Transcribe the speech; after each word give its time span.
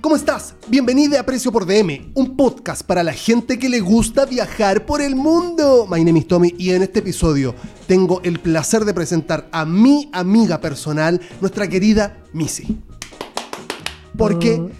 ¿cómo 0.00 0.16
estás? 0.16 0.54
Bienvenida 0.68 1.20
a 1.20 1.26
Precio 1.26 1.52
por 1.52 1.66
DM, 1.66 2.12
un 2.14 2.36
podcast 2.36 2.82
para 2.82 3.02
la 3.02 3.12
gente 3.12 3.58
que 3.58 3.68
le 3.68 3.80
gusta 3.80 4.24
viajar 4.26 4.86
por 4.86 5.00
el 5.02 5.14
mundo. 5.16 5.86
My 5.90 6.02
name 6.04 6.20
is 6.20 6.26
Tommy 6.28 6.54
y 6.58 6.70
en 6.70 6.82
este 6.82 7.00
episodio 7.00 7.54
tengo 7.86 8.20
el 8.22 8.38
placer 8.40 8.84
de 8.84 8.94
presentar 8.94 9.48
a 9.52 9.64
mi 9.64 10.08
amiga 10.12 10.60
personal, 10.60 11.20
nuestra 11.40 11.68
querida 11.68 12.18
Missy. 12.32 12.78
Porque... 14.16 14.70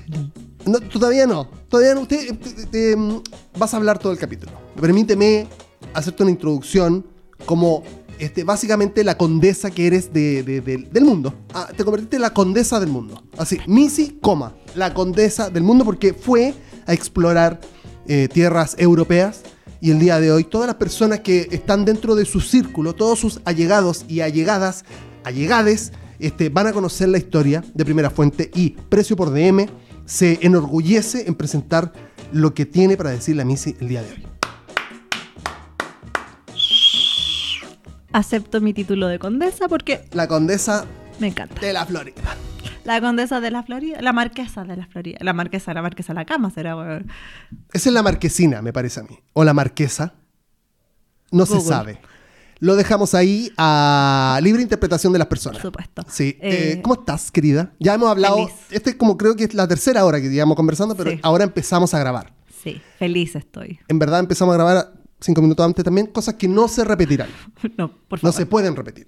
No, 0.66 0.78
todavía 0.80 1.26
no. 1.26 1.48
Todavía 1.68 1.94
no. 1.94 2.02
Usted, 2.02 2.36
te- 2.38 2.66
te- 2.66 2.96
mm, 2.96 3.22
vas 3.58 3.72
a 3.72 3.78
hablar 3.78 3.98
todo 3.98 4.12
el 4.12 4.18
capítulo. 4.18 4.52
Permíteme 4.78 5.46
hacerte 5.94 6.22
una 6.22 6.32
introducción 6.32 7.06
como 7.46 7.82
este, 8.20 8.44
básicamente 8.44 9.02
la 9.04 9.16
condesa 9.16 9.70
que 9.70 9.86
eres 9.86 10.12
de- 10.12 10.42
de- 10.42 10.60
de- 10.60 10.78
del 10.90 11.04
mundo. 11.04 11.34
Ah, 11.54 11.68
te 11.76 11.84
convertiste 11.84 12.16
en 12.16 12.22
la 12.22 12.32
condesa 12.34 12.78
del 12.80 12.90
mundo. 12.90 13.22
Así, 13.38 13.58
Missy, 13.66 14.18
coma, 14.20 14.54
la 14.74 14.94
condesa 14.94 15.50
del 15.50 15.62
mundo 15.62 15.84
porque 15.84 16.14
fue 16.14 16.54
a 16.86 16.92
explorar 16.92 17.60
eh, 18.06 18.28
tierras 18.32 18.74
europeas. 18.78 19.42
Y 19.80 19.90
el 19.90 19.98
día 19.98 20.18
de 20.20 20.30
hoy, 20.32 20.44
todas 20.44 20.66
las 20.66 20.76
personas 20.76 21.20
que 21.20 21.48
están 21.52 21.84
dentro 21.84 22.14
de 22.14 22.24
su 22.24 22.40
círculo, 22.40 22.94
todos 22.94 23.18
sus 23.18 23.40
allegados 23.44 24.04
y 24.08 24.20
allegadas, 24.20 24.84
allegades, 25.24 25.92
este, 26.18 26.48
van 26.50 26.66
a 26.66 26.72
conocer 26.72 27.08
la 27.08 27.18
historia 27.18 27.64
de 27.72 27.84
primera 27.84 28.10
fuente 28.10 28.50
y 28.54 28.70
Precio 28.90 29.16
por 29.16 29.32
DM 29.32 29.66
se 30.04 30.38
enorgullece 30.42 31.24
en 31.28 31.34
presentar 31.34 31.92
lo 32.32 32.52
que 32.52 32.66
tiene 32.66 32.96
para 32.96 33.10
decirle 33.10 33.42
a 33.42 33.44
Missy 33.46 33.76
el 33.80 33.88
día 33.88 34.02
de 34.02 34.10
hoy. 34.12 34.26
Acepto 38.12 38.60
mi 38.60 38.72
título 38.74 39.06
de 39.06 39.18
condesa 39.18 39.68
porque 39.68 40.04
La 40.12 40.26
condesa 40.26 40.84
me 41.20 41.28
encanta. 41.28 41.60
de 41.60 41.72
la 41.72 41.86
Florida. 41.86 42.22
La 42.84 43.00
condesa 43.00 43.40
de 43.40 43.50
la 43.50 43.62
Florida, 43.62 44.00
la 44.00 44.12
marquesa 44.12 44.64
de 44.64 44.76
la 44.76 44.86
Florida, 44.86 45.18
la 45.20 45.32
marquesa, 45.32 45.72
la 45.74 45.82
marquesa 45.82 46.12
de 46.12 46.18
la 46.20 46.24
cama 46.24 46.50
será, 46.50 46.76
weón. 46.76 47.06
Esa 47.72 47.88
es 47.90 47.92
la 47.92 48.02
marquesina, 48.02 48.62
me 48.62 48.72
parece 48.72 49.00
a 49.00 49.02
mí. 49.04 49.18
O 49.34 49.44
la 49.44 49.52
marquesa. 49.54 50.14
No 51.30 51.46
se 51.46 51.60
sabe. 51.60 52.00
Lo 52.58 52.74
dejamos 52.76 53.14
ahí 53.14 53.52
a 53.56 54.38
libre 54.42 54.60
interpretación 54.62 55.12
de 55.12 55.18
las 55.18 55.28
personas. 55.28 55.58
Por 55.62 55.68
supuesto. 55.70 56.02
Sí. 56.08 56.36
Eh, 56.40 56.72
Eh, 56.74 56.82
¿Cómo 56.82 56.94
estás, 56.94 57.30
querida? 57.30 57.72
Ya 57.78 57.94
hemos 57.94 58.10
hablado. 58.10 58.36
feliz. 58.48 58.52
Este 58.70 58.90
es 58.90 58.96
como 58.96 59.16
creo 59.16 59.36
que 59.36 59.44
es 59.44 59.54
la 59.54 59.68
tercera 59.68 60.04
hora 60.04 60.20
que 60.20 60.28
llevamos 60.28 60.56
conversando, 60.56 60.96
pero 60.96 61.12
Sí. 61.12 61.20
ahora 61.22 61.44
empezamos 61.44 61.94
a 61.94 61.98
grabar. 62.00 62.32
Sí, 62.62 62.82
feliz 62.98 63.36
estoy. 63.36 63.78
En 63.88 63.98
verdad 63.98 64.20
empezamos 64.20 64.52
a 64.54 64.56
grabar 64.56 64.92
cinco 65.20 65.42
minutos 65.42 65.64
antes 65.66 65.84
también, 65.84 66.06
cosas 66.08 66.34
que 66.34 66.48
no 66.48 66.66
se 66.68 66.84
repetirán. 66.84 67.28
No, 67.76 67.88
por 68.08 68.18
No 68.18 68.30
favor. 68.30 68.34
se 68.34 68.46
pueden 68.46 68.74
repetir. 68.76 69.06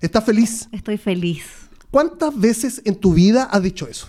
¿Estás 0.00 0.24
feliz? 0.24 0.68
Estoy 0.72 0.96
feliz. 0.96 1.44
¿Cuántas 1.90 2.38
veces 2.38 2.80
en 2.84 2.94
tu 2.96 3.12
vida 3.14 3.44
has 3.44 3.62
dicho 3.62 3.86
eso? 3.86 4.08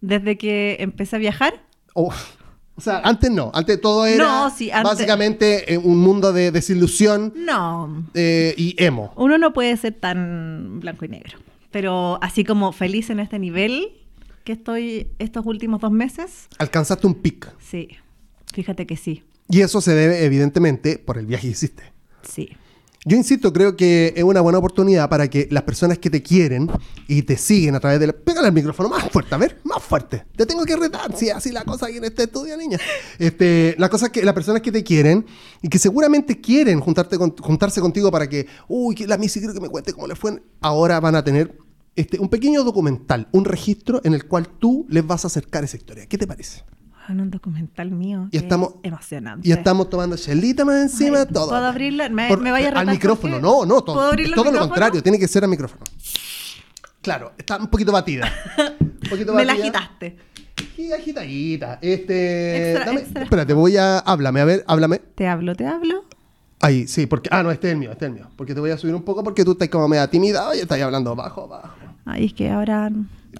Desde 0.00 0.38
que 0.38 0.76
empecé 0.80 1.16
a 1.16 1.18
viajar, 1.18 1.62
O, 1.94 2.12
o 2.76 2.80
sea, 2.80 3.00
antes 3.04 3.30
no. 3.30 3.50
Antes 3.54 3.80
todo 3.80 4.06
era 4.06 4.24
No, 4.24 4.50
sí, 4.50 4.70
antes- 4.70 4.92
básicamente 4.92 5.74
eh, 5.74 5.78
un 5.78 5.98
mundo 5.98 6.32
de 6.32 6.52
desilusión 6.52 7.32
no. 7.36 8.06
eh, 8.14 8.54
y 8.56 8.74
emo. 8.82 9.12
Uno 9.16 9.36
no 9.36 9.52
puede 9.52 9.76
ser 9.76 9.94
tan 9.94 10.78
blanco 10.80 11.04
y 11.04 11.08
negro. 11.08 11.38
Pero 11.70 12.18
así 12.22 12.44
como 12.44 12.72
feliz 12.72 13.10
en 13.10 13.20
este 13.20 13.38
nivel 13.38 13.88
que 14.44 14.52
estoy 14.52 15.08
estos 15.18 15.44
últimos 15.44 15.80
dos 15.82 15.90
meses, 15.90 16.48
Alcanzaste 16.58 17.06
un 17.06 17.14
pic. 17.14 17.52
sí. 17.58 17.88
Fíjate 18.54 18.86
que 18.86 18.96
sí. 18.96 19.22
Y 19.48 19.60
eso 19.62 19.80
se 19.80 19.94
debe, 19.94 20.24
evidentemente, 20.24 20.98
por 20.98 21.18
el 21.18 21.26
viaje 21.26 21.46
que 21.48 21.52
hiciste. 21.52 21.82
Sí. 22.22 22.50
Yo 23.04 23.16
insisto, 23.16 23.52
creo 23.52 23.76
que 23.76 24.12
es 24.16 24.24
una 24.24 24.40
buena 24.42 24.58
oportunidad 24.58 25.08
para 25.08 25.28
que 25.30 25.48
las 25.50 25.62
personas 25.62 25.98
que 25.98 26.10
te 26.10 26.22
quieren 26.22 26.68
y 27.06 27.22
te 27.22 27.38
siguen 27.38 27.74
a 27.74 27.80
través 27.80 28.00
de 28.00 28.08
la... 28.08 28.12
Pégale 28.12 28.48
al 28.48 28.52
micrófono 28.52 28.90
más 28.90 29.08
fuerte, 29.10 29.34
a 29.34 29.38
ver, 29.38 29.60
más 29.64 29.82
fuerte. 29.82 30.24
Te 30.36 30.44
tengo 30.44 30.64
que 30.66 30.76
retar, 30.76 31.16
si 31.16 31.28
es 31.28 31.34
así 31.34 31.50
la 31.50 31.64
cosa 31.64 31.86
aquí 31.86 31.96
en 31.96 32.04
este 32.04 32.24
estudio, 32.24 32.56
niña. 32.58 32.78
Este, 33.18 33.74
la 33.78 33.88
cosa 33.88 34.06
es 34.06 34.12
que 34.12 34.22
las 34.24 34.34
personas 34.34 34.60
que 34.60 34.70
te 34.72 34.82
quieren 34.82 35.24
y 35.62 35.68
que 35.68 35.78
seguramente 35.78 36.38
quieren 36.40 36.80
juntarte 36.80 37.16
con- 37.16 37.34
juntarse 37.36 37.80
contigo 37.80 38.10
para 38.10 38.28
que, 38.28 38.46
uy, 38.66 38.94
que 38.94 39.06
la 39.06 39.16
Missy 39.16 39.38
quiero 39.38 39.54
que 39.54 39.60
me 39.60 39.68
cuente 39.70 39.94
cómo 39.94 40.06
le 40.06 40.16
fue, 40.16 40.42
ahora 40.60 41.00
van 41.00 41.14
a 41.14 41.24
tener 41.24 41.56
este, 41.96 42.18
un 42.18 42.28
pequeño 42.28 42.62
documental, 42.62 43.28
un 43.32 43.46
registro 43.46 44.02
en 44.04 44.12
el 44.12 44.26
cual 44.26 44.48
tú 44.58 44.84
les 44.90 45.06
vas 45.06 45.24
a 45.24 45.28
acercar 45.28 45.64
esa 45.64 45.76
historia. 45.78 46.04
¿Qué 46.06 46.18
te 46.18 46.26
parece? 46.26 46.62
En 47.08 47.20
un 47.20 47.30
documental 47.30 47.90
mío. 47.90 48.26
Y 48.28 48.30
que 48.32 48.36
estamos- 48.38 48.74
es 48.82 48.88
emocionante. 48.90 49.48
Y 49.48 49.52
estamos 49.52 49.88
tomando 49.88 50.16
chelita 50.16 50.64
más 50.64 50.82
encima, 50.82 51.20
Ay, 51.20 51.26
todo. 51.32 51.48
¿puedo 51.48 51.64
abrirla? 51.66 52.08
¿Me- 52.10 52.28
Por- 52.28 52.40
me 52.40 52.50
vaya 52.50 52.68
a 52.70 52.80
Al 52.80 52.86
micrófono, 52.88 53.38
no, 53.40 53.64
no, 53.64 53.82
todo, 53.82 53.96
¿Puedo 53.96 54.08
abrirle 54.08 54.34
el 54.36 54.42
todo 54.42 54.52
lo 54.52 54.60
contrario, 54.60 55.02
tiene 55.02 55.18
que 55.18 55.26
ser 55.26 55.42
al 55.44 55.50
micrófono. 55.50 55.82
Claro, 57.00 57.32
está 57.38 57.56
un 57.58 57.68
poquito 57.68 57.92
batida. 57.92 58.30
Un 58.80 59.10
poquito 59.10 59.32
Me 59.32 59.44
la 59.44 59.52
agitaste. 59.54 60.18
Y 60.76 60.92
agitadita. 60.92 61.78
Este. 61.80 62.72
Extra, 62.72 62.86
dame- 62.86 63.00
extra. 63.00 63.22
Espérate, 63.22 63.52
voy 63.54 63.76
a. 63.76 63.98
Háblame, 64.00 64.40
a 64.40 64.44
ver, 64.44 64.64
háblame. 64.66 64.98
Te 65.14 65.26
hablo, 65.26 65.54
te 65.54 65.66
hablo. 65.66 66.04
Ahí, 66.60 66.86
sí, 66.88 67.06
porque. 67.06 67.28
Ah, 67.32 67.42
no, 67.42 67.50
este 67.50 67.68
es 67.68 67.72
el 67.72 67.78
mío, 67.78 67.92
este 67.92 68.04
es 68.04 68.08
el 68.10 68.14
mío. 68.16 68.28
Porque 68.36 68.52
te 68.54 68.60
voy 68.60 68.70
a 68.70 68.76
subir 68.76 68.94
un 68.94 69.02
poco 69.02 69.22
porque 69.24 69.44
tú 69.44 69.52
estás 69.52 69.68
como 69.68 69.88
media 69.88 70.08
tímida. 70.10 70.48
Oye, 70.48 70.60
estás 70.62 70.80
hablando 70.82 71.14
bajo, 71.16 71.46
bajo. 71.48 71.74
Ay, 72.04 72.26
es 72.26 72.34
que 72.34 72.50
ahora 72.50 72.90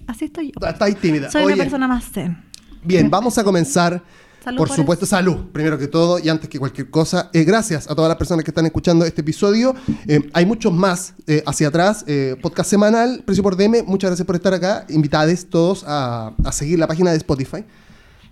así 0.06 0.26
estoy 0.26 0.52
yo. 0.52 0.66
Estás 0.66 0.94
tímida. 0.96 1.30
Soy 1.30 1.42
Oye, 1.42 1.54
una 1.54 1.64
persona 1.64 1.88
más 1.88 2.04
zen. 2.10 2.47
Bien, 2.84 3.08
vamos 3.10 3.36
a 3.38 3.44
comenzar. 3.44 4.02
Salud 4.42 4.58
por 4.58 4.68
por 4.68 4.76
supuesto, 4.76 5.04
salud, 5.04 5.46
primero 5.52 5.76
que 5.76 5.88
todo 5.88 6.18
y 6.20 6.28
antes 6.28 6.48
que 6.48 6.58
cualquier 6.60 6.88
cosa. 6.90 7.28
Eh, 7.32 7.42
gracias 7.42 7.90
a 7.90 7.94
todas 7.96 8.08
las 8.08 8.16
personas 8.16 8.44
que 8.44 8.52
están 8.52 8.64
escuchando 8.66 9.04
este 9.04 9.20
episodio. 9.22 9.74
Eh, 10.06 10.30
hay 10.32 10.46
muchos 10.46 10.72
más 10.72 11.14
eh, 11.26 11.42
hacia 11.44 11.68
atrás. 11.68 12.04
eh, 12.06 12.36
podcast 12.40 12.70
semanal, 12.70 13.22
precio 13.26 13.42
por 13.42 13.56
DM. 13.56 13.82
Muchas 13.84 14.10
gracias 14.10 14.24
por 14.24 14.36
estar 14.36 14.54
acá. 14.54 14.86
Invitades 14.90 15.50
todos 15.50 15.84
a, 15.86 16.34
a 16.44 16.52
seguir 16.52 16.78
la 16.78 16.86
página 16.86 17.10
de 17.10 17.16
Spotify. 17.16 17.64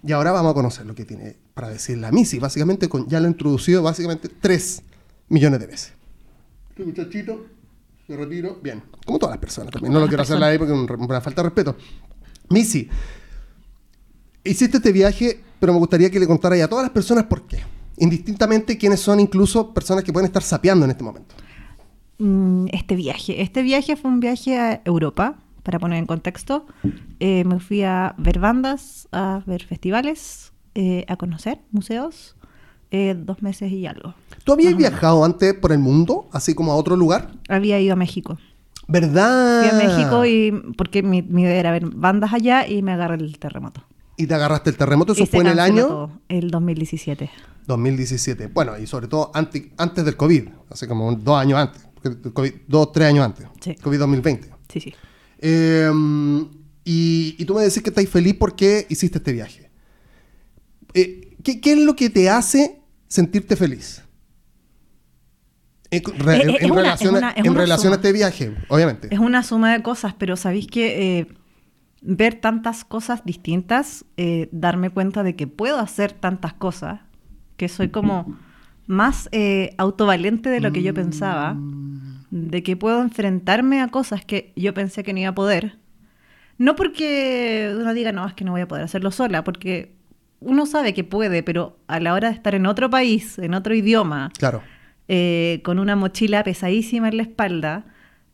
Y 0.06 0.12
ahora 0.12 0.30
vamos 0.30 0.52
a 0.52 0.54
conocer 0.54 0.86
lo 0.86 0.94
que 0.94 1.04
tiene 1.04 1.36
para 1.54 1.68
decir 1.70 1.98
la 1.98 2.12
Missy. 2.12 2.38
Básicamente, 2.38 2.88
con, 2.88 3.08
ya 3.08 3.18
lo 3.18 3.26
he 3.26 3.30
introducido 3.30 3.82
básicamente 3.82 4.28
3 4.28 4.82
millones 5.28 5.58
de 5.58 5.66
veces. 5.66 5.92
Este 6.70 6.84
muchachito, 6.84 7.46
se 8.06 8.16
retiro. 8.16 8.60
Bien, 8.62 8.80
como 9.04 9.18
todas 9.18 9.34
las 9.34 9.40
personas 9.40 9.72
también. 9.72 9.92
No 9.92 9.98
lo 9.98 10.06
quiero 10.06 10.22
hacer 10.22 10.40
ahí 10.42 10.56
porque 10.56 10.72
es 10.72 10.78
un- 10.78 11.00
una 11.10 11.20
falta 11.20 11.42
de 11.42 11.48
respeto. 11.48 11.76
Missy, 12.48 12.88
hiciste 14.46 14.78
este 14.78 14.92
viaje, 14.92 15.40
pero 15.60 15.72
me 15.72 15.78
gustaría 15.78 16.10
que 16.10 16.18
le 16.20 16.26
contaras 16.26 16.60
a 16.60 16.68
todas 16.68 16.84
las 16.84 16.92
personas 16.92 17.24
por 17.24 17.42
qué. 17.42 17.58
Indistintamente 17.98 18.76
quiénes 18.76 19.00
son 19.00 19.20
incluso 19.20 19.72
personas 19.72 20.04
que 20.04 20.12
pueden 20.12 20.26
estar 20.26 20.42
sapeando 20.42 20.84
en 20.84 20.90
este 20.90 21.02
momento. 21.04 21.34
Mm, 22.18 22.66
Este 22.72 22.96
viaje. 22.96 23.42
Este 23.42 23.62
viaje 23.62 23.96
fue 23.96 24.10
un 24.10 24.20
viaje 24.20 24.58
a 24.58 24.80
Europa, 24.84 25.36
para 25.62 25.78
poner 25.80 25.98
en 25.98 26.06
contexto. 26.06 26.66
Eh, 27.18 27.42
me 27.44 27.58
fui 27.58 27.82
a 27.82 28.14
ver 28.18 28.38
bandas, 28.38 29.08
a 29.12 29.42
ver 29.46 29.64
festivales, 29.64 30.52
eh, 30.74 31.04
a 31.08 31.16
conocer 31.16 31.58
museos. 31.72 32.34
eh, 32.92 33.16
dos 33.18 33.42
meses 33.42 33.72
y 33.72 33.84
algo. 33.84 34.14
¿Tú 34.44 34.52
habías 34.52 34.76
viajado 34.76 35.24
antes 35.24 35.52
por 35.54 35.72
el 35.72 35.80
mundo, 35.80 36.28
así 36.30 36.54
como 36.54 36.70
a 36.70 36.76
otro 36.76 36.94
lugar? 36.96 37.32
Había 37.48 37.80
ido 37.80 37.94
a 37.94 37.96
México. 37.96 38.38
¿Verdad? 38.86 39.62
Fui 39.62 39.70
a 39.70 39.88
México 39.88 40.24
y 40.24 40.52
porque 40.76 41.02
mi, 41.02 41.20
mi 41.20 41.42
idea 41.42 41.56
era 41.58 41.72
ver 41.72 41.86
bandas 41.90 42.32
allá 42.32 42.66
y 42.68 42.82
me 42.82 42.92
agarré 42.92 43.16
el 43.16 43.36
terremoto. 43.40 43.82
Y 44.16 44.26
te 44.26 44.34
agarraste 44.34 44.70
el 44.70 44.76
terremoto, 44.76 45.12
eso 45.12 45.22
Y 45.24 45.26
fue 45.26 45.40
en 45.40 45.48
el 45.48 45.58
año 45.60 45.86
todo, 45.86 46.20
el 46.28 46.50
2017. 46.50 47.30
2017. 47.66 48.46
Bueno, 48.48 48.78
y 48.78 48.86
sobre 48.86 49.08
todo 49.08 49.30
anti- 49.34 49.72
antes 49.76 50.04
del 50.04 50.16
COVID, 50.16 50.48
así 50.70 50.86
como 50.86 51.12
dos 51.14 51.38
años 51.38 51.58
antes, 51.58 51.82
COVID, 52.32 52.52
dos, 52.68 52.92
tres 52.92 53.08
años 53.08 53.24
antes, 53.24 53.46
Sí. 53.60 53.74
COVID 53.74 53.98
2020. 53.98 54.50
Sí, 54.72 54.80
sí. 54.80 54.94
Eh, 55.38 55.90
y, 56.84 57.34
y 57.38 57.44
tú 57.44 57.54
me 57.54 57.62
decís 57.62 57.82
que 57.82 57.90
estáis 57.90 58.08
feliz 58.08 58.34
porque 58.38 58.86
hiciste 58.88 59.18
este 59.18 59.32
viaje. 59.32 59.70
Eh, 60.94 61.36
¿qué, 61.42 61.60
qué 61.60 61.72
es 61.72 61.78
lo 61.78 61.94
que 61.96 62.08
te 62.08 62.30
hace 62.30 62.80
sentirte 63.08 63.54
feliz? 63.56 64.02
En, 65.90 66.02
re- 66.18 66.36
Eh, 66.36 66.42
en- 66.42 66.50
eh, 66.50 66.70
una- 66.70 66.82
relación, 66.82 67.16
es 67.16 67.22
a- 67.22 67.32
una- 67.50 67.74
en 67.86 67.92
este 67.92 68.12
viaje, 68.12 68.56
obviamente. 68.68 69.08
Es 69.12 69.18
una 69.20 69.42
suma 69.42 69.72
de 69.72 69.82
cosas, 69.82 70.14
pero 70.18 70.36
sabéis 70.36 70.66
que 70.66 71.18
eh, 71.20 71.26
ver 72.08 72.34
tantas 72.34 72.84
cosas 72.84 73.24
distintas, 73.24 74.04
eh, 74.16 74.48
darme 74.52 74.90
cuenta 74.90 75.22
de 75.24 75.34
que 75.34 75.46
puedo 75.48 75.78
hacer 75.78 76.12
tantas 76.12 76.52
cosas, 76.54 77.00
que 77.56 77.68
soy 77.68 77.88
como 77.88 78.36
más 78.86 79.28
eh, 79.32 79.74
autovalente 79.76 80.48
de 80.48 80.60
lo 80.60 80.70
que 80.72 80.82
yo 80.82 80.94
pensaba, 80.94 81.56
de 82.30 82.62
que 82.62 82.76
puedo 82.76 83.02
enfrentarme 83.02 83.80
a 83.80 83.88
cosas 83.88 84.24
que 84.24 84.52
yo 84.54 84.72
pensé 84.72 85.02
que 85.02 85.12
no 85.12 85.18
iba 85.20 85.30
a 85.30 85.34
poder. 85.34 85.78
No 86.58 86.76
porque 86.76 87.74
uno 87.76 87.92
diga, 87.92 88.12
no, 88.12 88.24
es 88.26 88.34
que 88.34 88.44
no 88.44 88.52
voy 88.52 88.60
a 88.60 88.68
poder 88.68 88.84
hacerlo 88.84 89.10
sola, 89.10 89.42
porque 89.42 89.92
uno 90.38 90.64
sabe 90.66 90.94
que 90.94 91.02
puede, 91.02 91.42
pero 91.42 91.76
a 91.88 91.98
la 91.98 92.14
hora 92.14 92.28
de 92.28 92.34
estar 92.34 92.54
en 92.54 92.66
otro 92.66 92.88
país, 92.88 93.38
en 93.40 93.52
otro 93.54 93.74
idioma, 93.74 94.30
Claro. 94.38 94.62
eh, 95.08 95.60
con 95.64 95.80
una 95.80 95.96
mochila 95.96 96.44
pesadísima 96.44 97.08
en 97.08 97.16
la 97.16 97.22
espalda, 97.24 97.84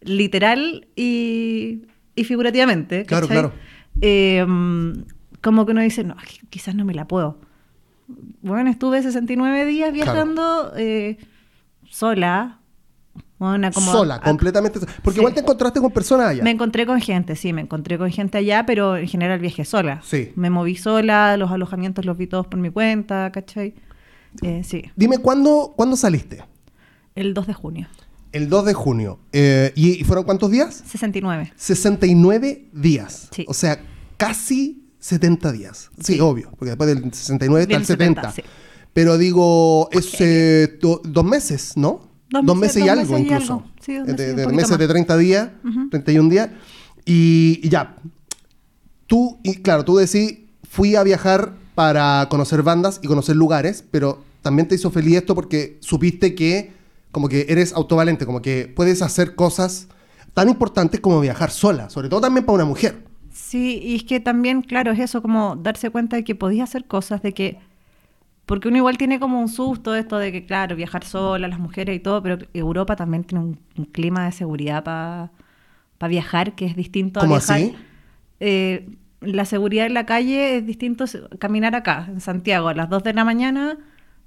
literal 0.03 0.89
y, 0.95 1.83
y 2.14 2.25
figurativamente. 2.25 3.05
Claro, 3.05 3.29
¿cachai? 3.29 3.43
claro. 3.43 3.55
Eh, 4.00 4.44
mm, 4.47 4.93
como 5.41 5.67
que 5.67 5.73
uno 5.73 5.81
dice, 5.82 6.05
no, 6.05 6.17
quizás 6.50 6.75
no 6.75 6.85
me 6.85 6.94
la 6.94 7.06
puedo. 7.06 7.38
Bueno, 8.43 8.70
estuve 8.70 9.03
69 9.03 9.64
días 9.67 9.93
viajando 9.93 10.73
eh, 10.76 11.19
sola, 11.88 12.59
como- 13.38 13.93
sola, 13.93 14.20
completamente 14.20 14.79
sola. 14.79 14.93
Porque 15.03 15.17
Sí. 15.17 15.20
igual 15.20 15.35
te 15.35 15.41
encontraste 15.41 15.81
con 15.81 15.91
personas 15.91 16.29
allá. 16.29 16.43
Me 16.44 16.50
encontré 16.50 16.87
con 16.87 17.00
gente, 17.00 17.35
sí, 17.37 17.53
me 17.53 17.61
encontré 17.62 17.99
con 17.99 18.11
gente 18.11 18.38
allá, 18.38 18.64
pero 18.67 18.97
en 18.97 19.09
general 19.09 19.38
viajé 19.41 19.64
sola. 19.64 20.00
Sí. 20.05 20.32
Me 20.37 20.50
moví 20.50 20.76
sola, 20.76 21.37
los 21.37 21.50
alojamientos 21.50 22.05
los 22.05 22.17
vi 22.17 22.26
todos 22.26 22.47
por 22.47 22.61
mi 22.61 22.70
cuenta, 22.70 23.31
¿cachai? 23.32 23.75
Eh, 24.43 24.62
sí, 24.64 24.85
Dime, 24.97 25.19
¿cuándo, 25.19 25.73
¿cuándo 25.76 25.97
saliste? 25.97 26.43
el 27.14 27.35
2 27.35 27.47
de 27.47 27.53
junio. 27.55 27.88
El 28.32 28.49
2 28.49 28.64
de 28.64 28.75
junio. 28.75 29.19
Eh, 29.32 29.73
¿y, 29.76 30.00
y 30.00 30.05
fueron 30.05 30.25
cuántos 30.25 30.50
días? 30.50 30.82
69. 30.87 31.52
69 31.56 32.69
días. 32.73 33.29
Sí. 33.34 33.44
O 33.49 33.55
sea, 33.55 33.81
casi 34.17 34.84
70 34.99 35.52
días. 35.52 35.90
Sí, 36.00 36.14
Sí. 36.14 36.20
obvio, 36.20 36.50
porque 36.58 36.70
después 36.70 36.88
del 36.88 37.12
69 37.12 37.62
está 37.64 37.76
el 37.76 37.84
70. 37.87 38.31
70, 38.32 38.32
sí. 38.32 38.43
Pero 38.94 39.19
digo, 39.19 39.88
es 39.93 40.14
eh, 40.20 40.79
do- 40.81 41.00
dos 41.05 41.25
meses, 41.25 41.73
¿no? 41.76 42.08
Dos 42.31 42.56
meses- 42.56 42.76
y 42.79 42.81
dos 42.81 42.88
algo 42.90 43.02
meses 43.12 43.19
y 43.19 43.23
incluso. 43.34 43.52
algo. 43.55 43.67
Sí, 43.81 43.94
dos 43.96 44.08
Eh, 44.08 44.12
meses 44.12 44.26
y 44.32 44.37
de, 44.37 44.46
de 44.46 44.46
meses 44.52 44.70
más. 44.70 44.78
de 44.78 44.88
30 44.88 45.17
días, 45.19 45.49
Ujú. 45.64 45.88
31 45.90 46.28
días. 46.31 46.50
Y, 47.05 47.61
y 47.62 47.69
ya, 47.69 47.96
tú, 49.06 49.38
y 49.43 49.56
claro, 49.56 49.85
tú 49.85 49.96
decís, 49.96 50.38
fui 50.69 50.94
a 50.96 51.02
viajar 51.02 51.55
para 51.75 52.26
conocer 52.31 52.62
bandas 52.62 53.00
y 53.02 53.06
conocer 53.08 53.37
lugares, 53.37 53.85
pero 53.90 54.23
también 54.43 54.69
te 54.69 54.75
hizo 54.75 54.90
feliz 54.90 55.17
esto 55.17 55.35
porque 55.35 55.78
supiste 55.81 56.35
que 56.35 56.73
como 57.12 57.29
que 57.29 57.47
eres 57.49 57.73
autovalente, 57.75 58.26
como 58.26 58.43
que 58.43 58.67
puedes 58.75 59.03
hacer 59.03 59.35
cosas 59.37 59.88
tan 60.35 60.49
importantes 60.49 61.00
como 61.00 61.20
viajar 61.20 61.50
sola, 61.50 61.91
sobre 61.91 62.09
todo 62.09 62.23
también 62.23 62.44
para 62.44 62.56
una 62.56 62.64
mujer. 62.64 63.05
Sí, 63.31 63.81
y 63.82 63.97
es 63.97 64.05
que 64.05 64.19
también, 64.20 64.62
claro, 64.62 64.93
es 64.93 64.99
eso, 64.99 65.23
como 65.23 65.56
darse 65.56 65.91
cuenta 65.91 66.17
de 66.17 66.25
que 66.25 66.35
podías 66.35 66.69
hacer 66.70 66.87
cosas, 66.87 67.23
de 67.23 67.32
que. 67.32 67.59
Porque 68.47 68.69
uno 68.69 68.76
igual 68.79 68.99
tiene 68.99 69.20
como 69.20 69.41
un 69.41 69.49
susto 69.49 69.94
esto 69.94 70.19
de 70.19 70.32
que, 70.32 70.44
claro, 70.44 70.75
viajar 70.75 71.05
sola, 71.05 71.47
las 71.49 71.61
mujeres 71.61 71.94
y 71.97 72.00
todo, 72.00 72.23
pero 72.23 72.38
Europa 72.53 72.97
también 72.97 73.25
tiene 73.25 73.44
un, 73.44 73.59
un 73.79 73.85
clima 73.85 74.25
de 74.26 74.32
seguridad 74.32 74.82
para 74.82 75.31
viajar 76.09 76.55
que 76.55 76.67
es 76.67 76.75
distinto 76.75 77.20
a 77.20 77.23
¿Cómo 77.23 77.35
viajar. 77.37 77.56
así? 77.56 77.75
Eh, 78.41 78.88
la 79.20 79.44
seguridad 79.44 79.87
en 79.87 79.94
la 79.94 80.05
calle 80.05 80.56
es 80.56 80.67
distinto 80.67 81.05
a 81.05 81.37
caminar 81.38 81.76
acá, 81.76 82.06
en 82.09 82.20
Santiago, 82.20 82.69
a 82.69 82.75
las 82.75 82.88
2 82.91 83.05
de 83.05 83.14
la 83.14 83.25
mañana. 83.25 83.79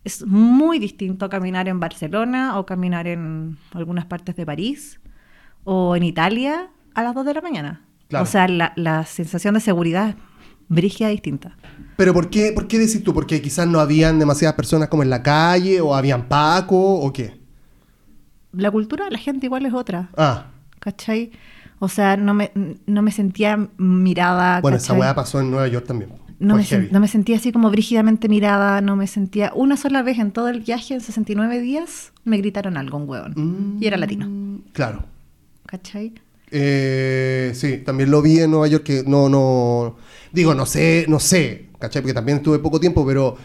Es 0.05 0.25
muy 0.25 0.79
distinto 0.79 1.27
caminar 1.29 1.67
en 1.67 1.79
Barcelona 1.81 2.57
o 2.59 2.65
caminar 2.65 3.07
en 3.07 3.57
algunas 3.73 4.05
partes 4.05 4.35
de 4.37 4.45
París 4.45 5.01
o 5.65 5.95
en 5.97 6.03
Italia 6.03 6.69
a 6.93 7.03
las 7.03 7.13
2 7.15 7.25
de 7.25 7.33
la 7.33 7.41
mañana. 7.41 7.81
Claro. 8.07 8.23
O 8.23 8.25
sea, 8.27 8.47
la, 8.47 8.71
la 8.77 9.03
sensación 9.05 9.55
de 9.55 9.59
seguridad 9.59 10.15
brígida 10.69 11.09
distinta. 11.09 11.57
Pero 11.97 12.13
¿por 12.13 12.29
qué, 12.29 12.51
¿por 12.53 12.67
qué 12.67 12.77
decís 12.79 13.03
tú? 13.03 13.13
¿Porque 13.13 13.41
quizás 13.41 13.67
no 13.67 13.79
habían 13.79 14.19
demasiadas 14.19 14.55
personas 14.55 14.89
como 14.89 15.03
en 15.03 15.09
la 15.09 15.21
calle 15.23 15.81
o 15.81 15.95
habían 15.95 16.27
Paco 16.27 16.77
o 16.99 17.11
qué? 17.11 17.39
La 18.51 18.71
cultura 18.71 19.05
de 19.05 19.11
la 19.11 19.17
gente 19.17 19.47
igual 19.47 19.65
es 19.65 19.73
otra, 19.73 20.09
Ah, 20.15 20.45
¿cachai? 20.79 21.31
O 21.79 21.89
sea, 21.89 22.15
no 22.15 22.33
me, 22.33 22.51
no 22.85 23.01
me 23.01 23.11
sentía 23.11 23.57
mirada. 23.77 24.61
bueno, 24.61 24.77
esa 24.77 24.93
weá 24.93 25.13
pasó 25.13 25.41
en 25.41 25.51
Nueva 25.51 25.67
York 25.67 25.85
también. 25.85 26.11
No 26.39 26.55
me, 26.55 26.63
sen- 26.63 26.89
no 26.91 26.99
me 26.99 27.07
sentía 27.07 27.37
así 27.37 27.51
como 27.51 27.69
brígidamente 27.71 28.27
mirada, 28.29 28.81
no 28.81 28.95
me 28.95 29.07
sentía... 29.07 29.51
Una 29.55 29.77
sola 29.77 30.03
vez 30.03 30.19
en 30.19 30.31
todo 30.31 30.49
el 30.49 30.59
viaje, 30.61 30.93
en 30.93 31.01
69 31.01 31.59
días, 31.59 32.11
me 32.25 32.37
gritaron 32.37 32.77
algo, 32.77 32.97
un 32.97 33.09
hueón. 33.09 33.33
Mm, 33.35 33.83
Y 33.83 33.87
era 33.87 33.97
latino, 33.97 34.27
Claro. 34.73 35.05
¿cachai? 35.65 36.13
Eh, 36.51 37.51
sí, 37.55 37.77
también 37.77 38.11
lo 38.11 38.21
vi 38.21 38.39
en 38.39 38.51
Nueva 38.51 38.67
York 38.67 38.83
que 38.83 39.03
no, 39.05 39.29
no, 39.29 39.95
digo, 40.31 40.53
no 40.53 40.65
sé, 40.65 41.05
no 41.09 41.19
sé, 41.19 41.67
¿cachai? 41.79 42.01
Porque 42.01 42.13
también 42.13 42.37
estuve 42.37 42.59
poco 42.59 42.79
tiempo, 42.79 43.05
pero 43.05 43.35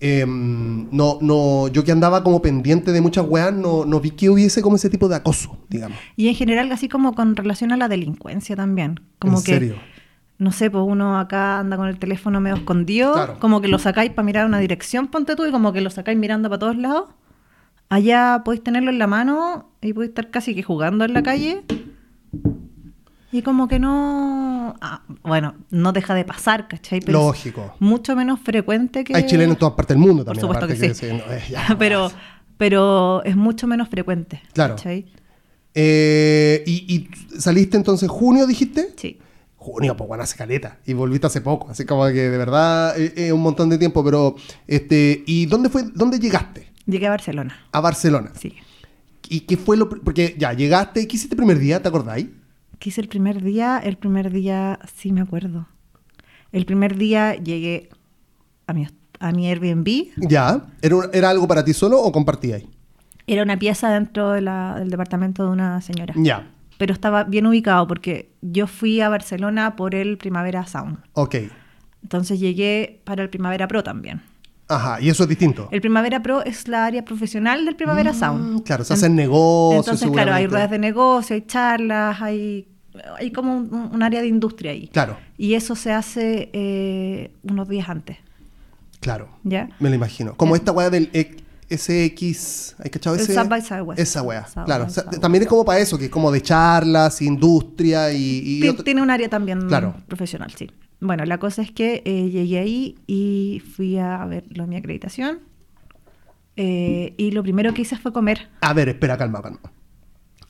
eh, 0.00 0.24
no, 0.26 1.18
no, 1.20 1.68
yo 1.68 1.84
que 1.84 1.92
andaba 1.92 2.22
como 2.22 2.42
pendiente 2.42 2.92
de 2.92 3.00
muchas 3.00 3.26
weas, 3.28 3.52
no, 3.52 3.84
no 3.84 4.00
vi 4.00 4.10
que 4.12 4.28
hubiese 4.30 4.62
como 4.62 4.76
ese 4.76 4.90
tipo 4.90 5.08
de 5.08 5.16
acoso, 5.16 5.58
digamos. 5.68 5.98
Y 6.16 6.28
en 6.28 6.34
general, 6.34 6.70
así 6.72 6.88
como 6.88 7.14
con 7.14 7.34
relación 7.36 7.72
a 7.72 7.76
la 7.76 7.88
delincuencia 7.88 8.56
también. 8.56 9.00
Como 9.18 9.38
¿En 9.38 9.44
que, 9.44 9.52
serio? 9.52 9.76
No 10.40 10.50
sé, 10.52 10.70
pues 10.70 10.82
uno 10.84 11.18
acá 11.20 11.60
anda 11.60 11.76
con 11.76 11.86
el 11.86 11.98
teléfono 11.98 12.40
medio 12.40 12.56
escondido, 12.56 13.12
Claro. 13.12 13.38
como 13.38 13.60
que 13.60 13.68
lo 13.68 13.78
sacáis 13.78 14.10
para 14.10 14.24
mirar 14.26 14.46
una 14.46 14.58
dirección, 14.58 15.06
ponte 15.06 15.36
tú, 15.36 15.46
y 15.46 15.52
como 15.52 15.72
que 15.72 15.80
lo 15.80 15.90
sacáis 15.90 16.18
mirando 16.18 16.48
para 16.48 16.58
todos 16.58 16.76
lados. 16.76 17.04
Allá 17.90 18.42
podéis 18.44 18.64
tenerlo 18.64 18.90
en 18.90 18.98
la 18.98 19.06
mano 19.06 19.70
y 19.80 19.92
podéis 19.92 20.10
estar 20.10 20.30
casi 20.30 20.54
que 20.54 20.62
jugando 20.62 21.04
en 21.04 21.12
la 21.12 21.22
calle. 21.22 21.62
Y 23.32 23.42
como 23.42 23.68
que 23.68 23.78
no... 23.78 24.74
ah, 24.80 25.02
bueno, 25.22 25.54
no 25.70 25.92
deja 25.92 26.14
de 26.14 26.24
pasar, 26.24 26.66
¿cachai? 26.68 27.00
Pero 27.00 27.18
es 27.18 27.24
Lógico. 27.26 27.74
mucho 27.78 28.16
menos 28.16 28.40
frecuente 28.40 29.04
que... 29.04 29.14
Hay 29.16 29.26
chilenos 29.26 29.54
en 29.54 29.58
todas 29.58 29.74
partes 29.74 29.94
del 29.96 29.98
mundo 30.04 30.24
Por 30.24 30.36
también. 30.36 30.40
supuesto 30.40 30.64
aparte 30.64 30.88
que 30.88 30.94
sí. 30.94 31.06
no, 31.12 31.32
eh, 31.32 31.42
ya, 31.48 31.76
pero, 31.78 32.10
pero 32.56 33.22
es 33.24 33.36
mucho 33.36 33.66
menos 33.68 33.88
frecuente. 33.88 34.42
Claro. 34.52 34.74
¿cachai? 34.76 35.06
Eh, 35.74 36.64
y, 36.66 36.72
y 36.94 37.38
saliste 37.40 37.76
entonces 37.76 38.04
en 38.04 38.08
junio, 38.08 38.46
dijiste? 38.46 38.94
Sí. 38.96 39.18
Junio, 39.62 39.94
pues 39.94 40.08
bueno, 40.08 40.24
hace 40.24 40.36
caleta. 40.38 40.78
Y 40.86 40.94
volviste 40.94 41.26
hace 41.26 41.42
poco. 41.42 41.68
Así 41.70 41.84
como 41.84 42.06
que 42.06 42.14
de 42.30 42.38
verdad 42.38 42.98
es 42.98 43.12
es 43.14 43.30
un 43.30 43.42
montón 43.42 43.68
de 43.68 43.76
tiempo. 43.76 44.02
Pero, 44.02 44.34
este, 44.66 45.22
¿y 45.26 45.44
dónde 45.44 45.68
fue, 45.68 45.82
dónde 45.94 46.18
llegaste? 46.18 46.72
Llegué 46.86 47.06
a 47.06 47.10
Barcelona. 47.10 47.54
A 47.70 47.80
Barcelona. 47.80 48.32
Sí. 48.40 48.54
¿Y 49.28 49.40
qué 49.40 49.58
fue 49.58 49.76
lo 49.76 49.88
Porque 49.90 50.34
ya 50.38 50.54
llegaste, 50.54 51.06
¿qué 51.06 51.16
hiciste 51.16 51.34
el 51.34 51.36
primer 51.36 51.58
día? 51.58 51.82
¿Te 51.82 51.88
acordáis? 51.88 52.26
¿Qué 52.78 52.88
hice 52.88 53.02
el 53.02 53.08
primer 53.08 53.42
día? 53.42 53.78
El 53.84 53.98
primer 53.98 54.30
día, 54.32 54.78
sí 54.96 55.12
me 55.12 55.20
acuerdo. 55.20 55.68
El 56.52 56.64
primer 56.64 56.96
día 56.96 57.34
llegué 57.34 57.90
a 58.66 58.72
mi, 58.72 58.88
a 59.20 59.32
mi 59.32 59.46
Airbnb. 59.46 59.88
Ya. 60.16 60.66
¿Era, 60.80 60.96
¿Era 61.12 61.28
algo 61.30 61.46
para 61.46 61.62
ti 61.64 61.74
solo 61.74 62.00
o 62.00 62.10
compartíais? 62.10 62.64
Era 63.26 63.42
una 63.42 63.58
pieza 63.58 63.90
dentro 63.90 64.30
de 64.32 64.40
la- 64.40 64.76
del 64.78 64.88
departamento 64.90 65.44
de 65.44 65.50
una 65.50 65.80
señora. 65.82 66.14
Ya. 66.16 66.50
Pero 66.80 66.94
estaba 66.94 67.24
bien 67.24 67.44
ubicado 67.46 67.86
porque 67.86 68.30
yo 68.40 68.66
fui 68.66 69.02
a 69.02 69.10
Barcelona 69.10 69.76
por 69.76 69.94
el 69.94 70.16
Primavera 70.16 70.66
Sound. 70.66 70.96
Ok. 71.12 71.34
Entonces 72.02 72.40
llegué 72.40 73.02
para 73.04 73.22
el 73.22 73.28
Primavera 73.28 73.68
Pro 73.68 73.82
también. 73.82 74.22
Ajá. 74.66 74.98
Y 74.98 75.10
eso 75.10 75.24
es 75.24 75.28
distinto. 75.28 75.68
El 75.72 75.82
Primavera 75.82 76.22
Pro 76.22 76.42
es 76.42 76.68
la 76.68 76.86
área 76.86 77.04
profesional 77.04 77.66
del 77.66 77.76
Primavera 77.76 78.14
Sound. 78.14 78.54
Mm, 78.54 78.58
claro, 78.60 78.84
se 78.84 78.94
hacen 78.94 79.14
negocios. 79.14 79.88
Entonces, 79.88 80.10
claro, 80.10 80.32
hay 80.32 80.46
ruedas 80.46 80.70
de 80.70 80.78
negocio, 80.78 81.34
hay 81.34 81.42
charlas, 81.42 82.22
hay, 82.22 82.66
hay 83.18 83.30
como 83.30 83.58
un, 83.58 83.90
un 83.92 84.02
área 84.02 84.22
de 84.22 84.28
industria 84.28 84.70
ahí. 84.70 84.88
Claro, 84.88 85.18
Y 85.36 85.52
eso 85.52 85.74
se 85.76 85.92
hace 85.92 86.48
eh, 86.54 87.30
unos 87.42 87.68
días 87.68 87.90
antes, 87.90 88.16
claro. 89.00 89.28
¿ya? 89.44 89.68
Me 89.80 89.90
lo 89.90 89.96
imagino. 89.96 90.34
Como 90.34 90.54
Ya. 90.54 90.60
esta 90.60 90.72
weá 90.72 90.88
del 90.88 91.10
SX. 91.70 92.76
¿Hay 92.78 92.90
cachado 92.90 93.16
ese? 93.16 93.32
South 93.34 93.48
by 93.48 93.62
Southwest. 93.62 94.00
Esa 94.00 94.22
weá. 94.22 94.46
Claro. 94.64 94.84
O 94.86 94.90
sea, 94.90 95.04
también 95.04 95.42
es 95.42 95.48
como 95.48 95.64
para 95.64 95.78
eso, 95.80 95.96
que 95.98 96.06
es 96.06 96.10
como 96.10 96.30
de 96.32 96.40
charlas, 96.42 97.22
industria 97.22 98.12
y. 98.12 98.42
y 98.44 98.60
Ti- 98.60 98.68
otro- 98.68 98.84
Tiene 98.84 99.02
un 99.02 99.10
área 99.10 99.28
también 99.28 99.60
Claro. 99.68 99.94
profesional, 100.08 100.52
sí. 100.56 100.70
Bueno, 101.00 101.24
la 101.24 101.38
cosa 101.38 101.62
es 101.62 101.70
que 101.70 102.02
eh, 102.04 102.28
llegué 102.30 102.58
ahí 102.58 102.98
y 103.06 103.62
fui 103.74 103.96
a 103.98 104.24
ver 104.26 104.44
lo 104.50 104.64
de 104.64 104.68
mi 104.68 104.76
acreditación. 104.76 105.38
eh, 106.56 107.14
y 107.16 107.30
lo 107.30 107.42
primero 107.42 107.72
que 107.72 107.82
hice 107.82 107.96
fue 107.96 108.12
comer. 108.12 108.48
A 108.60 108.74
ver, 108.74 108.88
espera, 108.90 109.16
calma, 109.16 109.40
calma. 109.40 109.60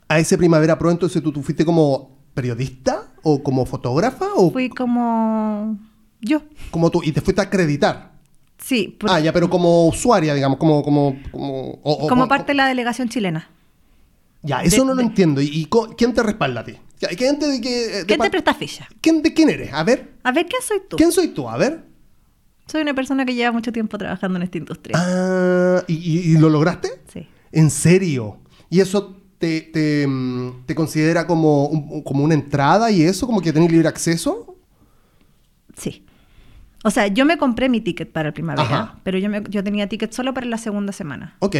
A 0.09 0.19
ese 0.19 0.37
Primavera 0.37 0.77
Pro, 0.77 0.91
entonces 0.91 1.23
tú, 1.23 1.31
tú 1.31 1.41
fuiste 1.43 1.65
como 1.65 2.19
periodista 2.35 3.13
o 3.23 3.43
como 3.45 3.65
fotógrafa 3.65 4.27
o 4.35 4.51
Fui 4.51 4.69
como 4.71 5.79
yo. 6.21 6.43
como 6.73 6.91
tú 6.91 7.01
y 7.05 7.13
te 7.13 7.21
fuiste 7.21 7.41
a 7.41 7.45
acreditar. 7.45 8.10
Sí, 8.63 8.97
por- 8.99 9.11
Ah, 9.11 9.21
ya, 9.21 9.33
pero 9.33 9.49
como 9.49 9.87
usuaria, 9.89 10.35
digamos, 10.35 10.59
como 10.59 10.83
como 10.83 11.17
como 11.31 11.71
o- 11.83 11.93
o- 12.05 12.09
como 12.09 12.29
parte 12.29 12.49
de 12.53 12.55
la 12.55 12.67
delegación 12.69 13.09
chilena. 13.09 13.51
Ya, 14.43 14.63
eso 14.63 14.77
de- 14.83 14.85
no 14.87 14.95
lo 14.95 14.97
de- 14.97 15.03
entiendo. 15.05 15.41
¿Y, 15.41 15.69
quién 15.97 16.13
te 16.15 16.23
respalda 16.23 16.61
a 16.61 16.65
ti? 16.65 16.75
¿Quién 17.17 17.39
te, 17.39 17.47
de, 17.47 17.59
de 17.61 18.05
¿Quién 18.07 18.21
te 18.21 18.31
presta 18.31 18.55
ficha? 18.55 18.87
¿Quién, 19.01 19.23
¿De 19.23 19.33
quién 19.33 19.49
eres? 19.49 19.73
A 19.73 19.83
ver. 19.85 20.15
A 20.23 20.33
ver, 20.33 20.47
¿quién 20.47 20.61
soy 20.63 20.81
tú? 20.89 20.97
¿Quién 20.97 21.11
soy 21.13 21.29
tú? 21.29 21.49
A 21.49 21.57
ver. 21.57 21.85
Soy 22.67 22.83
una 22.83 22.95
persona 22.95 23.25
que 23.25 23.35
lleva 23.35 23.51
mucho 23.53 23.73
tiempo 23.73 23.97
trabajando 23.99 24.37
en 24.37 24.43
esta 24.43 24.59
industria. 24.59 24.97
Ah, 24.99 25.83
¿y, 25.89 25.95
y- 25.95 26.33
y 26.35 26.39
lo 26.39 26.49
lograste? 26.51 26.91
Sí. 27.13 27.27
¿En 27.53 27.71
serio? 27.71 28.39
¿Y 28.69 28.81
eso 28.81 29.17
te, 29.39 29.63
te, 29.63 30.07
mm, 30.07 30.67
te 30.67 30.75
considera 30.75 31.27
como, 31.27 31.67
un- 31.67 32.03
como 32.03 32.23
una 32.23 32.35
entrada 32.35 32.91
y 32.91 33.03
eso? 33.03 33.27
¿Como 33.27 33.41
que 33.41 33.53
tenés 33.53 33.73
libre 33.73 33.89
acceso? 33.89 34.55
Sí. 35.77 36.05
O 36.85 36.91
sea, 36.91 37.07
yo 37.09 37.25
me 37.27 37.37
compré 37.39 37.69
mi 37.69 37.81
ticket 37.81 38.11
para 38.11 38.29
el 38.29 38.33
primavera, 38.35 38.63
Ajá. 38.65 39.01
pero 39.05 39.19
yo, 39.19 39.29
me- 39.29 39.43
yo 39.49 39.63
tenía 39.63 39.89
ticket 39.89 40.13
solo 40.13 40.33
para 40.33 40.47
la 40.47 40.57
segunda 40.59 40.93
semana. 40.93 41.37
Ok. 41.41 41.57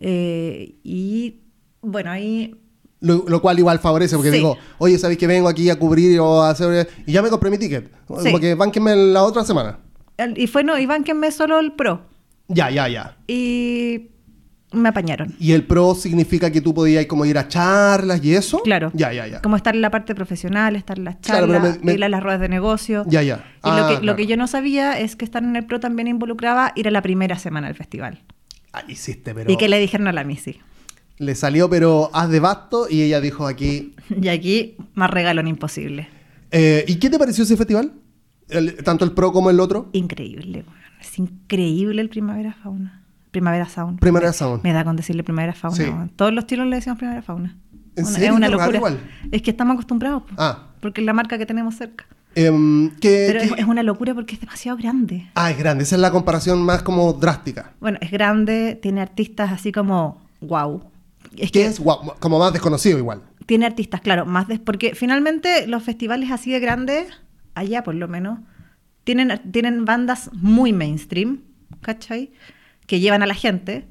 Eh, 0.00 0.74
y 0.84 1.40
bueno, 1.82 2.10
ahí 2.10 2.54
Lo, 3.00 3.24
lo 3.28 3.40
cual 3.40 3.58
igual 3.58 3.78
favorece, 3.78 4.16
porque 4.16 4.30
Sí. 4.30 4.38
digo, 4.38 4.56
oye, 4.78 4.98
¿sabéis 4.98 5.18
que 5.20 5.26
vengo 5.28 5.48
aquí 5.48 5.70
a 5.70 5.78
cubrir 5.78 6.18
o 6.18 6.42
a 6.42 6.50
hacer... 6.50 6.88
Y 7.06 7.12
ya 7.12 7.22
me 7.22 7.28
compré 7.30 7.48
mi 7.50 7.58
ticket. 7.58 7.92
Sí. 8.22 8.30
Porque 8.32 8.54
bánquenme 8.54 8.96
la 8.96 9.22
otra 9.22 9.44
semana. 9.44 9.78
el- 10.16 10.36
y 10.36 10.46
fue 10.48 10.64
no, 10.64 10.76
y 10.78 10.86
bánquenme 10.86 11.30
solo 11.30 11.60
el 11.60 11.72
pro. 11.72 12.02
Ya, 12.48 12.70
ya, 12.70 12.88
ya. 12.88 13.16
Y 13.28 14.08
me 14.72 14.88
apañaron. 14.90 15.34
¿Y 15.38 15.52
el 15.52 15.64
pro 15.64 15.94
significa 15.94 16.50
que 16.50 16.60
tú 16.60 16.74
podías 16.74 17.06
como 17.06 17.24
ir 17.24 17.38
a 17.38 17.48
charlas 17.48 18.22
y 18.24 18.34
eso? 18.34 18.60
Claro. 18.62 18.90
Ya, 18.94 19.12
ya, 19.12 19.26
ya. 19.26 19.40
Como 19.42 19.56
estar 19.56 19.74
en 19.74 19.80
la 19.80 19.90
parte 19.90 20.14
profesional, 20.14 20.76
estar 20.76 20.98
en 20.98 21.04
las 21.04 21.16
Claro, 21.16 21.46
charlas, 21.46 21.78
me- 21.78 21.84
me- 21.84 21.92
ir 21.94 22.04
a 22.04 22.08
las 22.08 22.22
ruedas 22.22 22.40
de 22.40 22.48
negocio. 22.48 23.04
Ya, 23.08 23.22
ya. 23.22 23.36
Y 23.36 23.58
Ah, 23.62 23.80
lo, 23.80 23.88
que, 23.88 23.94
lo 23.94 24.00
claro. 24.00 24.16
que 24.16 24.26
yo 24.26 24.36
no 24.36 24.46
sabía 24.46 24.98
es 24.98 25.16
que 25.16 25.24
estar 25.24 25.42
en 25.42 25.56
el 25.56 25.64
pro 25.66 25.80
también 25.80 26.08
involucraba 26.08 26.72
ir 26.76 26.86
a 26.88 26.90
la 26.90 27.02
primera 27.02 27.38
semana 27.38 27.66
del 27.68 27.76
festival. 27.76 28.22
Ah, 28.72 28.82
hiciste, 28.88 29.34
pero... 29.34 29.50
Y 29.50 29.56
que 29.56 29.68
le 29.68 29.78
dijeron 29.78 30.08
a 30.08 30.12
la 30.12 30.24
Missy. 30.24 30.60
Le 31.16 31.34
salió, 31.34 31.68
pero 31.70 32.10
haz 32.12 32.28
de 32.28 32.38
basto 32.40 32.86
y 32.90 33.02
ella 33.02 33.20
dijo 33.20 33.46
aquí. 33.46 33.94
Y 34.22 34.28
aquí, 34.28 34.76
más 34.94 35.10
regalo 35.10 35.40
en 35.40 35.48
imposible. 35.48 36.08
Eh, 36.50 36.84
¿Y 36.86 36.96
qué 36.96 37.10
te 37.10 37.18
pareció 37.18 37.44
ese 37.44 37.56
festival? 37.56 37.92
El- 38.48 38.76
tanto 38.84 39.04
el 39.04 39.12
pro 39.12 39.32
como 39.32 39.50
el 39.50 39.60
otro. 39.60 39.88
Increíble, 39.92 40.64
weón. 40.66 40.78
Es 41.00 41.18
increíble 41.18 42.00
el 42.02 42.08
Primavera 42.08 42.54
Fauna. 42.62 42.97
Primavera 43.38 43.68
Sound. 43.68 44.00
Primavera 44.00 44.32
Sound. 44.32 44.62
Me 44.64 44.72
da 44.72 44.84
con 44.84 44.96
decirle 44.96 45.22
Primavera 45.24 45.52
Fauna. 45.54 45.76
Sí. 45.76 45.90
Todos 46.16 46.32
los 46.32 46.46
tiros 46.46 46.66
le 46.66 46.76
decimos 46.76 46.98
Primavera 46.98 47.22
Fauna. 47.22 47.56
¿En 47.96 48.04
Una- 48.04 48.12
serio? 48.14 48.30
Es 48.30 48.36
una 48.36 48.48
locura. 48.48 48.76
igual. 48.76 48.98
Es 49.32 49.42
que 49.42 49.50
estamos 49.50 49.74
acostumbrados. 49.74 50.22
po. 50.24 50.34
Ah. 50.38 50.66
Porque 50.80 51.00
es 51.00 51.06
la 51.06 51.12
marca 51.12 51.38
que 51.38 51.46
tenemos 51.46 51.74
cerca. 51.76 52.06
Em, 52.34 52.90
¿qué- 53.00 53.24
Pero 53.32 53.40
es, 53.56 53.64
una 53.64 53.82
locura 53.82 54.14
porque 54.14 54.34
es 54.34 54.40
demasiado 54.40 54.76
grande. 54.78 55.28
Ah, 55.34 55.50
es 55.50 55.58
grande. 55.58 55.82
Esa 55.84 55.96
es 55.96 56.00
la 56.02 56.10
comparación 56.10 56.62
más 56.62 56.82
como 56.82 57.12
drástica. 57.14 57.72
Bueno, 57.80 57.98
es 58.00 58.10
grande, 58.10 58.78
tiene 58.80 59.00
artistas 59.00 59.50
así 59.50 59.72
como 59.72 60.20
wow. 60.40 60.82
Es 61.36 61.50
¿Qué 61.50 61.60
que 61.60 61.66
es? 61.66 61.80
Guau, 61.80 62.14
como 62.20 62.38
más 62.38 62.52
desconocido 62.52 62.98
igual. 62.98 63.22
tiene 63.46 63.66
artistas, 63.66 64.00
claro, 64.02 64.24
más 64.26 64.46
porque 64.64 64.94
finalmente 64.94 65.66
los 65.66 65.82
festivales 65.82 66.30
así 66.30 66.50
de 66.52 66.60
grandes, 66.60 67.08
allá 67.54 67.82
por 67.82 67.94
lo 67.94 68.06
menos, 68.08 68.38
tienen, 69.04 69.40
tienen 69.50 69.84
bandas 69.86 70.30
muy 70.34 70.72
mainstream, 70.72 71.40
¿cachai? 71.80 72.30
Que 72.88 72.98
llevan 72.98 73.22
a 73.22 73.26
la 73.26 73.34
gente, 73.34 73.86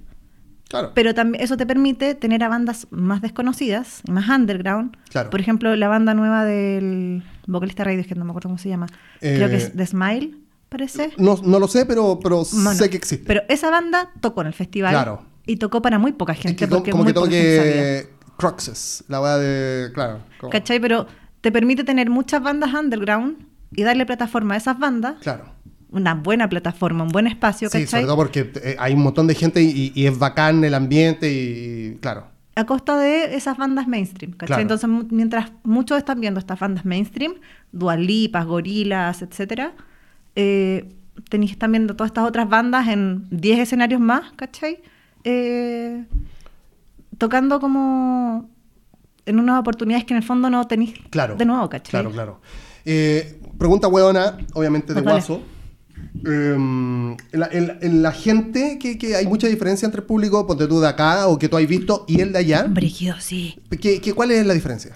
Claro. 0.67 0.91
pero 0.93 1.13
también 1.13 1.41
eso 1.41 1.55
te 1.55 1.65
permite 1.65 2.13
tener 2.15 2.43
a 2.43 2.49
bandas 2.49 2.87
más 2.91 3.21
desconocidas, 3.21 4.01
más 4.09 4.27
underground. 4.27 4.97
Claro. 5.09 5.29
Por 5.29 5.39
ejemplo, 5.39 5.73
la 5.77 5.87
banda 5.87 6.13
nueva 6.13 6.43
del 6.43 7.23
vocalista 7.47 7.85
Radio, 7.85 8.03
que 8.05 8.15
no 8.15 8.25
me 8.25 8.31
acuerdo 8.31 8.49
cómo 8.49 8.57
se 8.57 8.67
llama. 8.67 8.87
Creo 9.21 9.47
que 9.47 9.53
Eh, 9.55 9.57
es 9.57 9.73
The 9.77 9.85
Smile, 9.85 10.35
parece. 10.67 11.11
no, 11.17 11.39
no 11.41 11.59
lo 11.59 11.69
sé, 11.69 11.85
pero, 11.85 12.19
pero 12.21 12.43
Bueno, 12.51 12.73
sé 12.73 12.89
que 12.89 12.97
existe. 12.97 13.25
Pero 13.25 13.43
esa 13.47 13.69
banda 13.69 14.09
tocó 14.19 14.41
en 14.41 14.47
el 14.47 14.53
festival 14.53 14.91
Claro. 14.91 15.23
y 15.45 15.55
tocó 15.55 15.81
para 15.81 15.99
muy 15.99 16.11
poca 16.11 16.33
Es 16.33 16.39
gente 16.39 16.57
que 16.57 16.67
to- 16.67 16.75
porque 16.75 16.91
como 16.91 17.03
muy 17.05 17.13
que 17.13 17.19
toque 17.19 18.09
Cruxes, 18.37 19.03
la 19.07 19.21
weá 19.21 19.37
de. 19.37 19.91
Claro. 19.93 20.19
como- 20.39 20.51
¿Cachai? 20.51 20.79
Pero 20.79 21.07
te 21.41 21.51
permite 21.51 21.83
tener 21.83 22.09
muchas 22.09 22.41
bandas 22.43 22.73
underground 22.73 23.37
y 23.71 23.83
darle 23.83 24.05
plataforma 24.05 24.55
a 24.55 24.57
esas 24.57 24.77
bandas, 24.77 25.15
Claro. 25.21 25.45
Una 25.91 26.13
buena 26.15 26.49
plataforma, 26.49 27.03
un 27.03 27.09
buen 27.09 27.27
espacio, 27.27 27.69
Sí, 27.69 27.79
¿cachai? 27.79 27.87
sobre 27.87 28.03
todo 28.05 28.15
porque 28.17 28.51
eh, 28.63 28.75
hay 28.79 28.93
un 28.93 29.03
montón 29.03 29.27
de 29.27 29.35
gente 29.35 29.61
y, 29.63 29.91
y 29.95 30.05
es 30.07 30.17
bacán 30.19 30.63
el 30.63 30.73
ambiente 30.73 31.31
y, 31.31 31.97
claro. 32.01 32.27
A 32.55 32.65
costa 32.65 32.97
de 32.97 33.35
esas 33.35 33.55
bandas 33.57 33.87
mainstream, 33.87 34.31
¿cachai? 34.33 34.47
Claro. 34.47 34.61
Entonces, 34.63 34.89
mientras 35.11 35.51
muchos 35.63 35.97
están 35.97 36.19
viendo 36.19 36.39
estas 36.39 36.59
bandas 36.59 36.85
mainstream, 36.85 37.35
Dualipas, 37.71 38.45
Gorilas, 38.47 39.21
etcétera, 39.21 39.73
eh, 40.35 40.89
tenéis 41.29 41.51
están 41.51 41.71
viendo 41.71 41.95
todas 41.95 42.09
estas 42.09 42.25
otras 42.27 42.49
bandas 42.49 42.87
en 42.87 43.27
10 43.29 43.59
escenarios 43.59 44.01
más, 44.01 44.31
¿cachai? 44.35 44.79
Eh, 45.23 46.03
tocando 47.17 47.59
como 47.59 48.49
en 49.25 49.39
unas 49.39 49.59
oportunidades 49.59 50.05
que 50.05 50.13
en 50.13 50.17
el 50.17 50.23
fondo 50.23 50.49
no 50.49 50.65
tenéis 50.67 50.93
Claro. 51.11 51.35
de 51.35 51.45
nuevo, 51.45 51.69
¿cachai? 51.69 51.91
Claro, 51.91 52.11
claro. 52.11 52.41
Pregunta 53.57 53.87
hueona, 53.87 54.37
obviamente 54.53 54.93
de 54.93 55.01
guaso. 55.01 55.41
En, 56.25 57.15
la, 57.31 57.47
en 57.51 57.67
la- 57.67 57.77
en 57.81 58.01
la 58.01 58.11
gente, 58.11 58.79
que, 58.79 58.97
que 58.97 59.15
hay 59.15 59.27
mucha 59.27 59.47
diferencia 59.47 59.85
entre 59.85 60.01
el 60.01 60.07
público, 60.07 60.45
ponte 60.47 60.67
tú 60.67 60.79
de 60.79 60.87
acá 60.87 61.27
o 61.27 61.37
que 61.37 61.47
tú 61.49 61.57
has 61.57 61.67
visto 61.67 62.05
y 62.07 62.21
el 62.21 62.31
de 62.33 62.39
allá. 62.39 62.63
Brígido, 62.63 63.15
sí. 63.19 63.59
¿Qué, 63.81 64.01
qué- 64.01 64.13
cuál 64.13 64.31
es 64.31 64.45
la 64.45 64.53
diferencia? 64.53 64.95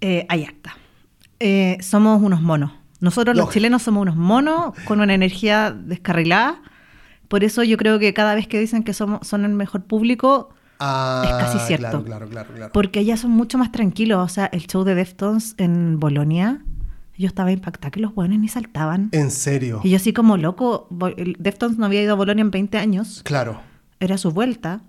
Eh, 0.00 0.26
ahí 0.28 0.42
está. 0.42 0.76
Eh, 1.38 1.78
somos 1.80 2.22
unos 2.22 2.42
monos. 2.42 2.72
Nosotros 3.00 3.34
los 3.36 3.48
chilenos 3.50 3.82
somos 3.82 4.02
unos 4.02 4.16
monos 4.16 4.74
con 4.84 5.00
una 5.00 5.14
energía 5.14 5.70
descarrilada. 5.70 6.60
Por 7.28 7.44
eso 7.44 7.62
yo 7.62 7.76
creo 7.78 7.98
que 7.98 8.12
cada 8.12 8.34
vez 8.34 8.46
que 8.46 8.60
dicen 8.60 8.82
que 8.82 8.92
somos, 8.92 9.26
son 9.26 9.44
el 9.44 9.52
mejor 9.52 9.84
público, 9.84 10.50
Ah, 10.82 11.22
Es 11.26 11.32
casi 11.44 11.58
cierto. 11.66 12.02
Claro, 12.02 12.04
claro, 12.04 12.28
claro. 12.30 12.54
claro. 12.54 12.72
porque 12.72 13.00
allá 13.00 13.18
son 13.18 13.32
mucho 13.32 13.58
más 13.58 13.70
tranquilos. 13.70 14.18
O 14.24 14.28
sea, 14.32 14.46
el 14.46 14.66
show 14.66 14.82
de 14.82 14.94
Deftones 14.94 15.54
en 15.58 16.00
Bolonia, 16.00 16.62
yo 17.20 17.28
estaba 17.28 17.52
impactada 17.52 17.90
que 17.90 18.00
los 18.00 18.14
buenos 18.14 18.38
ni 18.38 18.48
saltaban. 18.48 19.10
En 19.12 19.30
serio. 19.30 19.80
Y 19.84 19.90
yo 19.90 19.96
así 19.96 20.12
como 20.12 20.36
loco, 20.36 20.88
Deftones 21.38 21.78
no 21.78 21.86
había 21.86 22.02
ido 22.02 22.12
a 22.12 22.16
Bolonia 22.16 22.42
en 22.42 22.50
20 22.50 22.78
años. 22.78 23.20
Claro. 23.24 23.60
Era 24.00 24.16
su 24.16 24.30
vuelta. 24.30 24.80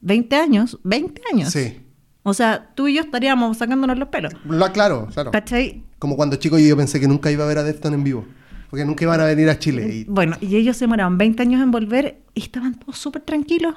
20 0.00 0.36
años, 0.36 0.78
20 0.82 1.22
años. 1.32 1.52
Sí. 1.52 1.80
O 2.24 2.34
sea, 2.34 2.70
tú 2.74 2.88
y 2.88 2.94
yo 2.94 3.02
estaríamos 3.02 3.56
sacándonos 3.56 3.96
los 3.98 4.08
pelos. 4.08 4.32
Lo 4.44 4.64
aclaro, 4.64 5.06
claro. 5.14 5.30
¿Cachai? 5.30 5.84
Como 6.00 6.16
cuando 6.16 6.36
chico 6.36 6.58
yo 6.58 6.76
pensé 6.76 6.98
que 6.98 7.06
nunca 7.06 7.30
iba 7.30 7.44
a 7.44 7.46
ver 7.46 7.58
a 7.58 7.62
Defton 7.62 7.94
en 7.94 8.02
vivo. 8.02 8.24
Porque 8.68 8.84
nunca 8.84 9.04
iban 9.04 9.20
a 9.20 9.24
venir 9.24 9.48
a 9.48 9.56
Chile. 9.58 9.88
Y 9.88 10.04
Bueno, 10.04 10.36
y 10.40 10.56
ellos 10.56 10.76
se 10.76 10.84
demoraron 10.86 11.16
20 11.16 11.40
años 11.40 11.62
en 11.62 11.70
volver 11.70 12.20
y 12.34 12.42
estaban 12.42 12.74
todos 12.74 12.98
súper 12.98 13.22
tranquilos. 13.22 13.76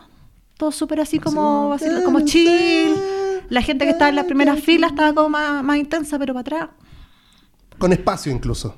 Todos 0.57 0.75
súper 0.75 0.99
así 0.99 1.19
como, 1.19 1.73
así, 1.73 1.85
como 2.03 2.21
chill. 2.21 2.95
La 3.49 3.61
gente 3.61 3.85
que 3.85 3.91
estaba 3.91 4.09
en 4.09 4.15
las 4.15 4.25
primeras 4.25 4.59
filas 4.59 4.91
estaba 4.91 5.13
como 5.13 5.29
más, 5.29 5.63
más 5.63 5.77
intensa, 5.77 6.17
pero 6.17 6.33
para 6.33 6.41
atrás, 6.41 6.69
con 7.79 7.91
espacio 7.93 8.31
incluso. 8.31 8.77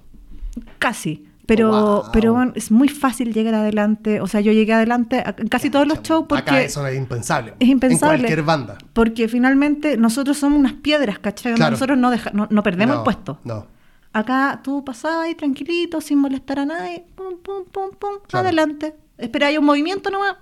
casi. 0.79 1.27
Pero, 1.47 1.69
Wow. 1.69 2.03
pero 2.13 2.33
bueno, 2.33 2.53
es 2.55 2.71
muy 2.71 2.87
fácil 2.87 3.33
llegar 3.33 3.53
adelante. 3.55 4.21
O 4.21 4.27
sea, 4.27 4.39
yo 4.39 4.53
llegué 4.53 4.71
adelante 4.73 5.21
en 5.37 5.47
casi 5.49 5.69
todos 5.69 5.85
los 5.85 6.01
shows 6.01 6.23
Acá 6.25 6.35
porque, 6.45 6.63
eso 6.65 6.85
es 6.87 6.95
impensable. 6.97 7.55
Es 7.59 7.67
impensable. 7.67 8.15
En 8.15 8.21
cualquier 8.21 8.43
banda. 8.43 8.77
porque 8.93 9.27
finalmente 9.27 9.97
nosotros 9.97 10.37
somos 10.37 10.57
unas 10.59 10.73
piedras, 10.73 11.19
¿cachai? 11.19 11.55
Claro. 11.55 11.71
Nosotros 11.71 11.97
no, 11.97 12.09
deja- 12.09 12.31
no, 12.33 12.47
no 12.49 12.63
perdemos 12.63 12.95
No, 12.95 13.01
el 13.01 13.03
puesto. 13.03 13.39
No. 13.43 13.65
Acá 14.13 14.61
tú 14.63 14.85
pasabas 14.85 15.25
ahí 15.25 15.35
tranquilito, 15.35 15.99
sin 15.99 16.19
molestar 16.19 16.59
a 16.59 16.65
nadie, 16.65 17.05
pum, 17.15 17.33
pum, 17.43 17.65
pum, 17.69 17.89
pum, 17.99 18.19
Claro. 18.27 18.45
adelante. 18.47 18.95
Espera, 19.17 19.47
hay 19.47 19.57
un 19.57 19.65
movimiento 19.65 20.09
nomás, 20.09 20.35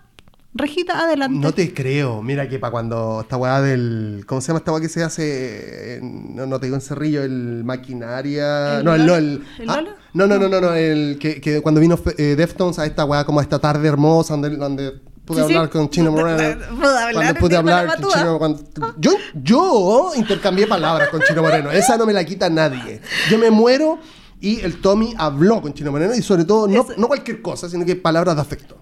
rejita, 0.54 1.00
adelante. 1.00 1.38
No 1.40 1.54
te 1.54 1.74
creo. 1.74 2.22
Mira 2.22 2.50
que 2.50 2.60
para 2.60 2.72
cuando 2.72 3.22
esta 3.22 3.38
weá 3.38 3.62
del. 3.62 4.24
¿Cómo 4.28 4.42
se 4.42 4.48
llama 4.48 4.60
esta 4.60 4.72
weá 4.72 4.82
que 4.82 4.90
se 4.90 5.04
hace? 5.04 5.96
en- 5.98 6.36
no, 6.36 6.46
no 6.46 6.60
te 6.60 6.66
digo 6.68 6.76
en 6.76 6.82
Cerrillo, 6.82 7.24
el 7.24 7.64
maquinaria. 7.64 8.80
¿El 8.80 8.86
no, 8.86 8.96
el? 8.96 9.06
LOL. 9.06 9.46
¿El 9.60 9.70
Ah, 9.70 9.76
Lola? 9.82 9.96
no, 10.14 10.28
no, 10.28 10.38
no, 10.40 10.50
no, 10.50 10.62
no, 10.62 10.74
El 10.74 11.18
que, 11.20 11.40
que 11.42 11.62
cuando 11.62 11.80
vino 11.82 11.98
eh, 12.18 12.36
Deftones 12.38 12.80
a 12.80 12.86
esta 12.86 13.06
weá, 13.06 13.24
como 13.26 13.40
a 13.40 13.44
esta 13.44 13.60
tarde 13.60 13.88
hermosa, 13.88 14.34
donde, 14.34 14.50
donde 14.56 14.92
pude 15.26 15.42
Sí, 15.44 15.48
sí. 15.50 15.54
hablar 15.56 15.70
con 15.70 15.90
Chino 15.90 16.12
Moreno. 16.12 16.60
Pude 16.76 16.88
hablar, 16.88 17.14
Cuando 17.14 17.40
pude 17.40 17.56
hablar 17.56 18.02
con. 18.02 18.12
Chino 18.12 18.38
cuando- 18.40 18.64
yo, 18.98 19.12
yo 19.36 20.12
intercambié 20.16 20.66
palabras 20.68 21.10
con 21.10 21.22
Chino 21.22 21.42
Moreno. 21.42 21.70
Esa 21.72 21.98
no 21.98 22.06
me 22.06 22.14
la 22.14 22.24
quita 22.26 22.50
nadie. 22.50 23.02
Yo 23.30 23.38
me 23.38 23.52
muero 23.52 24.00
y 24.42 24.60
el 24.62 24.82
Tommy 24.82 25.14
habló 25.18 25.62
con 25.62 25.74
Chino 25.74 25.92
Moreno 25.92 26.16
y 26.16 26.22
sobre 26.24 26.46
todo, 26.46 26.68
no, 26.68 26.82
Eso- 26.82 26.94
no 26.98 27.08
cualquier 27.08 27.42
cosa, 27.42 27.70
sino 27.70 27.86
que 27.86 27.96
palabras 27.96 28.36
de 28.36 28.42
afecto. 28.42 28.78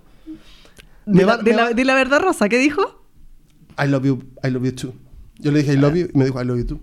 La, 1.07 1.25
va- 1.25 1.37
di 1.37 1.51
me 1.51 1.55
la- 1.55 1.73
di 1.73 1.83
la 1.83 1.95
verdad, 1.95 2.19
Rosa, 2.21 2.49
¿qué 2.49 2.57
dijo? 2.57 2.81
I 3.83 3.87
love 3.87 4.05
you, 4.05 4.19
I 4.43 4.49
love 4.49 4.65
you 4.65 4.71
too. 4.73 4.93
Yo 5.39 5.51
le 5.51 5.59
dije 5.59 5.73
I 5.73 5.77
love 5.77 5.95
you 5.95 6.07
y 6.13 6.17
me 6.17 6.25
dijo 6.25 6.41
I 6.41 6.45
love 6.45 6.57
you 6.59 6.65
too. 6.65 6.79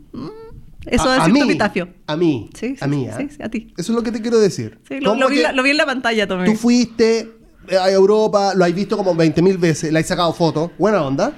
Eso 0.87 1.09
a, 1.11 1.17
es 1.17 1.23
a 1.23 1.25
decir 1.27 1.33
tu 1.41 1.47
mí, 1.47 1.51
epitafio. 1.51 1.89
A 2.07 2.17
mí. 2.17 2.51
Sí, 2.55 2.69
sí, 2.77 2.77
a 2.81 2.87
mí, 2.87 3.09
¿ah? 3.09 3.17
sí, 3.19 3.29
sí, 3.31 3.43
a 3.43 3.49
ti. 3.49 3.73
Eso 3.77 3.93
es 3.93 3.97
lo 3.97 4.03
que 4.03 4.13
te 4.13 4.21
quiero 4.21 4.39
decir. 4.39 4.79
Sí, 4.87 5.01
lo, 5.01 5.15
lo 5.15 5.29
vi, 5.29 5.41
la- 5.41 5.53
lo 5.53 5.63
vi 5.63 5.71
en 5.71 5.77
la 5.79 5.87
pantalla, 5.87 6.27
Tommy. 6.29 6.45
Tú 6.45 6.55
fuiste 6.57 7.31
eh, 7.69 7.77
a 7.79 7.91
Europa, 7.91 8.55
lo 8.55 8.65
has 8.65 8.75
visto 8.75 8.97
como 8.97 9.15
20.000 9.15 9.59
veces, 9.59 9.93
le 9.93 9.99
has 9.99 10.07
sacado 10.07 10.33
fotos, 10.35 10.71
buena 10.79 11.03
onda, 11.03 11.33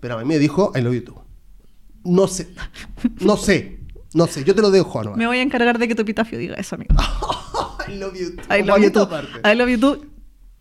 pero 0.00 0.16
a 0.18 0.18
mí 0.22 0.24
me 0.26 0.38
dijo 0.38 0.72
I 0.76 0.82
love 0.82 0.94
you 0.94 1.04
too. 1.04 1.24
No 2.04 2.26
sé, 2.28 2.48
no 3.20 3.36
sé, 3.36 3.78
no 4.14 4.26
sé, 4.26 4.44
yo 4.44 4.54
te 4.54 4.60
lo 4.62 4.70
dejo, 4.70 5.02
¿no? 5.04 5.14
Me 5.16 5.26
voy 5.26 5.38
a 5.38 5.42
encargar 5.42 5.78
de 5.78 5.88
que 5.88 5.94
tu 5.94 6.02
epitafio 6.02 6.38
diga 6.38 6.54
eso, 6.56 6.74
amigo. 6.76 6.94
I 7.88 7.94
love 7.96 8.14
you 8.14 8.36
too. 8.36 8.42
I 8.54 8.62
love 8.62 8.80
you 8.82 8.90
too. 8.90 9.08
I 9.44 9.54
love 9.56 9.68
you 9.70 9.78
too. 9.78 10.06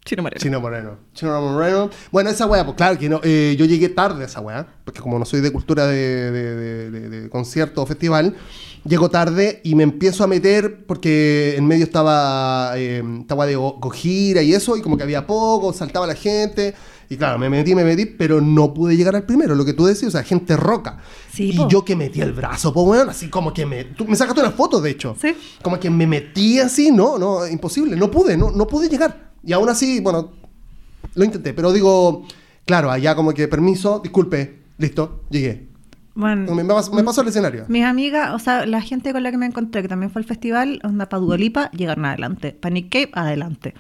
Chino 0.03 0.24
Moreno. 0.24 0.39
Chino 0.41 0.60
Moreno. 0.60 0.98
Chino 1.13 1.41
Moreno. 1.41 1.89
Bueno, 2.12 2.29
esa 2.31 2.48
weá, 2.48 2.65
pues 2.65 2.75
claro 2.75 2.98
que 2.98 3.08
no, 3.08 3.22
eh, 3.24 3.55
yo 3.58 3.65
llegué 3.65 3.88
tarde 3.89 4.24
a 4.24 4.25
esa 4.25 4.41
weá, 4.41 4.65
porque 4.84 5.00
como 5.00 5.20
no 5.20 5.25
soy 5.25 5.41
de 5.41 5.51
cultura 5.51 5.86
de, 5.86 6.31
de- 6.31 6.55
de- 6.55 6.89
de- 6.91 7.10
de 7.22 7.29
concierto 7.29 7.84
o 7.84 7.86
festival, 7.86 8.36
llego 8.84 9.10
tarde 9.10 9.62
y 9.63 9.75
me 9.75 9.84
empiezo 9.84 10.24
a 10.24 10.27
meter 10.27 10.86
porque 10.88 11.53
en 11.55 11.67
medio 11.67 11.84
estaba 11.84 12.74
eh, 12.77 13.03
estaba 13.22 13.46
de 13.46 13.55
Go- 13.55 13.77
Gojira 13.79 14.41
y 14.41 14.53
eso, 14.53 14.75
y 14.75 14.81
como 14.81 14.98
que 14.98 15.03
había 15.03 15.27
poco, 15.27 15.72
saltaba 15.72 16.08
la 16.08 16.15
gente, 16.15 16.74
y 17.08 17.15
claro, 17.17 17.38
me 17.38 17.50
metí, 17.50 17.75
me 17.75 17.84
metí, 17.84 18.05
pero 18.08 18.41
no 18.41 18.74
pude 18.74 18.98
llegar 18.98 19.15
al 19.15 19.24
primero, 19.27 19.53
lo 19.53 19.65
que 19.65 19.74
tú 19.74 19.86
decías, 19.86 20.08
o 20.08 20.12
sea, 20.13 20.24
gente 20.24 20.58
roca. 20.58 20.98
Sí, 21.31 21.51
y 21.53 21.58
po. 21.58 21.67
yo 21.70 21.86
que 21.86 21.96
metí 21.96 22.22
el 22.22 22.31
brazo, 22.34 22.74
pues 22.74 22.86
bueno, 22.88 23.12
así 23.12 23.29
como 23.29 23.53
que 23.53 23.67
me... 23.67 23.84
Tú 23.84 24.05
me 24.05 24.15
sacaste 24.15 24.39
una 24.41 24.51
foto, 24.51 24.81
de 24.81 24.89
hecho. 24.89 25.15
Sí. 25.22 25.36
Como 25.62 25.79
que 25.79 25.89
me 25.91 26.08
metí 26.08 26.60
así, 26.60 26.89
no, 26.89 27.20
no, 27.20 27.46
imposible, 27.48 27.96
no 27.98 28.10
pude, 28.10 28.36
no, 28.36 28.50
no 28.50 28.65
pude 28.65 28.89
llegar. 28.89 29.29
Y 29.44 29.54
aún 29.54 29.70
así, 29.70 30.00
bueno, 30.02 30.32
lo 31.16 31.24
intenté, 31.26 31.54
pero 31.54 31.72
digo, 31.74 32.26
claro, 32.66 32.92
allá 32.92 33.16
como 33.16 33.34
que 33.34 33.48
permiso, 33.48 34.00
disculpe, 34.00 34.60
listo, 34.78 35.24
llegué. 35.30 35.68
Bueno, 36.14 36.54
Me, 36.54 36.64
me 36.64 36.74
pas- 36.74 36.92
me 36.94 37.04
pasó 37.04 37.22
el 37.22 37.30
escenario. 37.30 37.66
mis 37.70 37.86
amigas, 37.86 38.32
o 38.34 38.40
sea, 38.40 38.66
la 38.66 38.82
gente 38.82 39.14
con 39.14 39.24
la 39.24 39.32
que 39.32 39.38
me 39.38 39.46
encontré, 39.46 39.82
que 39.82 39.88
también 39.88 40.12
fue 40.12 40.22
al 40.22 40.28
festival, 40.28 40.80
onda 40.84 41.08
pa' 41.08 41.18
Dualipa, 41.18 41.72
llegaron 41.72 42.04
adelante. 42.06 42.52
Panic 42.52 42.90
Cave, 42.92 43.10
adelante. 43.14 43.74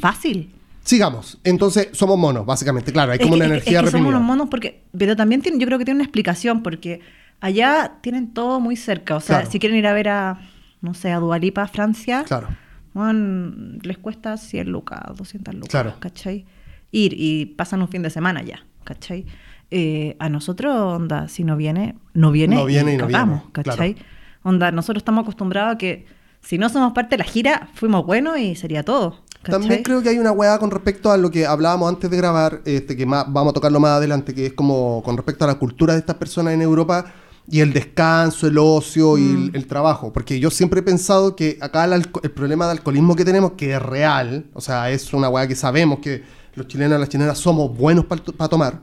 Fácil. 0.00 0.52
Sigamos. 0.84 1.38
Entonces, 1.44 1.88
somos 1.92 2.18
monos, 2.18 2.44
básicamente. 2.46 2.92
Claro, 2.92 3.12
hay 3.12 3.18
como 3.18 3.34
una 3.34 3.44
que- 3.44 3.50
energía 3.52 3.78
es 3.80 3.84
que 3.86 3.90
somos 3.92 4.08
unos 4.08 4.22
monos 4.22 4.48
porque... 4.48 4.82
Pero 4.96 5.14
también 5.16 5.42
tiene, 5.42 5.58
yo 5.58 5.66
creo 5.66 5.78
que 5.78 5.84
tiene 5.84 5.98
una 5.98 6.04
explicación 6.04 6.62
porque 6.62 7.00
allá 7.40 7.98
tienen 8.00 8.32
todo 8.32 8.58
muy 8.58 8.76
cerca. 8.76 9.16
O 9.16 9.20
sea, 9.20 9.38
Claro. 9.38 9.50
si 9.50 9.58
quieren 9.58 9.78
ir 9.78 9.86
a 9.86 9.92
ver 9.92 10.08
a, 10.08 10.40
no 10.80 10.94
sé, 10.94 11.12
a 11.12 11.18
Dualipa, 11.18 11.68
Francia, 11.68 12.24
Claro. 12.26 12.48
Bueno, 12.94 13.52
les 13.82 13.98
cuesta 13.98 14.36
100 14.36 14.68
lucas, 14.70 15.00
200 15.16 15.54
lucas, 15.54 15.70
Claro. 15.70 15.94
¿cachai? 15.98 16.44
Ir 16.90 17.14
y 17.16 17.46
pasan 17.46 17.80
un 17.82 17.88
fin 17.88 18.02
de 18.02 18.10
semana 18.10 18.42
ya, 18.42 18.64
¿cachai? 18.84 19.26
eh, 19.74 20.16
a 20.18 20.28
nosotros, 20.28 20.74
onda, 20.76 21.28
si 21.28 21.44
no 21.44 21.56
viene, 21.56 21.96
no 22.12 22.30
viene, 22.30 22.56
No 22.56 22.66
viene 22.66 22.92
y 22.92 22.96
no 22.98 23.06
cagamos, 23.06 23.38
viene, 23.40 23.52
¿cachai? 23.52 23.96
Onda, 24.42 24.70
nosotros 24.70 25.00
estamos 25.00 25.22
acostumbrados 25.22 25.74
a 25.76 25.78
que 25.78 26.04
si 26.42 26.58
no 26.58 26.68
somos 26.68 26.92
parte 26.92 27.16
de 27.16 27.18
la 27.18 27.24
gira, 27.24 27.68
fuimos 27.74 28.04
buenos 28.04 28.38
y 28.38 28.54
sería 28.54 28.82
todo. 28.82 29.22
¿cachai? 29.42 29.60
También 29.60 29.82
creo 29.82 30.02
que 30.02 30.10
hay 30.10 30.18
una 30.18 30.32
weá 30.32 30.58
con 30.58 30.70
respecto 30.70 31.10
a 31.10 31.16
lo 31.16 31.30
que 31.30 31.46
hablábamos 31.46 31.88
antes 31.88 32.10
de 32.10 32.16
grabar, 32.18 32.60
este, 32.66 32.96
que 32.98 33.06
más, 33.06 33.24
vamos 33.32 33.52
a 33.52 33.54
tocarlo 33.54 33.80
más 33.80 33.92
adelante, 33.92 34.34
que 34.34 34.44
es 34.46 34.52
como 34.52 35.02
con 35.02 35.16
respecto 35.16 35.44
a 35.44 35.48
la 35.48 35.54
cultura 35.54 35.94
de 35.94 36.00
estas 36.00 36.16
personas 36.16 36.52
en 36.52 36.60
Europa 36.60 37.06
y 37.50 37.60
el 37.60 37.72
descanso, 37.72 38.46
el 38.46 38.56
ocio 38.58 39.18
y 39.18 39.22
el, 39.22 39.50
el 39.54 39.66
trabajo. 39.66 40.12
Porque 40.12 40.38
yo 40.40 40.50
siempre 40.50 40.80
he 40.80 40.82
pensado 40.82 41.34
que 41.36 41.58
acá 41.60 41.84
el, 41.84 42.02
problema 42.32 42.66
de 42.66 42.72
alcoholismo 42.72 43.16
que 43.16 43.24
tenemos, 43.24 43.52
que 43.52 43.74
es 43.74 43.82
real, 43.82 44.46
o 44.54 44.60
sea, 44.60 44.90
es 44.90 45.12
una 45.12 45.28
weá 45.28 45.46
que 45.48 45.56
sabemos 45.56 45.98
que 46.00 46.22
los 46.54 46.66
chilenos 46.68 46.96
y 46.98 47.00
las 47.00 47.08
chilenas 47.08 47.38
somos 47.38 47.76
buenos 47.76 48.04
para 48.06 48.48
tomar, 48.48 48.80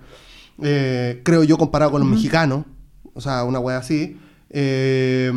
eh, 0.61 1.21
creo 1.23 1.43
yo 1.43 1.57
comparado 1.57 1.91
con 1.91 2.01
los 2.01 2.09
mexicanos, 2.09 2.65
o 3.13 3.21
sea, 3.21 3.43
una 3.43 3.59
weá 3.59 3.77
así. 3.77 4.17
eh, 4.51 5.31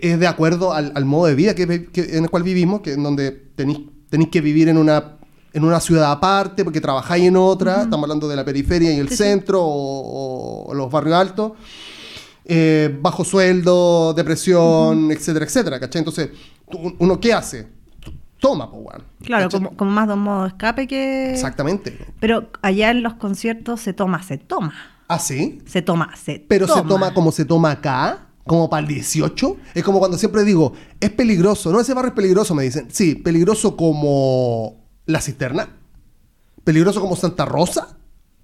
es 0.00 0.20
de 0.20 0.26
acuerdo 0.26 0.72
al, 0.72 0.92
al 0.94 1.04
modo 1.04 1.26
de 1.26 1.34
vida 1.34 1.54
que, 1.54 1.66
vi- 1.66 1.86
que- 1.86 2.16
en 2.16 2.24
el 2.24 2.30
cual 2.30 2.42
vivimos, 2.42 2.80
que 2.82 2.92
en 2.92 3.02
donde 3.02 3.30
tenéis 3.32 3.80
tenéis 4.10 4.30
que 4.30 4.40
vivir 4.40 4.68
en 4.68 4.76
una, 4.78 5.16
en 5.52 5.64
una 5.64 5.80
ciudad 5.80 6.12
aparte 6.12 6.62
porque 6.62 6.80
trabajáis 6.80 7.24
en 7.24 7.36
otra, 7.36 7.82
estamos 7.82 8.04
hablando 8.04 8.28
de 8.28 8.36
la 8.36 8.44
periferia 8.44 8.92
y 8.92 8.98
el 9.00 9.08
Sí, 9.08 9.16
sí. 9.16 9.22
centro 9.24 9.60
o, 9.62 10.66
o 10.70 10.74
los 10.74 10.88
barrios 10.90 11.16
altos, 11.16 11.52
eh, 12.44 12.96
bajo 13.00 13.24
sueldo, 13.24 14.14
depresión, 14.14 15.10
etcétera, 15.10 15.44
etcétera, 15.46 15.80
¿cachai? 15.80 16.00
Entonces, 16.00 16.30
¿uno 16.98 17.20
qué 17.20 17.32
hace? 17.32 17.68
Toma, 18.38 18.70
pues. 18.70 18.98
Claro, 19.22 19.48
como, 19.48 19.74
como 19.76 19.90
más 19.90 20.06
de 20.06 20.14
un 20.14 20.20
modo 20.20 20.42
de 20.42 20.48
escape 20.48 20.86
que... 20.86 21.32
Exactamente. 21.32 21.98
Pero 22.20 22.50
allá 22.60 22.90
en 22.90 23.02
los 23.02 23.14
conciertos 23.14 23.80
se 23.80 23.94
toma, 23.94 24.22
se 24.22 24.36
toma. 24.36 24.74
¿Ah, 25.08 25.18
sí? 25.18 25.60
Se 25.66 25.80
toma, 25.80 26.14
se 26.16 26.44
Pero 26.46 26.66
toma. 26.66 26.82
se 26.82 26.88
toma 26.88 27.14
como 27.14 27.32
se 27.32 27.44
toma 27.46 27.70
acá, 27.70 28.26
como 28.46 28.68
para 28.68 28.80
el 28.82 28.88
18. 28.88 29.56
Es 29.74 29.82
como 29.82 29.98
cuando 29.98 30.18
siempre 30.18 30.44
digo, 30.44 30.74
es 31.00 31.10
peligroso. 31.10 31.72
No, 31.72 31.80
ese 31.80 31.94
barrio 31.94 32.08
es 32.10 32.14
peligroso, 32.14 32.54
me 32.54 32.64
dicen. 32.64 32.88
Sí, 32.90 33.14
peligroso 33.14 33.76
como 33.76 34.84
la 35.06 35.22
cisterna. 35.22 35.68
Peligroso 36.64 37.00
como 37.00 37.16
Santa 37.16 37.46
Rosa. 37.46 37.96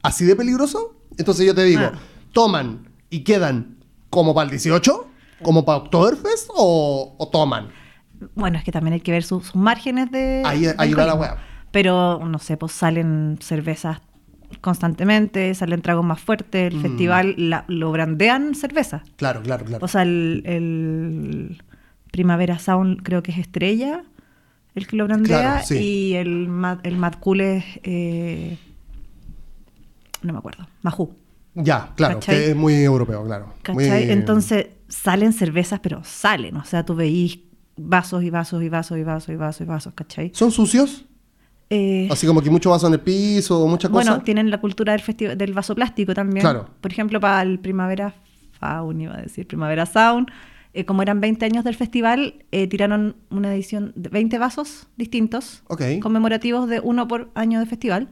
Así 0.02 0.24
de 0.24 0.36
peligroso. 0.36 0.96
Entonces 1.18 1.44
yo 1.46 1.54
te 1.54 1.64
digo, 1.64 1.82
Ah. 1.84 1.98
¿toman 2.32 2.88
y 3.10 3.20
quedan 3.24 3.76
como 4.10 4.34
para 4.34 4.44
el 4.44 4.50
18? 4.50 5.06
¿Como 5.42 5.64
para 5.64 5.78
Oktoberfest? 5.78 6.50
¿O, 6.54 7.14
o 7.18 7.28
toman? 7.28 7.68
Bueno, 8.34 8.58
es 8.58 8.64
que 8.64 8.72
también 8.72 8.94
hay 8.94 9.00
que 9.00 9.12
ver 9.12 9.22
sus, 9.22 9.46
sus 9.46 9.56
márgenes 9.56 10.10
de... 10.10 10.42
Ahí- 10.44 10.60
de 10.66 10.74
ahí 10.76 10.92
va 10.92 11.06
la 11.06 11.14
weá. 11.14 11.36
Pero, 11.72 12.18
no 12.26 12.38
sé, 12.38 12.56
pues 12.58 12.72
salen 12.72 13.38
cervezas 13.40 14.00
constantemente, 14.60 15.54
salen 15.54 15.80
tragos 15.80 16.04
más 16.04 16.20
fuertes, 16.20 16.72
Mm. 16.72 16.76
el 16.76 16.82
festival 16.82 17.34
la- 17.38 17.64
lo 17.68 17.92
brandean 17.92 18.54
cerveza. 18.54 19.02
Claro, 19.16 19.40
claro, 19.42 19.64
claro. 19.64 19.84
O 19.84 19.88
sea, 19.88 20.02
el, 20.02 20.42
el 20.44 21.62
Primavera 22.10 22.58
Sound 22.58 23.02
creo 23.02 23.22
que 23.22 23.30
es 23.30 23.38
Estrella, 23.38 24.02
el 24.74 24.86
que 24.86 24.96
lo 24.96 25.04
brandea, 25.06 25.38
Claro, 25.40 25.66
sí. 25.66 25.78
y 25.78 26.14
el 26.16 26.48
el 26.82 26.96
Mad 26.98 27.14
Cool 27.20 27.40
es... 27.40 27.64
eh, 27.84 28.58
no 30.22 30.32
me 30.32 30.38
acuerdo, 30.38 30.66
Majú. 30.82 31.14
Ya, 31.62 31.92
claro, 31.96 32.14
¿cachai? 32.16 32.36
que 32.36 32.50
es 32.50 32.56
muy 32.56 32.74
europeo, 32.74 33.24
claro. 33.24 33.54
¿Cachai? 33.62 34.04
Muy- 34.04 34.12
Entonces 34.12 34.66
salen 34.88 35.32
cervezas, 35.32 35.80
pero 35.80 36.02
salen. 36.04 36.56
O 36.56 36.64
sea, 36.64 36.84
tú 36.84 36.94
veís 36.94 37.38
vasos 37.76 38.22
y 38.22 38.30
vasos 38.30 38.62
y 38.62 38.68
vasos 38.68 38.98
y 38.98 39.02
vasos 39.04 39.28
y 39.30 39.36
vasos 39.36 39.60
y 39.60 39.64
vasos, 39.64 39.92
¿cachai? 39.94 40.32
¿Son 40.34 40.50
sucios? 40.50 41.04
Eh, 41.70 42.08
Así 42.10 42.26
como 42.26 42.42
que 42.42 42.50
mucho 42.50 42.70
vaso 42.70 42.88
en 42.88 42.94
el 42.94 43.00
piso, 43.00 43.66
muchas 43.68 43.90
cosas. 43.90 44.06
bueno, 44.08 44.22
tienen 44.24 44.50
la 44.50 44.60
cultura 44.60 44.96
del, 44.96 45.38
del 45.38 45.52
vaso 45.52 45.74
plástico 45.74 46.12
también. 46.14 46.40
Claro. 46.40 46.68
Por 46.80 46.90
ejemplo, 46.90 47.20
para 47.20 47.42
el 47.42 47.60
Primavera 47.60 48.12
Faun, 48.58 49.00
iba 49.00 49.14
a 49.16 49.22
decir, 49.22 49.46
Primavera 49.46 49.86
Sound, 49.86 50.28
eh, 50.74 50.84
como 50.84 51.02
eran 51.02 51.20
20 51.20 51.44
años 51.46 51.64
del 51.64 51.76
festival, 51.76 52.44
eh, 52.50 52.66
tiraron 52.66 53.16
una 53.30 53.54
edición 53.54 53.92
de 53.94 54.08
20 54.08 54.38
vasos 54.38 54.88
distintos, 54.96 55.62
conmemorativos 56.00 56.68
de 56.68 56.80
uno 56.80 57.06
por 57.08 57.30
año 57.34 57.60
de 57.60 57.66
festival. 57.66 58.08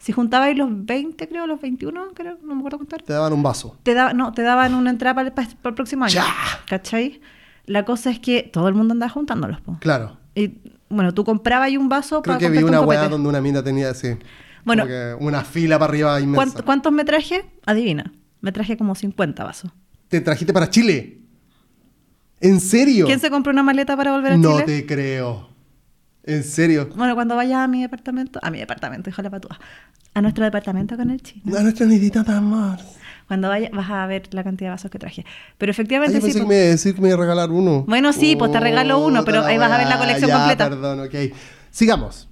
Si 0.00 0.12
juntabais 0.12 0.56
los 0.56 0.68
20, 0.86 1.28
creo, 1.28 1.46
los 1.46 1.60
21, 1.60 2.08
creo, 2.14 2.38
no 2.42 2.54
me 2.54 2.60
acuerdo 2.60 2.78
contar. 2.78 3.02
Te 3.02 3.12
daban 3.12 3.32
un 3.34 3.42
vaso. 3.42 3.76
te 3.82 3.92
da- 3.94 4.12
no, 4.14 4.32
te 4.32 4.40
daban 4.42 4.74
una 4.74 4.90
entrada 4.90 5.14
para 5.14 5.28
el, 5.28 5.34
pa- 5.34 5.46
para 5.60 5.70
el 5.70 5.74
próximo 5.74 6.04
año. 6.06 6.14
¡Ya! 6.14 6.24
¿Cachai? 6.66 7.20
La 7.66 7.84
cosa 7.84 8.10
es 8.10 8.18
que 8.18 8.42
todo 8.42 8.66
el 8.68 8.74
mundo 8.74 8.92
andaba 8.92 9.12
juntándolos. 9.12 9.60
po. 9.60 9.76
Claro. 9.78 10.16
Y 10.34 10.54
bueno, 10.88 11.12
tú 11.12 11.22
comprabas 11.24 11.66
ahí 11.66 11.76
un 11.76 11.88
vaso 11.90 12.22
Creo 12.22 12.38
para 12.38 12.48
que 12.50 12.50
vi 12.58 12.64
una 12.64 12.80
un 12.80 12.88
weá 12.88 13.08
donde 13.08 13.28
una 13.28 13.40
mina 13.42 13.62
tenía 13.62 13.90
así. 13.90 14.16
Bueno. 14.64 14.86
una 15.20 15.42
fila 15.44 15.78
para 15.78 15.90
arriba 15.90 16.18
inmensa. 16.20 16.34
¿Cuánto- 16.36 16.64
¿Cuántos 16.64 16.92
me 16.92 17.04
traje? 17.04 17.44
Adivina. 17.66 18.10
Me 18.40 18.52
traje 18.52 18.76
como 18.78 18.94
50 18.94 19.44
vasos. 19.44 19.70
¿Te 20.08 20.20
trajiste 20.22 20.52
para 20.54 20.70
Chile? 20.70 21.18
¿En 22.40 22.58
serio? 22.60 23.04
¿Quién 23.04 23.20
se 23.20 23.30
compró 23.30 23.52
una 23.52 23.62
maleta 23.62 23.96
para 23.98 24.12
volver 24.12 24.32
a 24.32 24.36
no 24.38 24.52
Chile? 24.52 24.64
te 24.64 24.86
creo. 24.86 25.49
¿En 26.24 26.44
serio? 26.44 26.88
Bueno, 26.94 27.14
cuando 27.14 27.34
vayas 27.36 27.58
a 27.60 27.68
mi 27.68 27.80
departamento, 27.82 28.38
a 28.42 28.50
mi 28.50 28.58
departamento, 28.58 29.08
híjole 29.10 29.30
para 29.30 29.48
a 30.12 30.20
nuestro 30.22 30.44
departamento 30.44 30.96
con 30.96 31.10
el 31.10 31.22
chino. 31.22 31.56
A 31.56 31.62
nuestra 31.62 31.86
nidita 31.86 32.22
de 32.22 32.32
amor. 32.32 32.78
Cuando 33.28 33.48
vayas 33.48 33.70
vas 33.70 33.88
a 33.88 34.06
ver 34.06 34.22
la 34.34 34.42
cantidad 34.42 34.68
de 34.68 34.72
vasos 34.72 34.90
que 34.90 34.98
traje. 34.98 35.24
Pero 35.56 35.70
Ay, 35.70 35.72
efectivamente 35.72 36.14
yo 36.14 36.20
sí. 36.20 36.26
pensé 36.26 36.40
que 36.40 36.46
me 36.46 36.54
iba 36.56 36.64
a 36.64 36.68
decir 36.68 36.94
que 36.94 37.00
me 37.00 37.08
iba 37.08 37.16
a 37.16 37.20
regalar 37.20 37.50
uno. 37.50 37.84
Bueno, 37.86 38.12
sí, 38.12 38.34
pues 38.36 38.50
te 38.50 38.58
regalo 38.60 38.98
uno, 39.04 39.24
pero 39.24 39.44
ahí 39.44 39.56
vas 39.56 39.70
a 39.70 39.78
ver 39.78 39.86
la 39.88 39.98
colección 39.98 40.28
Ya, 40.28 40.36
completa. 40.36 40.68
Perdón, 40.68 41.00
ok. 41.00 41.14
Sigamos. 41.70 42.28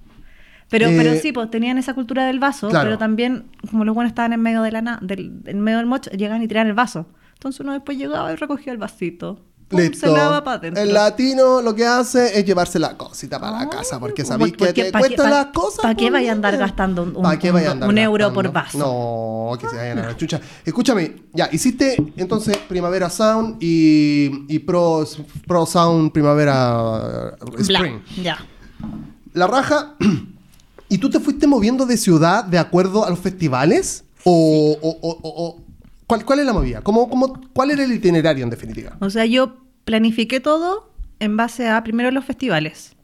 Pero, 0.69 0.87
Eh, 0.87 0.95
pero 0.97 1.15
sí, 1.15 1.31
pues 1.31 1.49
tenían 1.49 1.77
esa 1.79 1.93
cultura 1.95 2.25
del 2.27 2.39
vaso, 2.39 2.69
claro. 2.69 2.85
pero 2.85 2.97
también, 2.99 3.45
como 3.71 3.85
los 3.85 3.95
buenos 3.95 4.11
estaban 4.11 4.33
en 4.33 4.41
medio 4.41 4.61
de 4.61 4.71
la 4.71 4.81
na- 4.83 4.99
del, 5.01 5.41
en 5.45 5.61
medio 5.61 5.77
del 5.79 5.87
mocho, 5.87 6.11
llegan 6.11 6.43
y 6.43 6.47
tiran 6.47 6.67
el 6.67 6.73
vaso. 6.73 7.07
Entonces 7.33 7.61
uno 7.61 7.71
después 7.73 7.97
llegaba 7.97 8.31
y 8.31 8.35
recogía 8.35 8.71
el 8.73 8.77
vasito. 8.77 9.45
Pum, 9.69 9.79
Listo. 9.81 10.07
Se 10.07 10.11
la 10.11 10.43
para. 10.43 10.67
El 10.67 10.93
latino 10.95 11.61
lo 11.61 11.75
que 11.75 11.85
hace 11.85 12.39
es 12.39 12.43
llevarse 12.43 12.79
la 12.79 12.97
cosita 12.97 13.39
para 13.39 13.51
la 13.51 13.59
Ay, 13.59 13.67
casa, 13.69 13.99
porque 13.99 14.23
pues, 14.23 14.27
sabéis 14.27 14.53
que 14.53 14.57
porque 14.65 14.83
te 14.85 14.91
pa' 14.91 14.99
pa- 14.99 15.29
las 15.29 15.45
cosas. 15.53 15.79
pa' 15.83 15.89
qué 15.93 16.05
pues, 16.05 16.13
vaya 16.13 16.29
a 16.31 16.33
andar 16.33 16.53
mira. 16.53 16.65
gastando 16.65 17.03
un- 17.03 17.21
¿Pa' 17.21 17.37
qué 17.37 17.51
un- 17.51 17.57
andar 17.57 17.87
un 17.87 17.97
euro 17.99 18.33
por 18.33 18.51
vaso? 18.51 18.77
No, 18.79 19.57
que 19.59 19.69
se 19.69 19.75
vayan 19.75 19.99
a 19.99 20.07
la 20.07 20.17
chucha. 20.17 20.41
Escúchame, 20.65 21.17
ya, 21.33 21.49
hiciste 21.51 21.95
entonces 22.17 22.57
Primavera 22.67 23.11
Sound 23.11 23.57
y, 23.61 24.45
y 24.53 24.57
Pro, 24.59 25.05
Pro 25.47 25.65
Sound 25.67 26.11
Primavera 26.11 27.35
Bla, 27.39 27.59
Spring. 27.61 27.99
Ya. 28.23 28.39
La 29.33 29.45
raja. 29.45 29.95
¿Y 30.91 30.97
tú 30.97 31.11
te 31.11 31.19
fuiste 31.19 31.45
moviendo 31.45 31.85
de 31.85 31.95
ciudad 31.97 32.43
de 32.43 32.57
acuerdo 32.57 33.05
a 33.05 33.11
los 33.11 33.19
festivales? 33.19 34.03
¿O, 34.23 34.75
o- 34.81 34.89
o- 34.89 35.19
o- 35.21 35.45
o- 35.45 35.61
¿cuál, 36.09 36.25
cuál 36.25 36.39
es 36.39 36.45
la 36.45 36.51
movida? 36.53 36.81
¿Cómo, 36.81 37.07
cómo, 37.09 37.39
¿Cuál 37.53 37.71
era 37.71 37.83
el 37.85 37.93
itinerario 37.93 38.43
en 38.43 38.49
definitiva? 38.49 38.97
O 38.99 39.09
sea, 39.09 39.25
yo 39.25 39.57
planifiqué 39.85 40.39
todo 40.41 40.91
en 41.19 41.37
base 41.37 41.69
a 41.69 41.81
primero 41.83 42.11
los 42.11 42.25
festivales. 42.25 42.95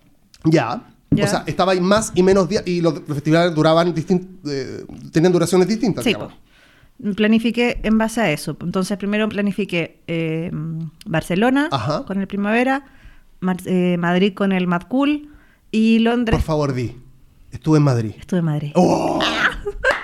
Ya. 0.43 0.81
Ya. 1.11 1.23
O 1.23 1.27
sea, 1.27 1.43
estaba 1.45 1.71
ahí 1.73 1.79
más 1.79 2.11
y 2.15 2.23
menos 2.23 2.49
días 2.49 2.63
y 2.65 2.81
los, 2.81 2.95
los 2.95 3.13
festivales 3.15 3.55
duraban 3.55 3.93
eh, 3.95 4.85
tenían 5.13 5.31
duraciones 5.31 5.67
distintas. 5.67 6.03
Sí, 6.03 6.09
digamos. 6.09 6.33
planifiqué 7.15 7.79
en 7.83 7.97
base 7.97 8.19
a 8.21 8.31
eso. 8.31 8.57
Entonces, 8.59 8.97
primero 8.97 9.29
planifiqué 9.29 10.01
eh, 10.07 10.49
Barcelona 11.05 11.69
Ajá. 11.71 12.03
con 12.05 12.19
el 12.19 12.27
Primavera, 12.27 12.85
Mar- 13.39 13.57
eh, 13.65 13.95
Madrid 13.97 14.33
con 14.33 14.51
el 14.51 14.67
Mad 14.67 14.83
Cool 14.89 15.29
y 15.71 15.99
Londres. 15.99 16.35
Por 16.37 16.45
favor, 16.45 16.73
di. 16.73 16.97
Estuve 17.51 17.77
en 17.77 17.83
Madrid. 17.83 18.11
Estuve 18.19 18.39
en 18.39 18.45
Madrid. 18.45 18.71
¡Oh! 18.75 19.19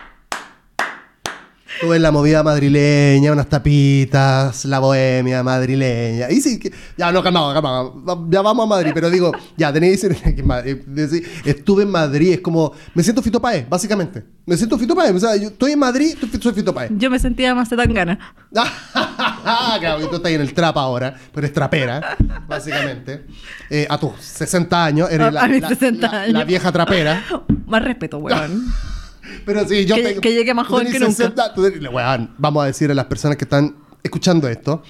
Estuve 1.81 1.95
en 1.95 2.03
la 2.03 2.11
movida 2.11 2.43
madrileña, 2.43 3.31
unas 3.31 3.47
tapitas, 3.49 4.65
la 4.65 4.77
bohemia 4.77 5.41
madrileña. 5.41 6.29
Y 6.29 6.39
sí, 6.39 6.59
que- 6.59 6.71
ya 6.95 7.11
no, 7.11 7.23
calmado, 7.23 7.51
calmado. 7.53 8.27
Ya 8.29 8.43
vamos 8.43 8.65
a 8.65 8.67
Madrid, 8.67 8.91
pero 8.93 9.09
digo, 9.09 9.31
ya 9.57 9.73
tenéis 9.73 10.01
que 10.01 11.49
estuve 11.49 11.81
en 11.81 11.89
Madrid, 11.89 12.33
es 12.33 12.41
como, 12.41 12.71
me 12.93 13.01
siento 13.01 13.23
Fito 13.23 13.41
Páez, 13.41 13.67
básicamente. 13.67 14.23
Me 14.45 14.55
siento 14.57 14.77
Fito 14.77 14.95
Páez, 14.95 15.15
o 15.15 15.19
sea, 15.19 15.35
yo 15.37 15.47
estoy 15.47 15.71
en 15.71 15.79
Madrid, 15.79 16.15
tú- 16.19 16.27
soy 16.39 16.53
Fito 16.53 16.71
Páez. 16.71 16.91
Yo 16.95 17.09
me 17.09 17.17
sentía 17.17 17.55
más 17.55 17.69
gana. 17.71 18.19
claro, 18.51 20.05
y 20.05 20.07
tú 20.07 20.17
estás 20.17 20.31
en 20.33 20.41
el 20.41 20.53
trap 20.53 20.77
ahora, 20.77 21.15
pero 21.33 21.45
eres 21.47 21.53
trapera, 21.53 22.15
básicamente. 22.47 23.25
Eh, 23.71 23.87
a 23.89 23.97
tus 23.97 24.11
60 24.19 24.85
años, 24.85 25.09
eres 25.11 25.27
A- 25.27 25.31
la, 25.31 25.41
a 25.41 25.47
mis 25.47 25.61
la- 25.61 25.69
60 25.69 26.11
la- 26.11 26.21
años. 26.21 26.33
la 26.33 26.43
vieja 26.43 26.71
trapera. 26.71 27.23
Más 27.65 27.83
respeto, 27.83 28.19
weón. 28.19 28.65
Pero 29.45 29.67
sí, 29.67 29.85
yo 29.85 29.95
Que- 29.95 30.03
tengo- 30.03 30.21
que 30.21 30.33
llegue 30.33 30.53
más 30.53 30.67
joven 30.67 30.91
que 30.91 30.99
nunca. 30.99 31.11
60, 31.13 31.53
tú 31.53 31.63
tenés- 31.63 31.91
weón, 31.93 32.33
vamos 32.37 32.63
a 32.63 32.67
decir 32.67 32.89
a 32.91 32.93
las 32.93 33.05
personas 33.05 33.37
que 33.37 33.45
están 33.45 33.75
escuchando 34.03 34.47
esto, 34.47 34.81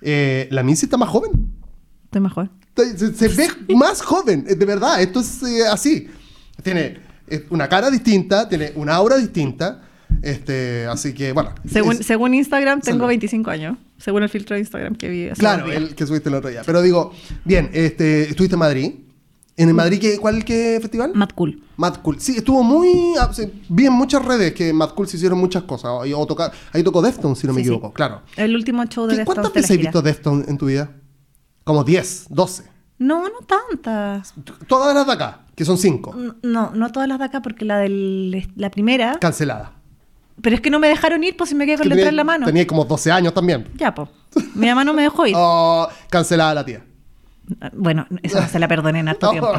eh, 0.00 0.48
la 0.50 0.62
Missy 0.62 0.86
está 0.86 0.96
más 0.96 1.08
joven. 1.08 1.30
Estoy 2.04 2.20
mejor. 2.20 2.50
Se, 2.76 2.96
se- 2.98 3.14
se 3.14 3.28
ve 3.28 3.48
más 3.76 4.00
joven, 4.02 4.44
eh, 4.48 4.54
de 4.54 4.64
verdad, 4.66 5.00
esto 5.00 5.20
es 5.20 5.42
eh, 5.42 5.66
así. 5.70 6.08
Tiene 6.62 6.98
eh, 7.28 7.46
una 7.50 7.68
cara 7.68 7.90
distinta, 7.90 8.48
tiene 8.48 8.72
una 8.74 8.94
aura 8.94 9.16
distinta, 9.16 9.82
este, 10.22 10.86
así 10.86 11.12
que, 11.14 11.32
bueno. 11.32 11.54
Según, 11.70 11.96
es- 12.00 12.06
según 12.06 12.34
Instagram, 12.34 12.80
tengo 12.80 12.98
Salud. 12.98 13.08
25 13.08 13.50
años. 13.50 13.76
Según 13.98 14.22
el 14.22 14.28
filtro 14.30 14.54
de 14.54 14.60
Instagram 14.60 14.94
que 14.96 15.08
vi. 15.10 15.28
hace 15.28 15.38
Claro, 15.40 15.70
el 15.70 15.94
que 15.94 16.06
subiste 16.06 16.28
el 16.30 16.34
otro 16.36 16.48
día. 16.50 16.62
Pero 16.64 16.80
digo, 16.82 17.12
bien, 17.44 17.70
este, 17.74 18.22
estuviste 18.30 18.54
en 18.54 18.60
Madrid, 18.60 18.92
¿En 19.56 19.74
Madrid 19.76 19.98
qué, 20.00 20.18
cuál 20.18 20.44
qué 20.44 20.78
festival? 20.80 21.12
Mad 21.14 21.30
Cool. 21.34 21.62
Mad 21.76 21.96
Cool. 22.02 22.18
Sí, 22.20 22.36
estuvo 22.38 22.62
muy. 22.62 23.14
ah, 23.18 23.30
Vi 23.68 23.86
en 23.86 23.92
muchas 23.92 24.24
redes 24.24 24.54
que 24.54 24.72
Mad 24.72 24.90
Cool 24.90 25.06
se 25.08 25.16
hicieron 25.16 25.38
muchas 25.38 25.64
cosas. 25.64 25.90
O, 25.90 26.02
ahí 26.02 26.82
tocó 26.82 27.02
Deftones, 27.02 27.38
si 27.38 27.46
no 27.46 27.52
me 27.52 27.60
Sí, 27.60 27.64
sí. 27.64 27.70
equivoco, 27.72 27.92
claro. 27.92 28.22
El 28.36 28.54
último 28.54 28.84
show 28.86 29.06
de 29.06 29.12
¿Qué- 29.14 29.18
Deftones 29.18 29.34
¿Cuántas 29.40 29.52
veces 29.52 29.70
has 29.72 29.76
visto 29.78 30.02
Deftones 30.02 30.48
en 30.48 30.56
tu 30.58 30.66
vida? 30.66 30.90
Como 31.64 31.84
10, 31.84 32.26
12. 32.30 32.64
No, 32.98 33.24
no 33.24 33.38
tantas. 33.46 34.34
Todas 34.66 34.94
las 34.94 35.06
de 35.06 35.12
acá, 35.12 35.40
que 35.54 35.64
son 35.64 35.78
5. 35.78 36.14
No, 36.42 36.70
no 36.74 36.92
todas 36.92 37.08
las 37.08 37.18
de 37.18 37.24
acá 37.26 37.42
porque 37.42 37.64
la 37.64 37.78
del 37.78 38.48
la 38.56 38.70
primera. 38.70 39.18
Canceladas. 39.18 39.70
Pero 40.42 40.56
es 40.56 40.62
que 40.62 40.70
no 40.70 40.78
me 40.78 40.88
dejaron 40.88 41.22
ir, 41.22 41.36
pues 41.36 41.50
si 41.50 41.56
me 41.56 41.66
quedé 41.66 41.76
con 41.76 41.88
la 41.88 41.94
Tenía- 41.96 42.04
letra 42.04 42.10
en 42.10 42.16
la 42.16 42.24
mano. 42.24 42.46
Tenía 42.46 42.66
como 42.66 42.84
12 42.86 43.10
años 43.12 43.34
también. 43.34 43.68
Ya, 43.76 43.94
pues. 43.94 44.08
Mi 44.54 44.68
mamá 44.68 44.84
no 44.84 44.94
me 44.94 45.02
dejó 45.02 45.26
ir. 45.26 45.34
Oh, 45.38 45.86
cancelada 46.08 46.54
la 46.54 46.64
tía. 46.64 46.84
Bueno, 47.72 48.06
eso 48.22 48.40
no 48.40 48.48
se 48.48 48.58
la 48.58 48.68
perdoné 48.68 49.00
en 49.00 49.08
harto 49.08 49.26
No. 49.32 49.32
tiempo. 49.32 49.52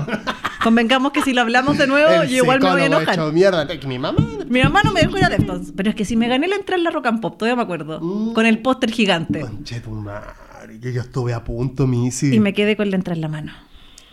Convengamos 0.63 1.11
que 1.11 1.21
si 1.21 1.33
lo 1.33 1.41
hablamos 1.41 1.77
de 1.77 1.87
nuevo, 1.87 2.09
El 2.23 2.29
yo 2.29 2.37
igual 2.43 2.59
me 2.61 2.71
voy 2.71 2.81
a 2.81 2.85
enojar. 2.85 3.13
hecho 3.15 3.31
mierda. 3.31 3.67
Mi 3.87 3.97
mamá. 3.99 4.17
Mi 4.47 4.61
mamá 4.61 4.81
no 4.83 4.91
me 4.93 5.01
dejó 5.01 5.17
ir 5.17 5.25
a 5.25 5.29
Deftones. 5.29 5.73
Pero 5.75 5.89
es 5.89 5.95
que 5.95 6.05
si 6.05 6.15
me 6.15 6.27
gané 6.27 6.47
la 6.47 6.55
entrada 6.55 6.77
en 6.77 6.83
la 6.83 6.91
Rock 6.91 7.07
and 7.07 7.19
Pop, 7.21 7.37
todavía 7.37 7.55
me 7.55 7.63
acuerdo. 7.63 7.99
Mm. 8.01 8.33
Con 8.33 8.45
el 8.45 8.59
póster 8.59 8.91
gigante. 8.91 9.41
Conche 9.41 9.79
tu 9.79 9.91
madre, 9.91 10.79
que 10.81 10.93
yo 10.93 11.01
estuve 11.01 11.33
a 11.33 11.43
punto, 11.43 11.87
Missy. 11.87 12.35
Y 12.35 12.39
me 12.39 12.53
quedé 12.53 12.75
con 12.77 12.89
la 12.91 12.95
entrada 12.97 13.15
en 13.15 13.21
la 13.21 13.27
mano. 13.27 13.51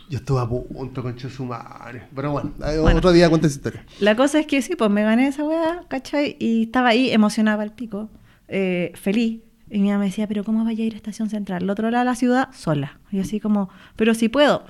Yo 0.08 0.18
estuve 0.18 0.40
a 0.40 0.46
punto, 0.46 1.02
conche 1.02 1.28
su 1.28 1.44
madre. 1.44 2.04
Pero 2.16 2.30
bueno, 2.32 2.52
eh, 2.64 2.78
Bueno. 2.80 2.98
otro 2.98 3.12
día 3.12 3.28
cuenta 3.28 3.46
esa 3.46 3.56
historia. 3.56 3.84
La 4.00 4.16
cosa 4.16 4.38
es 4.40 4.46
que 4.46 4.62
sí, 4.62 4.74
pues 4.74 4.90
me 4.90 5.02
gané 5.02 5.28
esa 5.28 5.44
weá, 5.44 5.82
¿cachai? 5.88 6.36
Y 6.40 6.62
estaba 6.62 6.88
ahí 6.88 7.10
emocionada 7.10 7.62
al 7.62 7.72
pico, 7.74 8.08
eh, 8.48 8.92
feliz. 8.94 9.40
Y 9.70 9.80
mi 9.80 9.88
mamá 9.88 10.00
me 10.00 10.04
decía, 10.06 10.26
pero 10.26 10.44
¿cómo 10.44 10.64
vaya 10.64 10.82
a 10.82 10.86
ir 10.86 10.94
a 10.94 10.96
Estación 10.96 11.28
Central? 11.30 11.62
Al 11.64 11.70
otro 11.70 11.90
lado 11.90 12.04
de 12.04 12.10
la 12.10 12.14
ciudad, 12.16 12.48
sola. 12.52 12.98
Y 13.10 13.20
así 13.20 13.38
como, 13.40 13.68
pero 13.96 14.14
si 14.14 14.28
puedo. 14.28 14.64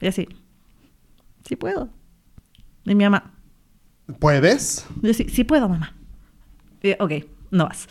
Y 0.00 0.06
así, 0.08 0.28
sí 1.46 1.56
puedo. 1.56 1.88
Y 2.84 2.94
mi 2.94 3.04
mamá, 3.04 3.32
¿Puedes? 4.18 4.86
yo 5.02 5.12
sí, 5.14 5.26
sí 5.28 5.44
puedo, 5.44 5.68
mamá. 5.68 5.94
Y, 6.82 6.92
ok, 6.98 7.12
no 7.50 7.66
vas. 7.66 7.88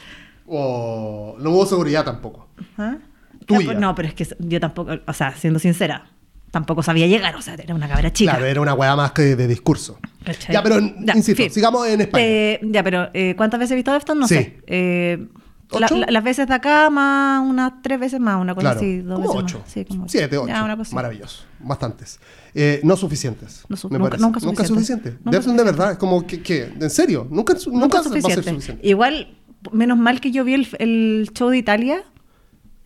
O 0.48 1.36
no 1.40 1.50
hubo 1.52 1.66
seguridad 1.66 2.04
tampoco. 2.06 2.48
¿Ah? 2.78 2.98
Tuya. 3.46 3.74
Ya, 3.74 3.80
No, 3.80 3.94
pero 3.96 4.08
es 4.08 4.14
que 4.14 4.28
yo 4.40 4.60
tampoco, 4.60 4.92
o 5.06 5.14
sea, 5.14 5.36
siendo 5.36 5.60
sincera, 5.60 6.10
tampoco 6.52 6.82
sabía 6.84 7.08
llegar, 7.08 7.36
o 7.36 7.42
sea, 7.42 7.54
era 7.56 7.76
una 7.76 7.88
cabra 7.88 8.12
chica. 8.14 8.32
Claro, 8.32 8.46
era 8.46 8.62
una 8.62 8.74
weá 8.74 8.96
más 8.96 9.12
que 9.12 9.36
de 9.36 9.48
discurso. 9.48 10.00
¿Cachai? 10.24 10.54
Ya, 10.54 10.64
pero 10.64 10.80
Ya, 10.80 11.14
insisto, 11.16 11.44
fin. 11.44 11.52
sigamos 11.52 11.88
en 11.88 12.02
España. 12.02 12.26
Eh, 12.26 12.60
ya, 12.64 12.84
pero 12.84 13.10
eh, 13.14 13.36
¿cuántas 13.38 13.60
veces 13.60 13.72
he 13.74 13.76
visto 13.76 13.92
Deftones? 13.94 14.22
No 14.22 14.28
Sí. 14.28 14.36
sé. 14.36 14.62
Eh, 14.68 15.28
¿Ocho? 15.70 15.98
la- 15.98 16.08
las 16.10 16.24
veces 16.24 16.48
de 16.48 16.54
acá, 16.54 16.90
más 16.90 17.42
unas 17.46 17.74
tres 17.82 18.00
veces 18.00 18.20
más, 18.20 18.40
una 18.40 18.54
cosa 18.56 18.62
claro, 18.72 18.80
así, 18.80 19.00
dos 19.00 19.16
como 19.20 19.28
veces 19.34 19.44
ocho. 19.44 19.60
más. 19.60 19.72
Sí, 19.72 19.86
como 19.86 20.04
ocho. 20.04 20.12
Siete, 20.12 20.38
ocho. 20.38 20.54
Una. 20.64 20.78
Maravilloso. 20.94 21.44
Bastantes. 21.60 22.20
Eh, 22.54 22.80
no 22.84 22.96
suficientes. 22.96 23.66
No 23.68 23.76
su- 23.76 23.90
me 23.90 23.98
nunca- 23.98 24.12
parece. 24.12 24.24
nunca 24.26 24.40
Nunca 24.40 24.64
suficiente. 24.66 25.12
suficiente. 25.12 25.20
Nunca 25.24 25.64
de 25.64 25.64
verdad. 25.72 25.92
Es 25.94 25.98
como 25.98 26.26
que, 26.26 26.42
que- 26.42 26.74
¿en 26.80 26.90
serio? 26.90 27.28
Nunca, 27.30 27.54
nunca, 27.54 27.70
Nunca 27.80 27.98
va 27.98 28.00
a 28.00 28.04
ser 28.04 28.22
suficiente. 28.22 28.50
suficiente. 28.52 28.88
Igual, 28.88 29.36
menos 29.74 29.98
mal 29.98 30.22
que 30.22 30.32
yo 30.32 30.44
vi 30.46 30.54
el, 30.54 30.68
el 30.80 31.30
show 31.34 31.50
de 31.50 31.58
Italia 31.58 32.04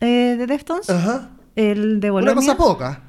eh, 0.00 0.34
de 0.36 0.46
Deftones, 0.48 0.90
Ajá. 0.90 1.30
el 1.54 2.00
de 2.00 2.10
Una 2.10 2.32
Bolonia. 2.32 2.34
cosa 2.34 2.56
poca. 2.56 3.02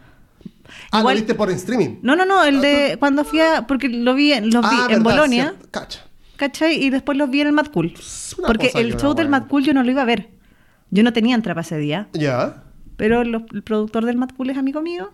Ah, 0.91 0.99
Igual- 0.99 1.15
lo 1.15 1.21
viste 1.21 1.35
por 1.35 1.49
streaming. 1.51 1.97
No, 2.03 2.15
no, 2.15 2.25
no, 2.25 2.43
el 2.43 2.61
de 2.61 2.97
cuando 2.99 3.23
fui 3.23 3.39
a, 3.39 3.65
porque 3.67 3.89
lo 3.89 4.13
vi, 4.13 4.33
en- 4.33 4.51
los 4.51 4.61
vi 4.69 4.75
ah, 4.79 4.87
en 4.89 5.03
verdad, 5.03 5.03
Bolonia, 5.03 5.43
cierto. 5.49 5.67
Cacha. 5.71 5.99
¿Cachai? 6.47 6.83
Y 6.83 6.89
después 6.89 7.17
los 7.17 7.29
vi 7.29 7.41
en 7.41 7.47
el 7.47 7.53
Mad 7.53 7.67
Cool. 7.67 7.93
Porque 8.45 8.71
el 8.75 8.97
show 8.97 9.13
del. 9.13 9.29
Mad 9.29 9.47
Cool 9.47 9.63
yo 9.63 9.73
no 9.73 9.81
lo 9.83 9.89
iba 9.91 10.01
a 10.01 10.05
ver. 10.05 10.29
Yo 10.91 11.01
no 11.03 11.13
tenía 11.13 11.35
entrada 11.35 11.61
ese 11.61 11.77
día. 11.77 12.07
Ya. 12.13 12.63
Pero 12.97 13.21
el 13.21 13.43
productor 13.63 14.05
del 14.05 14.17
Mad 14.17 14.29
Cool 14.35 14.49
es 14.49 14.57
amigo 14.57 14.81
mío. 14.81 15.11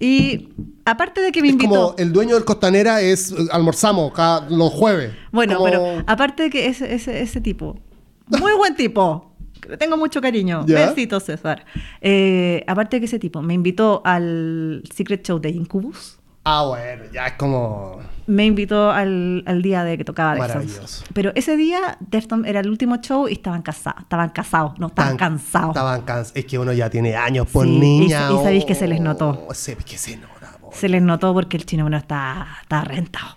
Y 0.00 0.48
aparte 0.84 1.20
de 1.20 1.30
que 1.32 1.40
me 1.42 1.48
Es 1.48 1.52
invitó. 1.54 1.70
como 1.70 1.94
el 1.98 2.12
dueño 2.12 2.34
del 2.34 2.44
Costanera 2.44 3.00
es 3.00 3.34
almorzamos 3.52 4.12
cada, 4.12 4.48
los 4.50 4.70
jueves. 4.72 5.12
Bueno, 5.30 5.58
Como- 5.58 5.64
pero 5.70 6.04
aparte 6.06 6.44
de 6.44 6.50
que 6.50 6.66
ese, 6.66 6.94
ese, 6.94 7.20
ese 7.22 7.40
tipo, 7.40 7.78
muy 8.26 8.52
buen 8.54 8.74
tipo, 8.74 9.32
le 9.68 9.76
tengo 9.76 9.96
mucho 9.96 10.20
cariño. 10.20 10.64
¿Ya? 10.66 10.88
Besitos, 10.88 11.24
César. 11.24 11.64
Eh, 12.00 12.64
aparte 12.66 12.96
de 12.96 13.00
que 13.00 13.06
ese 13.06 13.18
tipo 13.18 13.42
me 13.42 13.54
invitó 13.54 14.02
al 14.04 14.82
Secret 14.92 15.24
Show 15.26 15.38
de 15.38 15.50
Incubus. 15.50 16.18
Ah, 16.44 16.64
bueno, 16.66 17.04
ya 17.12 17.26
es 17.28 17.32
como. 17.34 18.00
Me 18.26 18.46
invitó 18.46 18.90
al, 18.90 19.42
al 19.46 19.62
día 19.62 19.82
de 19.84 19.98
que 19.98 20.04
tocaba 20.04 20.34
Deftones. 20.34 20.54
Maravilloso. 20.72 21.04
Pero 21.12 21.32
ese 21.34 21.56
día 21.56 21.98
Deftones 22.00 22.48
era 22.48 22.60
el 22.60 22.68
último 22.70 22.96
show 22.98 23.28
y 23.28 23.32
estaban 23.32 23.62
casados. 23.62 24.02
Estaban 24.02 24.30
casados, 24.30 24.78
no, 24.78 24.86
estaban 24.88 25.16
tan- 25.16 25.30
cansados. 25.38 25.68
Estaban 25.70 26.02
cansados. 26.02 26.32
Es 26.36 26.44
que 26.46 26.58
uno 26.58 26.72
ya 26.72 26.88
tiene 26.88 27.16
años 27.16 27.48
por 27.48 27.66
Sí, 27.66 27.72
y- 27.74 27.78
niña. 27.78 28.28
y 28.30 28.36
sabéis 28.36 28.64
que 28.64 28.74
se 28.74 28.86
les 28.86 29.00
oh, 29.00 29.04
notó. 29.04 29.48
Se, 29.52 29.76
que 29.76 29.98
se 29.98 30.16
nota. 30.16 30.56
Se 30.72 30.88
les 30.88 31.02
notó 31.02 31.32
porque 31.34 31.56
el 31.56 31.66
chino 31.66 31.84
bueno 31.84 31.96
está, 31.98 32.46
está 32.62 32.82
rentado. 32.84 33.36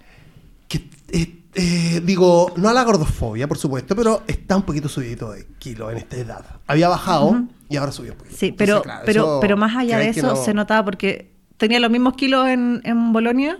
Que, 0.67 0.87
eh, 1.11 1.39
eh, 1.55 2.01
digo, 2.03 2.53
no 2.55 2.69
a 2.69 2.73
la 2.73 2.83
gordofobia, 2.83 3.47
por 3.47 3.57
supuesto, 3.57 3.95
pero 3.95 4.21
está 4.27 4.55
un 4.55 4.63
poquito 4.63 4.87
subidito 4.87 5.31
de 5.31 5.45
kilo 5.59 5.89
en 5.91 5.97
esta 5.97 6.15
edad. 6.15 6.45
Había 6.67 6.89
bajado 6.89 7.43
y 7.69 7.75
ahora 7.77 7.91
subió 7.91 8.11
un 8.13 8.17
poquito. 8.19 8.35
Sí, 8.37 8.47
Entonces, 8.47 8.67
pero, 8.67 8.81
claro, 8.83 9.01
pero, 9.05 9.37
pero 9.41 9.57
más 9.57 9.75
allá 9.75 9.97
de 9.97 10.03
¿crees 10.03 10.13
que 10.15 10.19
eso 10.21 10.29
no? 10.29 10.35
se 10.35 10.53
notaba 10.53 10.85
porque 10.85 11.34
tenía 11.57 11.79
los 11.79 11.89
mismos 11.91 12.13
kilos 12.15 12.47
en, 12.47 12.81
en 12.83 13.13
Bolonia, 13.13 13.57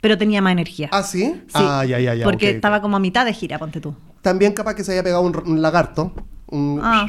pero 0.00 0.16
tenía 0.18 0.40
más 0.42 0.52
energía. 0.52 0.88
¿Ah, 0.92 1.02
sí? 1.02 1.40
Sí, 1.46 1.52
Ah, 1.54 1.84
ya, 1.84 1.98
ya, 1.98 2.14
ya. 2.14 2.24
Porque 2.24 2.50
estaba 2.50 2.80
como 2.80 2.96
a 2.96 3.00
mitad 3.00 3.24
de 3.24 3.32
gira, 3.32 3.58
ponte 3.58 3.80
tú. 3.80 3.94
También 4.22 4.52
capaz 4.52 4.74
que 4.74 4.84
se 4.84 4.92
haya 4.92 5.02
pegado 5.02 5.22
un, 5.22 5.36
un 5.46 5.62
lagarto. 5.62 6.12
un- 6.48 6.80
Ah, 6.82 7.06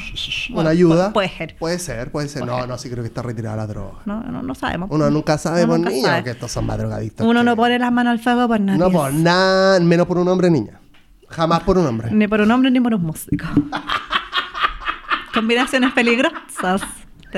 una 0.50 0.56
bueno, 0.56 0.70
ayuda. 0.70 1.10
pu- 1.10 1.14
puede 1.14 1.30
ser. 1.30 1.56
Puede 1.58 1.80
ser, 1.80 2.12
puede 2.12 2.28
ser. 2.28 2.42
Puede 2.42 2.52
no, 2.54 2.60
ser. 2.60 2.70
no, 2.70 2.78
sí 2.78 2.90
creo 2.90 3.04
que 3.04 3.08
está 3.10 3.22
retirada 3.22 3.56
la 3.58 3.68
droga. 3.68 4.00
No, 4.06 4.22
no, 4.24 4.42
no 4.42 4.56
sabemos. 4.56 4.90
Uno 4.92 5.10
nunca 5.12 5.38
sabe 5.38 5.64
Uno 5.64 5.74
por 5.74 5.80
nunca 5.80 5.90
niña, 5.92 6.06
sabe. 6.08 6.18
porque 6.20 6.32
estos 6.32 6.52
son 6.52 6.66
más 6.66 6.78
drogadictos. 6.78 7.26
Uno 7.28 7.40
que- 7.42 7.46
no 7.46 7.56
pone 7.56 7.78
las 7.80 7.92
manos 7.92 8.12
al 8.12 8.20
fuego 8.20 8.48
por 8.48 8.60
nadie. 8.60 8.80
No 8.80 8.90
por 8.92 9.14
nada, 9.14 9.80
menos 9.80 10.08
por 10.08 10.18
un 10.18 10.28
hombre 10.28 10.50
niña. 10.50 10.80
Jamás 11.30 11.60
por 11.62 11.78
un 11.78 11.86
hombre. 11.86 12.10
Ni 12.12 12.28
por 12.28 12.42
un 12.42 12.50
hombre 12.52 12.72
ni 12.72 12.80
por 12.80 12.94
un 12.96 13.04
músico. 13.04 13.46
Combinaciones 15.34 15.94
peligrosas, 15.94 16.82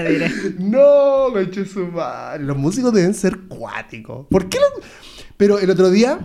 te 0.03 0.12
diré. 0.12 0.31
No, 0.59 1.29
me 1.33 1.41
eché 1.41 1.65
su 1.65 1.88
madre. 1.88 2.43
Los 2.43 2.57
músicos 2.57 2.93
deben 2.93 3.13
ser 3.13 3.39
cuáticos. 3.47 4.25
¿Por 4.29 4.49
qué 4.49 4.57
los- 4.59 4.85
Pero 5.38 5.59
el 5.59 5.69
otro 5.69 5.89
día, 5.89 6.19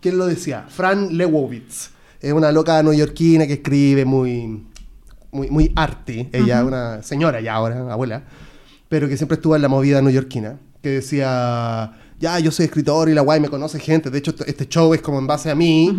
¿quién 0.00 0.18
lo 0.18 0.26
decía? 0.26 0.66
Fran 0.68 1.16
Lewowitz. 1.16 1.90
Es 2.20 2.32
una 2.32 2.50
loca 2.52 2.82
neoyorquina 2.82 3.46
que 3.46 3.54
escribe 3.54 4.04
muy, 4.04 4.64
muy, 5.30 5.48
muy 5.50 5.72
arty. 5.76 6.28
Ella 6.32 6.60
es 6.60 6.66
una 6.66 7.02
señora 7.02 7.40
ya 7.40 7.54
ahora, 7.54 7.92
abuela. 7.92 8.24
Pero 8.88 9.08
que 9.08 9.16
siempre 9.16 9.36
estuvo 9.36 9.54
en 9.54 9.62
la 9.62 9.68
movida 9.68 10.00
neoyorquina. 10.02 10.58
Que 10.82 10.88
decía, 10.90 11.92
ya, 12.18 12.38
yo 12.40 12.50
soy 12.50 12.66
escritor 12.66 13.08
y 13.08 13.14
la 13.14 13.20
guay 13.20 13.38
me 13.40 13.48
conoce 13.48 13.78
gente. 13.78 14.10
De 14.10 14.18
hecho, 14.18 14.30
este- 14.32 14.50
este 14.50 14.66
show 14.68 14.92
es 14.94 15.00
como 15.02 15.18
en 15.18 15.26
base 15.26 15.50
a 15.50 15.54
mí. 15.54 15.96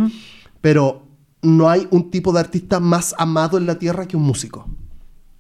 Pero 0.61 1.03
no 1.41 1.69
hay 1.69 1.87
un 1.91 2.11
tipo 2.11 2.33
de 2.33 2.39
artista 2.41 2.79
más 2.81 3.15
amado 3.17 3.57
en 3.57 3.65
la 3.65 3.79
tierra 3.79 4.05
que 4.07 4.17
un 4.17 4.23
músico. 4.23 4.67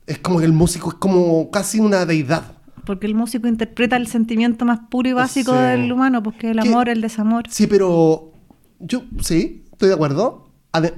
Es 0.09 0.17
como 0.19 0.39
que 0.39 0.45
el 0.45 0.53
músico 0.53 0.89
es 0.89 0.95
como 0.95 1.49
casi 1.51 1.79
una 1.79 2.05
deidad. 2.05 2.43
Porque 2.85 3.05
el 3.05 3.13
músico 3.13 3.47
interpreta 3.47 3.95
el 3.95 4.07
sentimiento 4.07 4.65
más 4.65 4.79
puro 4.89 5.07
y 5.09 5.13
básico 5.13 5.51
Sí. 5.53 5.57
del 5.59 5.91
humano, 5.91 6.23
porque 6.23 6.49
el 6.51 6.59
¿Qué? 6.59 6.67
amor, 6.69 6.89
el 6.89 7.01
desamor. 7.01 7.43
Sí, 7.49 7.67
pero 7.67 8.31
yo 8.79 9.03
sí, 9.21 9.65
estoy 9.71 9.89
de 9.89 9.93
acuerdo. 9.95 10.49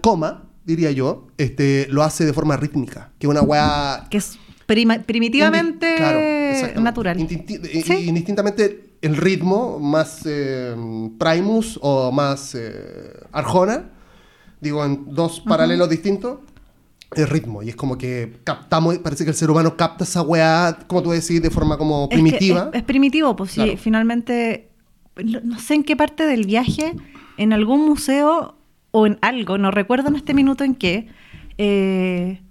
Coma, 0.02 0.46
diría 0.64 0.92
yo, 0.92 1.28
este, 1.38 1.88
lo 1.90 2.04
hace 2.04 2.26
de 2.26 2.34
forma 2.34 2.56
rítmica, 2.56 3.12
que 3.20 3.28
una 3.28 3.42
weá... 3.42 4.08
Que 4.10 4.18
es 4.18 4.38
prima- 4.68 5.00
primitivamente 5.00 5.96
claro, 5.98 6.82
natural. 6.82 7.18
Indistinti- 7.20 7.60
eh, 7.66 7.84
Sí. 7.86 7.94
Indistintamente 8.08 8.96
el 9.02 9.18
ritmo, 9.18 9.80
más 9.80 10.22
eh, 10.26 10.74
Primus 11.18 11.78
o 11.82 12.12
más 12.12 12.56
eh, 12.56 12.72
Arjona, 13.34 13.90
digo, 14.62 14.86
en 14.86 15.14
dos 15.14 15.42
paralelos 15.42 15.90
distintos, 15.90 16.40
el 17.16 17.28
ritmo. 17.28 17.64
Y 17.64 17.70
es 17.70 17.76
como 17.76 17.98
que 17.98 18.38
captamos, 18.44 18.98
parece 19.00 19.24
que 19.24 19.32
el 19.32 19.36
ser 19.36 19.50
humano 19.50 19.76
capta 19.76 20.04
esa 20.04 20.22
weá, 20.22 20.78
como 20.88 21.04
tú 21.04 21.12
decís, 21.12 21.42
de 21.42 21.50
forma 21.50 21.78
como 21.78 22.04
Es 22.04 22.10
que 22.10 22.16
primitiva. 22.16 22.70
Es, 22.74 22.80
es 22.80 22.84
primitivo, 22.84 23.36
pues 23.36 23.52
sí, 23.52 23.78
finalmente, 23.78 24.70
no 25.24 25.60
sé 25.60 25.76
en 25.76 25.84
qué 25.84 25.96
parte 25.96 26.26
del 26.26 26.46
viaje, 26.46 26.96
en 27.38 27.54
algún 27.54 27.86
museo 27.86 28.56
o 28.92 29.06
en 29.06 29.18
algo, 29.22 29.58
no 29.58 29.72
recuerdo 29.72 30.10
en 30.10 30.16
este 30.16 30.34
minuto 30.34 30.64
en 30.64 30.76
qué, 30.76 31.08
eh, 31.58 32.42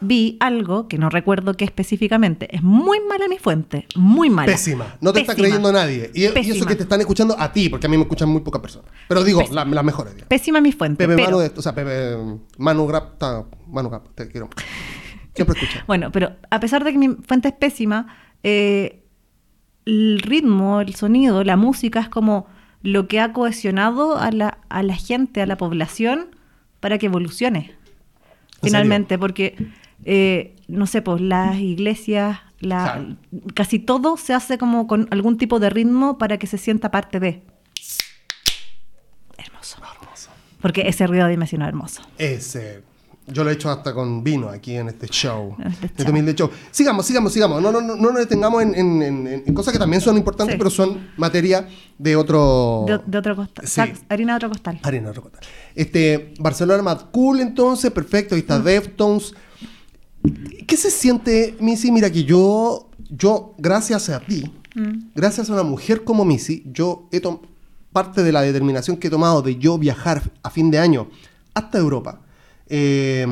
vi 0.00 0.36
algo 0.40 0.88
que 0.88 0.98
no 0.98 1.08
recuerdo 1.10 1.54
qué 1.54 1.64
específicamente. 1.64 2.54
Es 2.54 2.62
muy 2.62 2.98
mala 3.08 3.28
mi 3.28 3.38
fuente, 3.38 3.86
muy 3.96 4.30
mala. 4.30 4.52
Pésima. 4.52 4.96
No 5.00 5.12
te 5.12 5.20
está 5.20 5.34
creyendo 5.34 5.72
nadie. 5.72 6.10
Y, 6.14 6.22
y 6.22 6.24
eso 6.26 6.66
que 6.66 6.76
te 6.76 6.82
están 6.84 7.00
escuchando 7.00 7.36
a 7.38 7.52
ti, 7.52 7.68
porque 7.68 7.86
a 7.86 7.90
mí 7.90 7.96
me 7.96 8.02
escuchan 8.02 8.28
muy 8.28 8.40
pocas 8.42 8.60
personas. 8.60 8.90
Pero 9.08 9.24
digo, 9.24 9.40
Pésima. 9.40 9.64
la- 9.64 9.70
las 9.70 9.84
mejores. 9.84 10.12
digamos. 10.14 10.28
Pésima 10.28 10.60
mi 10.60 10.72
fuente. 10.72 11.06
Pepe 11.06 11.22
pero- 11.22 11.38
Manu, 11.38 11.52
o 11.56 11.62
sea, 11.62 11.74
Pepe 11.74 12.16
Manu 12.58 12.86
Grap, 12.86 13.18
ta- 13.18 13.44
Manu 13.68 13.88
Grap, 13.90 14.06
te 14.14 14.28
quiero. 14.28 14.48
Siempre 15.34 15.58
escucha. 15.58 15.84
Bueno, 15.86 16.10
pero 16.12 16.32
a 16.50 16.60
pesar 16.60 16.84
de 16.84 16.92
que 16.92 16.98
mi 16.98 17.08
fuente 17.26 17.48
es 17.48 17.54
pésima, 17.54 18.14
eh, 18.42 19.02
el 19.86 20.20
ritmo, 20.20 20.80
el 20.80 20.94
sonido, 20.94 21.44
la 21.44 21.56
música 21.56 22.00
es 22.00 22.08
como 22.08 22.46
lo 22.82 23.08
que 23.08 23.20
ha 23.20 23.32
cohesionado 23.32 24.18
a 24.18 24.30
la, 24.30 24.58
a 24.68 24.82
la 24.82 24.94
gente, 24.94 25.40
a 25.42 25.46
la 25.46 25.56
población, 25.56 26.36
para 26.80 26.98
que 26.98 27.06
evolucione. 27.06 27.74
¿En 28.64 28.72
Finalmente, 28.72 29.18
porque, 29.18 29.56
eh, 30.04 30.56
no 30.68 30.86
sé, 30.86 31.02
pues 31.02 31.20
las 31.20 31.56
iglesias 31.56 32.40
La, 32.60 32.84
Claro. 32.84 33.16
Casi 33.54 33.78
todo 33.78 34.16
se 34.16 34.32
hace 34.32 34.58
como 34.58 34.86
con 34.86 35.08
algún 35.10 35.36
tipo 35.36 35.60
de 35.60 35.70
ritmo 35.70 36.18
para 36.18 36.38
que 36.38 36.46
se 36.46 36.58
sienta 36.58 36.90
parte 36.90 37.20
de. 37.20 37.42
Hermoso. 39.36 39.78
Hermoso. 40.00 40.30
Porque 40.60 40.88
ese 40.88 41.06
ruido 41.06 41.28
dime 41.28 41.46
si 41.46 41.58
no 41.58 41.64
es 41.64 41.68
hermoso. 41.68 42.02
Ese. 42.18 42.82
Yo 43.26 43.42
lo 43.42 43.48
he 43.50 43.54
hecho 43.54 43.70
hasta 43.70 43.94
con 43.94 44.22
vino 44.22 44.48
aquí 44.50 44.76
en 44.76 44.88
este 44.88 45.06
show. 45.08 45.56
Este 45.64 45.86
este 45.86 46.04
show. 46.04 46.34
show. 46.34 46.50
Sigamos, 46.70 47.06
sigamos, 47.06 47.32
sigamos. 47.32 47.62
No, 47.62 47.72
no, 47.72 47.80
no, 47.80 47.96
no 47.96 48.10
nos 48.10 48.16
detengamos 48.18 48.62
en, 48.62 48.74
en- 48.74 49.02
en- 49.02 49.42
en 49.46 49.54
cosas 49.54 49.72
que 49.72 49.78
también 49.78 50.02
son 50.02 50.16
importantes, 50.18 50.54
Sí. 50.54 50.58
pero 50.58 50.68
son 50.68 51.08
materia 51.16 51.66
de 51.98 52.16
otro. 52.16 52.84
De, 52.86 53.00
de 53.06 53.18
otro 53.18 53.34
costal. 53.36 53.66
Sí. 53.66 53.80
Harina 54.10 54.34
de 54.34 54.36
otro 54.36 54.48
costal. 54.50 54.78
Harina 54.82 55.08
de 55.08 55.14
ricota. 55.14 55.38
Este, 55.74 56.34
Barcelona 56.38 56.82
Mad 56.82 57.00
Cool, 57.12 57.40
entonces, 57.40 57.90
perfecto. 57.92 58.34
Ahí 58.34 58.42
está 58.42 58.58
Deftones. 58.58 59.32
¿Qué 60.66 60.76
se 60.76 60.90
siente, 60.90 61.56
Missy? 61.60 61.90
Mira 61.92 62.10
que 62.10 62.24
yo, 62.24 62.88
yo, 63.10 63.54
gracias 63.58 64.08
a 64.08 64.20
ti, 64.20 64.50
Mm. 64.74 65.10
gracias 65.14 65.48
a 65.50 65.52
una 65.52 65.62
mujer 65.62 66.02
como 66.04 66.24
Missy, 66.24 66.62
yo 66.66 67.08
he 67.12 67.20
tomado 67.20 67.42
parte 67.92 68.22
de 68.24 68.32
la 68.32 68.42
determinación 68.42 68.96
que 68.96 69.06
he 69.06 69.10
tomado 69.10 69.40
de 69.40 69.56
yo 69.56 69.78
viajar 69.78 70.32
a 70.42 70.50
fin 70.50 70.70
de 70.70 70.78
año 70.80 71.08
hasta 71.54 71.78
Europa. 71.78 72.20
Eh, 72.68 73.26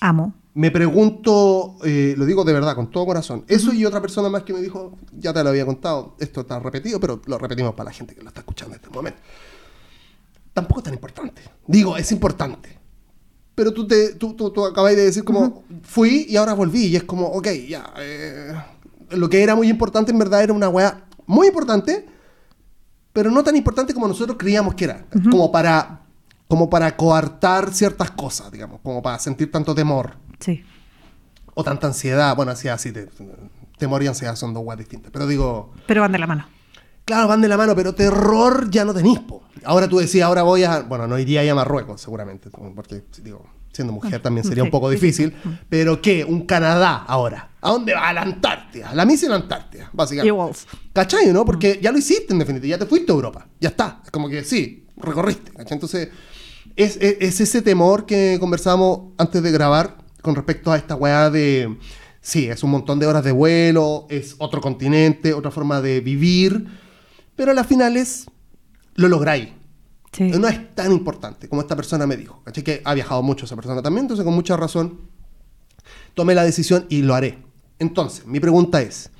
Amo. 0.00 0.34
me 0.54 0.70
pregunto, 0.70 1.76
eh, 1.84 2.14
lo 2.16 2.24
digo 2.24 2.44
de 2.44 2.52
verdad, 2.52 2.74
con 2.74 2.90
todo 2.90 3.06
corazón, 3.06 3.44
eso 3.48 3.72
y 3.72 3.84
otra 3.84 4.00
persona 4.00 4.28
más 4.28 4.42
que 4.44 4.52
me 4.52 4.60
dijo, 4.60 4.98
ya 5.12 5.32
te 5.32 5.42
lo 5.44 5.50
había 5.50 5.66
contado, 5.66 6.16
esto 6.20 6.40
está 6.42 6.58
repetido, 6.58 6.98
pero 7.00 7.20
lo 7.26 7.38
repetimos 7.38 7.74
para 7.74 7.90
la 7.90 7.94
gente 7.94 8.14
que 8.14 8.22
lo 8.22 8.28
está 8.28 8.40
escuchando 8.40 8.74
en 8.74 8.80
este 8.82 8.94
momento. 8.94 9.20
Tampoco 10.52 10.80
es 10.80 10.84
tan 10.84 10.94
importante. 10.94 11.42
Digo, 11.66 11.96
es 11.96 12.10
importante. 12.12 12.78
Pero 13.54 13.72
tú, 13.72 13.86
te, 13.86 14.14
tú, 14.14 14.34
tú, 14.34 14.50
tú 14.50 14.64
acabas 14.64 14.96
de 14.96 15.04
decir 15.04 15.22
como, 15.22 15.64
fui 15.82 16.26
y 16.28 16.36
ahora 16.36 16.54
volví. 16.54 16.86
Y 16.86 16.96
es 16.96 17.04
como, 17.04 17.26
ok, 17.26 17.48
ya. 17.68 17.92
eh, 17.98 18.52
lo 19.10 19.28
que 19.28 19.42
era 19.42 19.54
muy 19.54 19.68
importante 19.68 20.12
en 20.12 20.18
verdad 20.18 20.42
era 20.42 20.52
una 20.52 20.68
weá 20.68 21.04
muy 21.26 21.48
importante, 21.48 22.06
pero 23.12 23.30
no 23.30 23.42
tan 23.44 23.56
importante 23.56 23.92
como 23.94 24.08
nosotros 24.08 24.36
creíamos 24.38 24.74
que 24.74 24.84
era. 24.84 25.06
Como 25.30 25.52
para 25.52 26.02
como 26.50 26.68
para 26.68 26.96
coartar 26.96 27.72
ciertas 27.72 28.10
cosas, 28.10 28.50
digamos, 28.52 28.80
como 28.82 29.00
para 29.02 29.18
sentir 29.18 29.50
tanto 29.50 29.74
temor 29.74 30.16
Sí. 30.40 30.64
o 31.54 31.64
tanta 31.64 31.86
ansiedad. 31.86 32.34
Bueno, 32.36 32.50
ansiedad 32.50 32.76
sí, 32.78 32.92
te- 32.92 33.08
temor 33.78 34.02
y 34.02 34.08
ansiedad 34.08 34.34
son 34.36 34.52
dos 34.52 34.62
weas 34.64 34.78
distintas. 34.78 35.10
Pero 35.12 35.26
digo, 35.26 35.72
Pero 35.86 36.00
van 36.02 36.12
de 36.12 36.18
la 36.18 36.26
mano. 36.26 36.46
claro, 37.04 37.28
van 37.28 37.40
de 37.40 37.48
la 37.48 37.56
mano, 37.56 37.74
pero 37.74 37.94
terror 37.94 38.68
ya 38.70 38.84
no 38.84 38.92
tenís, 38.92 39.20
po. 39.20 39.44
Ahora 39.64 39.88
tú 39.88 39.98
decías, 39.98 40.26
ahora 40.26 40.42
voy 40.42 40.64
a, 40.64 40.80
bueno, 40.80 41.06
no 41.06 41.18
iría 41.18 41.40
ahí 41.40 41.48
a 41.48 41.54
Marruecos, 41.54 42.00
seguramente, 42.00 42.50
porque, 42.74 43.04
digo, 43.22 43.46
siendo 43.72 43.92
mujer 43.92 44.20
también 44.20 44.44
sería 44.44 44.64
un 44.64 44.70
poco 44.70 44.88
sí, 44.90 44.96
difícil. 44.96 45.34
Pero 45.68 46.02
¿qué? 46.02 46.24
Un 46.24 46.46
Canadá 46.46 46.96
ahora. 47.06 47.50
¿A 47.60 47.70
dónde 47.70 47.94
va? 47.94 48.08
A 48.08 48.12
la 48.12 48.22
Antártida. 48.22 48.92
La 48.94 49.04
misión 49.04 49.32
Antártida, 49.32 49.88
básicamente. 49.92 50.26
Igual. 50.28 50.52
¿Cachai, 50.92 51.32
no? 51.32 51.44
Porque 51.44 51.78
ya 51.80 51.92
lo 51.92 51.98
hiciste 51.98 52.32
en 52.32 52.38
definitiva, 52.40 52.70
ya 52.76 52.78
te 52.78 52.86
fuiste 52.86 53.12
a 53.12 53.14
Europa, 53.14 53.46
ya 53.60 53.68
está. 53.68 54.00
Es 54.04 54.10
como 54.10 54.28
que 54.28 54.42
sí, 54.44 54.86
recorriste, 54.96 55.52
¿cachai? 55.52 55.74
Entonces, 55.74 56.08
es, 56.76 56.96
es- 57.00 57.16
es 57.20 57.40
ese 57.40 57.62
temor 57.62 58.06
que 58.06 58.36
conversábamos 58.40 59.12
antes 59.18 59.42
de 59.42 59.50
grabar 59.50 59.98
con 60.22 60.34
respecto 60.34 60.70
a 60.72 60.76
esta 60.76 60.94
weá 60.94 61.30
de. 61.30 61.76
Sí, 62.22 62.46
es 62.48 62.62
un 62.62 62.70
montón 62.70 62.98
de 62.98 63.06
horas 63.06 63.24
de 63.24 63.32
vuelo, 63.32 64.06
es 64.10 64.34
otro 64.38 64.60
continente, 64.60 65.32
otra 65.32 65.50
forma 65.50 65.80
de 65.80 66.00
vivir, 66.00 66.66
pero 67.34 67.52
a 67.52 67.54
las 67.54 67.66
finales 67.66 68.26
lo 68.94 69.08
lográis. 69.08 69.48
Sí. 70.12 70.24
No 70.24 70.46
es 70.48 70.74
tan 70.74 70.92
importante 70.92 71.48
como 71.48 71.62
esta 71.62 71.76
persona 71.76 72.06
me 72.06 72.16
dijo. 72.16 72.42
¿cachai? 72.44 72.62
Que 72.64 72.82
ha 72.84 72.92
viajado 72.94 73.22
mucho 73.22 73.46
esa 73.46 73.56
persona 73.56 73.80
también, 73.80 74.04
entonces 74.04 74.24
con 74.24 74.34
mucha 74.34 74.56
razón 74.56 75.00
tomé 76.14 76.34
la 76.34 76.44
decisión 76.44 76.84
y 76.88 77.02
lo 77.02 77.14
haré. 77.14 77.38
Entonces, 77.78 78.26
mi 78.26 78.40
pregunta 78.40 78.82
es, 78.82 79.10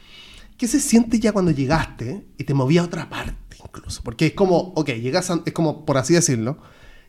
¿qué 0.58 0.68
se 0.68 0.80
siente 0.80 1.18
ya 1.18 1.32
cuando 1.32 1.50
llegaste 1.52 2.26
y 2.36 2.44
te 2.44 2.52
moví 2.54 2.76
a 2.78 2.82
otra 2.84 3.08
parte 3.08 3.56
incluso? 3.64 4.02
Porque 4.02 4.26
es 4.26 4.32
como, 4.34 4.58
ok, 4.76 4.90
llegas 4.90 5.30
a- 5.30 5.40
es 5.46 5.52
como, 5.54 5.86
por 5.86 5.96
así 5.96 6.12
decirlo, 6.12 6.58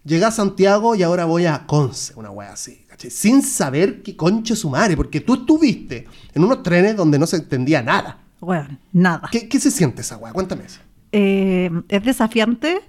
llegué 0.04 0.26
a 0.26 0.32
Santiago 0.32 0.96
y 0.96 1.04
ahora 1.04 1.26
voy 1.26 1.46
a 1.46 1.66
Conce, 1.66 2.14
una 2.16 2.32
wea 2.32 2.54
así, 2.54 2.86
¿cachai? 2.88 3.12
Sin 3.12 3.42
saber 3.42 4.02
qué 4.02 4.16
concha 4.16 4.56
su 4.56 4.70
madre, 4.70 4.96
porque 4.96 5.22
tú 5.22 5.36
estuviste 5.36 6.08
en 6.34 6.44
unos 6.44 6.64
trenes 6.64 6.96
donde 6.96 7.20
no 7.20 7.28
se 7.28 7.38
entendía 7.38 7.82
nada. 7.82 8.20
Bueno, 8.40 8.78
nada. 8.92 9.30
¿Qué, 9.32 9.48
qué 9.48 9.60
se 9.60 9.72
siente 9.72 10.02
esa 10.02 10.18
wea? 10.18 10.34
Cuéntame 10.34 10.66
eso. 10.66 10.80
Eh, 11.12 11.70
es 11.90 12.04
desafiante 12.04 12.82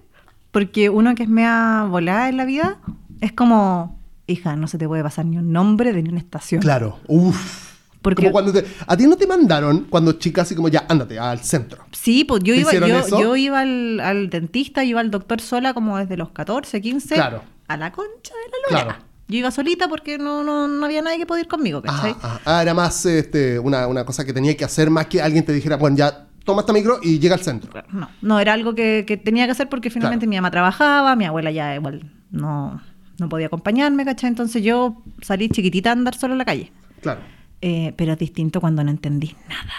porque 0.50 0.90
uno 0.90 1.14
que 1.14 1.24
es 1.24 1.28
mea 1.28 1.86
volada 1.88 2.28
en 2.28 2.36
la 2.36 2.44
vida 2.44 2.78
es 3.20 3.32
como, 3.32 3.98
hija, 4.26 4.56
no 4.56 4.66
se 4.66 4.78
te 4.78 4.86
puede 4.86 5.02
pasar 5.02 5.26
ni 5.26 5.38
un 5.38 5.52
nombre 5.52 5.92
de 5.92 6.02
ni 6.02 6.08
una 6.08 6.18
estación. 6.18 6.60
Claro, 6.60 6.98
uff. 7.08 7.71
Porque- 8.02 8.22
Como 8.22 8.32
cuando 8.32 8.52
te- 8.52 8.64
a 8.86 8.96
ti 8.96 9.06
no 9.06 9.16
te 9.16 9.26
mandaron 9.26 9.86
cuando 9.88 10.12
chica 10.12 10.42
así 10.42 10.54
como 10.54 10.68
ya, 10.68 10.84
ándate 10.88 11.18
al 11.18 11.38
centro. 11.40 11.84
Sí, 11.92 12.24
pues 12.24 12.42
yo 12.42 12.52
¿Te 12.54 12.60
iba, 12.60 13.06
yo, 13.08 13.36
iba 13.36 13.60
al, 13.60 14.00
al 14.00 14.28
dentista, 14.28 14.84
iba 14.84 15.00
al 15.00 15.10
doctor 15.10 15.40
sola 15.40 15.72
como 15.72 15.96
desde 15.98 16.16
los 16.16 16.30
14, 16.30 16.80
15. 16.80 17.14
Claro. 17.14 17.42
A 17.68 17.76
la 17.76 17.92
concha 17.92 18.34
de 18.34 18.50
la 18.74 18.80
lora. 18.80 18.94
Claro. 18.94 19.04
Yo 19.28 19.38
iba 19.38 19.50
solita 19.50 19.88
porque 19.88 20.18
no, 20.18 20.42
no, 20.44 20.68
no 20.68 20.84
había 20.84 21.00
nadie 21.00 21.16
que 21.18 21.26
pudiera 21.26 21.44
ir 21.46 21.48
conmigo, 21.48 21.80
¿cachai? 21.80 22.14
Ah, 22.22 22.40
ah, 22.44 22.58
ah, 22.58 22.62
era 22.62 22.74
más 22.74 23.06
este, 23.06 23.58
una, 23.58 23.86
una 23.86 24.04
cosa 24.04 24.24
que 24.26 24.32
tenía 24.32 24.54
que 24.56 24.64
hacer, 24.64 24.90
más 24.90 25.06
que 25.06 25.22
alguien 25.22 25.44
te 25.44 25.52
dijera, 25.54 25.76
bueno, 25.76 25.96
ya 25.96 26.26
toma 26.44 26.60
esta 26.62 26.72
micro 26.72 26.98
y 27.02 27.18
llega 27.20 27.36
al 27.36 27.40
centro. 27.40 27.70
No, 27.92 28.10
no, 28.20 28.40
era 28.40 28.52
algo 28.52 28.74
que, 28.74 29.04
que 29.06 29.16
tenía 29.16 29.46
que 29.46 29.52
hacer 29.52 29.68
porque 29.70 29.88
finalmente 29.90 30.24
Claro. 30.26 30.30
mi 30.30 30.36
mamá 30.36 30.50
trabajaba, 30.50 31.16
mi 31.16 31.24
abuela 31.24 31.50
ya 31.50 31.74
igual 31.76 32.10
no, 32.30 32.82
no 33.18 33.28
podía 33.30 33.46
acompañarme, 33.46 34.04
¿cachai? 34.04 34.28
Entonces 34.28 34.62
yo 34.62 35.02
salí 35.22 35.48
chiquitita 35.48 35.90
a 35.90 35.92
andar 35.92 36.14
sola 36.16 36.34
en 36.34 36.38
la 36.38 36.44
calle. 36.44 36.72
Claro. 37.00 37.20
Eh, 37.62 37.94
pero 37.96 38.12
es 38.12 38.18
distinto 38.18 38.60
cuando 38.60 38.82
no 38.84 38.90
entendí 38.90 39.34
nada. 39.48 39.72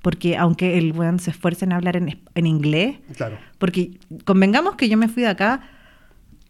Porque 0.00 0.36
aunque 0.36 0.78
el 0.78 0.92
weón 0.92 1.18
se 1.20 1.30
esfuerce 1.30 1.64
en 1.64 1.72
hablar 1.72 1.96
en, 1.96 2.20
en 2.34 2.46
inglés, 2.46 2.96
Claro. 3.16 3.38
porque 3.58 3.98
convengamos 4.24 4.74
que 4.76 4.88
yo 4.88 4.96
me 4.98 5.06
fui 5.08 5.22
de 5.22 5.28
acá 5.28 5.60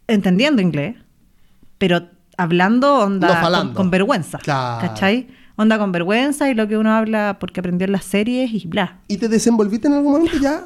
entendiendo 0.07 0.61
inglés, 0.61 0.95
pero 1.77 2.07
hablando 2.37 2.95
onda 2.99 3.41
No 3.41 3.49
con, 3.67 3.73
con 3.73 3.91
vergüenza. 3.91 4.39
Claro. 4.39 4.87
¿Cachai? 4.87 5.27
Onda 5.55 5.77
con 5.77 5.91
vergüenza 5.91 6.49
y 6.49 6.55
lo 6.55 6.67
que 6.67 6.77
uno 6.77 6.91
habla 6.91 7.37
porque 7.39 7.59
aprendió 7.59 7.85
en 7.85 7.91
las 7.91 8.05
series 8.05 8.51
y 8.53 8.65
bla. 8.67 8.99
¿Y 9.07 9.17
te 9.17 9.29
desenvolviste 9.29 9.87
en 9.87 9.93
algún 9.93 10.13
momento 10.13 10.37
ya? 10.41 10.65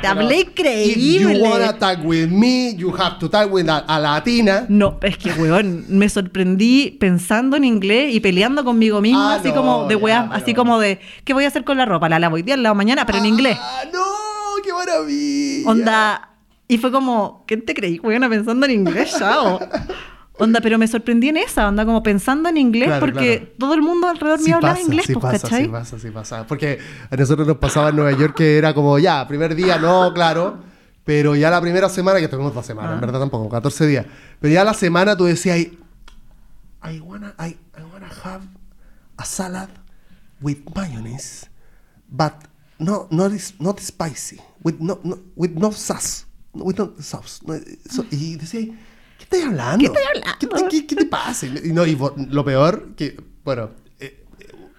Te 0.00 0.06
hablé 0.06 0.40
If 0.40 0.48
increíble. 0.48 1.38
you 1.38 1.44
wanna 1.44 1.72
talk 1.78 1.98
with 2.04 2.28
me, 2.30 2.74
you 2.76 2.90
have 2.96 3.18
to 3.18 3.28
talk 3.28 3.52
with 3.52 3.68
a, 3.68 3.78
a 3.86 3.98
latina. 4.00 4.64
No, 4.68 4.98
es 5.02 5.18
que, 5.18 5.30
weón, 5.32 5.84
me 5.88 6.08
sorprendí 6.08 6.96
pensando 6.98 7.56
en 7.56 7.64
inglés 7.64 8.14
y 8.14 8.20
peleando 8.20 8.64
conmigo 8.64 9.00
misma, 9.02 9.34
Ah, 9.34 9.36
así 9.36 9.48
no, 9.48 9.54
como 9.56 9.86
de 9.88 9.98
pero- 9.98 10.32
así 10.32 10.54
como 10.54 10.78
de, 10.78 10.98
¿qué 11.24 11.34
voy 11.34 11.44
a 11.44 11.48
hacer 11.48 11.64
con 11.64 11.76
la 11.76 11.84
ropa? 11.84 12.08
La 12.08 12.18
lavo 12.18 12.36
hoy 12.36 12.42
día, 12.42 12.56
la 12.56 12.62
lavo 12.64 12.74
mañana, 12.76 13.04
pero 13.04 13.18
en 13.18 13.26
inglés. 13.26 13.58
¡Ah, 13.60 13.82
no! 13.92 14.00
¡Qué 14.64 14.72
maravilla! 14.72 15.68
Onda, 15.70 16.30
y 16.68 16.78
fue 16.78 16.90
como, 16.90 17.44
¿qué 17.46 17.58
te 17.58 17.74
creí, 17.74 17.98
weona, 17.98 18.28
pensando 18.30 18.64
en 18.66 18.72
inglés, 18.72 19.14
chao? 19.18 19.60
Onda, 20.38 20.60
pero 20.60 20.78
me 20.78 20.86
sorprendí 20.86 21.28
en 21.30 21.38
esa, 21.38 21.66
onda, 21.68 21.84
como 21.86 22.02
pensando 22.02 22.48
en 22.48 22.58
inglés, 22.58 22.88
Claro, 22.88 23.00
porque 23.06 23.38
claro. 23.38 23.52
todo 23.58 23.74
el 23.74 23.82
mundo 23.82 24.06
alrededor 24.08 24.38
Sí 24.38 24.44
mío 24.46 24.56
hablaba 24.56 24.74
pasa, 24.74 24.86
inglés, 24.86 25.06
sí 25.06 25.12
pues, 25.14 25.22
pasa, 25.22 25.38
¿cachai? 25.48 25.62
sí 25.64 25.68
pasa, 25.70 25.98
sí 25.98 26.10
pasa. 26.10 26.46
Porque 26.46 26.78
a 27.10 27.16
nosotros 27.16 27.46
nos 27.48 27.56
pasaba 27.56 27.88
en 27.88 27.96
Nueva 27.96 28.12
York 28.18 28.34
que 28.36 28.58
era 28.58 28.74
como, 28.74 28.98
ya, 28.98 29.26
primer 29.26 29.54
día, 29.54 29.78
no, 29.78 30.12
claro. 30.12 30.58
Pero 31.04 31.36
ya 31.36 31.50
la 31.50 31.60
primera 31.60 31.88
semana, 31.88 32.18
que 32.20 32.28
tuvimos 32.28 32.52
dos 32.52 32.66
semanas, 32.66 32.90
Ah. 32.90 32.94
en 32.96 33.00
verdad 33.00 33.20
tampoco, 33.20 33.48
14 33.48 33.86
días. 33.86 34.04
Pero 34.40 34.52
ya 34.52 34.64
la 34.64 34.74
semana 34.74 35.16
tú 35.16 35.24
decías, 35.24 35.56
I 35.58 37.00
wanna, 37.00 37.34
I, 37.38 37.56
I 37.78 37.82
wanna 37.92 38.08
have 38.24 38.42
a 39.16 39.24
salad 39.24 39.68
with 40.42 40.58
mayonnaise, 40.74 41.46
but 42.10 42.32
no, 42.78 43.06
not, 43.10 43.32
not 43.58 43.80
spicy, 43.80 44.38
with 44.62 44.74
no, 44.80 44.98
no, 45.02 45.18
with 45.34 45.52
no 45.52 45.72
sauce, 45.72 46.26
with 46.52 46.76
no 46.78 46.92
sauce. 47.00 47.40
No, 47.46 47.54
so- 47.88 48.04
y 48.10 48.36
decía, 48.36 48.74
¿qué 49.18 49.24
estás 49.24 49.42
hablando? 49.44 49.78
¿Qué 49.78 49.86
estoy 49.86 50.02
hablando? 50.14 50.38
¿Qué, 50.38 50.46
te- 50.46 50.68
qué- 50.68 50.86
qué 50.86 50.96
te 50.96 51.06
pasa? 51.06 51.46
Y, 51.46 51.72
no, 51.72 51.86
y 51.86 51.96
lo 52.30 52.44
peor, 52.44 52.94
que, 52.96 53.16
bueno, 53.44 53.70
eh, 54.00 54.24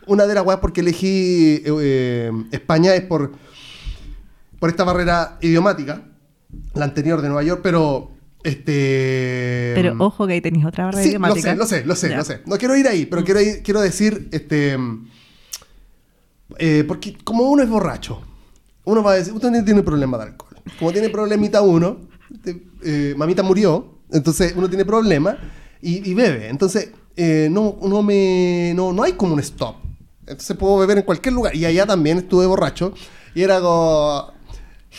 una 0.08 0.26
de 0.26 0.34
las 0.36 0.45
weas 0.45 0.60
porque 0.60 0.82
elegí 0.82 1.62
eh, 1.65 2.32
España 2.52 2.95
es 2.95 3.02
por, 3.04 3.32
por 4.60 4.69
esta 4.69 4.84
barrera 4.84 5.38
idiomática, 5.41 6.02
la 6.73 6.86
anterior 6.86 7.21
de 7.21 7.28
Nueva 7.28 7.43
York, 7.43 7.62
pero 7.63 8.12
este... 8.43 9.73
Pero 9.76 9.95
ojo 10.00 10.26
que 10.28 10.34
ahí 10.34 10.41
tenéis 10.41 10.65
otra 10.65 10.86
barra 10.86 10.97
Sí, 11.00 11.06
lo 11.06 11.10
idiomática. 11.10 11.52
sé, 11.52 11.56
lo 11.58 11.65
sé, 11.65 11.86
lo 11.86 11.95
sé, 11.95 12.15
lo 12.15 12.23
sé. 12.23 12.41
No 12.45 12.58
quiero 12.58 12.76
ir 12.78 12.88
ahí, 12.88 13.06
pero 13.06 13.23
quiero, 13.23 13.41
ir- 13.41 13.62
quiero 13.63 13.82
decir, 13.82 14.30
este, 14.32 14.78
eh, 16.60 16.84
porque 16.88 17.17
como 17.23 17.43
uno 17.50 17.63
es 17.63 17.69
borracho, 17.69 18.21
uno 18.86 19.04
va 19.04 19.12
a 19.12 19.15
decir, 19.15 19.34
usted 19.34 19.50
no 19.52 19.63
tiene 19.65 19.84
problema 19.84 20.17
de 20.17 20.23
alcohol. 20.26 20.56
Como 20.80 20.91
tiene 20.93 21.10
problemita 21.10 21.62
uno, 21.62 22.02
este, 22.34 22.63
eh, 22.84 23.13
mamita 23.17 23.43
murió, 23.43 23.96
entonces 24.12 24.54
uno 24.56 24.70
tiene 24.70 24.86
problema 24.86 25.38
y, 25.82 26.10
y 26.10 26.13
bebe. 26.13 26.50
Entonces, 26.50 26.89
eh, 27.15 27.48
no, 27.52 27.78
no, 27.82 28.04
me, 28.04 28.74
no, 28.76 28.93
no 28.93 29.04
hay 29.04 29.13
como 29.13 29.34
un 29.34 29.39
stop. 29.39 29.76
Entonces 30.22 30.56
puedo 30.58 30.78
beber 30.78 30.98
en 30.98 31.04
cualquier 31.04 31.34
lugar. 31.34 31.56
Y 31.56 31.65
allá 31.65 31.86
también 31.86 32.17
estuve 32.20 32.46
borracho 32.46 32.93
y 33.34 33.41
era 33.43 33.60
como... 33.62 34.32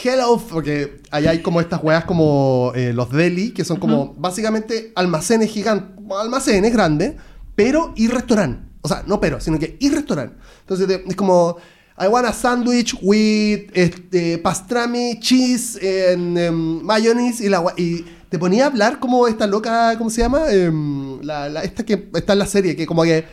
Hello, 0.05 0.41
porque 0.51 1.01
allá 1.11 1.31
hay 1.31 1.43
como 1.43 1.61
estas 1.61 1.83
weas 1.83 2.05
como 2.05 2.73
eh, 2.75 2.93
los 2.93 3.11
deli, 3.11 3.51
que 3.51 3.65
son 3.65 3.79
como 3.79 4.15
básicamente 4.17 4.93
almacenes 4.95 5.51
gigantes, 5.51 5.91
almacenes 6.21 6.73
grandes, 6.73 7.15
pero 7.57 7.95
y 7.97 8.07
restaurante. 8.07 8.69
O 8.83 8.87
sea, 8.87 9.03
no 9.07 9.19
pero, 9.19 9.41
sino 9.41 9.59
que 9.59 9.77
y 9.81 9.89
restaurante. 9.91 10.37
Entonces 10.61 10.87
te- 10.87 11.05
es 11.09 11.17
como, 11.17 11.57
I 11.99 12.07
want 12.07 12.27
a 12.29 12.33
sandwich 12.33 12.97
with 13.03 13.71
este, 13.75 14.39
pastrami, 14.39 15.19
cheese, 15.19 16.13
and, 16.13 16.39
em, 16.39 16.81
mayonnaise 16.83 17.45
y 17.45 17.49
la 17.49 17.65
y 17.77 18.05
te 18.29 18.39
ponía 18.39 18.65
a 18.65 18.67
hablar 18.69 18.99
como 18.99 19.27
esta 19.29 19.47
loca, 19.47 19.95
¿cómo 19.99 20.11
se 20.11 20.21
llama? 20.23 20.51
Em, 20.53 21.21
la, 21.23 21.49
la- 21.49 21.63
esta 21.63 21.85
que 21.85 22.09
está 22.15 22.33
en 22.35 22.39
la 22.39 22.47
serie, 22.47 22.77
que 22.77 22.87
como 22.87 23.03
que, 23.03 23.25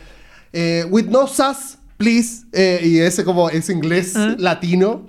eh, 0.52 0.86
with 0.90 1.06
no 1.06 1.26
sauce, 1.26 1.76
please, 1.96 2.44
eh, 2.52 2.80
y 2.82 2.98
ese 2.98 3.24
como, 3.24 3.50
ese 3.50 3.72
inglés 3.72 4.14
latino. 4.38 5.06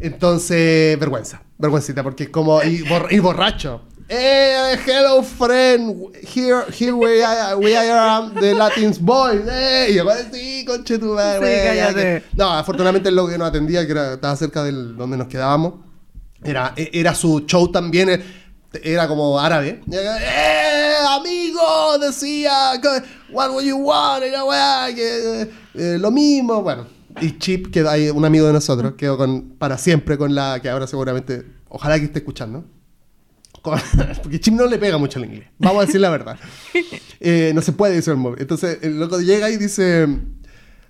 Entonces, 0.00 0.98
vergüenza, 0.98 1.42
vergüencita, 1.58 2.02
porque 2.02 2.24
es 2.24 2.28
como, 2.30 2.62
y, 2.62 2.82
bor- 2.82 3.08
y 3.10 3.18
borracho. 3.18 3.82
Eh, 4.10 4.76
hello 4.86 5.22
friend, 5.22 6.14
here, 6.34 6.62
here 6.78 6.92
we 6.92 7.22
are, 7.22 7.54
we 7.56 7.76
are 7.76 8.30
the 8.40 8.54
Latins 8.54 8.98
boys. 8.98 9.42
Eh, 9.50 9.88
y 9.90 9.94
yo, 9.96 10.04
sí, 10.32 10.64
conche 10.66 10.98
tu 10.98 11.12
madre. 11.14 12.22
Sí, 12.22 12.24
No, 12.34 12.50
afortunadamente 12.50 13.10
lo 13.10 13.26
que 13.28 13.36
nos 13.36 13.48
atendía, 13.48 13.84
que 13.84 13.92
era, 13.92 14.14
estaba 14.14 14.34
cerca 14.36 14.62
del 14.64 14.96
donde 14.96 15.16
nos 15.18 15.26
quedábamos, 15.28 15.74
era, 16.42 16.72
e- 16.76 16.90
era 16.94 17.14
su 17.14 17.40
show 17.46 17.70
también, 17.70 18.08
eh, 18.08 18.22
era 18.84 19.06
como 19.08 19.38
árabe. 19.38 19.80
¡Eh, 19.90 20.94
amigo! 21.08 21.98
Decía, 21.98 22.80
what 23.30 23.50
would 23.50 23.64
you 23.64 23.76
want? 23.76 24.24
Y 24.26 24.30
la 24.30 24.44
wea, 24.44 24.94
que, 24.94 25.50
eh, 25.74 25.98
lo 25.98 26.10
mismo, 26.10 26.62
bueno. 26.62 26.86
Y 27.20 27.38
Chip, 27.38 27.70
que 27.72 27.80
hay 27.80 28.10
un 28.10 28.24
amigo 28.24 28.46
de 28.46 28.52
nosotros, 28.52 28.94
quedó 28.96 29.16
con, 29.16 29.50
para 29.58 29.76
siempre 29.78 30.16
con 30.16 30.34
la 30.34 30.60
que 30.60 30.68
ahora 30.68 30.86
seguramente, 30.86 31.44
ojalá 31.68 31.98
que 31.98 32.04
esté 32.06 32.20
escuchando. 32.20 32.64
Con- 33.62 33.78
porque 34.22 34.38
Chip 34.40 34.54
no 34.54 34.66
le 34.66 34.78
pega 34.78 34.98
mucho 34.98 35.18
el 35.18 35.24
inglés. 35.26 35.48
Vamos 35.58 35.82
a 35.82 35.86
decir 35.86 36.00
la 36.00 36.10
verdad. 36.10 36.36
Eh, 37.20 37.50
no 37.52 37.62
se 37.62 37.72
puede 37.72 37.96
decir 37.96 38.12
el 38.12 38.16
móvil. 38.16 38.40
Entonces 38.40 38.78
el 38.80 39.00
loco 39.00 39.18
llega 39.20 39.50
y 39.50 39.56
dice: 39.56 40.06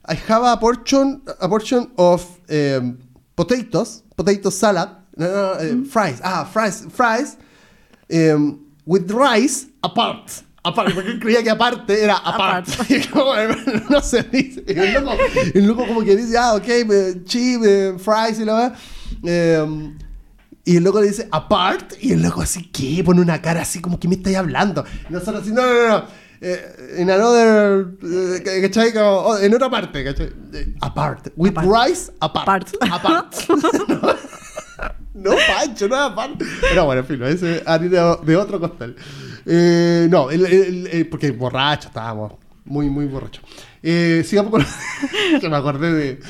I 0.07 0.15
have 0.31 0.47
a 0.47 0.61
portion, 0.61 1.23
a 1.41 1.49
portion 1.49 1.91
of 1.97 2.23
eh, 2.49 2.83
potatoes, 3.35 4.05
potato 4.15 4.51
salad, 4.51 4.89
no, 5.17 5.27
no, 5.27 5.55
no, 5.55 5.61
eh, 5.61 5.85
fries, 5.91 6.21
ah, 6.23 6.45
fries, 6.45 6.85
fries, 6.93 7.39
em, 8.09 8.59
with 8.87 9.11
rice 9.11 9.69
apart. 9.83 10.29
Aparte, 10.65 10.93
porque 10.93 11.19
creía 11.19 11.43
que 11.43 11.51
aparte 11.51 12.03
era 12.03 12.17
aparte. 12.17 12.73
Como, 13.13 13.33
no 13.91 14.01
se 14.03 14.23
dice. 14.25 14.63
El 14.67 14.95
loco, 15.05 15.13
el 15.55 15.67
loco 15.67 15.87
como 15.87 16.03
que 16.03 16.17
dice, 16.17 16.37
ah, 16.37 16.55
ok, 16.57 16.65
chip, 17.25 17.63
eh, 17.65 17.95
fries 17.99 18.41
y 18.41 18.45
la 18.45 18.55
verdad. 19.23 19.95
y 20.65 20.77
el 20.77 20.85
loco 20.85 21.01
le 21.01 21.09
dice, 21.09 21.29
apart. 21.31 21.93
Y 22.01 22.13
el 22.13 22.23
loco 22.23 22.43
así, 22.43 22.65
¿qué? 22.71 23.03
Pone 23.05 23.21
una 23.23 23.41
cara 23.41 23.63
así 23.63 23.81
como 23.81 23.99
que 23.99 24.09
me 24.09 24.17
estáis 24.17 24.37
hablando. 24.37 24.85
Y 25.09 25.13
nosotros 25.13 25.43
así, 25.43 25.53
no, 25.53 25.63
no, 25.63 25.89
no. 25.89 26.05
eh, 26.43 26.97
in 26.99 27.11
another, 27.11 27.87
eh, 28.03 28.61
¿cachai? 28.63 28.93
Como, 28.93 29.07
oh, 29.07 29.39
en 29.39 29.55
otra 29.55 29.71
parte, 29.71 30.05
¿cachai? 30.05 30.31
Eh, 30.53 30.75
apart. 30.81 31.29
With 31.37 31.53
Apart. 31.57 31.89
rice, 31.89 32.13
apart. 32.21 32.69
Apart. 32.91 33.35
no, 35.23 35.33
Pancho, 35.47 35.89
no 35.89 35.97
apart. 35.97 36.41
Pero 36.61 36.85
bueno, 36.87 37.01
en 37.03 37.07
fin, 37.07 37.23
ese 37.23 37.63
harina 37.67 38.17
de 38.17 38.37
otro 38.37 38.59
costal. 38.61 38.95
Eh, 39.47 40.07
no, 40.11 40.31
el- 40.31 40.47
el- 40.47 40.87
el- 40.89 41.09
porque 41.09 41.31
borracho 41.31 41.89
estábamos. 41.89 42.33
Muy, 42.65 42.91
muy 42.91 43.07
borracho. 43.07 43.41
Eh, 43.83 44.23
sigamos 44.27 44.51
con... 44.51 44.63
que 45.41 45.49
me 45.49 45.57
acordé 45.57 45.93
de... 45.93 46.21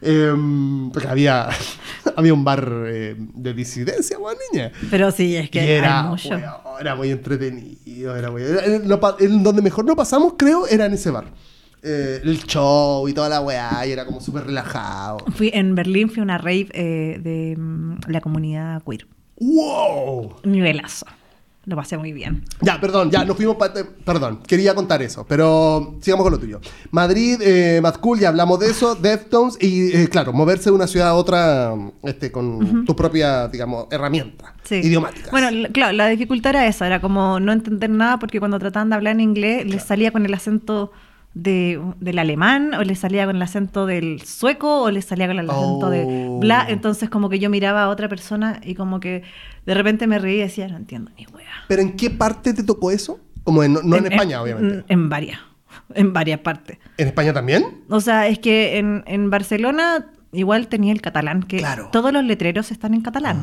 em, 0.00 0.90
porque 0.92 1.08
había, 1.08 1.48
había 2.16 2.32
un 2.34 2.44
bar 2.44 2.70
eh, 2.86 3.16
de 3.18 3.54
disidencia, 3.54 4.16
buena 4.18 4.38
niña. 4.52 4.70
Pero 4.90 5.10
sí, 5.10 5.34
es 5.34 5.50
que 5.50 5.76
era, 5.76 6.02
hay 6.02 6.08
mucho. 6.08 6.38
era 6.80 6.94
muy 6.94 7.10
entretenido. 7.10 8.14
Era 8.16 8.30
muy, 8.30 8.42
en 8.44 9.42
donde 9.42 9.60
mejor 9.62 9.86
lo 9.86 9.96
pasamos, 9.96 10.34
creo, 10.38 10.66
era 10.68 10.86
en 10.86 10.92
ese 10.92 11.10
bar. 11.10 11.24
Eh, 11.82 12.20
el 12.24 12.42
show 12.44 13.06
y 13.08 13.12
toda 13.12 13.28
la 13.28 13.40
weá, 13.40 13.86
y 13.86 13.92
era 13.92 14.04
como 14.04 14.20
súper 14.20 14.44
relajado. 14.46 15.18
Fui, 15.34 15.50
en 15.54 15.74
Berlín 15.74 16.08
fui 16.10 16.20
a 16.20 16.22
una 16.24 16.38
rave 16.38 16.68
eh, 16.72 17.20
de 17.22 17.54
mm, 17.56 17.98
la 18.08 18.20
comunidad 18.20 18.82
queer. 18.82 19.06
¡Wow! 19.40 20.36
Nivelazo. 20.44 21.06
Lo 21.64 21.76
pasé 21.76 21.98
muy 21.98 22.12
bien. 22.14 22.44
Ya, 22.62 22.80
perdón, 22.80 23.10
ya 23.10 23.26
nos 23.26 23.36
fuimos 23.36 23.56
para... 23.56 23.74
Perdón, 24.04 24.40
quería 24.46 24.74
contar 24.74 25.02
eso, 25.02 25.26
pero 25.28 25.98
sigamos 26.00 26.24
con 26.24 26.32
lo 26.32 26.38
tuyo. 26.38 26.60
Madrid, 26.92 27.38
eh, 27.42 27.80
Mad 27.82 27.96
Cool, 27.96 28.20
ya 28.20 28.30
hablamos 28.30 28.58
de 28.58 28.70
eso, 28.70 28.94
Deftones 28.94 29.58
y, 29.60 29.94
eh, 29.94 30.08
claro, 30.08 30.32
moverse 30.32 30.70
de 30.70 30.76
una 30.76 30.86
ciudad 30.86 31.08
a 31.08 31.14
otra 31.14 31.74
este, 32.04 32.32
con 32.32 32.86
tu 32.86 32.96
propia, 32.96 33.48
digamos, 33.48 33.86
herramienta 33.90 34.54
Sí. 34.64 34.76
idiomática. 34.76 35.30
Bueno, 35.30 35.48
l- 35.48 35.68
claro, 35.70 35.92
la 35.92 36.06
dificultad 36.08 36.50
era 36.50 36.66
esa, 36.66 36.86
era 36.86 37.02
como 37.02 37.38
no 37.38 37.52
entender 37.52 37.90
nada 37.90 38.18
porque 38.18 38.38
cuando 38.38 38.58
trataban 38.58 38.88
de 38.88 38.94
hablar 38.96 39.12
en 39.12 39.20
inglés 39.20 39.66
les 39.66 39.82
salía 39.82 40.10
con 40.10 40.24
el 40.24 40.32
acento 40.32 40.90
de, 41.40 41.80
del 42.00 42.18
alemán 42.18 42.74
o 42.74 42.82
les 42.82 42.98
salía 42.98 43.24
con 43.24 43.36
el 43.36 43.42
acento 43.42 43.86
del 43.86 44.20
sueco 44.22 44.82
o 44.82 44.90
les 44.90 45.04
salía 45.04 45.28
con 45.28 45.38
el 45.38 45.48
acento 45.48 45.88
de 45.88 46.04
Oh. 46.08 46.38
bla, 46.40 46.66
entonces 46.68 47.08
como 47.08 47.28
que 47.28 47.38
yo 47.38 47.48
miraba 47.48 47.84
a 47.84 47.88
otra 47.88 48.08
persona 48.08 48.60
y 48.64 48.74
como 48.74 48.98
que 48.98 49.22
de 49.64 49.74
repente 49.74 50.06
me 50.08 50.18
reía 50.18 50.38
y 50.38 50.48
decía, 50.48 50.66
no 50.68 50.76
entiendo 50.76 51.10
ni 51.16 51.26
wea. 51.26 51.46
¿Pero 51.68 51.82
en 51.82 51.92
qué 51.96 52.10
parte 52.10 52.54
te 52.54 52.62
tocó 52.64 52.90
eso? 52.90 53.20
Como 53.44 53.62
en- 53.62 53.74
no 53.84 53.96
en, 53.96 54.06
España, 54.10 54.42
obviamente. 54.42 54.84
En 54.88 55.08
varias, 55.08 55.38
en 55.94 56.12
varias 56.12 56.40
partes. 56.40 56.78
¿En 56.96 57.06
España 57.06 57.32
también? 57.32 57.64
O 57.88 58.00
sea, 58.00 58.26
es 58.26 58.38
que 58.40 58.78
en, 58.78 59.04
en 59.06 59.30
Barcelona 59.30 60.06
igual 60.32 60.66
tenía 60.68 60.92
el 60.92 61.00
catalán, 61.00 61.42
que 61.44 61.58
Claro. 61.58 61.84
Ah. 61.86 61.90
todos 61.92 62.12
los 62.12 62.24
letreros 62.24 62.70
están 62.72 62.94
en 62.94 63.00
catalán. 63.02 63.38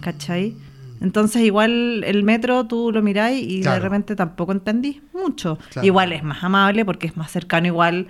¿Cachai? 0.00 0.54
Entonces 1.00 1.42
igual 1.42 2.02
el 2.04 2.22
metro 2.22 2.66
tú 2.66 2.90
lo 2.92 3.02
miráis 3.02 3.44
y 3.46 3.60
Claro. 3.62 3.76
de 3.76 3.80
repente 3.82 4.16
tampoco 4.16 4.52
entendí 4.52 5.02
mucho. 5.12 5.58
Claro. 5.70 5.86
Igual 5.86 6.12
es 6.12 6.22
más 6.22 6.42
amable 6.44 6.84
porque 6.84 7.06
es 7.06 7.16
más 7.16 7.30
cercano 7.30 7.66
igual 7.66 8.06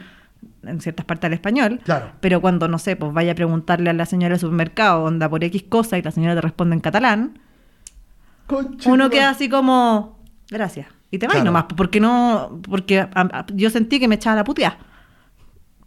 en 0.64 0.80
ciertas 0.80 1.04
partes 1.06 1.26
al 1.28 1.32
español. 1.32 1.80
Claro. 1.84 2.12
Pero 2.20 2.40
cuando, 2.40 2.68
no 2.68 2.78
sé, 2.78 2.96
pues 2.96 3.12
vaya 3.12 3.32
a 3.32 3.34
preguntarle 3.34 3.90
a 3.90 3.92
la 3.92 4.06
señora 4.06 4.34
del 4.34 4.40
supermercado, 4.40 5.02
onda 5.04 5.28
por 5.28 5.42
X 5.44 5.64
cosa 5.68 5.98
y 5.98 6.02
la 6.02 6.10
señora 6.10 6.34
te 6.34 6.40
responde 6.40 6.74
en 6.74 6.80
catalán, 6.80 7.38
Concha 8.46 8.90
uno 8.92 9.10
queda 9.10 9.30
así 9.30 9.48
como, 9.48 10.18
gracias. 10.50 10.86
Y 11.10 11.18
te 11.18 11.26
vas 11.26 11.34
Claro. 11.36 11.46
nomás, 11.46 11.64
porque 11.76 12.00
no, 12.00 12.60
porque 12.68 13.00
a- 13.00 13.08
a- 13.14 13.46
yo 13.54 13.70
sentí 13.70 13.98
que 13.98 14.08
me 14.08 14.16
echaba 14.16 14.36
la 14.36 14.44
puteada. 14.44 14.78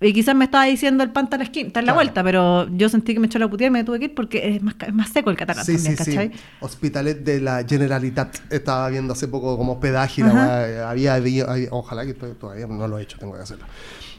Y 0.01 0.13
quizás 0.13 0.33
me 0.33 0.45
estaba 0.45 0.63
diciendo 0.63 1.03
el 1.03 1.11
pan 1.11 1.25
está 1.25 1.35
en 1.35 1.39
la 1.39 1.43
esquina, 1.43 1.67
está 1.67 1.81
en 1.81 1.85
la 1.87 1.91
Claro. 1.93 2.05
vuelta, 2.05 2.23
pero 2.23 2.69
yo 2.69 2.87
sentí 2.87 3.13
que 3.13 3.19
me 3.19 3.27
echó 3.27 3.37
la 3.37 3.49
puteada 3.49 3.67
y 3.67 3.71
me 3.71 3.83
tuve 3.83 3.99
que 3.99 4.05
ir 4.05 4.15
porque 4.15 4.55
es 4.55 4.63
más, 4.63 4.75
es 4.87 4.93
más 4.93 5.09
seco 5.09 5.29
el 5.29 5.35
catalán 5.35 5.65
Sí, 5.65 5.73
también, 5.73 5.97
sí, 5.97 6.03
sí. 6.05 6.11
¿cachai? 6.11 6.31
Hospitalet 6.61 7.19
de 7.25 7.41
la 7.41 7.65
Generalitat. 7.67 8.37
Estaba 8.49 8.87
viendo 8.89 9.11
hace 9.11 9.27
poco 9.27 9.57
como 9.57 9.73
hospedaje. 9.73 10.21
la 10.21 10.33
weá, 10.33 10.89
había, 10.89 11.13
había- 11.15 11.45
había- 11.45 11.67
ojalá 11.71 12.05
que 12.05 12.13
to- 12.13 12.27
todavía 12.35 12.65
no 12.67 12.87
lo 12.87 12.97
he 12.97 13.03
hecho, 13.03 13.17
tengo 13.19 13.33
que 13.35 13.41
hacerlo. 13.41 13.65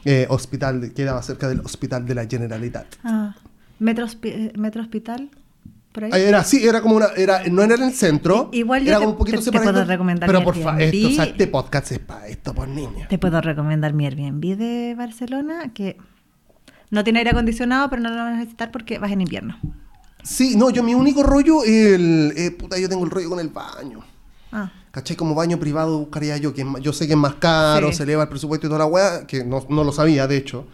Eh, 0.04 0.26
hospital, 0.28 0.92
quedaba 0.94 1.22
cerca 1.22 1.48
del 1.48 1.60
hospital 1.60 2.04
de 2.04 2.14
la 2.14 2.26
Generalitat. 2.26 2.86
Ah, 3.02 3.34
metro, 3.78 4.06
eh, 4.24 4.52
metro 4.58 4.82
hospital, 4.82 5.30
por 5.92 6.04
ahí. 6.04 6.10
Ah, 6.12 6.18
Era 6.18 6.44
sí, 6.44 6.66
era 6.66 6.80
como 6.80 6.96
una, 6.96 7.06
era, 7.16 7.42
no 7.50 7.62
era 7.62 7.74
en 7.74 7.82
el 7.82 7.92
centro. 7.92 8.48
Igual 8.52 8.82
yo 8.82 8.88
era 8.88 8.98
te- 8.98 9.04
como 9.04 9.12
un 9.12 9.18
poquito 9.18 9.38
te- 9.38 9.44
te 9.44 9.44
separadito, 9.46 9.72
puedo 9.72 9.84
recomendar 9.86 10.26
Pero 10.28 10.38
mi 10.40 10.44
por 10.44 10.54
favor, 10.56 10.82
o 10.82 11.10
sea, 11.10 11.24
este 11.24 11.46
podcast 11.46 11.92
es 11.92 11.98
para 11.98 12.28
esto, 12.28 12.54
por 12.54 12.68
niños. 12.68 13.08
Te 13.08 13.18
puedo 13.18 13.40
recomendar 13.40 13.92
mi 13.92 14.06
Airbnb 14.06 14.56
de 14.56 14.94
Barcelona, 14.96 15.72
que 15.74 15.96
no 16.90 17.04
tiene 17.04 17.20
aire 17.20 17.30
acondicionado, 17.30 17.88
pero 17.90 18.02
no 18.02 18.10
lo 18.10 18.16
vas 18.16 18.34
a 18.34 18.36
necesitar 18.36 18.70
porque 18.70 18.98
vas 18.98 19.10
en 19.12 19.20
invierno. 19.20 19.58
Sí, 20.22 20.54
no, 20.56 20.70
yo 20.70 20.82
mi 20.82 20.94
único 20.94 21.22
rollo, 21.22 21.64
el, 21.64 22.32
eh, 22.36 22.50
puta, 22.50 22.78
yo 22.78 22.88
tengo 22.88 23.04
el 23.04 23.10
rollo 23.10 23.30
con 23.30 23.40
el 23.40 23.48
baño. 23.48 24.00
Ah, 24.52 24.70
¿Cachai? 24.90 25.16
Como 25.16 25.34
baño 25.34 25.58
privado 25.60 25.98
buscaría 26.00 26.36
yo, 26.36 26.52
que 26.52 26.66
yo 26.82 26.92
sé 26.92 27.06
que 27.06 27.12
es 27.12 27.18
más 27.18 27.34
caro, 27.34 27.88
Sí. 27.90 27.98
se 27.98 28.02
eleva 28.02 28.24
el 28.24 28.28
presupuesto 28.28 28.66
y 28.66 28.68
toda 28.70 28.80
la 28.80 28.86
weá, 28.86 29.26
que 29.26 29.44
no, 29.44 29.64
no 29.68 29.84
lo 29.84 29.92
sabía, 29.92 30.26
de 30.26 30.36
hecho. 30.36 30.66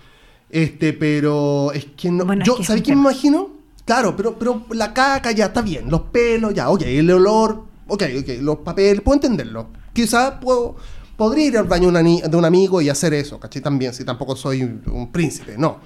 Este, 0.48 0.92
pero 0.94 1.70
es 1.72 1.84
que 1.96 2.10
no. 2.10 2.24
Bueno, 2.24 2.42
es 2.42 2.46
yo, 2.48 2.56
que 2.56 2.62
es 2.62 2.66
¿sabes 2.68 2.80
un 2.82 2.86
qué 2.86 2.94
me 2.94 3.00
imagino? 3.02 3.50
Claro, 3.86 4.16
pero, 4.16 4.36
pero 4.36 4.66
la 4.72 4.92
caca 4.92 5.30
ya 5.30 5.46
está 5.46 5.62
bien, 5.62 5.88
los 5.88 6.02
pelos 6.02 6.52
ya, 6.52 6.70
ok, 6.70 6.82
el 6.82 7.08
olor, 7.08 7.66
ok, 7.86 8.02
ok, 8.18 8.28
los 8.40 8.56
papeles, 8.58 9.00
puedo 9.00 9.14
entenderlo. 9.14 9.68
Quizás 9.92 10.34
puedo, 10.40 10.74
podría 11.16 11.46
ir 11.46 11.56
al 11.56 11.66
baño 11.66 11.92
de 11.92 12.36
un 12.36 12.44
amigo 12.44 12.82
y 12.82 12.88
hacer 12.88 13.14
eso, 13.14 13.38
¿cachai? 13.38 13.62
También, 13.62 13.94
si 13.94 14.04
tampoco 14.04 14.34
soy 14.34 14.64
un, 14.64 15.10
príncipe, 15.12 15.56
no. 15.56 15.78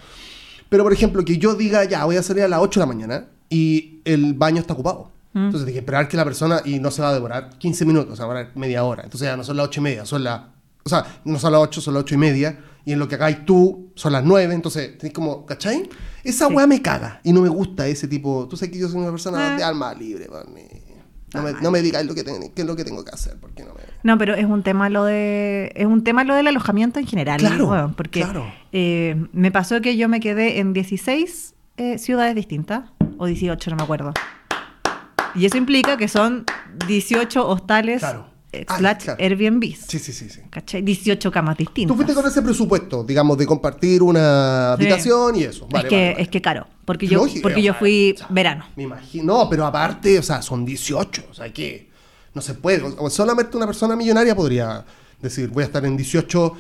Pero, 0.70 0.82
por 0.82 0.94
ejemplo, 0.94 1.22
que 1.26 1.36
yo 1.36 1.54
diga, 1.54 1.84
ya, 1.84 2.06
voy 2.06 2.16
a 2.16 2.22
salir 2.22 2.44
a 2.44 2.48
las 2.48 2.60
8 2.60 2.80
de 2.80 2.86
la 2.86 2.92
mañana 2.92 3.26
y 3.50 4.00
el 4.06 4.32
baño 4.32 4.60
está 4.60 4.72
ocupado. 4.72 5.10
Mm. 5.34 5.44
Entonces, 5.46 5.66
hay 5.66 5.74
que 5.74 5.80
esperar 5.80 6.08
que 6.08 6.16
la 6.16 6.24
persona, 6.24 6.62
y 6.64 6.78
no 6.78 6.90
se 6.90 7.02
va 7.02 7.10
a 7.10 7.14
demorar 7.14 7.50
15 7.58 7.84
minutos, 7.84 8.16
se 8.16 8.24
va 8.24 8.32
a 8.32 8.34
demorar 8.34 8.56
media 8.56 8.82
hora. 8.82 9.02
Entonces, 9.02 9.28
ya 9.28 9.36
no 9.36 9.44
son 9.44 9.58
las 9.58 9.66
8 9.66 9.80
y 9.80 9.82
media, 9.82 10.06
son 10.06 10.24
las. 10.24 10.40
O 10.84 10.88
sea, 10.88 11.20
no 11.26 11.38
son 11.38 11.52
las 11.52 11.60
8, 11.60 11.80
son 11.82 11.94
las 11.94 12.04
8 12.04 12.14
y 12.14 12.18
media. 12.18 12.58
Y 12.86 12.92
en 12.92 12.98
lo 12.98 13.08
que 13.08 13.16
hagáis 13.16 13.44
tú, 13.44 13.90
son 13.94 14.12
las 14.12 14.24
9. 14.24 14.54
Entonces, 14.54 14.96
tenés 14.96 15.12
como, 15.12 15.44
¿cachai? 15.44 15.88
Esa 16.24 16.48
Sí. 16.48 16.54
weá 16.54 16.66
me 16.66 16.80
caga. 16.82 17.20
Y 17.24 17.32
no 17.32 17.40
me 17.42 17.48
gusta 17.48 17.86
ese 17.86 18.06
tipo. 18.08 18.46
Tú 18.48 18.56
sabes 18.56 18.72
que 18.72 18.78
yo 18.78 18.88
soy 18.88 19.00
una 19.00 19.10
persona 19.10 19.54
Ah. 19.54 19.56
de 19.56 19.64
alma 19.64 19.94
libre, 19.94 20.28
man, 20.28 20.44
No 21.32 21.42
me, 21.42 21.52
no 21.62 21.70
me 21.70 21.80
digáis 21.80 22.06
lo 22.08 22.14
que 22.14 22.24
ten- 22.24 22.50
qué 22.52 22.62
es 22.62 22.66
lo 22.66 22.74
que 22.74 22.84
tengo 22.84 23.04
que 23.04 23.12
hacer, 23.12 23.36
porque 23.40 23.62
no 23.62 23.72
me. 23.72 23.80
No, 24.02 24.18
pero 24.18 24.34
es 24.34 24.44
un 24.46 24.64
tema 24.64 24.88
lo 24.88 25.04
de 25.04 25.70
es 25.76 25.86
un 25.86 26.02
tema 26.02 26.24
lo 26.24 26.34
del 26.34 26.48
alojamiento 26.48 26.98
en 26.98 27.06
general, 27.06 27.38
Claro, 27.38 27.94
porque 27.96 28.22
claro. 28.22 28.52
eh, 28.72 29.14
me 29.32 29.52
pasó 29.52 29.80
que 29.80 29.96
yo 29.96 30.08
me 30.08 30.18
quedé 30.18 30.58
en 30.58 30.72
16 30.72 31.54
eh, 31.76 31.98
ciudades 31.98 32.34
distintas 32.34 32.90
o 33.16 33.26
18, 33.26 33.70
no 33.70 33.76
me 33.76 33.82
acuerdo. 33.84 34.12
Y 35.36 35.46
eso 35.46 35.56
implica 35.56 35.96
que 35.96 36.08
son 36.08 36.44
18 36.88 37.46
hostales 37.48 38.00
Claro. 38.00 38.26
Ah, 38.66 38.76
claro. 38.96 39.16
Airbnb. 39.22 39.62
Sí, 39.76 39.98
sí, 40.00 40.12
sí, 40.12 40.28
sí. 40.28 40.40
¿Cachai? 40.50 40.82
18 40.82 41.30
camas 41.30 41.56
distintas. 41.56 41.88
Tú 41.88 41.94
fuiste 41.94 42.14
con 42.14 42.26
ese 42.28 42.42
presupuesto, 42.42 43.04
digamos, 43.04 43.38
de 43.38 43.46
compartir 43.46 44.02
una 44.02 44.74
Sí. 44.76 44.82
habitación 44.84 45.36
y 45.36 45.44
eso. 45.44 45.68
Vale, 45.70 45.84
es, 45.86 45.88
que, 45.88 45.96
vale, 45.96 46.10
vale. 46.12 46.22
es 46.22 46.28
que 46.28 46.42
caro, 46.42 46.66
porque 46.84 47.06
yo, 47.06 47.18
Lógico, 47.18 47.42
porque 47.42 47.62
yo 47.62 47.74
fui 47.74 48.12
o 48.14 48.18
sea, 48.18 48.26
verano. 48.30 48.64
Me 48.74 48.82
imagino, 48.82 49.24
no, 49.24 49.48
pero 49.48 49.66
aparte, 49.66 50.18
o 50.18 50.22
sea, 50.22 50.42
son 50.42 50.64
18, 50.64 51.24
o 51.30 51.34
sea, 51.34 51.52
que 51.52 51.88
no 52.34 52.42
se 52.42 52.54
puede. 52.54 52.82
O- 52.98 53.08
solamente 53.10 53.56
una 53.56 53.66
persona 53.66 53.94
millonaria 53.94 54.34
podría 54.34 54.84
decir, 55.22 55.48
voy 55.50 55.62
a 55.62 55.66
estar 55.66 55.84
en 55.84 55.96
18 55.96 56.54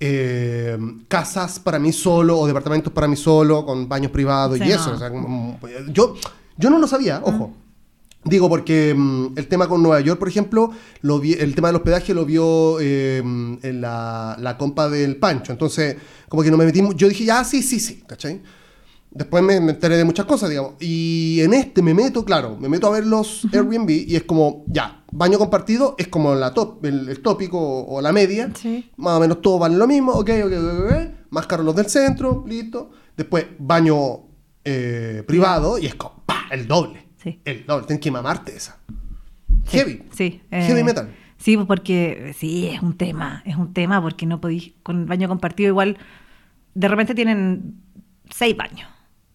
eh, 0.00 0.78
casas 1.08 1.58
para 1.58 1.78
mí 1.78 1.92
solo 1.92 2.38
o 2.38 2.46
departamentos 2.46 2.92
para 2.92 3.06
mí 3.06 3.16
solo, 3.16 3.64
con 3.66 3.88
baños 3.88 4.10
privados 4.10 4.58
Sí, 4.58 4.64
y 4.64 4.68
no. 4.68 4.74
eso. 4.74 4.92
o 4.94 4.98
sea, 4.98 5.10
yo, 5.92 6.14
yo 6.56 6.70
no 6.70 6.78
lo 6.78 6.86
sabía, 6.88 7.20
ojo. 7.22 7.54
Digo, 8.24 8.48
porque 8.50 8.94
mm, 8.94 9.32
el 9.36 9.46
tema 9.48 9.66
con 9.66 9.82
Nueva 9.82 10.00
York, 10.00 10.18
por 10.18 10.28
ejemplo, 10.28 10.70
lo 11.00 11.18
vi- 11.20 11.32
el 11.38 11.54
tema 11.54 11.68
del 11.68 11.76
hospedaje 11.76 12.12
lo 12.12 12.26
vio 12.26 12.78
eh, 12.80 13.18
en 13.18 13.80
la, 13.80 14.36
la 14.38 14.58
compa 14.58 14.88
del 14.90 15.16
Pancho. 15.16 15.52
Entonces, 15.52 15.96
como 16.28 16.42
que 16.42 16.50
no 16.50 16.56
me 16.58 16.66
metí. 16.66 16.82
Yo 16.96 17.08
dije, 17.08 17.24
ya, 17.24 17.42
sí, 17.44 17.62
sí, 17.62 17.80
sí, 17.80 18.02
¿cachai? 18.06 18.42
Después 19.12 19.42
me, 19.42 19.58
me 19.60 19.72
enteré 19.72 19.96
de 19.96 20.04
muchas 20.04 20.26
cosas, 20.26 20.50
digamos. 20.50 20.74
Y 20.80 21.40
en 21.40 21.54
este 21.54 21.82
me 21.82 21.94
meto, 21.94 22.24
claro, 22.24 22.56
me 22.60 22.68
meto 22.68 22.86
a 22.86 22.90
ver 22.90 23.06
los 23.06 23.44
Airbnb 23.52 23.90
y 23.90 24.14
es 24.14 24.22
como, 24.22 24.64
ya, 24.68 25.02
baño 25.10 25.36
compartido 25.38 25.96
es 25.98 26.06
como 26.08 26.34
la 26.36 26.52
top, 26.54 26.84
el, 26.84 27.08
el 27.08 27.20
tópico 27.20 27.58
o, 27.58 27.96
o 27.96 28.00
la 28.02 28.12
media. 28.12 28.52
Sí. 28.54 28.88
Más 28.98 29.16
o 29.16 29.20
menos 29.20 29.40
todos 29.40 29.58
valen 29.58 29.78
lo 29.80 29.86
mismo, 29.88 30.12
ok, 30.12 30.30
ok, 30.44 30.52
ok, 30.52 30.84
ok. 30.84 30.92
Más 31.30 31.46
caros 31.46 31.64
los 31.66 31.74
del 31.74 31.86
centro, 31.86 32.44
listo. 32.46 32.90
Después, 33.16 33.46
baño 33.58 34.26
eh, 34.64 35.24
privado 35.26 35.78
y 35.78 35.86
es 35.86 35.94
como, 35.96 36.22
¡pa! 36.26 36.42
El 36.52 36.68
doble. 36.68 37.08
Sí. 37.22 37.40
El 37.44 37.66
doble. 37.66 37.86
Tienes 37.86 38.02
que 38.02 38.10
mamarte 38.10 38.56
esa. 38.56 38.78
Sí, 39.66 39.76
Heavy. 39.78 40.02
Sí. 40.12 40.40
Heavy 40.50 40.80
eh, 40.80 40.84
metal. 40.84 41.14
Sí, 41.36 41.56
pues 41.56 41.66
porque 41.66 42.34
sí, 42.38 42.66
es 42.68 42.82
un 42.82 42.96
tema, 42.96 43.42
es 43.46 43.56
un 43.56 43.72
tema 43.72 44.00
porque 44.02 44.26
no 44.26 44.40
podéis, 44.40 44.72
con 44.82 45.00
el 45.00 45.06
baño 45.06 45.28
compartido 45.28 45.68
igual, 45.68 45.96
de 46.74 46.88
repente 46.88 47.14
tienen 47.14 47.80
seis 48.30 48.56
baños. 48.56 48.88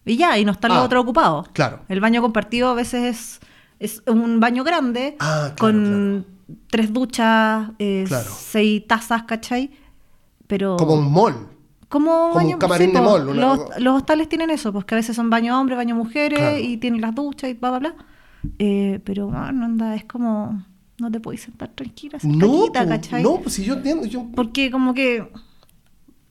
Y 0.04 0.16
ya, 0.16 0.38
y 0.38 0.44
no 0.44 0.52
están 0.52 0.70
Ah, 0.72 0.76
los 0.76 0.84
otros 0.84 1.02
ocupados. 1.02 1.48
claro. 1.48 1.80
El 1.88 2.00
baño 2.00 2.22
compartido 2.22 2.68
a 2.68 2.74
veces 2.74 3.40
es, 3.80 3.96
es 3.96 4.02
un 4.06 4.38
baño 4.38 4.62
grande 4.62 5.16
Ah, 5.18 5.52
claro, 5.54 5.56
con 5.56 6.26
tres 6.68 6.92
duchas, 6.92 7.70
eh, 7.80 8.04
Claro. 8.06 8.30
seis 8.36 8.86
tazas, 8.86 9.24
¿cachai? 9.24 9.70
Pero... 10.46 10.76
Como 10.76 10.94
un 10.94 11.12
mall. 11.12 11.34
Como, 11.88 12.30
Como 12.32 12.46
un 12.48 12.58
camarín 12.58 12.92
de 12.92 12.98
po, 12.98 13.04
mall, 13.04 13.28
una- 13.28 13.40
los, 13.40 13.60
los 13.78 13.94
hostales 13.96 14.28
tienen 14.28 14.50
eso, 14.50 14.72
pues 14.72 14.84
que 14.84 14.94
a 14.94 14.98
veces 14.98 15.14
son 15.14 15.30
baño 15.30 15.58
hombres, 15.60 15.76
baño 15.76 15.94
mujeres 15.94 16.38
Claro. 16.38 16.58
y 16.58 16.76
tienen 16.78 17.00
las 17.00 17.14
duchas 17.14 17.50
y 17.50 17.54
bla, 17.54 17.70
bla, 17.70 17.78
bla. 17.78 17.94
Eh, 18.58 19.00
pero, 19.04 19.26
bueno, 19.28 19.64
anda, 19.64 19.94
es 19.94 20.04
como... 20.04 20.64
No 20.98 21.10
te 21.10 21.20
podéis 21.20 21.42
sentar 21.42 21.68
tranquila, 21.74 22.18
No, 22.22 22.30
sentadita, 22.30 22.82
po, 22.84 22.88
¿cachai? 22.88 23.22
no, 23.22 23.36
pues 23.40 23.54
si 23.54 23.64
yo 23.64 23.74
entiendo. 23.74 24.06
Yo, 24.06 24.26
Porque 24.34 24.70
como 24.70 24.94
que... 24.94 25.28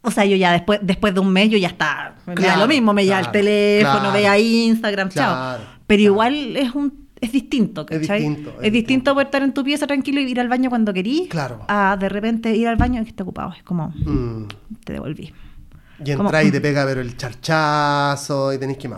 O 0.01 0.11
sea, 0.11 0.25
yo 0.25 0.35
ya 0.35 0.51
después, 0.51 0.79
después 0.83 1.13
de 1.13 1.19
un 1.19 1.29
mes 1.31 1.49
yo 1.49 1.57
ya 1.57 1.67
está... 1.67 2.15
me 2.25 2.33
Claro, 2.35 2.61
lo 2.61 2.67
mismo, 2.67 2.91
me 2.93 3.05
lleva 3.05 3.19
el 3.19 3.31
teléfono, 3.31 4.11
vea 4.11 4.37
Instagram, 4.39 5.09
chao. 5.09 5.57
Pero 5.87 6.01
igual 6.03 6.57
es 6.57 6.73
un... 6.75 7.05
Es 7.21 7.31
distinto, 7.31 7.85
Es 7.89 7.99
¿cachai? 7.99 8.19
distinto, 8.21 8.49
es 8.49 8.55
Es 8.55 8.61
distinto 8.61 8.71
distinto. 8.73 9.13
poder 9.13 9.27
estar 9.27 9.41
en 9.43 9.53
tu 9.53 9.63
pieza 9.63 9.87
tranquilo 9.87 10.19
y 10.19 10.25
ir 10.29 10.39
al 10.39 10.49
baño 10.49 10.69
cuando 10.69 10.93
querís. 10.93 11.27
Claro. 11.29 11.61
A 11.67 11.95
de 11.99 12.09
repente 12.09 12.55
ir 12.55 12.67
al 12.67 12.75
baño 12.75 13.01
y 13.01 13.03
que 13.05 13.09
esté 13.11 13.23
ocupado. 13.23 13.53
Es 13.53 13.63
como... 13.63 13.89
mm, 13.89 14.47
Te 14.83 14.93
devolví. 14.93 15.31
Y 16.03 16.11
entras 16.11 16.45
y 16.45 16.51
te 16.51 16.61
pega 16.61 16.81
a 16.81 16.85
ver 16.85 16.97
el 16.97 17.15
charchazo 17.17 18.53
y 18.53 18.57
tenés 18.57 18.77
que. 18.77 18.89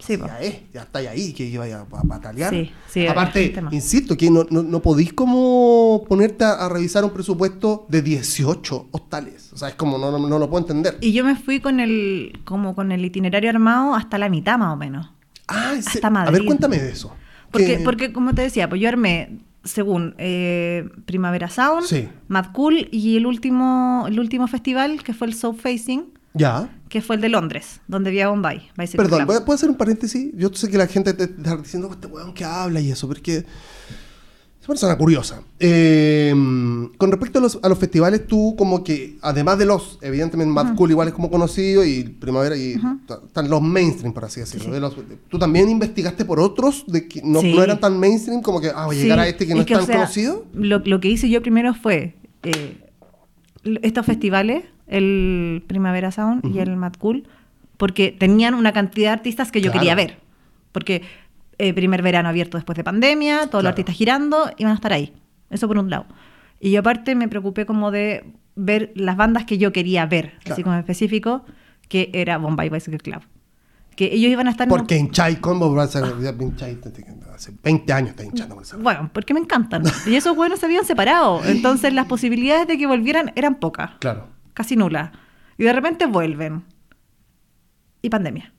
Sí, 0.00 0.18
ya 0.18 0.40
es, 0.40 0.70
ya 0.72 0.82
estáis 0.82 1.08
ahí, 1.08 1.32
que 1.32 1.44
iba 1.44 1.64
a, 1.64 1.80
a 1.80 1.86
patalear. 1.86 2.50
Sí, 2.52 2.70
sí, 2.90 3.06
Aparte, 3.06 3.54
insisto, 3.70 4.16
que 4.16 4.30
no, 4.30 4.44
no, 4.50 4.62
no 4.62 4.82
podéis 4.82 5.12
como 5.14 6.04
ponerte 6.06 6.44
a, 6.44 6.52
a 6.66 6.68
revisar 6.68 7.04
un 7.04 7.10
presupuesto 7.10 7.86
de 7.88 8.02
18 8.02 8.88
hostales. 8.90 9.50
O 9.54 9.56
sea, 9.56 9.68
es 9.68 9.76
como, 9.76 9.96
no, 9.96 10.10
no, 10.10 10.18
no 10.18 10.38
lo 10.38 10.50
puedo 10.50 10.62
entender. 10.64 10.98
Y 11.00 11.12
yo 11.12 11.24
me 11.24 11.36
fui 11.36 11.60
con 11.60 11.80
el, 11.80 12.38
como 12.44 12.74
con 12.74 12.92
el 12.92 13.02
itinerario 13.04 13.48
armado 13.48 13.94
hasta 13.94 14.18
la 14.18 14.28
mitad 14.28 14.58
más 14.58 14.74
o 14.74 14.76
menos. 14.76 15.10
Ah, 15.48 15.72
¿en 15.74 15.82
se- 15.82 15.90
hasta 15.98 16.08
A 16.08 16.10
ver, 16.10 16.32
Madrid. 16.32 16.46
cuéntame 16.46 16.78
de 16.78 16.90
eso. 16.90 17.14
Porque, 17.50 17.78
Que- 17.78 17.84
porque 17.84 18.12
como 18.12 18.34
te 18.34 18.42
decía, 18.42 18.68
pues 18.68 18.80
yo 18.82 18.88
armé 18.88 19.38
según 19.62 20.14
eh, 20.18 20.86
Primavera 21.06 21.48
Sound. 21.48 21.86
Mad 22.28 22.46
Cool 22.52 22.88
y 22.90 23.16
el 23.16 23.24
último, 23.26 24.04
el 24.06 24.20
último 24.20 24.48
festival 24.48 25.02
que 25.02 25.14
fue 25.14 25.28
el 25.28 25.34
Soul 25.34 25.56
Facing, 25.56 26.12
Ya. 26.34 26.68
que 26.88 27.00
fue 27.00 27.16
el 27.16 27.22
de 27.22 27.28
Londres, 27.28 27.80
donde 27.88 28.10
vi 28.10 28.20
a 28.20 28.28
Bombay. 28.28 28.68
Bicycle 28.76 28.96
Perdón, 29.04 29.26
Club. 29.26 29.44
¿puedo 29.44 29.54
hacer 29.54 29.68
un 29.70 29.76
paréntesis? 29.76 30.32
Yo 30.36 30.50
sé 30.52 30.68
que 30.70 30.76
la 30.78 30.86
gente 30.86 31.12
te 31.14 31.24
está 31.24 31.56
diciendo, 31.56 31.88
este 31.90 32.06
weón 32.08 32.34
que 32.34 32.44
habla 32.44 32.80
y 32.80 32.90
eso, 32.90 33.06
porque 33.08 33.36
es 33.38 33.44
una 34.68 34.68
persona 34.68 34.96
curiosa. 34.98 35.42
Eh, 35.60 36.32
con 36.98 37.10
respecto 37.10 37.38
a 37.38 37.42
los, 37.42 37.58
a 37.62 37.68
los 37.68 37.78
festivales, 37.78 38.26
tú 38.26 38.54
como 38.56 38.82
que, 38.82 39.16
además 39.22 39.58
de 39.58 39.66
los, 39.66 39.98
evidentemente 40.02 40.52
Mad 40.52 40.74
Cool 40.74 40.90
igual 40.90 41.08
es 41.08 41.14
como 41.14 41.30
conocido 41.30 41.84
y 41.84 42.02
Primavera 42.04 42.56
y 42.56 42.74
están 43.26 43.48
los 43.50 43.60
mainstream, 43.62 44.12
por 44.12 44.24
así 44.24 44.40
decirlo. 44.40 44.66
Sí. 44.66 44.70
de 44.72 44.80
los- 44.80 44.96
tú 45.28 45.38
también 45.38 45.68
investigaste 45.68 46.24
por 46.24 46.40
otros 46.40 46.84
de 46.88 47.06
que 47.08 47.22
no, 47.22 47.40
Sí. 47.42 47.54
no 47.54 47.62
eran 47.62 47.78
tan 47.80 47.98
mainstream 47.98 48.40
como 48.42 48.60
que, 48.60 48.70
ah, 48.74 48.86
voy 48.86 48.98
a 48.98 49.02
llegar 49.02 49.18
Sí, 49.18 49.24
a 49.24 49.28
este 49.28 49.46
que 49.46 49.54
no 49.54 49.60
es, 49.60 49.66
tan 49.66 49.86
sea, 49.86 49.96
conocido. 49.96 50.46
Lo, 50.54 50.78
lo 50.80 51.00
que 51.00 51.08
hice 51.08 51.28
yo 51.28 51.42
primero 51.42 51.74
fue 51.74 52.14
eh, 52.42 52.78
estos 53.82 54.04
festivales, 54.06 54.64
el 54.86 55.64
Primavera 55.66 56.10
Sound 56.12 56.44
y 56.54 56.58
el 56.58 56.76
Mad 56.76 56.94
Cool, 56.98 57.24
porque 57.76 58.12
tenían 58.12 58.54
una 58.54 58.72
cantidad 58.72 59.10
de 59.10 59.14
artistas 59.14 59.50
que 59.50 59.60
yo 59.60 59.70
Claro. 59.70 59.80
quería 59.80 59.94
ver. 59.94 60.18
Porque 60.72 61.02
eh, 61.58 61.72
primer 61.72 62.02
verano 62.02 62.28
abierto 62.28 62.58
después 62.58 62.76
de 62.76 62.84
pandemia, 62.84 63.38
todos 63.46 63.50
Claro. 63.50 63.62
los 63.62 63.68
artistas 63.70 63.94
girando, 63.94 64.50
iban 64.58 64.72
a 64.72 64.74
estar 64.76 64.92
ahí. 64.92 65.12
Eso 65.50 65.68
por 65.68 65.78
un 65.78 65.88
lado. 65.90 66.06
Y 66.60 66.70
yo 66.72 66.80
aparte 66.80 67.14
me 67.14 67.28
preocupé 67.28 67.64
como 67.66 67.90
de 67.90 68.24
ver 68.56 68.92
las 68.96 69.16
bandas 69.16 69.44
que 69.44 69.58
yo 69.58 69.72
quería 69.72 70.06
ver, 70.06 70.32
Claro. 70.40 70.52
así 70.54 70.62
como 70.62 70.74
en 70.74 70.80
específico, 70.80 71.44
que 71.88 72.10
era 72.12 72.38
Bombay 72.38 72.70
Bicycle 72.70 72.98
Club. 72.98 73.22
Que 73.96 74.06
ellos 74.06 74.30
iban 74.32 74.48
a 74.48 74.50
estar... 74.50 74.66
en 74.66 74.70
Porque 74.70 74.96
hinchai 74.96 75.36
combo, 75.40 75.78
hace 75.80 76.00
20 76.00 77.92
años 77.92 78.10
está 78.10 78.24
hinchando 78.24 78.54
con 78.56 78.64
esa. 78.64 78.76
Bueno, 78.76 79.10
porque 79.12 79.34
me 79.34 79.40
encantan. 79.40 79.84
Y 80.06 80.14
esos 80.16 80.34
buenos 80.34 80.58
se 80.58 80.66
habían 80.66 80.84
separado. 80.84 81.44
Entonces 81.44 81.92
las 81.92 82.06
posibilidades 82.06 82.66
de 82.66 82.76
que 82.78 82.86
volvieran 82.86 83.32
eran 83.36 83.54
pocas, 83.56 83.92
Claro. 84.00 84.26
Casi 84.54 84.76
nulas. 84.76 85.10
Y 85.58 85.64
de 85.64 85.72
repente 85.72 86.06
vuelven. 86.06 86.64
Y 88.02 88.10
pandemia. 88.10 88.52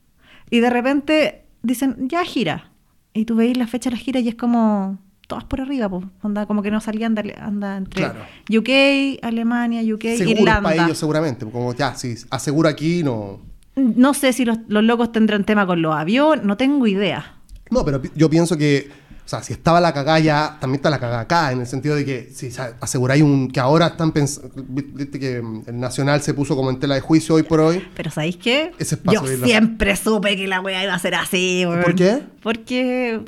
Y 0.50 0.60
de 0.60 0.70
repente 0.70 1.46
dicen, 1.64 2.08
ya 2.08 2.24
gira. 2.24 2.72
Y 3.14 3.26
tú 3.26 3.36
veis 3.36 3.58
la 3.58 3.68
fecha 3.68 3.90
de 3.90 3.96
la 3.96 4.02
gira 4.02 4.20
y 4.20 4.28
es 4.28 4.36
como 4.36 5.00
todas 5.28 5.44
por 5.46 5.62
arriba, 5.62 5.90
pues. 5.90 6.06
Onda, 6.22 6.46
como 6.46 6.62
que 6.62 6.72
no 6.72 6.80
salían 6.82 7.16
de, 7.16 7.36
anda 7.40 7.78
entre 7.78 8.04
Claro. 8.04 8.20
UK, 8.50 9.24
Alemania, 9.24 9.82
UK, 9.82 10.02
Seguro 10.18 10.40
Irlanda. 10.42 10.62
para 10.62 10.86
ellos 10.86 10.98
seguramente, 10.98 11.46
como 11.50 11.74
ya, 11.74 11.96
si 11.96 12.16
aseguro 12.30 12.70
aquí, 12.70 13.04
no... 13.04 13.42
No 13.76 14.14
sé 14.14 14.32
si 14.32 14.46
los, 14.46 14.60
los 14.68 14.84
locos 14.84 15.12
tendrán 15.12 15.44
tema 15.44 15.66
con 15.68 15.82
los 15.82 15.94
aviones, 15.96 16.46
no 16.46 16.56
tengo 16.56 16.88
idea. 16.88 17.36
No, 17.72 17.84
pero 17.84 18.02
yo 18.16 18.30
pienso 18.30 18.56
que, 18.58 18.90
o 19.26 19.28
sea, 19.28 19.42
si 19.42 19.54
estaba 19.54 19.82
la 19.82 19.92
cagada 19.92 20.20
ya, 20.20 20.58
también 20.62 20.76
está 20.76 20.92
la 20.92 21.00
cagada 21.00 21.22
acá, 21.22 21.52
en 21.52 21.60
el 21.62 21.66
sentido 21.66 21.96
de 21.96 22.06
que 22.06 22.30
si 22.32 22.52
aseguráis 22.80 23.24
un. 23.24 23.50
que 23.50 23.60
ahora 23.60 23.88
están 23.88 24.12
pensando. 24.12 24.52
Viste 24.56 25.20
que 25.20 25.42
mm, 25.42 25.64
el 25.68 25.80
Nacional 25.80 26.22
se 26.22 26.36
puso 26.36 26.56
como 26.56 26.70
en 26.70 26.80
tela 26.80 26.94
de 26.94 27.02
juicio 27.02 27.34
hoy 27.36 27.42
por 27.44 27.60
hoy. 27.60 27.84
Pero 27.96 28.12
¿sabéis 28.12 28.38
qué? 28.38 28.72
Ese 28.78 28.98
Yo 29.04 29.24
irla- 29.24 29.46
siempre 29.46 29.96
supe 29.96 30.38
que 30.38 30.48
la 30.48 30.62
weá 30.62 30.84
iba 30.84 30.94
a 30.94 31.00
ser 31.00 31.16
así. 31.16 31.66
¿Por 31.66 31.96
qué? 31.96 32.22
Porque... 32.44 33.22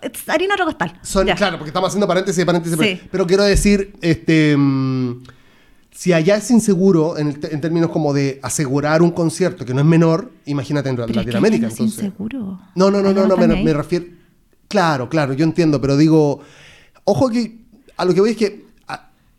Es 0.00 0.28
harina 0.28 0.54
otro 0.54 0.64
costal. 0.66 0.98
Son, 1.02 1.26
claro, 1.26 1.58
porque 1.58 1.68
estamos 1.68 1.88
haciendo 1.88 2.08
paréntesis, 2.08 2.42
paréntesis, 2.44 2.78
Sí. 2.80 3.00
pero 3.12 3.26
quiero 3.26 3.44
decir, 3.44 3.92
este. 4.00 4.56
mm, 4.56 5.22
si 5.98 6.12
allá 6.12 6.36
es 6.36 6.48
inseguro 6.52 7.18
en, 7.18 7.40
en 7.50 7.60
términos 7.60 7.90
como 7.90 8.14
de 8.14 8.38
asegurar 8.44 9.02
un 9.02 9.10
concierto 9.10 9.64
que 9.64 9.74
no 9.74 9.80
es 9.80 9.84
menor, 9.84 10.30
imagínate 10.44 10.90
en 10.90 10.94
Pero 10.94 11.06
es 11.06 11.10
que 11.10 11.16
Latinoamérica. 11.16 11.66
es 11.66 11.72
entonces. 11.72 12.04
inseguro. 12.04 12.60
No, 12.76 12.88
no, 12.88 13.02
no, 13.02 13.12
no, 13.12 13.26
no, 13.26 13.36
me, 13.36 13.72
refiero. 13.72 14.04
Claro, 14.68 15.08
claro, 15.08 15.32
yo 15.32 15.42
entiendo, 15.42 15.80
pero 15.80 15.96
digo, 15.96 16.38
ojo 17.02 17.28
que 17.30 17.62
a 17.96 18.04
lo 18.04 18.14
que 18.14 18.20
voy 18.20 18.30
es 18.30 18.36
que 18.36 18.64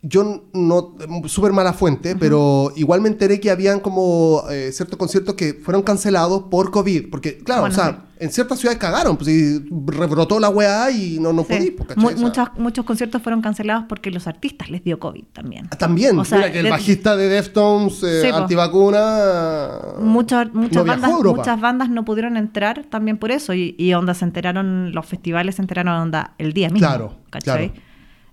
yo 0.02 0.43
no, 0.54 0.95
súper 1.28 1.52
mala 1.52 1.74
fuente, 1.74 2.16
pero 2.16 2.72
igual 2.78 3.02
me 3.02 3.10
enteré 3.10 3.39
que 3.41 3.52
habían 3.52 3.82
como 3.82 4.43
eh, 4.50 4.72
ciertos 4.72 4.97
conciertos 4.97 5.36
que 5.36 5.54
fueron 5.56 5.82
cancelados 5.84 6.43
por 6.50 6.72
COVID, 6.72 7.10
porque 7.10 7.39
claro, 7.39 7.62
Bueno, 7.64 7.74
o 7.74 7.76
sea, 7.76 8.06
en 8.18 8.32
ciertas 8.32 8.60
ciudades 8.60 8.80
cagaron, 8.80 9.18
pues 9.18 9.28
y 9.30 9.60
rebrotó 9.88 10.39
la 10.39 10.47
weá 10.50 10.89
y 10.91 11.20
no, 11.20 11.34
no 11.34 11.43
Sí. 11.43 11.54
podí, 11.54 11.72
pues. 11.72 11.97
Mu- 11.97 12.12
muchos, 12.22 12.47
muchos 12.58 12.86
conciertos 12.86 13.22
fueron 13.22 13.41
cancelados 13.41 13.86
porque 13.89 14.10
los 14.10 14.26
artistas 14.28 14.70
les 14.70 14.84
dio 14.86 15.00
COVID 15.00 15.24
también. 15.34 15.68
También, 15.78 16.18
O 16.18 16.24
sea, 16.24 16.38
mira 16.39 16.52
que 16.54 16.60
el 16.60 16.64
de- 16.66 16.72
bajista 16.72 17.18
de 17.18 17.28
Deftones, 17.28 18.02
eh, 18.04 18.22
Sí, 18.22 18.28
antivacuna, 18.30 19.70
Muchas, 20.02 20.54
muchas, 20.54 20.76
no 20.78 20.86
bandas, 20.86 21.12
muchas 21.12 21.60
bandas 21.60 21.89
no 21.89 22.06
pudieron 22.06 22.38
entrar 22.38 22.86
también 22.89 23.18
por 23.18 23.32
eso. 23.32 23.54
Y, 23.54 23.76
y 23.78 23.93
onda 23.93 24.14
se 24.14 24.24
enteraron, 24.26 24.93
los 24.93 25.06
festivales 25.06 25.56
se 25.56 25.62
enteraron 25.62 25.93
onda 25.93 26.36
el 26.38 26.54
día 26.54 26.70
mismo. 26.70 26.88
Claro, 26.88 27.16
¿cachai? 27.30 27.72
claro. 27.72 27.84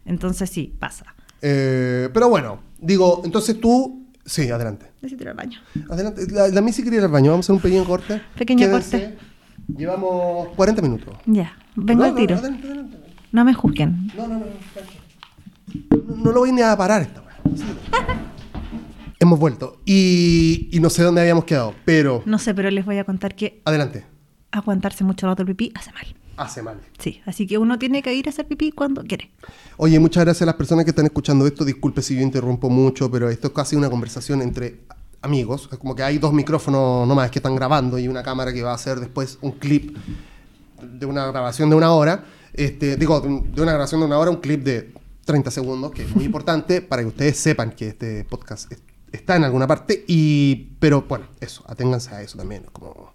Entonces 0.04 0.48
sí, 0.50 0.72
pasa. 0.78 1.06
Eh, 1.48 2.08
pero 2.12 2.28
bueno, 2.28 2.58
digo, 2.80 3.22
entonces 3.24 3.60
tú, 3.60 4.06
sí, 4.24 4.50
adelante. 4.50 4.86
Necesito 5.00 5.22
ir 5.22 5.28
al 5.28 5.36
baño. 5.36 5.60
Adelante, 5.88 6.26
la, 6.32 6.48
la 6.48 6.60
Missy 6.60 6.82
quería 6.82 6.98
ir 6.98 7.04
al 7.04 7.10
baño, 7.12 7.30
vamos 7.30 7.44
a 7.44 7.46
hacer 7.46 7.54
un 7.56 7.62
pequeño 7.62 7.84
corte. 7.84 8.20
Pequeño 8.36 8.66
Quédense. 8.66 9.00
corte. 9.00 9.18
Llevamos 9.78 10.48
40 10.56 10.82
minutos. 10.82 11.16
Ya, 11.26 11.56
vengo 11.76 12.00
No, 12.00 12.04
al 12.06 12.14
no, 12.14 12.16
tiro. 12.20 12.36
adelante, 12.36 12.66
adelante. 12.66 12.96
No 13.32 13.44
me 13.44 13.54
juzguen. 13.54 14.08
No, 14.16 14.26
no, 14.26 14.38
no, 14.40 14.46
no, 16.08 16.16
no 16.16 16.32
lo 16.32 16.40
voy 16.40 16.50
ni 16.52 16.62
a 16.62 16.76
parar 16.76 17.02
esta 17.02 17.20
weá. 17.22 17.36
Hemos 19.20 19.38
vuelto. 19.38 19.80
Y, 19.84 20.68
y 20.72 20.80
no 20.80 20.90
sé 20.90 21.02
dónde 21.02 21.20
habíamos 21.20 21.44
quedado, 21.44 21.74
pero. 21.84 22.22
No 22.26 22.38
sé, 22.38 22.54
pero 22.54 22.70
les 22.70 22.84
voy 22.84 22.98
a 22.98 23.04
contar 23.04 23.34
que 23.36 23.62
Adelante. 23.64 24.04
aguantarse 24.50 25.04
mucho 25.04 25.26
rato 25.26 25.42
el 25.42 25.48
pipí 25.48 25.72
hace 25.74 25.92
mal. 25.92 26.06
Hace 26.36 26.62
mal. 26.62 26.80
Sí, 26.98 27.20
así 27.24 27.46
que 27.46 27.56
uno 27.58 27.78
tiene 27.78 28.02
que 28.02 28.12
ir 28.14 28.26
a 28.26 28.30
hacer 28.30 28.46
pipí 28.46 28.70
cuando 28.72 29.02
quiere. 29.04 29.30
Oye, 29.78 29.98
muchas 29.98 30.24
gracias 30.24 30.42
a 30.42 30.46
las 30.46 30.54
personas 30.56 30.84
que 30.84 30.90
están 30.90 31.06
escuchando 31.06 31.46
esto. 31.46 31.64
Disculpe 31.64 32.02
si 32.02 32.14
yo 32.16 32.20
interrumpo 32.22 32.68
mucho, 32.68 33.10
pero 33.10 33.30
esto 33.30 33.48
es 33.48 33.52
casi 33.54 33.74
una 33.76 33.88
conversación 33.88 34.42
entre 34.42 34.80
amigos. 35.22 35.68
Es 35.72 35.78
como 35.78 35.94
que 35.94 36.02
hay 36.02 36.18
dos 36.18 36.32
micrófonos 36.34 37.08
nomás 37.08 37.30
que 37.30 37.38
están 37.38 37.56
grabando 37.56 37.98
y 37.98 38.06
una 38.08 38.22
cámara 38.22 38.52
que 38.52 38.62
va 38.62 38.72
a 38.72 38.74
hacer 38.74 39.00
después 39.00 39.38
un 39.40 39.52
clip 39.52 39.96
de 40.82 41.06
una 41.06 41.26
grabación 41.26 41.70
de 41.70 41.76
una 41.76 41.92
hora. 41.92 42.24
Este, 42.52 42.96
digo, 42.96 43.20
de 43.20 43.28
un- 43.28 43.52
de 43.54 43.62
una 43.62 43.72
grabación 43.72 44.00
de 44.00 44.06
una 44.06 44.18
hora, 44.18 44.30
un 44.30 44.38
clip 44.40 44.62
de 44.62 44.92
30 45.24 45.50
segundos, 45.50 45.90
que 45.92 46.02
es 46.02 46.14
muy 46.14 46.24
importante 46.24 46.80
para 46.82 47.02
que 47.02 47.08
ustedes 47.08 47.38
sepan 47.38 47.70
que 47.72 47.88
este 47.88 48.24
podcast 48.24 48.70
es- 48.72 48.82
está 49.12 49.36
en 49.36 49.44
alguna 49.44 49.66
parte. 49.66 50.04
Y, 50.06 50.68
pero 50.78 51.02
bueno, 51.08 51.26
eso, 51.40 51.64
aténganse 51.66 52.14
a 52.14 52.20
eso 52.22 52.36
también. 52.36 52.64
Como, 52.72 53.14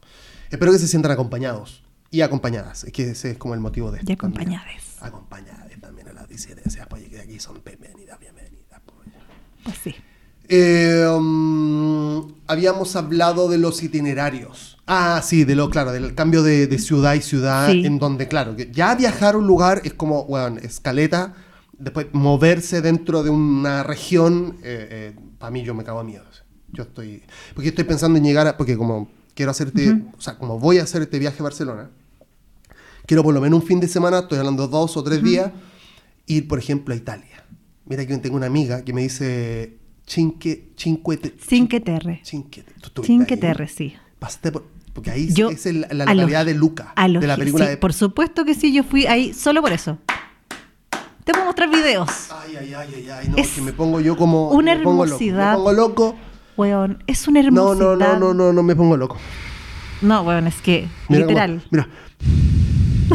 espero 0.50 0.72
que 0.72 0.80
se 0.80 0.88
sientan 0.88 1.12
acompañados 1.12 1.84
y 2.12 2.22
acompañadas. 2.22 2.84
Es 2.84 2.92
que 2.94 3.10
ese 3.12 3.32
es 3.32 3.38
como 3.38 3.54
el 3.54 3.60
motivo 3.62 3.90
de 3.92 4.00
esto. 4.00 4.12
Y 4.12 4.16
también. 4.16 4.42
acompañades. 4.44 4.84
Acompañadas 5.02 5.72
también 5.82 6.10
a 6.10 6.14
las 6.14 6.30
disidencias, 6.30 6.86
pues 6.88 7.08
que 7.10 7.20
aquí 7.20 7.40
son 7.40 7.60
bienvenidas, 7.66 8.20
bienvenidas. 8.20 8.82
pues. 8.86 9.08
Pues 9.64 9.78
sí. 9.84 9.96
Eh, 10.48 11.08
um, 11.08 12.34
habíamos 12.48 12.96
hablado 12.96 13.50
de 13.50 13.58
los 13.58 13.82
itinerarios. 13.82 14.78
Ah, 14.86 15.22
sí, 15.24 15.44
de 15.46 15.56
lo, 15.56 15.70
claro, 15.70 15.92
del 15.92 16.14
cambio 16.14 16.44
de, 16.44 16.68
de 16.68 16.78
ciudad 16.78 17.14
y 17.14 17.22
ciudad, 17.22 17.72
Sí. 17.72 17.86
en 17.86 17.98
donde, 17.98 18.28
claro, 18.28 18.56
que 18.56 18.70
ya 18.72 18.94
viajar 18.96 19.36
a 19.36 19.38
un 19.38 19.48
lugar 19.48 19.82
es 19.86 19.94
como, 19.94 20.26
bueno, 20.26 20.58
escaleta, 20.60 21.34
después 21.78 22.08
moverse 22.12 22.82
dentro 22.82 23.24
de 23.24 23.30
una 23.30 23.84
región, 23.84 24.58
para 25.40 25.52
mí 25.52 25.64
yo 25.64 25.74
me 25.74 25.84
cago 25.86 26.00
a 26.00 26.04
miedo. 26.04 26.26
Yo 26.74 26.84
estoy, 26.84 27.24
porque 27.54 27.70
estoy 27.70 27.86
pensando 27.86 28.18
en 28.18 28.24
llegar 28.26 28.48
a, 28.48 28.58
porque 28.58 28.78
como 28.78 29.10
quiero 29.34 29.52
hacerte, 29.52 30.02
o 30.18 30.22
sea, 30.22 30.38
como 30.38 30.60
voy 30.60 30.80
a 30.80 30.84
hacer 30.84 31.02
este 31.02 31.18
viaje 31.20 31.38
a 31.40 31.44
Barcelona, 31.44 31.90
quiero 33.12 33.24
por 33.24 33.34
lo 33.34 33.42
menos 33.42 33.60
un 33.60 33.68
fin 33.68 33.82
de 33.82 33.90
semana, 33.90 34.20
estoy 34.20 34.38
hablando 34.38 34.70
dos 34.70 34.96
o 34.96 35.04
tres 35.04 35.22
días, 35.22 35.52
ir, 36.28 36.48
por 36.48 36.58
ejemplo, 36.60 36.94
a 36.94 36.98
Italia. 36.98 37.44
Mira 37.86 38.06
que 38.08 38.18
tengo 38.20 38.38
una 38.38 38.46
amiga 38.46 38.86
que 38.86 38.94
me 38.94 39.02
dice 39.02 39.76
Cinque, 40.08 40.70
cinque, 40.78 41.18
te- 41.18 41.36
Cinque 41.46 41.82
Terre. 41.82 42.22
Cinque, 42.24 42.64
¿tú 42.64 42.86
estuviste 42.88 43.08
Cinque? 43.14 43.36
Terre, 43.36 43.68
sí. 43.68 43.94
Pasaste 44.18 44.54
por- 44.54 44.66
porque 44.94 45.12
ahí 45.12 45.28
Yo, 45.34 45.50
es 45.50 45.66
el- 45.66 45.82
la 45.92 46.06
localidad 46.06 46.46
de 46.46 46.54
Luca, 46.54 46.94
a 46.96 47.10
los 47.10 47.20
de 47.20 47.28
la 47.28 47.36
película 47.36 47.66
sí, 47.66 47.72
de... 47.72 47.76
Por 47.78 47.92
supuesto 47.92 48.46
que 48.46 48.54
sí, 48.56 48.72
yo 48.72 48.86
fui 48.86 49.06
ahí 49.08 49.34
solo 49.34 49.62
por 49.62 49.74
eso. 49.74 49.98
Te 51.26 51.34
puedo 51.34 51.48
mostrar 51.48 51.70
videos. 51.70 52.10
Ay, 52.32 52.56
ay, 52.62 52.74
ay, 52.74 52.90
ay, 52.96 53.10
ay, 53.10 53.28
no, 53.28 53.36
Es 53.36 53.50
que 53.50 53.62
me 53.62 53.74
pongo 53.74 54.00
yo 54.00 54.16
como... 54.16 54.52
una 54.52 54.74
me 54.74 54.84
pongo 54.86 55.04
loco, 55.06 55.16
hermosidad. 55.18 55.50
Me 55.52 55.56
pongo 55.58 55.74
loco. 55.74 56.16
Weón, 56.56 57.04
es 57.08 57.28
una 57.28 57.42
No, 57.42 57.74
hermosidad. 57.74 57.78
no, 57.78 57.96
no, 57.98 58.16
no, 58.20 58.34
no, 58.34 58.54
no 58.54 58.64
me 58.64 58.74
pongo 58.74 58.96
loco. 58.96 59.18
No, 60.02 60.22
weón, 60.22 60.48
es 60.48 60.62
que, 60.62 60.88
Mira 61.10 61.26
literal. 61.26 61.62
mira. 61.72 61.90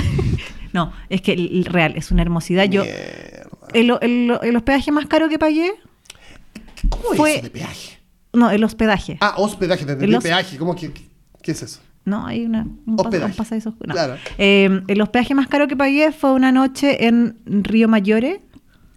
No, 0.73 0.93
es 1.09 1.23
que 1.23 1.33
el- 1.33 1.49
el 1.59 1.65
real, 1.65 1.95
es 1.97 2.11
una 2.11 2.21
hermosidad. 2.23 2.65
Yo, 2.65 2.83
el, 3.73 3.91
el- 4.03 4.39
el 4.43 4.57
hospedaje 4.57 4.93
más 4.93 5.07
caro 5.07 5.29
que 5.31 5.39
pagué, 5.39 5.73
¿Cómo 6.91 7.13
es 7.13 7.17
fue- 7.17 7.35
eso 7.37 7.43
de 7.45 7.51
peaje? 7.51 7.99
no, 8.35 8.51
el 8.51 8.63
hospedaje. 8.63 9.17
Ah, 9.21 9.35
hospedaje, 9.39 9.87
de, 9.87 9.97
peaje. 10.21 10.59
¿Cómo 10.59 10.75
que, 10.75 10.93
qué 11.43 11.53
es 11.53 11.63
eso? 11.63 11.81
No, 12.05 12.27
hay 12.27 12.45
una, 12.45 12.63
un, 12.87 12.97
pas- 12.97 13.07
Hospedaje. 13.07 13.31
un 13.33 13.37
pasadizo 13.37 13.69
oscuro. 13.71 13.89
No. 13.89 13.95
Claro. 13.95 14.17
Eh, 14.39 14.83
el 14.87 15.01
hospedaje 15.01 15.35
más 15.35 15.49
caro 15.49 15.67
que 15.67 15.77
pagué 15.77 16.13
fue 16.13 16.33
una 16.33 16.53
noche 16.53 17.07
en 17.07 17.39
Río 17.47 17.89
Mayore. 17.89 18.43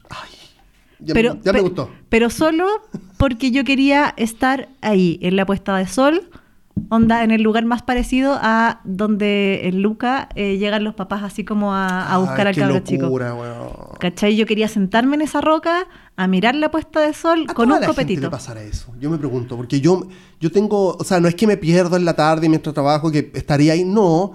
Ay, 0.10 0.30
ya, 1.00 1.14
pero, 1.14 1.36
me, 1.36 1.42
ya 1.44 1.54
me 1.54 1.62
gustó. 1.62 1.90
Pero 2.10 2.30
solo 2.30 2.68
porque 3.18 3.52
yo 3.52 3.64
quería 3.64 4.14
estar 4.18 4.68
ahí, 4.82 5.18
en 5.22 5.38
la 5.38 5.46
puesta 5.46 5.76
de 5.78 5.88
sol, 5.88 6.30
onda, 6.90 7.24
en 7.24 7.32
el 7.32 7.42
lugar 7.42 7.66
más 7.66 7.84
parecido 7.84 8.38
a 8.42 8.82
donde 8.86 9.68
en 9.68 9.82
Luca 9.82 10.30
eh, 10.36 10.58
llegan 10.58 10.84
los 10.84 10.96
papás 10.96 11.24
así 11.24 11.44
como 11.44 11.74
a, 11.74 12.14
a 12.14 12.18
buscar 12.18 12.48
Ay, 12.48 12.54
al 12.54 12.56
cabro 12.56 12.80
chico. 12.80 13.08
weón. 13.08 13.38
¿Cachai? 14.00 14.36
Yo 14.36 14.46
quería 14.46 14.68
sentarme 14.68 15.16
en 15.16 15.22
esa 15.22 15.42
roca 15.42 15.88
a 16.16 16.28
mirar 16.28 16.56
la 16.56 16.72
puesta 16.72 17.00
de 17.02 17.14
sol 17.14 17.46
¿A 17.48 17.54
con 17.54 17.66
un 17.66 17.72
la 17.72 17.76
gente 17.78 17.88
copetito. 17.88 18.22
le 18.22 18.30
pasará 18.30 18.62
eso? 18.64 18.94
Yo 19.00 19.10
me 19.10 19.18
pregunto, 19.18 19.56
porque 19.58 19.82
yo, 19.82 20.08
yo 20.40 20.52
tengo, 20.52 20.96
o 20.98 21.04
sea, 21.04 21.20
no 21.20 21.28
es 21.28 21.36
que 21.36 21.48
me 21.48 21.58
pierdo 21.58 21.98
en 21.98 22.06
la 22.06 22.14
tarde 22.16 22.48
mientras 22.50 22.74
trabajo, 22.74 23.12
que 23.12 23.32
estaría 23.34 23.74
ahí, 23.74 23.84
no, 23.84 24.34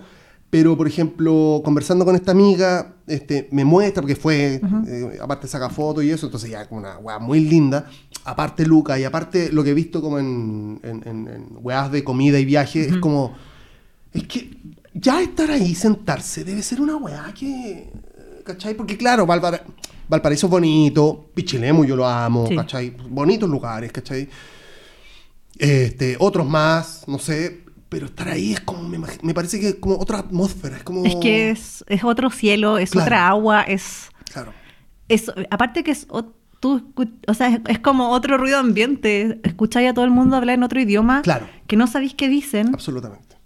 pero 0.50 0.76
por 0.76 0.86
ejemplo, 0.86 1.62
conversando 1.64 2.04
con 2.04 2.14
esta 2.14 2.30
amiga, 2.30 2.94
este, 3.06 3.48
me 3.50 3.64
muestra, 3.64 4.02
porque 4.02 4.14
fue, 4.16 4.60
eh, 4.86 5.18
aparte 5.20 5.48
saca 5.48 5.68
fotos 5.68 6.04
y 6.04 6.10
eso, 6.10 6.26
entonces 6.26 6.50
ya 6.50 6.68
como 6.68 6.80
una 6.80 6.96
weá 6.98 7.18
muy 7.18 7.40
linda, 7.40 7.86
aparte 8.24 8.64
Luca, 8.66 8.98
y 8.98 9.04
aparte 9.04 9.50
lo 9.52 9.62
que 9.64 9.70
he 9.70 9.74
visto 9.74 10.00
como 10.00 10.18
en, 10.18 10.80
en, 10.82 11.02
en- 11.06 11.28
en 11.28 11.46
weas 11.60 11.90
de 11.92 12.02
comida 12.04 12.38
y 12.38 12.44
viaje, 12.44 12.80
es 12.86 12.96
como, 12.98 13.34
es 14.12 14.24
que 14.26 14.56
ya 14.94 15.20
estar 15.22 15.50
ahí, 15.50 15.74
sentarse, 15.74 16.44
debe 16.44 16.62
ser 16.62 16.80
una 16.80 16.96
weá 16.96 17.32
que, 17.38 17.90
¿cachai? 18.44 18.74
Porque 18.74 18.96
claro, 18.96 19.26
Valpara- 19.26 19.62
Valparaíso 20.08 20.46
es 20.46 20.50
bonito, 20.50 21.30
Pichilemu 21.34 21.84
yo 21.84 21.96
lo 21.96 22.06
amo, 22.06 22.46
Sí. 22.46 22.56
¿cachai? 22.56 22.90
Bonitos 22.90 23.48
lugares, 23.48 23.90
¿cachai? 23.92 24.28
Este, 25.58 26.16
otros 26.18 26.46
más, 26.48 27.04
no 27.06 27.18
sé, 27.18 27.60
pero 27.88 28.06
estar 28.06 28.28
ahí 28.28 28.52
es 28.54 28.60
como, 28.60 28.88
me, 28.88 28.98
me 29.22 29.34
parece 29.34 29.60
que 29.60 29.68
es 29.68 29.74
como 29.76 29.96
otra 29.98 30.18
atmósfera, 30.18 30.76
es 30.78 30.82
como... 30.82 31.04
Es 31.04 31.14
que 31.16 31.50
es, 31.50 31.84
es 31.88 32.02
otro 32.02 32.30
cielo, 32.30 32.78
es 32.78 32.90
Claro. 32.90 33.04
otra 33.06 33.28
agua, 33.28 33.62
es, 33.62 34.08
Claro, 34.32 34.52
es... 35.08 35.30
Aparte 35.50 35.84
que 35.84 35.92
es... 35.92 36.06
o- 36.64 36.80
Tú, 36.80 36.80
escu- 36.94 37.12
o 37.26 37.34
sea, 37.34 37.48
es, 37.48 37.60
es 37.68 37.78
como 37.78 38.08
otro 38.10 38.38
ruido 38.38 38.58
ambiente. 38.58 39.38
Escucháis 39.42 39.90
a 39.90 39.94
todo 39.94 40.04
el 40.06 40.10
mundo 40.10 40.36
hablar 40.36 40.54
en 40.54 40.62
otro 40.62 40.80
idioma 40.80 41.20
Claro. 41.22 41.46
que 41.66 41.76
no 41.76 41.86
sabéis 41.86 42.14
qué 42.14 42.28
dicen 42.28 42.68
absolutamente. 42.72 43.36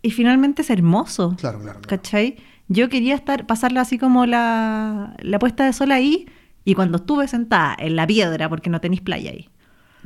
y 0.00 0.10
finalmente 0.10 0.62
es 0.62 0.70
hermoso. 0.70 1.36
Claro, 1.38 1.58
claro, 1.60 1.80
claro. 1.80 1.88
¿Cachai? 1.88 2.36
Yo 2.68 2.88
quería 2.88 3.14
estar, 3.14 3.46
pasarla 3.46 3.82
así 3.82 3.98
como 3.98 4.24
la, 4.24 5.14
la 5.20 5.38
puesta 5.38 5.64
de 5.66 5.72
sol 5.74 5.92
ahí 5.92 6.26
y 6.64 6.74
cuando 6.74 6.96
estuve 6.96 7.28
sentada 7.28 7.76
en 7.78 7.94
la 7.96 8.06
piedra, 8.06 8.48
porque 8.48 8.70
no 8.70 8.80
tenéis 8.80 9.02
playa 9.02 9.30
ahí. 9.32 9.48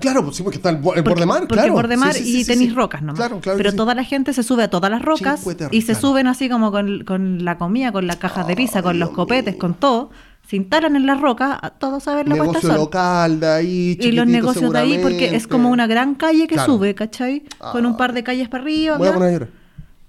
Claro, 0.01 0.23
pues 0.25 0.37
sí, 0.37 0.43
porque 0.43 0.57
está 0.59 0.69
el, 0.71 0.77
el 0.77 0.83
Porque, 0.83 1.01
borde 1.03 1.25
mar, 1.27 1.39
porque 1.43 1.55
claro. 1.55 1.73
borde 1.73 1.97
mar 1.97 2.13
Sí, 2.13 2.25
sí, 2.25 2.41
y 2.41 2.45
tenéis 2.45 2.75
rocas 2.75 3.01
nomás. 3.01 3.17
Claro, 3.17 3.41
claro. 3.41 3.57
Pero 3.57 3.73
toda 3.75 3.95
la 3.95 4.05
gente 4.05 4.33
se 4.35 4.43
sube 4.43 4.65
a 4.65 4.69
todas 4.69 4.91
las 4.91 5.01
rocas 5.01 5.43
y 5.71 5.81
se 5.81 5.93
claro. 5.93 6.01
suben 6.01 6.27
así 6.27 6.51
como 6.51 6.71
con, 6.73 7.05
con 7.05 7.45
la 7.45 7.57
comida, 7.57 7.93
con 7.93 8.07
las 8.07 8.17
cajas 8.17 8.47
de 8.47 8.57
pizza, 8.57 8.81
Ay, 8.81 8.83
con 8.83 8.99
los 8.99 9.11
copetes, 9.11 9.55
mío. 9.55 9.61
con 9.61 9.73
todo. 9.75 10.11
Se 10.49 10.57
instalan 10.57 10.95
en 10.97 11.07
las 11.07 11.21
rocas 11.21 11.59
a 11.61 11.71
todos 11.71 12.07
a 12.07 12.15
ver 12.15 12.29
la 12.29 12.37
Negocio 12.37 12.61
sol. 12.69 12.77
local 12.77 13.41
de 13.41 13.49
ahí, 13.49 13.99
Y 14.01 14.13
los 14.13 14.27
negocios 14.29 14.73
de 14.73 14.79
ahí, 14.79 14.99
porque 15.03 15.35
es 15.35 15.47
como 15.49 15.71
una 15.71 15.87
gran 15.89 16.15
calle 16.15 16.47
que 16.47 16.55
Claro. 16.55 16.73
sube, 16.75 16.95
¿cachai? 16.95 17.43
Con 17.73 17.85
un 17.85 17.97
par 17.97 18.13
de 18.13 18.23
calles 18.23 18.49
para 18.49 18.63
arriba. 18.63 18.97
Voy 18.97 19.09
a 19.09 19.11
bla. 19.11 19.19
poner 19.19 19.29
a 19.29 19.33
llorar. 19.33 19.49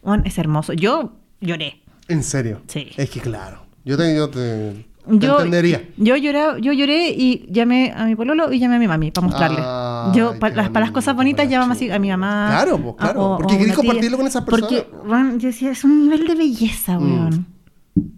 Bueno, 0.03 0.23
es 0.25 0.37
hermoso. 0.37 0.73
Yo 0.73 1.13
lloré. 1.41 1.81
En 2.07 2.21
serio. 2.23 2.61
Sí. 2.67 2.87
Es 2.97 3.09
que 3.09 3.19
claro. 3.19 3.63
Yo 3.83 3.97
te, 3.97 4.15
yo 4.15 4.29
te, 4.29 4.37
te 4.39 4.85
Yo, 5.17 5.37
entendería. 5.37 5.81
yo 5.97 6.15
lloré, 6.15 6.61
yo 6.61 6.71
lloré 6.71 7.09
y 7.09 7.47
llamé 7.51 7.91
a 7.95 8.05
mi 8.05 8.15
pololo 8.15 8.51
y 8.53 8.59
llamé 8.59 8.75
a 8.75 8.79
mi 8.79 8.87
mami 8.87 9.09
para 9.11 9.25
mostrarle. 9.27 9.59
Ay, 9.61 10.11
yo, 10.19 10.37
pa- 10.39 10.51
qué 10.51 10.55
las, 10.57 10.69
para 10.69 10.85
las 10.85 10.91
cosas 10.91 11.15
bonitas, 11.15 11.45
la 11.45 11.51
llamaba 11.51 11.73
así 11.73 11.89
a 11.89 11.97
mi 11.97 12.09
mamá. 12.09 12.47
Claro, 12.51 12.77
pues, 12.77 12.95
claro, 12.97 13.21
a- 13.21 13.25
o- 13.35 13.37
porque 13.39 13.57
tía. 13.57 13.73
compartirlo 13.73 14.17
con 14.17 14.27
esas 14.27 14.43
personas. 14.43 14.69
Porque, 14.71 15.07
weón, 15.07 15.39
yo 15.39 15.47
decía, 15.47 15.71
es 15.71 15.83
un 15.83 16.03
nivel 16.03 16.27
de 16.27 16.35
belleza, 16.35 16.99
Mm. 16.99 17.03
weón. 17.03 17.45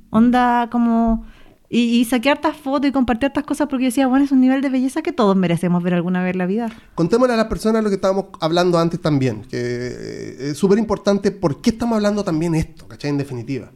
Onda 0.10 0.68
como... 0.72 1.26
Y, 1.72 2.00
y 2.00 2.06
saqué 2.06 2.32
hartas 2.32 2.58
fotos 2.58 2.90
y 2.90 2.92
compartí 2.92 3.28
hartas 3.28 3.44
cosas 3.44 3.68
porque 3.70 3.86
decía, 3.86 4.08
bueno, 4.08 4.26
es 4.26 4.32
un 4.32 4.42
nivel 4.42 4.62
de 4.62 4.70
belleza 4.70 5.04
que 5.04 5.14
todos 5.14 5.36
merecemos 5.36 5.84
ver 5.84 5.94
alguna 5.94 6.24
vez 6.24 6.32
en 6.34 6.40
la 6.40 6.48
vida. 6.48 6.72
Contémosle 6.96 7.36
a 7.36 7.38
las 7.38 7.46
personas 7.46 7.84
lo 7.84 7.90
que 7.90 7.96
estábamos 7.96 8.26
hablando 8.40 8.80
antes 8.80 9.00
también, 9.00 9.44
que 9.44 9.50
eh, 9.62 10.50
es 10.52 10.58
súper 10.58 10.80
importante 10.80 11.30
por 11.30 11.62
qué 11.62 11.70
estamos 11.70 11.96
hablando 11.96 12.24
también 12.24 12.56
esto, 12.56 12.88
¿cachai? 12.88 13.12
En 13.12 13.18
definitiva. 13.20 13.72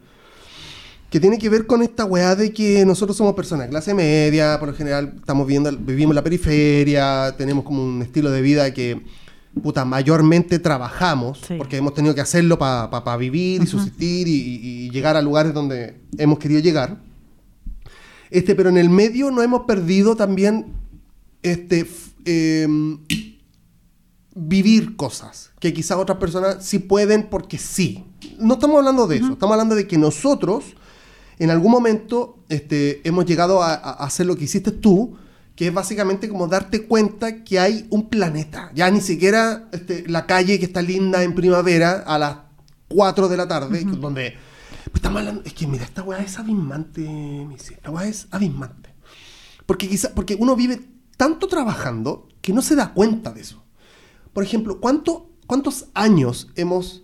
Que 1.08 1.20
tiene 1.20 1.38
que 1.38 1.48
ver 1.48 1.66
con 1.66 1.82
esta 1.82 2.04
weá 2.04 2.34
de 2.34 2.52
que 2.52 2.84
nosotros 2.84 3.16
somos 3.16 3.34
personas 3.34 3.66
de 3.66 3.70
clase 3.70 3.94
media, 3.94 4.58
por 4.58 4.70
lo 4.70 4.74
general 4.74 5.12
estamos 5.16 5.46
viendo, 5.46 5.70
vivimos 5.70 6.10
en 6.10 6.16
la 6.16 6.24
periferia, 6.24 7.32
tenemos 7.38 7.64
como 7.64 7.84
un 7.84 8.02
estilo 8.02 8.32
de 8.32 8.42
vida 8.42 8.74
que, 8.74 9.02
puta, 9.62 9.84
mayormente 9.84 10.58
trabajamos, 10.58 11.38
Sí. 11.46 11.54
porque 11.56 11.76
hemos 11.76 11.94
tenido 11.94 12.12
que 12.16 12.20
hacerlo 12.22 12.58
para 12.58 13.16
vivir 13.16 13.62
y 13.62 13.66
subsistir 13.68 14.26
y, 14.26 14.32
y- 14.32 14.86
y 14.86 14.90
llegar 14.90 15.16
a 15.16 15.22
lugares 15.22 15.54
donde 15.54 16.00
hemos 16.18 16.40
querido 16.40 16.60
llegar. 16.60 16.96
Este, 18.34 18.56
pero 18.56 18.68
en 18.68 18.78
el 18.78 18.90
medio 18.90 19.30
no 19.30 19.42
hemos 19.42 19.62
perdido 19.62 20.16
también 20.16 20.74
este, 21.44 21.86
em, 22.24 22.98
vivir 24.34 24.96
cosas 24.96 25.52
que 25.60 25.72
quizás 25.72 25.98
otras 25.98 26.18
personas 26.18 26.66
sí 26.66 26.80
pueden 26.80 27.30
porque 27.30 27.58
sí. 27.58 28.04
No 28.40 28.54
estamos 28.54 28.78
hablando 28.78 29.06
de 29.06 29.18
eso, 29.18 29.34
estamos 29.34 29.52
hablando 29.52 29.76
de 29.76 29.86
que 29.86 29.98
nosotros 29.98 30.64
en 31.38 31.50
algún 31.50 31.70
momento 31.70 32.40
este, 32.48 33.06
hemos 33.08 33.24
llegado 33.24 33.62
a, 33.62 33.72
a 33.72 33.92
hacer 34.04 34.26
lo 34.26 34.34
que 34.34 34.46
hiciste 34.46 34.72
tú, 34.72 35.16
que 35.54 35.68
es 35.68 35.72
básicamente 35.72 36.28
como 36.28 36.48
darte 36.48 36.88
cuenta 36.88 37.44
que 37.44 37.60
hay 37.60 37.86
un 37.90 38.08
planeta. 38.08 38.72
Ya 38.74 38.90
ni 38.90 39.00
siquiera 39.00 39.68
este, 39.70 40.08
la 40.08 40.26
calle 40.26 40.58
que 40.58 40.64
está 40.64 40.82
linda 40.82 41.22
en 41.22 41.36
primavera 41.36 42.02
a 42.04 42.18
las 42.18 42.38
4 42.88 43.28
de 43.28 43.36
la 43.36 43.46
tarde, 43.46 43.84
donde 43.84 44.34
Pues 44.84 44.96
estamos 44.96 45.20
hablando, 45.20 45.42
es 45.44 45.52
que 45.54 45.66
mira, 45.66 45.84
esta 45.84 46.02
weá 46.02 46.20
es 46.20 46.38
abismante, 46.38 47.00
Missy. 47.02 47.74
Esta 47.74 47.90
weá 47.90 48.06
es 48.06 48.26
abismante. 48.30 48.94
Porque 49.66 49.88
quizá, 49.88 50.14
porque 50.14 50.36
uno 50.38 50.56
vive 50.56 50.80
tanto 51.16 51.46
trabajando 51.48 52.28
que 52.40 52.52
no 52.52 52.60
se 52.62 52.74
da 52.76 52.92
cuenta 52.92 53.32
de 53.32 53.40
eso. 53.40 53.64
Por 54.32 54.44
ejemplo, 54.44 54.80
¿cuánto, 54.80 55.30
¿cuántos 55.46 55.86
años 55.94 56.48
hemos 56.56 57.02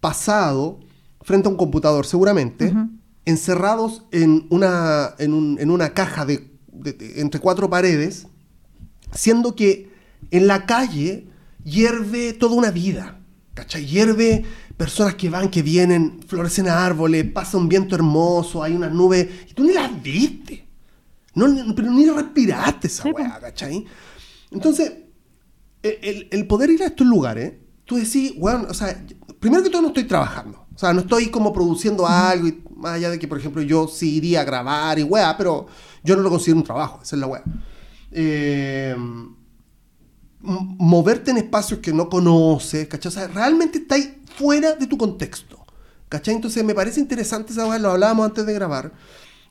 pasado 0.00 0.80
frente 1.22 1.48
a 1.48 1.50
un 1.50 1.56
computador, 1.56 2.06
seguramente, 2.06 2.74
encerrados 3.26 4.04
en 4.10 4.46
una, 4.50 5.10
en, 5.18 5.34
un- 5.34 5.58
en 5.60 5.70
una 5.70 5.90
caja 5.94 6.24
de, 6.24 6.50
de- 6.72 6.94
de- 6.94 7.20
entre 7.20 7.40
cuatro 7.40 7.68
paredes, 7.70 8.26
siendo 9.12 9.54
que 9.54 9.90
en 10.30 10.46
la 10.46 10.66
calle 10.66 11.28
hierve 11.62 12.32
toda 12.32 12.54
una 12.56 12.70
vida, 12.70 13.20
¿cachai? 13.54 13.84
Hierve 13.86 14.44
personas 14.80 15.14
que 15.14 15.28
van, 15.28 15.50
que 15.50 15.60
vienen, 15.62 16.20
florecen 16.26 16.66
árboles, 16.66 17.30
pasa 17.30 17.58
un 17.58 17.68
viento 17.68 17.94
hermoso, 17.94 18.62
hay 18.62 18.74
unas 18.74 18.90
nubes, 18.90 19.28
y 19.50 19.52
tú 19.52 19.62
ni 19.62 19.74
las 19.74 19.90
viste. 20.02 20.66
No, 21.34 21.44
pero 21.76 21.90
ni 21.90 22.08
respiraste 22.08 22.86
esa 22.86 23.02
Sí, 23.02 23.10
weá, 23.10 23.38
¿cachai? 23.38 23.84
Entonces, 24.50 24.90
el, 25.82 26.28
el- 26.30 26.46
poder 26.46 26.70
ir 26.70 26.82
a 26.82 26.86
estos 26.86 27.06
lugares, 27.06 27.52
tú 27.84 27.96
decís, 27.96 28.32
weón, 28.38 28.68
o 28.70 28.72
sea, 28.72 29.04
primero 29.38 29.62
que 29.62 29.68
todo 29.68 29.82
no 29.82 29.88
estoy 29.88 30.04
trabajando. 30.04 30.66
O 30.74 30.78
sea, 30.78 30.94
no 30.94 31.00
estoy 31.00 31.26
como 31.26 31.52
produciendo 31.52 32.06
algo, 32.06 32.48
y 32.48 32.64
más 32.74 32.92
allá 32.94 33.10
de 33.10 33.18
que, 33.18 33.28
por 33.28 33.36
ejemplo, 33.38 33.60
yo 33.60 33.86
sí 33.86 34.14
iría 34.16 34.40
a 34.40 34.44
grabar 34.44 34.98
y 34.98 35.02
weá, 35.02 35.36
pero 35.36 35.66
yo 36.02 36.16
no 36.16 36.22
lo 36.22 36.30
considero 36.30 36.56
un 36.56 36.64
trabajo, 36.64 37.00
esa 37.02 37.16
es 37.16 37.20
la 37.20 37.26
weá. 37.26 37.42
Eh, 38.12 38.96
moverte 40.42 41.30
en 41.30 41.38
espacios 41.38 41.80
que 41.80 41.92
no 41.92 42.08
conoces, 42.08 42.88
¿cachai? 42.88 43.08
O 43.08 43.12
sea, 43.12 43.28
realmente 43.28 43.78
estáis 43.78 44.10
fuera 44.36 44.74
de 44.74 44.86
tu 44.86 44.96
contexto, 44.96 45.64
¿cachai? 46.08 46.34
Entonces 46.34 46.64
me 46.64 46.74
parece 46.74 47.00
interesante 47.00 47.52
esa 47.52 47.78
lo 47.78 47.90
hablábamos 47.90 48.26
antes 48.26 48.46
de 48.46 48.54
grabar, 48.54 48.92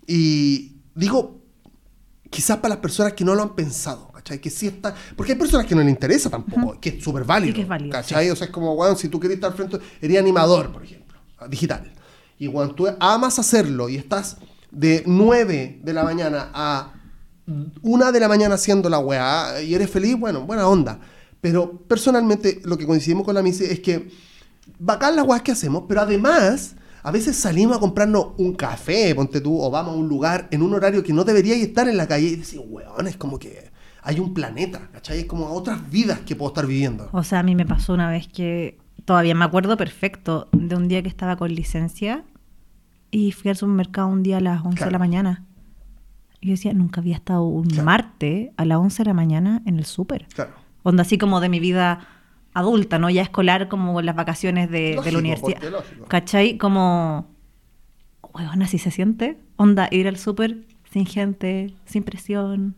y 0.07 0.77
digo, 0.95 1.41
quizás 2.29 2.57
para 2.57 2.75
las 2.75 2.81
personas 2.81 3.13
que 3.13 3.23
no 3.23 3.35
lo 3.35 3.43
han 3.43 3.55
pensado, 3.55 4.11
¿cachai? 4.11 4.39
Que 4.39 4.49
sí 4.49 4.67
está, 4.67 4.95
porque 5.15 5.33
hay 5.33 5.37
personas 5.37 5.67
que 5.67 5.75
no 5.75 5.81
les 5.81 5.91
interesa 5.91 6.29
tampoco, 6.29 6.79
que 6.79 6.89
es 6.89 7.03
súper 7.03 7.23
válido, 7.23 7.53
que 7.53 7.61
es 7.61 7.67
válido, 7.67 7.91
¿cachai? 7.91 8.31
O 8.31 8.35
sea, 8.35 8.47
es 8.47 8.51
como, 8.51 8.73
weón, 8.73 8.97
si 8.97 9.09
tú 9.09 9.19
querés 9.19 9.35
estar 9.35 9.53
frente, 9.53 9.77
eres 10.01 10.17
animador, 10.17 10.71
por 10.71 10.83
ejemplo, 10.83 11.19
digital, 11.47 11.93
y 12.39 12.47
cuando 12.47 12.73
tú 12.73 12.87
amas 12.99 13.37
hacerlo 13.37 13.89
y 13.89 13.97
estás 13.97 14.37
de 14.71 15.03
9 15.05 15.81
de 15.83 15.93
la 15.93 16.03
mañana 16.03 16.49
a 16.53 16.93
una 17.81 18.11
de 18.11 18.19
la 18.19 18.27
mañana 18.27 18.55
haciendo 18.55 18.89
la 18.89 18.99
weá 18.99 19.61
y 19.61 19.73
eres 19.73 19.89
feliz, 19.89 20.17
bueno, 20.17 20.41
buena 20.41 20.67
onda. 20.67 20.99
Pero 21.41 21.71
personalmente 21.87 22.61
lo 22.63 22.77
que 22.77 22.85
coincidimos 22.85 23.23
con 23.23 23.35
la 23.35 23.41
Missy 23.41 23.65
es 23.65 23.79
que 23.79 24.09
bacán 24.77 25.15
las 25.15 25.25
weas 25.25 25.41
que 25.41 25.51
hacemos, 25.51 25.83
pero 25.87 26.01
además 26.01 26.75
a 27.01 27.11
veces 27.11 27.37
salimos 27.37 27.77
a 27.77 27.79
comprarnos 27.79 28.27
un 28.37 28.53
café, 28.53 29.15
ponte 29.15 29.41
tú, 29.41 29.59
o 29.59 29.71
vamos 29.71 29.93
a 29.93 29.97
un 29.97 30.07
lugar 30.07 30.47
en 30.51 30.61
un 30.61 30.73
horario 30.73 31.03
que 31.03 31.13
no 31.13 31.23
deberíais 31.23 31.61
estar 31.63 31.87
en 31.87 31.97
la 31.97 32.07
calle 32.07 32.27
y 32.27 32.35
decir, 32.35 32.61
weón, 32.65 33.07
es 33.07 33.15
como 33.15 33.39
que 33.39 33.71
hay 34.01 34.19
un 34.19 34.33
planeta, 34.33 34.89
¿cachai? 34.91 35.19
Es 35.19 35.25
como 35.25 35.47
otras 35.51 35.89
vidas 35.89 36.19
que 36.19 36.35
puedo 36.35 36.49
estar 36.49 36.65
viviendo. 36.65 37.09
O 37.11 37.23
sea, 37.23 37.39
a 37.39 37.43
mí 37.43 37.55
me 37.55 37.65
pasó 37.65 37.93
una 37.93 38.09
vez 38.09 38.27
que 38.27 38.77
todavía 39.05 39.35
me 39.35 39.45
acuerdo 39.45 39.77
perfecto 39.77 40.49
de 40.51 40.75
un 40.75 40.87
día 40.87 41.01
que 41.01 41.09
estaba 41.09 41.37
con 41.37 41.53
licencia 41.53 42.25
y 43.11 43.31
fui 43.31 43.49
al 43.49 43.57
supermercado 43.57 44.07
un 44.07 44.23
día 44.23 44.37
a 44.37 44.41
las 44.41 44.63
11 44.63 44.85
de 44.85 44.91
la 44.91 44.99
mañana. 44.99 45.45
Yo 46.41 46.51
decía, 46.51 46.73
nunca 46.73 47.01
había 47.01 47.15
estado 47.15 47.43
un 47.43 47.65
Claro. 47.67 47.83
martes 47.85 48.49
a 48.57 48.65
las 48.65 48.77
11 48.77 49.03
de 49.03 49.07
la 49.09 49.13
mañana 49.13 49.61
en 49.65 49.77
el 49.77 49.85
súper. 49.85 50.27
Claro. 50.33 50.51
Onda 50.83 51.01
así 51.01 51.17
como 51.17 51.41
de 51.41 51.49
mi 51.49 51.59
vida 51.59 52.07
adulta, 52.53 52.97
¿no? 52.99 53.09
Ya 53.09 53.21
escolar 53.21 53.67
como 53.67 54.01
las 54.01 54.15
vacaciones 54.15 54.69
de, 54.71 54.79
de 54.79 54.95
Lógico, 54.95 55.11
la 55.13 55.19
universidad. 55.19 55.61
¿Cachai? 56.07 56.57
Como, 56.57 57.27
huevón, 58.33 58.61
así 58.61 58.77
se 58.77 58.91
siente. 58.91 59.37
Onda, 59.57 59.87
ir 59.91 60.07
al 60.07 60.17
súper 60.17 60.65
sin 60.91 61.05
gente, 61.05 61.73
sin 61.85 62.03
presión. 62.03 62.75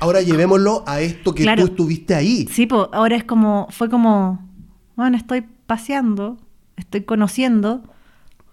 Ahora 0.00 0.20
llevémoslo 0.20 0.82
a 0.86 1.00
esto 1.00 1.34
que 1.34 1.44
Claro. 1.44 1.62
tú 1.64 1.70
estuviste 1.70 2.14
ahí. 2.16 2.46
Sí, 2.50 2.66
pues 2.66 2.88
ahora 2.92 3.14
es 3.16 3.24
como, 3.24 3.68
fue 3.70 3.88
como, 3.88 4.40
bueno, 4.96 5.16
estoy 5.16 5.42
paseando, 5.66 6.36
estoy 6.76 7.02
conociendo, 7.02 7.82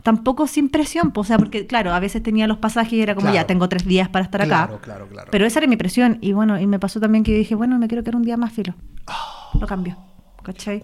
tampoco 0.04 0.48
sin 0.48 0.70
presión, 0.70 1.12
o 1.16 1.24
sea, 1.24 1.38
porque 1.38 1.68
claro, 1.68 1.94
a 1.94 2.00
veces 2.00 2.22
tenía 2.24 2.48
los 2.48 2.58
pasajes 2.58 2.94
y 2.94 3.02
era 3.02 3.14
como, 3.16 3.26
Claro. 3.26 3.36
ya, 3.36 3.48
tengo 3.48 3.70
tres 3.70 3.86
días 3.86 4.10
para 4.10 4.26
estar 4.26 4.44
Claro, 4.46 4.76
acá. 4.76 4.84
claro, 4.84 5.08
claro. 5.08 5.28
Pero 5.32 5.46
esa 5.46 5.60
era 5.60 5.68
mi 5.68 5.78
presión 5.78 6.18
y 6.22 6.34
bueno, 6.34 6.60
y 6.60 6.68
me 6.68 6.80
pasó 6.80 7.00
también 7.00 7.24
que 7.24 7.32
yo 7.32 7.38
dije, 7.38 7.56
bueno, 7.56 7.78
me 7.80 7.88
quiero 7.88 8.04
quedar 8.04 8.16
un 8.16 8.24
día 8.24 8.38
más 8.38 8.52
filo. 8.54 8.74
Ah. 9.08 9.50
Lo 9.60 9.68
cambio, 9.68 9.98
¿cachai? 10.44 10.84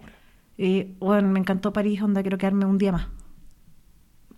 Y 0.57 0.95
bueno, 0.99 1.29
me 1.29 1.39
encantó 1.39 1.71
París, 1.73 2.01
onda, 2.01 2.21
quiero 2.21 2.37
quedarme 2.37 2.65
un 2.65 2.77
día 2.77 2.91
más. 2.91 3.07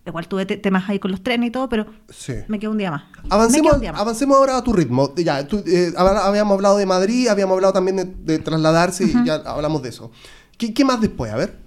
Igual 0.06 0.28
tuve 0.28 0.46
te- 0.46 0.56
temas 0.56 0.88
ahí 0.88 0.98
con 0.98 1.10
los 1.10 1.22
trenes 1.22 1.48
y 1.48 1.50
todo, 1.52 1.68
pero 1.68 1.86
Sí. 2.08 2.32
me 2.48 2.58
quedo 2.58 2.70
un 2.70 2.78
día 2.78 2.90
más. 2.90 3.02
Avancemos, 3.28 3.80
día 3.80 3.92
más. 3.92 4.00
avancemos 4.00 4.36
ahora 4.38 4.56
a 4.56 4.64
tu 4.64 4.72
ritmo. 4.72 5.14
Ya, 5.14 5.46
tú, 5.46 5.62
eh, 5.66 5.92
habíamos 5.96 6.54
hablado 6.54 6.78
de 6.78 6.86
Madrid, 6.86 7.28
habíamos 7.28 7.54
hablado 7.54 7.74
también 7.74 7.96
de, 7.96 8.04
de 8.06 8.38
trasladarse 8.38 9.04
y 9.04 9.12
ya 9.26 9.34
hablamos 9.44 9.82
de 9.82 9.90
eso. 9.90 10.10
¿Qué, 10.56 10.72
qué 10.72 10.84
más 10.86 11.00
después? 11.00 11.30
A 11.32 11.36
ver. 11.36 11.58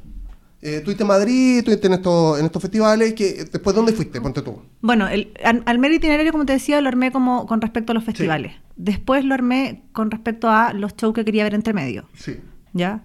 Eh, 0.66 0.80
¿Tuviste 0.80 1.03
en 1.03 1.07
Madrid? 1.09 1.61
¿Tuviste 1.66 1.88
en 1.88 1.93
estos, 1.93 2.39
en 2.39 2.45
estos 2.45 2.61
festivales? 2.61 3.14
¿Qué, 3.14 3.43
¿Después 3.51 3.76
dónde 3.76 3.91
fuiste? 3.91 4.22
Ponte 4.22 4.41
tú. 4.41 4.61
Bueno, 4.82 5.09
el, 5.09 5.34
al, 5.43 5.61
al 5.66 5.78
mero 5.78 5.93
itinerario, 5.93 6.32
como 6.32 6.45
te 6.45 6.53
decía, 6.53 6.80
lo 6.80 6.88
armé 6.88 7.11
como 7.11 7.45
con 7.47 7.59
respecto 7.59 7.91
a 7.91 7.95
los 7.95 8.03
festivales. 8.05 8.53
Después 8.78 9.26
lo 9.26 9.34
armé 9.34 9.84
con 9.91 10.09
respecto 10.09 10.49
a 10.49 10.72
los 10.72 10.95
shows 10.95 11.14
que 11.14 11.26
quería 11.26 11.43
ver 11.43 11.53
entre 11.53 11.74
medio, 11.74 12.07
Sí. 12.14 12.38
¿ya? 12.72 13.01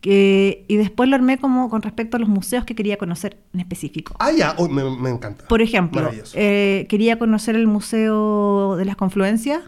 Que, 0.00 0.64
y 0.68 0.76
después 0.76 1.08
lo 1.10 1.16
armé 1.16 1.36
como 1.38 1.68
con 1.68 1.82
respecto 1.82 2.16
a 2.16 2.20
los 2.20 2.28
museos 2.28 2.64
que 2.64 2.74
quería 2.76 2.96
conocer 2.96 3.38
en 3.52 3.60
específico. 3.60 4.14
Ah, 4.18 4.30
ya. 4.30 4.54
Uy, 4.56 4.68
me, 4.70 4.82
me 4.96 5.10
encanta. 5.10 5.46
Por 5.48 5.60
ejemplo, 5.62 6.10
eh, 6.34 6.86
quería 6.88 7.18
conocer 7.18 7.54
el 7.56 7.66
Museo 7.66 8.76
de 8.76 8.84
las 8.86 8.96
Confluencias 8.96 9.60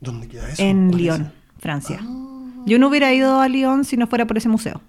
¿Dónde 0.00 0.28
queda 0.28 0.50
eso? 0.50 0.60
en 0.62 0.88
¿Cuál 0.88 1.00
es 1.00 1.02
Lyon? 1.06 1.32
Francia. 1.60 2.00
Ah. 2.02 2.40
Yo 2.66 2.78
no 2.78 2.88
hubiera 2.88 3.14
ido 3.14 3.40
a 3.40 3.48
Lyon 3.48 3.84
si 3.84 3.96
no 3.96 4.06
fuera 4.06 4.26
por 4.26 4.36
ese 4.36 4.48
museo. 4.50 4.82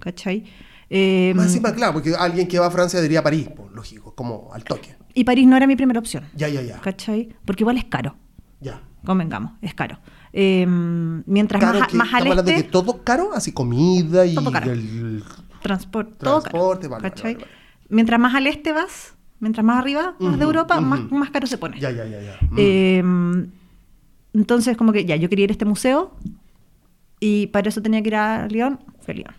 ¿Cachai? 0.00 0.44
Eh, 0.94 1.32
Más 1.34 1.46
encima, 1.46 1.72
claro, 1.74 1.94
porque 1.94 2.14
alguien 2.14 2.46
que 2.46 2.58
va 2.58 2.66
a 2.66 2.70
Francia 2.70 3.00
diría 3.00 3.22
París, 3.22 3.48
pues, 3.56 3.72
lógico, 3.72 4.14
como 4.14 4.50
al 4.52 4.62
toque. 4.62 4.94
y 5.14 5.24
París 5.24 5.46
no 5.46 5.56
era 5.56 5.66
mi 5.66 5.74
primera 5.74 5.98
opción. 5.98 6.24
Ya, 6.36 6.48
ya, 6.48 6.60
ya. 6.60 6.80
¿Cachai? 6.80 7.30
Porque 7.46 7.62
igual 7.62 7.78
es 7.78 7.84
caro. 7.86 8.14
Ya. 8.60 8.82
Convengamos, 9.04 9.52
es 9.62 9.72
caro. 9.74 9.98
Eh, 10.34 10.66
mientras 10.66 11.60
Caro 11.60 11.78
más, 11.80 11.88
que- 11.88 11.96
más 11.96 12.12
al 12.12 12.22
hablando 12.22 12.42
de 12.42 12.50
este, 12.52 12.64
que 12.64 12.70
todo 12.70 13.02
caro, 13.02 13.30
así 13.34 13.52
comida 13.52 14.26
y 14.26 14.34
Todo 14.34 14.50
caro. 14.52 14.70
el... 14.70 15.24
transporte, 15.62 16.12
todo 16.18 16.40
Transporte, 16.40 16.88
caro. 16.88 17.02
vale, 17.02 17.22
vale. 17.22 17.46
Mientras 17.88 18.20
más 18.20 18.34
al 18.34 18.46
este 18.46 18.72
vas, 18.72 19.14
mientras 19.40 19.64
más 19.64 19.78
arriba, 19.78 20.14
más 20.20 20.38
de 20.38 20.44
Europa, 20.44 20.78
más, 20.80 21.10
más 21.10 21.30
caro 21.30 21.46
se 21.46 21.56
pone. 21.58 21.80
Ya, 21.80 21.90
ya, 21.90 22.04
ya, 22.06 22.20
ya. 22.20 22.38
Mm. 22.50 22.54
Eh, 22.58 23.48
entonces, 24.34 24.76
como 24.76 24.92
que 24.92 25.04
ya, 25.04 25.16
yo 25.16 25.28
quería 25.28 25.44
ir 25.44 25.50
a 25.50 25.52
este 25.52 25.64
museo 25.64 26.12
y 27.20 27.48
para 27.48 27.68
eso 27.68 27.82
tenía 27.82 28.02
que 28.02 28.08
ir 28.08 28.16
a 28.16 28.46
Lyon, 28.48 28.78
fue 29.00 29.14
Lyon. 29.14 29.34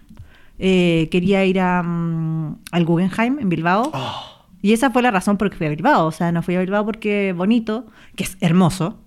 Eh, 0.66 1.09
quería 1.11 1.43
ir 1.45 1.59
a, 1.59 1.84
mm, 1.84 2.59
al 2.72 2.86
Guggenheim 2.86 3.38
en 3.39 3.49
Bilbao. 3.49 3.91
Ah, 3.93 4.24
Y 4.61 4.72
esa 4.72 4.91
fue 4.91 5.01
la 5.01 5.11
razón 5.11 5.36
por 5.38 5.49
que 5.49 5.57
fui 5.57 5.68
a 5.68 5.70
Bilbao. 5.72 6.05
O 6.07 6.11
sea, 6.11 6.32
no 6.32 6.41
fui 6.41 6.55
a 6.55 6.61
Bilbao 6.61 6.86
porque 6.86 7.32
es 7.32 7.36
bonito, 7.36 7.86
que 8.16 8.24
es 8.24 8.38
hermoso, 8.39 8.97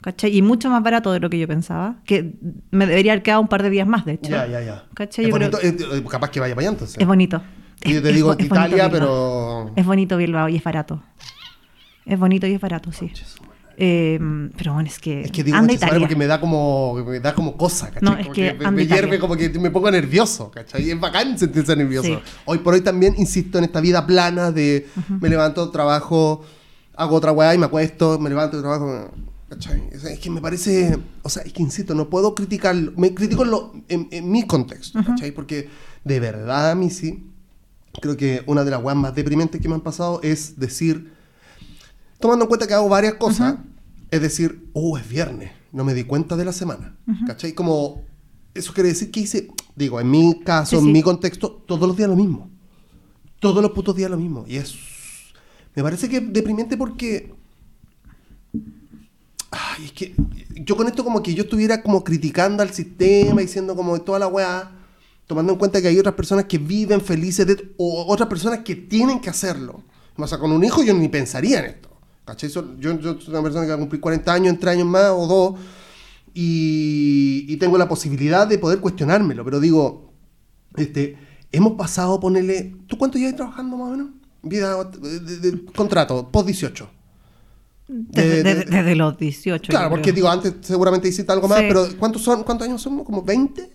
¿cachai? 0.00 0.36
Y 0.36 0.42
mucho 0.42 0.68
más 0.68 0.82
barato 0.82 1.12
de 1.12 1.20
lo 1.20 1.30
que 1.30 1.38
yo 1.38 1.46
pensaba. 1.46 1.96
Que 2.04 2.34
me 2.72 2.86
debería 2.86 3.12
haber 3.12 3.22
quedado 3.22 3.40
un 3.40 3.46
par 3.46 3.62
de 3.62 3.70
días 3.70 3.86
más, 3.86 4.04
de 4.04 4.14
hecho. 4.14 4.30
ya, 4.32 4.48
ya, 4.48 4.60
ya. 4.62 4.84
¿Cachai? 4.94 5.26
Es 5.26 5.30
bonito, 5.30 5.58
eh, 5.62 5.76
eh, 5.78 6.02
capaz 6.10 6.30
que 6.30 6.40
vaya 6.40 6.54
para 6.56 6.66
allá 6.66 6.72
entonces. 6.72 6.96
Es 6.98 7.06
bonito. 7.06 7.40
Y 7.84 7.94
yo 7.94 8.02
te 8.02 8.08
Es- 8.10 8.14
digo 8.16 8.32
es 8.32 8.38
es 8.40 8.46
Italia, 8.46 8.90
pero... 8.90 9.70
Es 9.76 9.86
bonito 9.86 10.16
Bilbao 10.16 10.48
y 10.48 10.56
es 10.56 10.64
barato. 10.64 11.02
Es 12.04 12.18
bonito 12.18 12.48
y 12.48 12.52
es 12.54 12.60
barato, 12.60 12.90
sí. 12.90 13.12
Eh, 13.78 14.18
pero 14.56 14.72
bueno, 14.74 14.88
es 14.88 14.98
que, 14.98 15.22
Es 15.22 15.30
que 15.30 15.44
digo 15.44 15.56
anda 15.56 15.72
Italia. 15.74 15.98
porque 15.98 16.16
me 16.16 16.26
da 16.26 16.40
como 16.40 16.94
me 17.06 17.20
da 17.20 17.34
como 17.34 17.56
cosa, 17.56 17.90
¿cachai? 17.90 18.02
No, 18.02 18.12
es 18.16 18.22
Como 18.24 18.32
que 18.34 18.54
me, 18.72 18.86
hierve 18.86 19.18
como 19.18 19.36
que 19.36 19.50
me 19.50 19.70
pongo 19.70 19.90
nervioso, 19.90 20.50
¿cachai? 20.50 20.90
Es 20.90 20.98
bacán 20.98 21.38
sentirse 21.38 21.76
nervioso. 21.76 22.08
Sí. 22.08 22.18
Hoy 22.46 22.58
por 22.58 22.72
hoy 22.74 22.80
también 22.80 23.14
insisto 23.18 23.58
en 23.58 23.64
esta 23.64 23.80
vida 23.80 24.06
plana 24.06 24.50
de 24.50 24.86
me 25.20 25.28
levanto, 25.28 25.70
trabajo, 25.70 26.42
hago 26.96 27.16
otra 27.16 27.32
weá 27.32 27.54
y 27.54 27.58
me 27.58 27.66
acuesto, 27.66 28.18
me 28.18 28.30
levanto, 28.30 28.58
trabajo, 28.60 29.10
¿cachai? 29.50 29.82
Es, 29.92 30.18
que 30.20 30.30
me 30.30 30.40
parece, 30.40 30.96
o 31.22 31.28
sea, 31.28 31.42
es 31.42 31.52
que 31.52 31.62
insisto, 31.62 31.94
no 31.94 32.08
puedo 32.08 32.34
criticar, 32.34 32.74
me 32.96 33.12
critico 33.12 33.44
en, 33.44 33.50
lo- 33.50 33.74
en, 33.88 34.08
en 34.10 34.30
mi 34.30 34.46
contexto, 34.46 35.00
¿cachai? 35.04 35.32
Porque 35.32 35.68
de 36.02 36.18
verdad 36.20 36.70
a 36.70 36.74
mí 36.74 36.88
sí, 36.88 37.26
creo 38.00 38.16
que 38.16 38.42
una 38.46 38.64
de 38.64 38.70
las 38.70 38.82
weas 38.82 38.96
más 38.96 39.14
deprimentes 39.14 39.60
que 39.60 39.68
me 39.68 39.74
han 39.74 39.80
pasado 39.82 40.20
es 40.22 40.58
decir, 40.58 41.12
tomando 42.18 42.44
en 42.44 42.48
cuenta 42.48 42.66
que 42.66 42.74
hago 42.74 42.88
varias 42.88 43.14
cosas, 43.14 43.56
es 44.10 44.20
decir, 44.20 44.68
oh, 44.72 44.98
es 44.98 45.08
viernes, 45.08 45.50
no 45.72 45.84
me 45.84 45.94
di 45.94 46.04
cuenta 46.04 46.36
de 46.36 46.44
la 46.44 46.52
semana. 46.52 46.96
¿Cachai? 47.26 47.52
Como, 47.52 48.02
eso 48.54 48.72
quiere 48.72 48.90
decir 48.90 49.10
que 49.10 49.20
hice, 49.20 49.48
digo, 49.74 50.00
en 50.00 50.10
mi 50.10 50.40
caso, 50.40 50.76
Sí, 50.76 50.82
sí. 50.82 50.86
en 50.86 50.92
mi 50.92 51.02
contexto, 51.02 51.50
todos 51.66 51.86
los 51.86 51.96
días 51.96 52.08
lo 52.08 52.16
mismo. 52.16 52.50
Todos 53.40 53.62
los 53.62 53.72
putos 53.72 53.94
días 53.94 54.10
lo 54.10 54.16
mismo. 54.16 54.44
Y 54.48 54.56
es, 54.56 54.74
me 55.74 55.82
parece 55.82 56.08
que 56.08 56.16
es 56.18 56.32
deprimente 56.32 56.76
porque, 56.76 57.34
ay, 59.50 59.84
es 59.84 59.92
que 59.92 60.14
yo 60.62 60.76
con 60.76 60.86
esto 60.88 61.04
como 61.04 61.22
que 61.22 61.34
yo 61.34 61.44
estuviera 61.44 61.82
como 61.82 62.02
criticando 62.02 62.62
al 62.62 62.70
sistema, 62.72 63.40
diciendo 63.42 63.76
como 63.76 64.00
toda 64.00 64.18
la 64.18 64.26
weá, 64.26 64.72
tomando 65.26 65.52
en 65.52 65.58
cuenta 65.58 65.82
que 65.82 65.88
hay 65.88 65.98
otras 65.98 66.14
personas 66.14 66.46
que 66.46 66.58
viven 66.58 67.00
felices 67.00 67.46
de, 67.46 67.74
o 67.76 68.06
otras 68.10 68.28
personas 68.28 68.60
que 68.60 68.74
tienen 68.74 69.20
que 69.20 69.28
hacerlo. 69.30 69.82
O 70.16 70.26
sea, 70.26 70.38
con 70.38 70.50
un 70.50 70.64
hijo 70.64 70.82
yo 70.82 70.94
ni 70.94 71.08
pensaría 71.08 71.58
en 71.60 71.66
esto. 71.66 71.90
¿Cachai? 72.26 72.50
Yo, 72.50 72.76
yo 72.78 73.00
soy 73.20 73.28
una 73.32 73.42
persona 73.42 73.64
que 73.64 73.70
va 73.70 73.76
a 73.76 73.78
cumplir 73.78 74.00
40 74.00 74.32
años, 74.34 74.48
entre 74.52 74.70
años 74.70 74.86
más 74.86 75.10
o 75.12 75.26
dos, 75.26 75.60
y, 76.34 77.46
y 77.48 77.56
tengo 77.56 77.78
la 77.78 77.88
posibilidad 77.88 78.46
de 78.46 78.58
poder 78.58 78.80
cuestionármelo, 78.80 79.44
pero 79.44 79.58
digo, 79.60 80.12
este, 80.76 81.16
hemos 81.52 81.72
pasado 81.74 82.14
a 82.14 82.20
ponerle... 82.20 82.74
¿Tú 82.86 82.98
cuánto 82.98 83.16
llevas 83.16 83.36
trabajando 83.36 83.76
más 83.78 83.88
o 83.88 83.90
menos? 83.92 84.08
Vida 84.42 84.84
de, 84.84 85.20
de- 85.20 85.38
de 85.50 85.64
contrato, 85.66 86.28
post 86.30 86.46
18. 86.46 86.90
Desde, 87.88 88.28
de- 88.28 88.42
desde- 88.44 88.64
de- 88.64 88.76
desde 88.76 88.96
los 88.96 89.16
18. 89.16 89.70
Claro, 89.70 89.90
porque 89.90 90.12
digo, 90.12 90.28
antes 90.28 90.54
seguramente 90.60 91.08
hiciste 91.08 91.32
algo 91.32 91.48
más, 91.48 91.60
Sí. 91.60 91.64
pero 91.68 91.86
¿cuántos 91.98 92.22
son? 92.22 92.42
¿Cuántos 92.42 92.66
años 92.68 92.82
somos? 92.82 93.04
¿Como 93.06 93.22
20? 93.22 93.70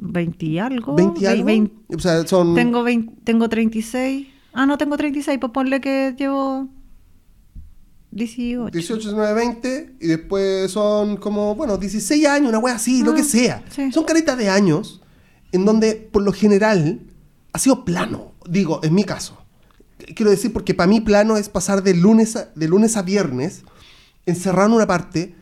20 0.00 0.46
y 0.46 0.58
algo. 0.58 0.96
¿20 0.96 1.20
y 1.22 1.26
algo? 1.26 1.44
vein- 1.44 1.72
O 1.94 1.98
sea, 1.98 2.26
son... 2.26 2.54
tengo, 2.54 2.82
20 2.84 3.12
tengo 3.24 3.48
36. 3.48 4.28
Ah, 4.52 4.66
no, 4.66 4.78
tengo 4.78 4.96
36. 4.96 5.38
Pues 5.40 5.52
ponle 5.52 5.80
que 5.80 6.14
llevo 6.16 6.68
18. 8.12 8.70
18, 8.70 9.00
19, 9.00 9.34
20 9.34 9.96
y 10.00 10.06
después 10.06 10.70
son 10.70 11.16
como, 11.16 11.54
bueno, 11.54 11.76
16 11.78 12.26
años, 12.26 12.48
una 12.50 12.58
wea 12.58 12.74
así, 12.76 13.02
lo 13.02 13.12
Ah, 13.12 13.14
que 13.16 13.24
sea. 13.24 13.64
sí. 13.74 13.90
Son 13.90 14.04
caretas 14.04 14.36
de 14.38 14.48
años 14.50 15.00
en 15.50 15.64
donde 15.64 15.94
por 15.96 16.22
lo 16.22 16.32
general 16.32 17.00
ha 17.52 17.58
sido 17.58 17.84
plano, 17.84 18.32
digo, 18.48 18.80
en 18.82 18.94
mi 18.94 19.04
caso. 19.04 19.38
Quiero 20.14 20.30
decir, 20.30 20.52
porque 20.52 20.74
para 20.74 20.88
mí 20.88 21.00
plano 21.00 21.36
es 21.36 21.48
pasar 21.48 21.82
de 21.82 21.94
lunes 21.94 22.36
a, 22.36 22.50
de 22.54 22.68
lunes 22.68 22.96
a 22.96 23.02
viernes, 23.02 23.62
encerrado 24.26 24.68
en 24.68 24.74
una 24.74 24.86
parte, 24.86 25.34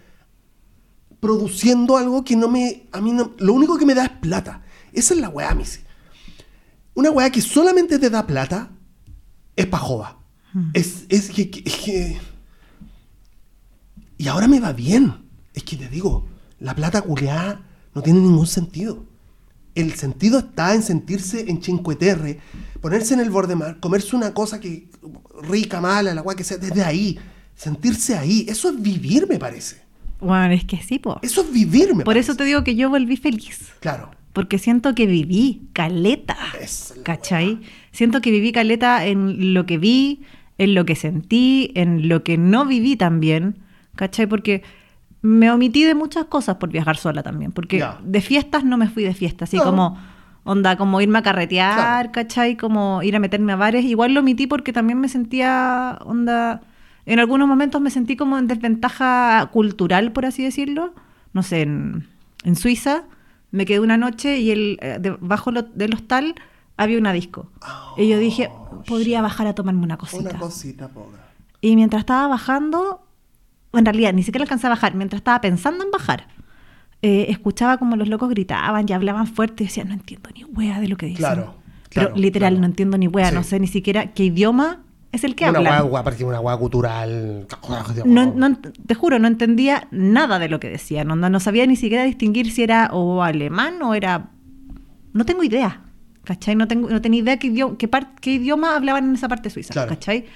produciendo 1.21 1.97
algo 1.97 2.25
que 2.25 2.37
no 2.37 2.49
me, 2.49 2.87
a 2.93 3.01
mí 3.01 3.12
no, 3.12 3.35
lo 3.39 3.53
único 3.53 3.77
que 3.79 3.87
me 3.87 3.95
da 3.95 4.05
es 4.05 4.11
plata. 4.11 4.62
Esa 4.93 5.14
es 5.14 5.21
la 5.21 5.29
weá, 5.29 5.55
Missy. 5.55 5.81
Una 6.95 7.11
weá 7.11 7.31
que 7.31 7.41
solamente 7.41 7.99
te 7.99 8.11
da 8.11 8.27
plata 8.27 8.71
es 9.57 9.66
pajoba. 9.66 10.18
Es, 10.73 11.05
es 11.09 11.31
que- 11.31 11.49
que- 11.51 11.62
es 11.64 11.77
que 11.77 12.18
y 14.21 14.29
ahora 14.29 14.47
me 14.49 14.61
va 14.61 14.75
bien. 14.75 15.14
Es 15.55 15.62
que 15.62 15.77
te 15.77 15.89
digo, 15.89 16.27
la 16.59 16.75
plata 16.75 17.01
culeada 17.01 17.62
no 17.95 18.03
tiene 18.03 18.21
ningún 18.21 18.47
sentido. 18.47 19.03
El 19.75 19.95
sentido 19.95 20.41
está 20.41 20.75
en 20.75 20.83
sentirse 20.83 21.51
en 21.51 21.62
Cinque 21.62 21.95
Terre, 21.95 22.39
ponerse 22.83 23.14
en 23.14 23.21
el 23.21 23.31
borde 23.31 23.57
mar, 23.57 23.81
comerse 23.81 24.14
una 24.14 24.35
cosa 24.35 24.61
que 24.61 24.89
rica, 25.43 25.81
mala, 25.81 26.12
la 26.12 26.21
guay 26.21 26.37
que 26.37 26.45
sea, 26.45 26.59
desde 26.59 26.85
ahí. 26.85 27.18
Sentirse 27.57 28.14
ahí. 28.14 28.45
Eso 28.47 28.68
es 28.68 28.83
vivir, 28.83 29.27
me 29.27 29.39
parece. 29.39 29.81
Bueno, 30.21 30.53
es 30.53 30.66
que 30.66 30.83
sí, 30.83 30.99
po. 30.99 31.18
Eso 31.23 31.41
es 31.41 31.51
vivir, 31.51 31.95
me 31.95 32.05
Por 32.05 32.12
parece. 32.12 32.33
eso 32.33 32.37
te 32.37 32.45
digo 32.45 32.62
que 32.62 32.77
yo 32.77 32.91
volví 32.91 33.16
feliz. 33.16 33.73
Claro. 33.81 34.11
Porque 34.35 34.59
siento 34.59 34.95
que 34.95 35.07
viví 35.07 35.62
caleta. 35.73 36.37
Es 36.61 36.93
¿Cachai? 37.05 37.62
Siento 37.91 38.21
que 38.21 38.31
viví 38.31 38.53
caleta 38.53 39.07
en 39.07 39.55
lo 39.55 39.64
que 39.64 39.79
vi, 39.79 40.21
en 40.59 40.75
lo 40.75 40.85
que 40.85 40.95
sentí, 40.95 41.73
en 41.75 42.07
lo 42.11 42.23
que 42.23 42.37
no 42.37 42.66
viví 42.66 42.97
también. 42.97 43.57
¿Cachai? 44.01 44.26
Porque 44.26 44.62
me 45.20 45.51
omití 45.51 45.84
de 45.84 45.94
muchas 45.94 46.24
cosas 46.24 46.57
por 46.57 46.70
viajar 46.70 46.96
sola 46.96 47.22
también. 47.22 47.53
Porque 47.53 47.78
Ya. 47.80 47.98
de 48.03 48.22
fiestas 48.22 48.64
no 48.64 48.78
me 48.78 48.88
fui 48.88 49.03
de 49.05 49.12
fiestas. 49.12 49.51
Así 49.51 49.59
No. 49.59 49.64
como, 49.64 49.98
onda, 50.44 50.76
como 50.78 51.03
irme 51.03 51.18
a 51.18 51.22
carretear, 51.22 51.74
Claro. 51.76 52.12
¿cachai? 52.12 52.57
Como 52.57 53.03
ir 53.03 53.14
a 53.14 53.18
meterme 53.20 53.53
a 53.53 53.57
bares. 53.57 53.84
Igual 53.84 54.14
lo 54.14 54.20
omití 54.20 54.46
porque 54.46 54.72
también 54.72 54.98
me 54.98 55.09
sentía, 55.11 55.98
onda. 56.07 56.62
En 57.05 57.18
algunos 57.20 57.46
momentos 57.46 57.78
me 57.82 57.90
sentí 57.90 58.16
como 58.16 58.38
en 58.38 58.46
desventaja 58.46 59.46
cultural, 59.53 60.12
por 60.12 60.24
así 60.24 60.42
decirlo. 60.42 60.94
No 61.34 61.42
sé, 61.42 61.61
en, 61.61 62.09
en 62.44 62.57
Suiza 62.57 63.03
me 63.51 63.66
quedé 63.66 63.80
una 63.80 63.98
noche 63.98 64.38
y 64.38 64.51
el, 64.51 64.78
eh, 64.80 64.96
debajo 64.98 65.51
lo- 65.51 65.62
del 65.62 65.92
hostal 65.92 66.34
había 66.78 66.96
una 66.98 67.12
disco. 67.12 67.51
y 67.98 68.09
yo 68.09 68.18
dije, 68.18 68.48
podría 68.86 69.20
bajar 69.20 69.46
a 69.46 69.55
tomarme 69.55 69.82
una 69.82 69.98
cosita. 69.98 70.30
Oh, 70.30 70.30
Una 70.30 70.38
cosita, 70.38 70.88
pobre. 70.88 71.18
Y 71.61 71.76
mientras 71.76 72.01
estaba 72.01 72.26
bajando, 72.28 73.03
en 73.79 73.85
realidad 73.85 74.12
ni 74.12 74.23
siquiera 74.23 74.43
alcancé 74.45 74.66
a 74.66 74.71
bajar, 74.71 74.95
mientras 74.95 75.21
estaba 75.21 75.41
pensando 75.41 75.85
en 75.85 75.91
bajar, 75.91 76.27
eh, 77.03 77.27
escuchaba 77.29 77.79
como 77.79 77.97
los 77.97 78.09
locos 78.09 78.29
gritaban 78.29 78.87
y 78.89 78.93
hablaban 78.93 79.27
fuerte 79.27 79.64
y 79.64 79.66
decía, 79.68 79.85
no 79.85 79.93
entiendo 79.95 80.29
ni 80.35 80.45
wea 80.45 80.81
de 80.81 80.89
lo 80.89 80.97
que 80.97 81.07
dicen. 81.07 81.18
Claro, 81.25 81.55
Pero 81.93 82.07
claro, 82.09 82.16
literal, 82.21 82.53
claro. 82.55 82.61
no 82.61 82.66
entiendo 82.66 82.99
ni 82.99 83.09
wea, 83.09 83.29
Sí. 83.31 83.35
no 83.35 83.43
sé 83.43 83.61
ni 83.61 83.66
siquiera 83.66 84.12
qué 84.12 84.25
idioma 84.25 84.83
es 85.12 85.25
el 85.25 85.35
que 85.35 85.49
una 85.49 85.59
hablan. 85.59 85.73
guagua, 85.83 86.05
parece 86.05 86.25
una 86.25 86.39
guagua 86.39 86.61
cultural. 86.61 87.47
No, 88.05 88.33
no 88.35 88.57
te 88.59 88.95
juro, 88.95 89.18
no 89.18 89.27
entendía 89.29 89.89
nada 89.91 90.39
de 90.39 90.49
lo 90.49 90.61
que 90.61 90.68
decían. 90.68 91.09
No, 91.09 91.16
no 91.16 91.41
sabía 91.41 91.66
ni 91.66 91.75
siquiera 91.77 92.05
distinguir 92.05 92.51
si 92.53 92.62
era 92.62 92.91
o 92.93 93.23
alemán 93.23 93.83
o 93.83 93.95
era. 93.95 94.31
No 95.12 95.25
tengo 95.25 95.43
idea. 95.43 95.83
¿Cachai? 96.25 96.55
No, 96.55 96.68
tengo, 96.68 96.89
no 96.91 97.01
tenía 97.01 97.21
idea 97.23 97.39
qué, 97.39 97.49
idioma, 97.49 97.77
qué, 97.79 97.89
par- 97.89 98.14
qué 98.21 98.35
idioma 98.35 98.77
hablaban 98.77 99.09
en 99.09 99.14
esa 99.14 99.27
parte 99.27 99.51
suiza. 99.51 99.73
Claro. 99.73 99.89
¿Cachai? 99.89 100.27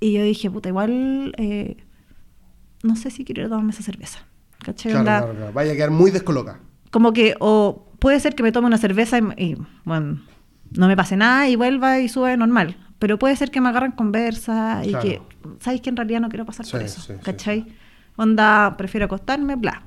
Y 0.00 0.14
yo 0.14 0.22
dije, 0.24 0.50
puta, 0.50 0.70
igual. 0.70 1.34
eh, 1.36 1.76
no 2.82 2.96
sé 2.96 3.10
si 3.10 3.24
quiero 3.24 3.48
tomarme 3.48 3.70
esa 3.70 3.82
cerveza. 3.82 4.20
¿Cachai? 4.64 4.92
Claro, 4.92 5.00
Onda, 5.08 5.18
claro, 5.20 5.34
claro. 5.36 5.52
Vaya 5.52 5.72
a 5.72 5.74
quedar 5.74 5.90
muy 5.90 6.10
descoloca. 6.10 6.60
Como 6.90 7.12
que, 7.12 7.34
o 7.40 7.86
puede 7.98 8.20
ser 8.20 8.34
que 8.34 8.42
me 8.42 8.52
tome 8.52 8.66
una 8.66 8.78
cerveza 8.78 9.18
y, 9.18 9.22
y, 9.42 9.56
bueno, 9.84 10.20
no 10.72 10.86
me 10.88 10.96
pase 10.96 11.16
nada 11.16 11.48
y 11.48 11.56
vuelva 11.56 11.98
y 12.00 12.08
sube 12.08 12.36
normal. 12.36 12.76
Pero 12.98 13.18
puede 13.18 13.34
ser 13.36 13.50
que 13.50 13.60
me 13.62 13.68
agarren 13.70 13.92
conversa 13.92 14.82
y 14.84 14.94
que, 14.96 15.22
¿sabes 15.60 15.80
que 15.80 15.88
en 15.90 15.96
realidad 15.96 16.20
no 16.20 16.28
quiero 16.28 16.44
pasar 16.44 16.66
por 16.70 16.80
Sí, 16.80 16.86
eso? 16.86 17.00
sí, 17.00 17.12
sí, 17.14 17.20
¿Cachai? 17.22 17.66
Onda, 18.16 18.76
prefiero 18.76 19.06
acostarme, 19.06 19.56
bla. 19.56 19.82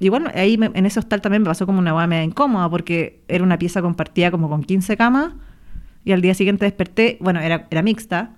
Y 0.00 0.08
bueno, 0.08 0.30
ahí 0.34 0.56
me- 0.56 0.70
en 0.72 0.86
ese 0.86 1.00
hostal 1.00 1.20
también 1.20 1.42
me 1.42 1.48
pasó 1.48 1.66
como 1.66 1.80
una 1.80 1.94
hueá 1.94 2.06
media 2.06 2.24
incómoda 2.24 2.70
porque 2.70 3.22
era 3.28 3.44
una 3.44 3.58
pieza 3.58 3.82
compartida 3.82 4.30
como 4.30 4.48
con 4.48 4.62
15 4.62 4.96
camas 4.96 5.34
y 6.04 6.12
al 6.12 6.22
día 6.22 6.32
siguiente 6.34 6.64
desperté, 6.64 7.18
bueno, 7.20 7.40
era, 7.40 7.66
era 7.70 7.82
mixta. 7.82 8.30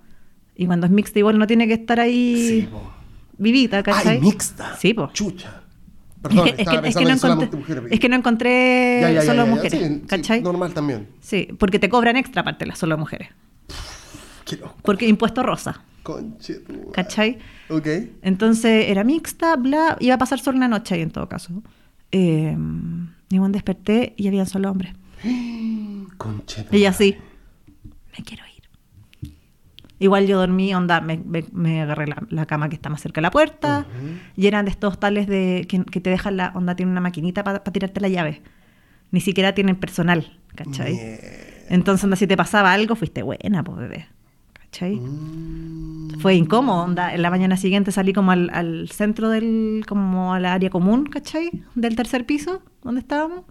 Y 0.57 0.67
cuando 0.67 0.87
es 0.87 0.93
mixta 0.93 1.19
igual 1.21 1.39
no 1.39 1.47
tiene 1.47 1.69
que 1.69 1.75
estar 1.75 2.01
ahí 2.01 2.62
Sí, 2.62 2.67
po. 2.69 2.91
Vivita, 3.39 3.82
¿cachai? 3.82 4.16
Ay, 4.16 4.20
mixta. 4.20 4.76
Sí, 4.76 4.95
po. 4.95 5.11
Chucha. 5.12 5.62
Perdón, 6.22 6.49
es, 6.49 6.55
que, 6.55 6.62
estaba 6.62 6.76
es 6.78 6.82
que- 6.82 6.89
es 6.89 6.97
que 6.97 7.05
no 7.05 7.11
encontré, 7.12 7.57
mujeres. 7.59 7.84
es 7.93 8.01
que 8.01 8.09
no 8.09 8.16
encontré 8.16 9.01
Ya, 9.14 9.22
solo 9.22 9.45
ya, 9.45 9.51
mujeres, 9.51 9.72
Sí, 9.80 9.95
sí, 9.95 10.03
¿cachai? 10.07 10.43
normal 10.43 10.72
también. 10.74 11.09
Sí, 11.20 11.49
porque 11.59 11.78
te 11.78 11.89
cobran 11.89 12.16
extra 12.16 12.43
aparte 12.43 12.66
las 12.66 12.78
solo 12.78 12.99
mujeres. 12.99 13.28
Qué 14.45 14.57
loco. 14.57 14.76
Porque 14.82 15.07
impuesto 15.09 15.43
rosa, 15.43 15.82
Conche. 16.03 16.62
¿cachai? 16.93 17.39
Ok. 17.68 17.87
Entonces 18.22 18.89
era 18.89 19.05
mixta, 19.05 19.57
bla, 19.57 19.97
iba 20.01 20.14
a 20.14 20.18
pasar 20.18 20.39
solo 20.41 20.57
una 20.57 20.68
noche 20.68 20.95
ahí 20.95 21.03
en 21.03 21.11
todo 21.11 21.28
caso. 21.28 21.62
Eh, 22.12 22.57
y 23.28 23.39
desperté 23.51 24.14
y 24.16 24.28
habían 24.28 24.47
solo 24.47 24.70
hombres. 24.70 24.95
Conche 26.16 26.66
Y 26.72 26.84
así, 26.87 27.16
me 28.16 28.24
quiero. 28.24 28.43
Igual 29.99 30.27
yo 30.27 30.39
dormí, 30.39 30.75
onda, 30.75 31.01
me, 31.01 31.17
me- 31.19 31.45
me 31.53 31.81
agarré 31.83 32.07
la, 32.07 32.23
la 32.29 32.45
cama 32.47 32.69
que 32.69 32.75
está 32.75 32.91
más 32.91 33.01
cerca 33.01 33.21
de 33.21 33.23
la 33.23 33.31
puerta. 33.31 33.87
Y 34.37 34.47
eran 34.47 34.65
de 34.67 34.71
estos 34.71 35.01
tales 35.01 35.27
de 35.27 35.65
que, 35.69 35.85
que 35.85 36.01
te 36.01 36.11
dejan 36.11 36.37
la 36.37 36.53
onda, 36.55 36.77
tiene 36.77 36.93
una 36.93 37.01
maquinita 37.01 37.43
para 37.45 37.61
tirarte 37.65 38.01
la 38.01 38.09
llave. 38.09 38.43
Ni 39.11 39.21
siquiera 39.21 39.55
tienen 39.55 39.77
personal, 39.77 40.39
¿cachai? 40.55 40.93
Mierda. 40.95 41.25
Entonces, 41.71 42.05
onda, 42.05 42.17
si 42.17 42.27
te 42.27 42.37
pasaba 42.37 42.73
algo, 42.73 42.95
fuiste 42.95 43.23
buena, 43.23 43.65
pues 43.65 43.79
bebé. 43.79 44.07
¿Cachai? 44.53 44.97
Mm. 44.97 46.19
Fue 46.21 46.35
incómodo, 46.35 46.85
onda. 46.85 47.15
En 47.15 47.23
la 47.23 47.31
mañana 47.31 47.57
siguiente 47.57 47.93
salí 47.93 48.13
como 48.13 48.33
al, 48.33 48.51
al 48.53 48.89
centro 48.91 49.31
del, 49.31 49.85
como 49.89 50.35
al 50.35 50.45
área 50.45 50.71
común, 50.71 51.05
¿cachai? 51.07 51.63
Del 51.75 51.97
tercer 51.97 52.27
piso, 52.27 52.63
donde 52.83 53.01
estábamos. 53.01 53.45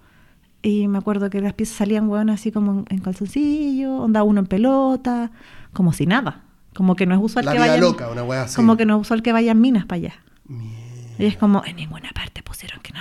Y 0.62 0.88
me 0.88 0.98
acuerdo 0.98 1.30
que 1.30 1.42
las 1.42 1.54
piezas 1.54 1.76
salían, 1.78 2.10
weón, 2.10 2.30
así 2.30 2.52
como 2.52 2.72
en, 2.72 2.86
en 2.90 3.00
calzoncillo, 3.00 3.98
onda 3.98 4.24
uno 4.24 4.40
en 4.42 4.48
pelota, 4.48 5.32
como 5.76 5.94
si 5.94 6.08
nada. 6.08 6.42
Como 6.74 6.96
que 6.96 7.06
no 7.06 7.14
es 7.16 7.22
usual 7.22 7.46
La 7.46 7.54
que 7.54 7.60
vayan. 7.60 7.80
loca, 7.80 8.10
una 8.10 8.24
wea 8.24 8.44
así. 8.44 8.56
Como 8.56 8.76
que 8.76 8.86
no 8.86 8.96
es 8.96 9.02
usual 9.02 9.22
que 9.22 9.32
vayan 9.32 9.62
minas 9.62 9.86
para 9.86 9.98
allá. 9.98 10.14
Mierda. 10.48 10.76
Y 11.20 11.26
es 11.26 11.38
como, 11.38 11.64
en 11.66 11.76
ninguna 11.78 12.10
parte 12.14 12.42
pusieron 12.44 12.80
que 12.82 12.92
no. 12.94 13.00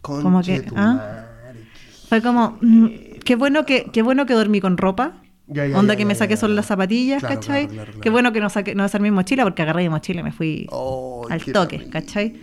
Conche 0.00 0.22
como 0.22 0.42
que, 0.42 0.64
¿ah? 0.74 0.94
madre. 0.94 1.66
Fue 2.08 2.22
como, 2.22 2.58
mm, 2.60 2.86
qué 3.24 3.36
bueno 3.36 3.64
que, 3.66 3.90
qué 3.92 4.02
bueno 4.02 4.26
que 4.26 4.34
dormí 4.34 4.60
con 4.60 4.76
ropa. 4.78 5.12
Ya, 5.46 5.66
ya, 5.66 5.78
Onda 5.78 5.94
ya, 5.94 5.98
que 5.98 6.04
me 6.04 6.14
saqué 6.14 6.36
solo 6.36 6.54
las 6.54 6.66
zapatillas, 6.66 7.20
Claro, 7.20 7.34
¿cachai? 7.36 7.66
claro, 7.66 7.74
claro, 7.74 7.92
Qué 7.92 7.98
claro. 8.00 8.12
bueno 8.12 8.32
que 8.32 8.40
no 8.40 8.48
saqué, 8.50 8.74
no 8.74 8.82
desarmé 8.84 9.10
mi 9.10 9.14
mochila 9.16 9.42
porque 9.44 9.62
agarré 9.62 9.82
mi 9.82 9.88
mochila 9.88 10.20
y 10.20 10.24
me 10.24 10.32
fui 10.32 10.66
Ay, 10.70 11.32
al 11.32 11.44
toque, 11.52 11.76
terrible, 11.78 11.90
¿cachai? 11.90 12.40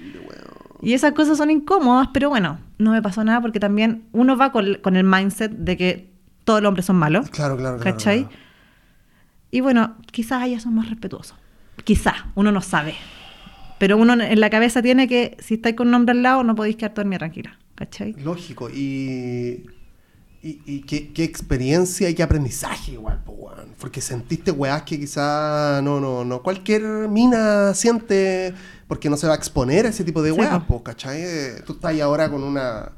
Y 0.82 0.94
esas 0.94 1.14
cosas 1.14 1.38
son 1.38 1.50
incómodas, 1.50 2.10
pero 2.14 2.30
bueno, 2.30 2.60
no 2.78 2.92
me 2.92 3.02
pasó 3.02 3.24
nada 3.24 3.42
porque 3.42 3.60
también 3.60 4.04
uno 4.12 4.38
va 4.38 4.52
con, 4.52 4.76
con 4.84 4.96
el 4.98 5.04
mindset 5.06 5.52
de 5.52 5.76
que 5.78 6.12
todos 6.44 6.62
los 6.62 6.68
hombres 6.70 6.86
son 6.86 6.98
malos, 6.98 7.30
Claro, 7.30 7.58
claro, 7.58 7.78
claro. 7.78 7.92
¿cachai? 7.98 8.28
Y 9.52 9.62
bueno, 9.62 9.96
quizás 10.12 10.44
ellas 10.46 10.64
son 10.64 10.76
más 10.76 10.90
respetuosos. 10.90 11.38
Quizás, 11.84 12.16
uno 12.36 12.52
no 12.52 12.62
sabe. 12.62 12.96
Pero 13.80 13.98
uno 13.98 14.14
en 14.14 14.40
la 14.40 14.50
cabeza 14.50 14.82
tiene 14.82 15.08
que, 15.08 15.38
si 15.40 15.56
estáis 15.56 15.76
con 15.76 15.88
un 15.90 15.94
hombre 15.94 16.12
al 16.14 16.24
lado, 16.24 16.44
no 16.44 16.56
podéis 16.56 16.76
quedar 16.76 16.94
dormida 16.96 17.20
tranquila, 17.20 17.58
¿cachai? 17.76 18.14
Lógico, 18.14 18.70
y, 18.70 19.66
y, 20.42 20.62
y 20.66 20.82
qué, 20.82 21.14
qué 21.14 21.24
experiencia 21.24 22.10
y 22.10 22.16
qué 22.16 22.24
aprendizaje 22.24 22.94
igual. 22.94 23.22
Porque 23.80 24.02
sentiste 24.02 24.50
weás 24.50 24.82
que 24.82 25.00
quizá 25.00 25.82
no, 25.84 26.00
no, 26.00 26.26
no 26.26 26.42
cualquier 26.42 26.82
mina 27.08 27.76
siente 27.76 28.54
porque 28.88 29.08
no 29.10 29.18
se 29.18 29.28
va 29.28 29.34
a 29.34 29.38
exponer 29.38 29.86
a 29.86 29.90
ese 29.90 30.04
tipo 30.04 30.24
de 30.24 30.32
Sí, 30.32 30.40
weas, 30.40 30.60
po. 30.64 30.78
po, 30.78 30.84
¿cachai? 30.84 31.22
Eh, 31.22 31.62
Tú 31.64 31.74
estás 31.74 31.92
ahí 31.92 32.02
ahora 32.02 32.30
con 32.32 32.42
una 32.44 32.92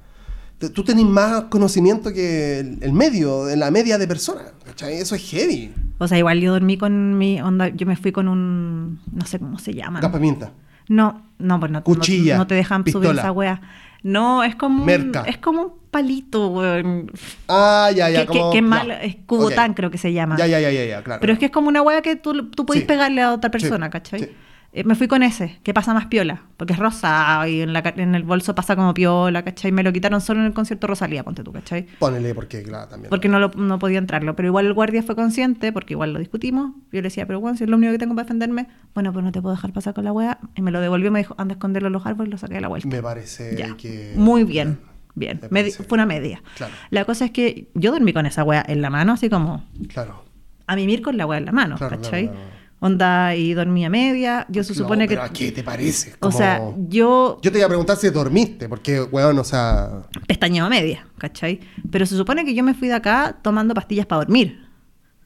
Tú 0.60 0.84
tenés 0.84 1.06
más 1.06 1.44
conocimiento 1.44 2.12
que 2.12 2.60
el, 2.60 2.78
el 2.82 2.92
medio, 2.94 3.46
de 3.46 3.56
la 3.56 3.72
media 3.72 3.98
de 3.98 4.08
personas. 4.08 4.52
¿cachai? 4.66 4.96
Eso 4.96 5.16
es 5.16 5.30
heavy. 5.30 5.74
O 6.00 6.08
sea, 6.08 6.18
igual 6.18 6.40
yo 6.42 6.52
dormí 6.52 6.78
con 6.78 7.18
mi 7.18 7.40
onda, 7.42 7.70
yo 7.70 7.86
me 7.86 7.96
fui 7.96 8.12
con 8.12 8.28
un, 8.28 9.00
no 9.14 9.26
sé 9.26 9.40
cómo 9.40 9.58
se 9.60 9.74
llama. 9.74 10.02
Gas 10.02 10.12
pimienta. 10.12 10.52
No, 10.90 11.24
no, 11.38 11.60
pues 11.60 11.72
no, 11.72 11.84
Cuchilla, 11.84 12.34
no, 12.34 12.40
no 12.40 12.48
te 12.48 12.56
dejan 12.56 12.82
subir 12.82 12.94
pistola. 12.96 13.22
esa 13.22 13.32
wea. 13.32 13.62
No, 14.02 14.44
es 14.44 14.56
como 14.56 14.80
un, 14.82 14.86
Merca. 14.86 15.24
es 15.28 15.38
como 15.38 15.62
un 15.62 15.72
palito, 15.92 16.48
weón. 16.50 17.12
Ah, 17.48 17.90
ya, 17.96 18.10
ya. 18.10 18.22
que, 18.22 18.28
como, 18.28 18.52
que 18.52 18.58
es 18.60 18.64
ya. 18.64 18.68
mal, 18.70 18.92
es 18.92 19.16
cubotán 19.26 19.74
creo 19.74 19.92
que 19.92 19.98
se 19.98 20.14
llama. 20.14 20.36
Ya, 20.38 20.48
ya, 20.48 20.60
ya, 20.60 20.72
ya, 20.72 20.86
ya, 20.86 21.04
claro. 21.04 21.20
Pero 21.22 21.34
es 21.34 21.40
que 21.40 21.46
es 21.46 21.52
como 21.52 21.68
una 21.68 21.82
wea 21.82 22.02
que 22.02 22.16
tú, 22.16 22.50
tú 22.52 22.66
Sí. 22.74 22.82
pegarle 22.82 23.22
a 23.22 23.34
otra 23.34 23.50
Sí, 23.50 23.60
persona, 23.60 23.90
¿cachai? 23.90 24.20
sí. 24.22 24.30
Eh, 24.72 24.84
me 24.84 24.94
fui 24.94 25.08
con 25.08 25.24
ese, 25.24 25.58
que 25.64 25.74
pasa 25.74 25.96
más 25.96 26.06
piola, 26.06 26.44
porque 26.56 26.74
es 26.74 26.80
rosa 26.80 27.44
y 27.50 27.62
en, 27.62 27.74
la, 27.74 27.80
en 27.98 28.14
el 28.14 28.22
bolso 28.22 28.54
pasa 28.54 28.76
como 28.76 28.94
piola, 28.94 29.44
¿cachai? 29.44 29.72
Me 29.72 29.82
lo 29.82 29.92
quitaron 29.92 30.22
solo 30.22 30.42
en 30.42 30.46
el 30.46 30.54
concierto 30.54 30.86
Rosalía, 30.86 31.24
ponte 31.24 31.44
tú, 31.44 31.52
¿cachai? 31.52 31.88
Ponele, 31.98 32.36
porque, 32.36 32.62
claro, 32.62 32.88
también. 32.88 33.10
Porque 33.10 33.30
no, 33.30 33.40
lo- 33.40 33.50
no 33.56 33.80
podía 33.80 33.98
entrarlo. 33.98 34.36
Pero 34.36 34.48
igual 34.48 34.68
el 34.68 34.74
guardia 34.74 35.02
fue 35.02 35.16
consciente, 35.16 35.74
porque 35.74 35.96
igual 35.96 36.14
lo 36.14 36.20
discutimos. 36.20 36.74
Yo 36.92 37.00
le 37.00 37.02
decía, 37.02 37.26
pero 37.26 37.40
bueno, 37.40 37.58
si 37.58 37.64
es 37.64 37.70
lo 37.70 37.78
único 37.78 37.92
que 37.94 37.98
tengo 37.98 38.14
para 38.14 38.26
defenderme, 38.26 38.68
bueno, 38.94 39.12
pues 39.12 39.26
no 39.26 39.32
te 39.32 39.42
puedo 39.42 39.56
dejar 39.56 39.74
pasar 39.74 39.96
con 39.96 40.04
la 40.06 40.12
wea. 40.12 40.38
Y 40.56 40.62
me 40.62 40.70
lo 40.70 40.82
devolvió 40.82 41.10
me 41.12 41.18
dijo, 41.20 41.34
anda 41.40 41.54
a 41.54 41.56
esconderlo 41.56 41.88
en 41.88 41.94
los 41.94 42.06
árboles 42.06 42.28
y 42.30 42.32
lo 42.34 42.38
saqué 42.38 42.54
de 42.54 42.62
la 42.62 42.68
vuelta. 42.68 42.88
Me 42.88 43.02
parece 43.02 43.56
Ya. 43.58 43.76
que. 43.76 44.14
Muy 44.18 44.44
bien, 44.44 44.78
bien. 45.16 45.42
Me 45.50 45.72
fue 45.72 45.96
una 45.96 46.06
media. 46.06 46.44
Claro. 46.58 46.74
La 46.92 47.06
cosa 47.06 47.26
es 47.26 47.32
que 47.32 47.72
yo 47.74 47.92
dormí 47.92 48.14
con 48.14 48.28
esa 48.28 48.44
wea 48.44 48.64
en 48.68 48.84
la 48.84 48.92
mano, 48.92 49.14
así 49.14 49.30
como 49.32 49.64
Claro. 49.88 50.26
a 50.68 50.76
mimir 50.76 51.02
con 51.02 51.18
la 51.18 51.26
wea 51.26 51.40
en 51.40 51.46
la 51.46 51.52
mano, 51.54 51.76
Claro, 51.78 51.96
¿cachai? 52.00 52.28
claro. 52.28 52.59
Onda 52.82 53.36
y 53.36 53.54
dormí 53.54 53.84
a 53.86 53.90
media. 53.90 54.46
Yo 54.50 54.64
se 54.64 54.72
No, 54.74 54.78
supone 54.80 55.06
que. 55.08 55.16
pero 55.16 55.24
¿a 55.24 55.30
qué 55.34 55.52
te 55.52 55.64
parece? 55.64 56.14
O 56.22 56.32
sea, 56.32 56.62
yo 56.88 57.38
Yo 57.42 57.52
te 57.52 57.58
iba 57.58 57.66
a 57.66 57.70
preguntar 57.70 57.98
si 57.98 58.10
dormiste, 58.10 58.70
porque, 58.70 59.02
weón, 59.02 59.38
o 59.38 59.44
sea. 59.44 60.04
pestañeo 60.28 60.66
a 60.66 60.70
media, 60.70 61.06
¿cachai? 61.18 61.60
Pero 61.92 62.06
se 62.06 62.16
supone 62.16 62.46
que 62.46 62.54
yo 62.54 62.64
me 62.64 62.74
fui 62.74 62.88
de 62.88 62.94
acá 62.94 63.38
tomando 63.42 63.74
pastillas 63.74 64.06
para 64.06 64.24
dormir. 64.24 64.66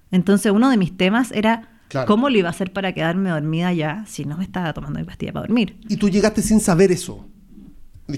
Entonces 0.10 0.52
uno 0.52 0.70
de 0.70 0.78
mis 0.78 0.96
temas 0.98 1.32
era 1.32 1.70
Claro. 1.90 2.08
cómo 2.08 2.28
lo 2.30 2.38
iba 2.40 2.48
a 2.48 2.52
hacer 2.52 2.74
para 2.74 2.92
quedarme 2.94 3.30
dormida 3.30 3.72
ya 3.72 4.04
si 4.08 4.26
no 4.26 4.36
me 4.38 4.44
estaba 4.44 4.74
tomando 4.74 4.98
mi 5.00 5.06
pastilla 5.06 5.32
para 5.32 5.46
dormir. 5.46 5.78
Y 5.88 5.98
tú 5.98 6.10
llegaste 6.10 6.42
sin 6.42 6.60
saber 6.60 6.92
eso. 6.92 7.28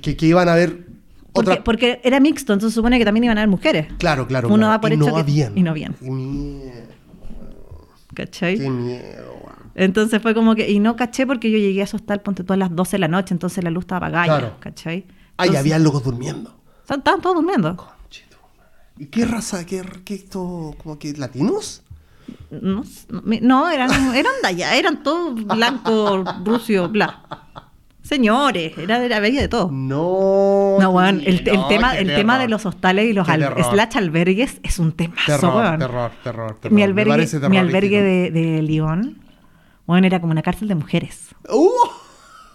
Que, 0.02 0.16
que 0.16 0.26
iban 0.28 0.48
a 0.48 0.54
haber 0.54 0.88
Porque, 1.34 1.52
otra. 1.52 1.64
porque 1.66 2.00
era 2.06 2.22
mixto, 2.22 2.54
entonces 2.54 2.74
se 2.74 2.76
supone 2.80 2.98
que 3.00 3.04
también 3.04 3.26
iban 3.26 3.38
a 3.38 3.42
haber 3.42 3.50
mujeres. 3.50 3.88
Claro, 3.98 4.28
claro. 4.28 4.48
Uno 4.48 4.58
claro. 4.60 4.70
va 4.72 4.80
por 4.82 4.92
y 4.92 4.96
hecho 4.96 5.08
no 5.08 5.14
que- 5.16 5.20
habían. 5.20 5.58
y 5.58 5.64
no 5.64 5.72
habían. 5.72 5.94
¿Cachai? 8.16 8.57
Qué 8.57 8.70
miedo. 8.70 9.36
Entonces 9.76 10.22
fue 10.22 10.34
como 10.34 10.55
que, 10.55 10.72
y 10.72 10.80
no 10.80 10.95
caché 10.95 11.28
porque 11.28 11.51
yo 11.51 11.57
llegué 11.57 11.82
a 11.82 11.84
asustar, 11.84 12.24
ponte 12.24 12.43
tú 12.43 12.53
a 12.53 12.57
las 12.57 12.74
12 12.76 12.91
de 12.93 12.99
la 12.99 13.07
noche, 13.09 13.34
entonces 13.34 13.63
la 13.63 13.70
luz 13.70 13.84
estaba 13.84 14.07
apagada, 14.07 14.26
Claro. 14.39 14.55
¿cachai? 14.59 15.05
Ah, 15.38 15.45
y 15.47 15.55
había 15.55 15.78
locos 15.78 16.03
durmiendo. 16.03 16.55
Estaban 16.89 17.22
todos 17.22 17.36
durmiendo. 17.36 17.76
Conchito. 17.76 18.38
¿Y 18.97 19.07
qué 19.07 19.26
raza? 19.26 19.66
¿Qué, 19.66 19.84
qué 20.05 20.13
esto? 20.16 20.76
¿Como 20.82 20.97
que 20.97 21.11
latinos? 21.13 21.82
No, 22.49 22.84
no, 23.09 23.22
no, 23.41 23.70
eran, 23.70 23.91
eran 24.16 24.32
de 24.41 24.47
allá, 24.47 24.76
eran 24.76 25.03
todos 25.03 25.36
blancos, 25.45 26.26
rusios, 26.45 26.89
bla. 26.91 27.22
Señores, 28.08 28.78
era, 28.78 29.03
era 29.03 29.18
había 29.18 29.41
de 29.41 29.47
todo. 29.47 29.70
No. 29.72 30.78
No, 30.80 30.89
weón, 30.91 31.22
el, 31.26 31.43
tema, 31.43 31.97
el 31.97 32.06
terror. 32.08 32.16
tema 32.22 32.39
de 32.39 32.47
los 32.47 32.66
hostales 32.66 33.06
y 33.10 33.14
los 33.14 33.26
Qué 33.26 33.34
al- 33.34 33.39
terror. 33.39 33.64
slash 33.72 33.97
albergues 33.97 34.60
es 34.64 34.78
un 34.78 34.91
temazo, 34.91 35.26
Terror, 35.26 35.56
weón. 35.56 35.80
terror, 35.80 36.12
terror, 36.24 36.58
terror. 36.62 36.76
Mi 36.76 36.84
albergue, 36.84 37.49
mi 37.49 37.58
de, 37.89 38.32
de 38.32 38.62
Lyon, 38.62 39.18
bueno, 39.88 40.06
era 40.06 40.20
como 40.22 40.32
una 40.32 40.43
cárcel 40.43 40.68
de 40.68 40.76
mujeres. 40.76 41.30
Uh, 41.49 41.70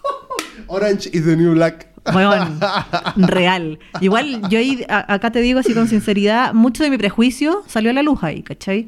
Orange 0.67 1.09
is 1.13 1.25
the 1.25 1.35
new 1.35 1.53
black. 1.53 1.87
Weón, 2.15 2.59
real. 3.17 3.77
Igual, 3.99 4.41
yo 4.49 4.57
ahí, 4.59 4.85
a- 4.89 5.13
acá 5.13 5.31
te 5.31 5.41
digo 5.41 5.59
así 5.59 5.73
con 5.73 5.87
sinceridad, 5.87 6.53
mucho 6.53 6.83
de 6.83 6.89
mi 6.89 6.97
prejuicio 6.97 7.63
salió 7.67 7.91
a 7.91 7.93
la 7.93 8.03
luz 8.03 8.23
ahí, 8.23 8.41
¿cachai? 8.41 8.87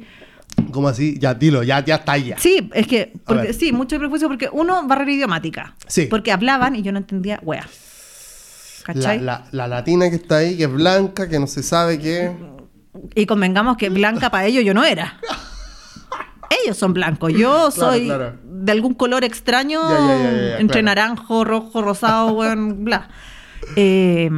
¿Cómo 0.72 0.88
así? 0.88 1.18
Ya, 1.18 1.34
dilo, 1.34 1.62
ya, 1.62 1.84
ya 1.84 1.96
está 1.96 2.16
ya. 2.16 2.38
Sí, 2.38 2.70
es 2.74 2.86
que, 2.86 3.12
porque, 3.26 3.52
sí, 3.52 3.72
mucho 3.72 3.98
prejuicio 3.98 4.28
porque 4.28 4.48
uno, 4.52 4.86
barrera 4.86 5.12
idiomática. 5.12 5.74
Sí. 5.86 6.06
Porque 6.06 6.32
hablaban 6.32 6.76
y 6.76 6.82
yo 6.82 6.92
no 6.92 6.98
entendía, 6.98 7.40
wea. 7.42 7.66
¿Cachai? 8.84 9.20
la, 9.20 9.46
la 9.50 9.66
latina 9.66 10.10
que 10.10 10.16
está 10.16 10.38
ahí, 10.38 10.58
que 10.58 10.64
es 10.64 10.72
blanca, 10.72 11.26
que 11.26 11.38
no 11.38 11.46
se 11.46 11.62
sabe 11.62 11.98
qué. 11.98 12.32
Y 13.14 13.24
convengamos 13.24 13.78
que 13.78 13.88
blanca 13.88 14.30
para 14.30 14.46
ellos 14.46 14.64
yo 14.64 14.74
no 14.74 14.84
era. 14.84 15.18
Ellos 16.62 16.76
son 16.76 16.92
blancos, 16.92 17.32
yo 17.32 17.70
soy 17.70 18.04
claro. 18.04 18.34
de 18.44 18.70
algún 18.70 18.94
color 18.94 19.24
extraño, 19.24 19.80
Ya, 19.82 19.98
ya, 19.98 20.06
ya, 20.06 20.32
ya, 20.32 20.58
entre 20.58 20.82
claro. 20.82 20.84
naranjo, 20.84 21.44
rojo, 21.44 21.82
rosado, 21.82 22.36
bla. 22.36 23.08
Eh, 23.76 24.30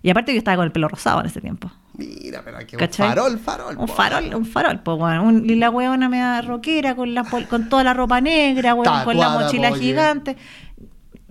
y 0.00 0.10
aparte 0.10 0.32
yo 0.32 0.38
estaba 0.38 0.58
con 0.58 0.64
el 0.64 0.70
pelo 0.70 0.86
rosado 0.86 1.20
en 1.20 1.26
ese 1.26 1.40
tiempo. 1.40 1.72
Mira, 1.96 2.42
pero 2.44 2.58
aquí 2.58 2.76
un 2.76 2.80
¿Cachai? 2.80 3.08
farol, 3.08 3.38
farol. 3.38 3.76
Un 3.78 3.86
po. 3.86 3.92
farol, 3.94 4.34
un 4.34 4.44
farol, 4.46 4.80
pues 4.80 4.96
bueno. 4.98 5.24
Un- 5.24 5.48
y 5.48 5.54
la 5.56 5.70
weona 5.70 6.08
me 6.08 6.18
da 6.18 6.40
rockera 6.42 6.94
con, 6.96 7.14
la, 7.14 7.24
con 7.24 7.68
toda 7.68 7.84
la 7.84 7.94
ropa 7.94 8.20
negra, 8.20 8.74
weón, 8.74 9.04
con 9.04 9.16
la 9.18 9.28
mochila 9.30 9.74
gigante. 9.76 10.36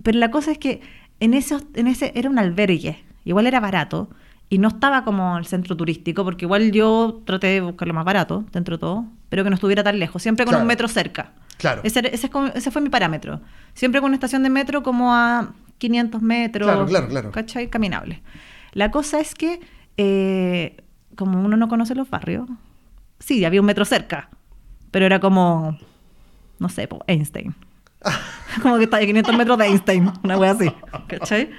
Pero 0.02 0.18
la 0.18 0.30
cosa 0.30 0.52
es 0.52 0.58
que 0.58 0.80
en 1.20 1.34
ese, 1.34 1.56
hos- 1.56 1.66
en 1.74 1.86
ese 1.86 2.12
era 2.14 2.28
un 2.30 2.38
albergue, 2.38 3.02
igual 3.24 3.46
era 3.46 3.60
barato, 3.60 4.10
y 4.48 4.58
no 4.58 4.68
estaba 4.68 5.04
como 5.04 5.38
el 5.38 5.46
centro 5.46 5.76
turístico, 5.76 6.24
porque 6.24 6.44
igual 6.44 6.72
yo 6.72 7.22
traté 7.24 7.48
de 7.48 7.60
buscar 7.60 7.86
lo 7.88 7.94
más 7.94 8.04
barato, 8.04 8.44
dentro 8.52 8.76
de 8.76 8.80
todo, 8.80 9.04
pero 9.28 9.44
que 9.44 9.50
no 9.50 9.54
estuviera 9.54 9.82
tan 9.84 9.98
lejos, 9.98 10.22
siempre 10.22 10.44
con 10.44 10.52
Claro. 10.52 10.62
un 10.64 10.68
metro 10.68 10.88
cerca. 10.88 11.32
Claro. 11.56 11.82
Ese, 11.84 12.00
ese, 12.12 12.26
es 12.26 12.30
como- 12.32 12.48
ese 12.48 12.70
fue 12.70 12.80
mi 12.82 12.88
parámetro. 12.88 13.40
Siempre 13.74 14.00
con 14.00 14.08
una 14.08 14.16
estación 14.16 14.42
de 14.42 14.50
metro 14.50 14.82
como 14.82 15.14
a 15.14 15.52
500 15.78 16.20
metros. 16.22 16.66
Claro, 16.66 16.86
claro, 16.86 17.08
claro. 17.08 17.30
¿Cachai? 17.30 17.68
Caminable. 17.68 18.22
La 18.72 18.90
cosa 18.90 19.20
es 19.20 19.34
que, 19.34 19.60
eh, 20.02 20.76
como 21.16 21.40
uno 21.42 21.56
no 21.56 21.68
conoce 21.68 21.94
los 21.94 22.08
barrios, 22.08 22.48
sí, 23.18 23.44
había 23.44 23.60
un 23.60 23.66
metro 23.66 23.84
cerca, 23.84 24.30
pero 24.90 25.06
era 25.06 25.20
como, 25.20 25.76
no 26.58 26.68
sé, 26.68 26.88
Einstein. 27.06 27.54
como 28.62 28.78
que 28.78 28.84
estaba 28.84 29.02
a 29.02 29.06
500 29.06 29.36
metros 29.36 29.58
de 29.58 29.66
Einstein, 29.66 30.10
una 30.24 30.38
wea 30.38 30.52
así. 30.52 30.70
¿Cachai? 31.08 31.50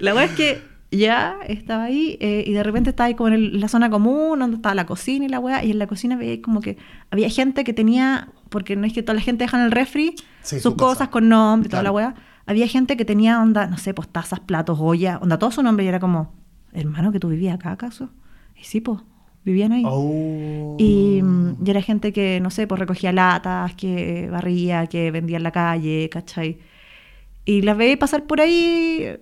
La 0.00 0.14
wea 0.14 0.24
es 0.24 0.32
que 0.32 0.62
ya 0.90 1.36
estaba 1.48 1.84
ahí 1.84 2.18
eh, 2.20 2.44
y 2.46 2.52
de 2.52 2.62
repente 2.62 2.90
estaba 2.90 3.06
ahí 3.06 3.14
como 3.14 3.28
en 3.28 3.34
el- 3.34 3.60
la 3.60 3.68
zona 3.68 3.88
común 3.88 4.38
donde 4.40 4.56
estaba 4.56 4.74
la 4.74 4.84
cocina 4.84 5.24
y 5.24 5.28
la 5.28 5.38
wea, 5.40 5.64
y 5.64 5.70
en 5.70 5.78
la 5.78 5.86
cocina 5.86 6.16
veía 6.16 6.42
como 6.42 6.60
que 6.60 6.76
había 7.10 7.30
gente 7.30 7.64
que 7.64 7.72
tenía, 7.72 8.28
porque 8.50 8.76
no 8.76 8.86
es 8.86 8.92
que 8.92 9.02
toda 9.02 9.14
la 9.14 9.22
gente 9.22 9.44
deja 9.44 9.56
en 9.58 9.64
el 9.64 9.70
refri 9.72 10.14
Sí, 10.42 10.56
sus 10.56 10.62
su 10.64 10.76
cosa. 10.76 10.86
cosas 10.94 11.08
con 11.08 11.28
nombre 11.30 11.68
y 11.68 11.70
toda 11.70 11.80
Claro. 11.82 11.94
la 11.98 12.06
wea. 12.08 12.14
Había 12.44 12.66
gente 12.66 12.96
que 12.98 13.04
tenía 13.06 13.40
onda, 13.40 13.66
no 13.68 13.78
sé, 13.78 13.94
pues 13.94 14.08
tazas, 14.08 14.40
platos, 14.40 14.76
ollas, 14.80 15.18
onda 15.22 15.38
todo 15.38 15.50
su 15.52 15.62
nombre 15.62 15.84
y 15.86 15.88
era 15.88 16.00
como, 16.00 16.34
hermano, 16.72 17.12
que 17.12 17.20
tú 17.20 17.28
vivías 17.28 17.54
acá 17.54 17.72
acaso. 17.72 18.10
Y 18.60 18.64
sí, 18.64 18.80
pues, 18.80 19.00
vivían 19.44 19.72
ahí. 19.72 19.82
Oh. 19.86 20.76
Y, 20.78 21.20
mm, 21.22 21.56
y 21.64 21.70
era 21.70 21.82
gente 21.82 22.12
que, 22.12 22.40
no 22.40 22.50
sé, 22.50 22.66
pues 22.66 22.78
recogía 22.78 23.12
latas, 23.12 23.74
que 23.74 24.28
barría, 24.30 24.86
que 24.86 25.10
vendía 25.10 25.36
en 25.38 25.42
la 25.42 25.52
calle, 25.52 26.08
¿cachai? 26.10 26.58
Y 27.44 27.62
las 27.62 27.76
veía 27.76 27.98
pasar 27.98 28.24
por 28.24 28.40
ahí 28.40 28.98
eh, 29.00 29.18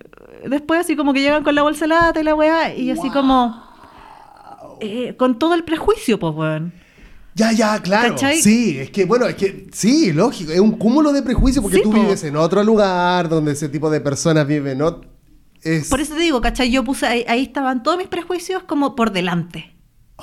después, 0.47 0.79
así 0.79 0.95
como 0.95 1.13
que 1.13 1.21
llegan 1.21 1.43
con 1.43 1.55
la 1.55 1.63
bolsa 1.63 1.85
de 1.85 1.89
lata 1.89 2.21
y 2.21 2.23
la 2.23 2.35
weá, 2.35 2.73
y 2.75 2.91
así 2.91 3.09
como. 3.09 3.63
eh, 4.79 5.15
con 5.17 5.37
todo 5.39 5.53
el 5.55 5.63
prejuicio, 5.63 6.19
pues, 6.19 6.33
weón. 6.35 6.73
Ya, 7.33 7.51
ya, 7.53 7.81
claro. 7.81 8.09
¿Cachai? 8.09 8.41
Sí, 8.41 8.77
es 8.77 8.91
que, 8.91 9.05
bueno, 9.05 9.25
es 9.25 9.35
que, 9.35 9.67
sí, 9.71 10.11
lógico, 10.11 10.51
es 10.51 10.59
un 10.59 10.73
cúmulo 10.73 11.13
de 11.13 11.23
prejuicios 11.23 11.63
porque 11.63 11.77
Sí, 11.77 11.83
tú 11.83 11.91
po. 11.91 11.99
vives 11.99 12.23
en 12.23 12.35
otro 12.35 12.63
lugar 12.63 13.29
donde 13.29 13.53
ese 13.53 13.69
tipo 13.69 13.89
de 13.89 14.01
personas 14.01 14.45
viven, 14.45 14.77
¿no? 14.79 15.01
Es... 15.63 15.89
Por 15.89 15.99
eso 16.01 16.15
te 16.15 16.21
digo, 16.21 16.41
¿cachai? 16.41 16.71
Yo 16.71 16.83
puse 16.83 17.05
ahí, 17.05 17.25
ahí 17.27 17.43
estaban 17.43 17.83
todos 17.83 17.97
mis 17.97 18.07
prejuicios 18.07 18.63
como 18.63 18.95
por 18.95 19.11
delante. 19.11 19.73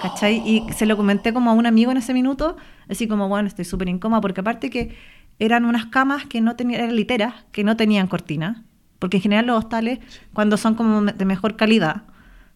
¿Cachai? 0.00 0.42
Y 0.48 0.72
se 0.74 0.86
lo 0.86 0.96
comenté 0.96 1.32
como 1.32 1.50
a 1.50 1.54
un 1.54 1.66
amigo 1.66 1.90
en 1.90 1.96
ese 1.96 2.14
minuto, 2.14 2.56
así 2.88 3.08
como, 3.08 3.28
bueno, 3.28 3.48
estoy 3.48 3.64
súper 3.64 3.88
incómoda, 3.88 4.20
porque 4.20 4.42
aparte 4.42 4.70
que 4.70 4.94
eran 5.40 5.64
unas 5.64 5.86
camas 5.86 6.24
que 6.24 6.40
no 6.40 6.54
tenían, 6.54 6.82
eran 6.82 6.94
literas, 6.94 7.34
que 7.50 7.64
no 7.64 7.76
tenían 7.76 8.06
cortina, 8.06 8.64
porque 9.00 9.16
en 9.16 9.24
general 9.24 9.46
los 9.46 9.58
hostales, 9.58 9.98
cuando 10.32 10.56
son 10.56 10.76
como 10.76 11.02
de 11.02 11.24
mejor 11.24 11.56
calidad, 11.56 12.02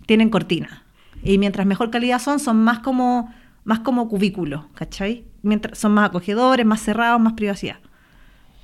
tienen 0.06 0.30
cortina. 0.30 0.84
Y 1.24 1.38
mientras 1.38 1.66
mejor 1.66 1.90
calidad 1.90 2.20
son, 2.20 2.38
son 2.38 2.62
más 2.62 2.78
como, 2.78 3.32
más 3.64 3.80
como 3.80 4.08
cubículos, 4.08 4.66
¿cachai? 4.74 5.24
Mientras, 5.42 5.78
son 5.78 5.94
más 5.94 6.10
acogedores, 6.10 6.64
más 6.64 6.80
cerrados, 6.80 7.20
más 7.20 7.32
privacidad. 7.32 7.78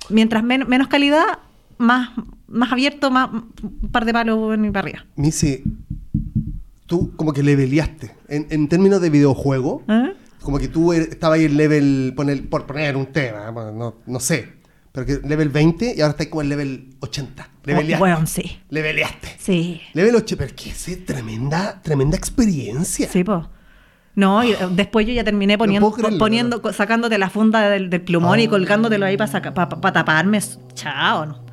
Mientras 0.09 0.41
men- 0.41 0.67
menos 0.69 0.87
calidad, 0.87 1.39
más, 1.77 2.11
más 2.49 2.71
abierto, 2.71 3.11
más 3.11 3.29
un 3.31 3.89
par 3.91 4.05
de 4.05 4.13
palos 4.13 4.53
en 4.53 4.61
mi 4.61 4.69
barriga. 4.69 5.05
Missy, 5.15 5.63
tú 6.85 7.11
como 7.15 7.33
que 7.33 7.43
leveleaste. 7.43 8.11
En, 8.27 8.47
en 8.49 8.67
términos 8.67 9.01
de 9.01 9.09
videojuego, 9.09 9.83
¿Eh? 9.87 10.13
como 10.41 10.57
que 10.59 10.67
tú 10.67 10.93
er- 10.93 11.09
estabas 11.09 11.39
ahí 11.39 11.45
en 11.45 11.57
level, 11.57 12.13
poner- 12.15 12.49
por 12.49 12.65
poner 12.65 12.95
un 12.95 13.07
tema, 13.07 13.49
bueno, 13.51 13.71
no, 13.71 13.95
no 14.05 14.19
sé, 14.19 14.53
pero 14.91 15.05
que 15.05 15.19
level 15.27 15.49
20 15.49 15.93
y 15.95 16.01
ahora 16.01 16.11
estás 16.11 16.27
como 16.27 16.41
en 16.41 16.49
level 16.49 16.89
80. 16.99 17.49
Leveleaste. 17.65 18.01
Oh, 18.03 18.03
weón, 18.07 18.25
sí. 18.27 18.57
Leveleaste. 18.69 19.27
Sí. 19.37 19.81
Level 19.93 20.15
8, 20.15 20.35
pero 20.37 20.55
que 20.55 20.69
es 20.71 21.05
tremenda, 21.05 21.79
tremenda 21.83 22.17
experiencia. 22.17 23.07
Sí, 23.07 23.23
po. 23.23 23.47
No, 24.15 24.43
y 24.43 24.55
después 24.71 25.05
yo 25.05 25.13
ya 25.13 25.23
terminé 25.23 25.57
poniendo, 25.57 25.91
creerlo, 25.91 26.17
poniendo 26.17 26.73
sacándote 26.73 27.17
la 27.19 27.29
funda 27.29 27.69
del, 27.69 27.89
del 27.91 28.01
plumón 28.01 28.39
y 28.39 28.47
Oh. 28.47 28.49
colgándotelo 28.49 29.05
ahí 29.05 29.15
para 29.17 29.93
taparme. 29.93 30.39
Chao, 30.73 31.25
¿no? 31.27 31.48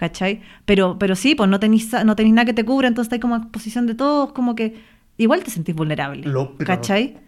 ¿Cachai? 0.00 0.40
Pero, 0.64 0.98
pero 0.98 1.14
sí, 1.14 1.34
pues 1.34 1.50
no 1.50 1.60
tenéis 1.60 1.92
no 1.92 2.14
nada 2.14 2.44
que 2.46 2.54
te 2.54 2.64
cubra, 2.64 2.88
entonces 2.88 3.12
hay 3.12 3.20
como 3.20 3.36
exposición 3.36 3.86
de 3.86 3.94
todos, 3.94 4.32
como 4.32 4.54
que 4.54 4.80
igual 5.18 5.44
te 5.44 5.50
sentís 5.50 5.74
vulnerable, 5.74 6.22
Lo- 6.26 6.56
pero- 6.56 6.66
¿cachai? 6.68 7.18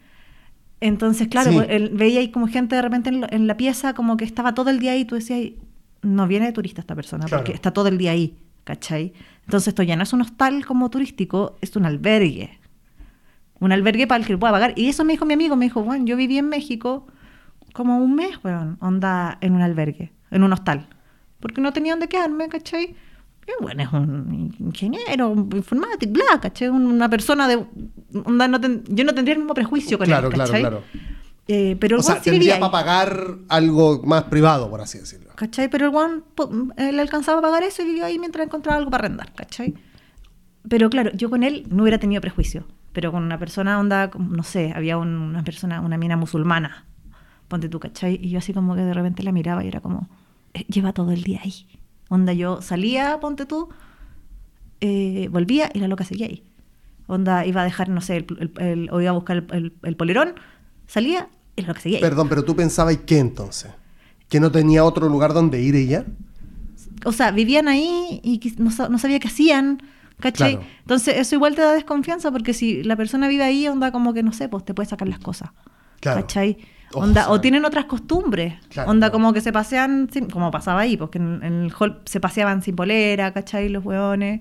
Entonces, 0.80 1.28
claro, 1.28 1.50
Sí. 1.52 1.56
pues, 1.58 1.92
veía 1.94 2.20
ahí 2.20 2.30
como 2.30 2.48
gente 2.48 2.74
de 2.74 2.80
repente 2.80 3.10
en, 3.10 3.20
lo- 3.20 3.26
en 3.30 3.46
la 3.46 3.58
pieza, 3.58 3.92
como 3.92 4.16
que 4.16 4.24
estaba 4.24 4.54
todo 4.54 4.70
el 4.70 4.78
día 4.78 4.92
ahí, 4.92 5.00
y 5.00 5.04
tú 5.04 5.16
decías, 5.16 5.52
no 6.00 6.26
viene 6.26 6.46
de 6.46 6.52
turista 6.52 6.80
esta 6.80 6.94
persona, 6.94 7.26
Claro. 7.26 7.42
porque 7.44 7.52
está 7.54 7.72
todo 7.72 7.88
el 7.88 7.98
día 7.98 8.12
ahí, 8.12 8.36
¿cachai? 8.64 9.12
Entonces 9.44 9.68
esto 9.68 9.82
ya 9.82 9.94
no 9.96 10.02
es 10.04 10.12
un 10.14 10.22
hostal 10.22 10.64
como 10.64 10.88
turístico, 10.88 11.58
es 11.60 11.76
un 11.76 11.84
albergue. 11.84 12.58
Un 13.60 13.70
albergue 13.70 14.06
para 14.06 14.18
el 14.20 14.26
que 14.26 14.38
pueda 14.38 14.50
pagar. 14.54 14.72
Y 14.76 14.88
eso 14.88 15.04
me 15.04 15.12
dijo 15.12 15.26
mi 15.26 15.34
amigo, 15.34 15.56
me 15.56 15.66
dijo, 15.66 15.82
bueno, 15.84 16.06
yo 16.06 16.16
viví 16.16 16.38
en 16.38 16.48
México 16.48 17.06
como 17.74 17.98
un 17.98 18.14
mes, 18.14 18.42
weón, 18.42 18.78
onda 18.80 19.36
en 19.42 19.52
un 19.54 19.60
albergue, 19.60 20.10
en 20.30 20.42
un 20.42 20.52
hostal. 20.54 20.88
Porque 21.42 21.60
no 21.60 21.72
tenía 21.74 21.92
dónde 21.92 22.08
quedarme, 22.08 22.48
¿cachai? 22.48 22.94
Y 23.46 23.62
bueno, 23.62 23.82
es 23.82 23.92
un 23.92 24.54
ingeniero, 24.60 25.28
un 25.28 25.50
informático, 25.54 26.12
bla, 26.12 26.40
¿cachai? 26.40 26.68
Una 26.68 27.10
persona 27.10 27.46
de... 27.48 27.66
onda, 28.24 28.46
no 28.48 28.60
ten- 28.60 28.84
yo 28.88 29.04
no 29.04 29.12
tendría 29.12 29.34
el 29.34 29.40
mismo 29.40 29.52
prejuicio 29.52 29.98
con 29.98 30.06
Claro, 30.06 30.28
él, 30.28 30.34
claro, 30.34 30.48
¿cachai? 30.50 30.62
claro. 30.62 30.82
Eh, 31.48 31.76
pero 31.80 31.96
el 31.96 32.00
O 32.00 32.02
sea, 32.04 32.22
sí 32.22 32.30
vivía 32.30 32.54
tendría 32.54 32.60
para 32.60 32.70
pagar 32.70 33.34
algo 33.48 34.00
más 34.04 34.22
privado, 34.24 34.70
por 34.70 34.80
así 34.80 34.98
decirlo. 34.98 35.32
¿cachai? 35.34 35.68
Pero 35.68 35.86
el 35.86 36.22
po- 36.36 36.50
él 36.76 37.00
alcanzaba 37.00 37.40
a 37.40 37.42
pagar 37.42 37.64
eso 37.64 37.82
y 37.82 37.86
vivió 37.86 38.04
ahí 38.06 38.16
mientras 38.20 38.46
encontraba 38.46 38.78
algo 38.78 38.90
para 38.92 39.06
arrendar, 39.06 39.32
¿cachai? 39.34 39.74
Pero 40.68 40.88
claro, 40.88 41.10
yo 41.14 41.28
con 41.28 41.42
él 41.42 41.66
no 41.68 41.82
hubiera 41.82 41.98
tenido 41.98 42.20
prejuicio. 42.20 42.64
Pero 42.92 43.10
con 43.10 43.24
una 43.24 43.38
persona 43.38 43.80
onda, 43.80 44.10
no 44.16 44.42
sé, 44.44 44.72
había 44.76 44.98
un- 44.98 45.08
una 45.16 45.42
persona, 45.42 45.80
una 45.80 45.96
mina 45.98 46.16
musulmana, 46.16 46.84
ponte 47.48 47.68
tú, 47.68 47.80
¿cachai? 47.80 48.20
Y 48.22 48.30
yo 48.30 48.38
así 48.38 48.52
como 48.52 48.76
que 48.76 48.82
de 48.82 48.94
repente 48.94 49.22
la 49.24 49.32
miraba 49.32 49.64
y 49.64 49.68
era 49.68 49.80
como, 49.80 50.08
lleva 50.68 50.92
todo 50.92 51.12
el 51.12 51.22
día 51.22 51.40
ahí. 51.44 51.66
Onda, 52.08 52.32
yo 52.32 52.60
salía, 52.62 53.18
ponte 53.20 53.46
tú, 53.46 53.68
eh, 54.80 55.28
volvía 55.30 55.70
y 55.72 55.78
la 55.78 55.88
loca 55.88 56.04
seguía 56.04 56.26
ahí. 56.26 56.42
Onda, 57.06 57.46
iba 57.46 57.62
a 57.62 57.64
dejar, 57.64 57.88
no 57.88 58.00
sé, 58.00 58.18
el, 58.18 58.26
el- 58.38 58.52
el- 58.66 58.90
o 58.90 59.00
iba 59.00 59.10
a 59.10 59.14
buscar 59.14 59.44
el, 59.52 59.96
polerón, 59.96 60.34
salía 60.86 61.28
y 61.56 61.62
la 61.62 61.68
loca 61.68 61.80
seguía 61.80 61.98
ahí. 61.98 62.02
Perdón, 62.02 62.28
pero 62.28 62.44
tú 62.44 62.54
pensabas 62.56 62.96
qué 63.06 63.18
entonces? 63.18 63.70
¿Que 64.28 64.40
no 64.40 64.50
tenía 64.50 64.84
otro 64.84 65.08
lugar 65.08 65.32
donde 65.32 65.60
ir 65.62 65.74
ella? 65.74 66.04
o 67.04 67.10
sea, 67.10 67.32
vivían 67.32 67.66
ahí 67.66 68.20
y 68.22 68.40
no, 68.58 68.70
no 68.88 68.96
sabía 68.98 69.18
qué 69.18 69.26
hacían, 69.26 69.82
¿cachai? 70.20 70.52
Claro. 70.56 70.68
Entonces 70.82 71.16
eso 71.16 71.34
igual 71.34 71.56
te 71.56 71.62
da 71.62 71.72
desconfianza 71.72 72.30
porque 72.30 72.54
si 72.54 72.84
la 72.84 72.94
persona 72.94 73.26
vive 73.26 73.42
ahí, 73.42 73.66
onda 73.66 73.90
como 73.90 74.14
que, 74.14 74.22
no 74.22 74.32
sé, 74.32 74.48
pues 74.48 74.64
te 74.64 74.72
puede 74.72 74.88
sacar 74.88 75.08
las 75.08 75.18
cosas, 75.18 75.50
Claro. 76.00 76.20
¿cachai? 76.20 76.58
Onda, 76.94 77.30
o 77.30 77.40
tienen 77.40 77.64
otras 77.64 77.84
costumbres, 77.86 78.54
Claro, 78.68 78.90
onda 78.90 79.06
claro. 79.08 79.12
como 79.12 79.32
que 79.32 79.40
se 79.40 79.52
pasean, 79.52 80.08
sin- 80.12 80.28
como 80.30 80.50
pasaba 80.50 80.80
ahí, 80.82 80.96
porque 80.96 81.18
en, 81.18 81.42
en 81.42 81.62
el 81.64 81.72
hall 81.78 82.00
se 82.04 82.20
paseaban 82.20 82.62
sin 82.62 82.76
polera, 82.76 83.32
¿cachai? 83.32 83.68
Los 83.68 83.84
hueones. 83.84 84.40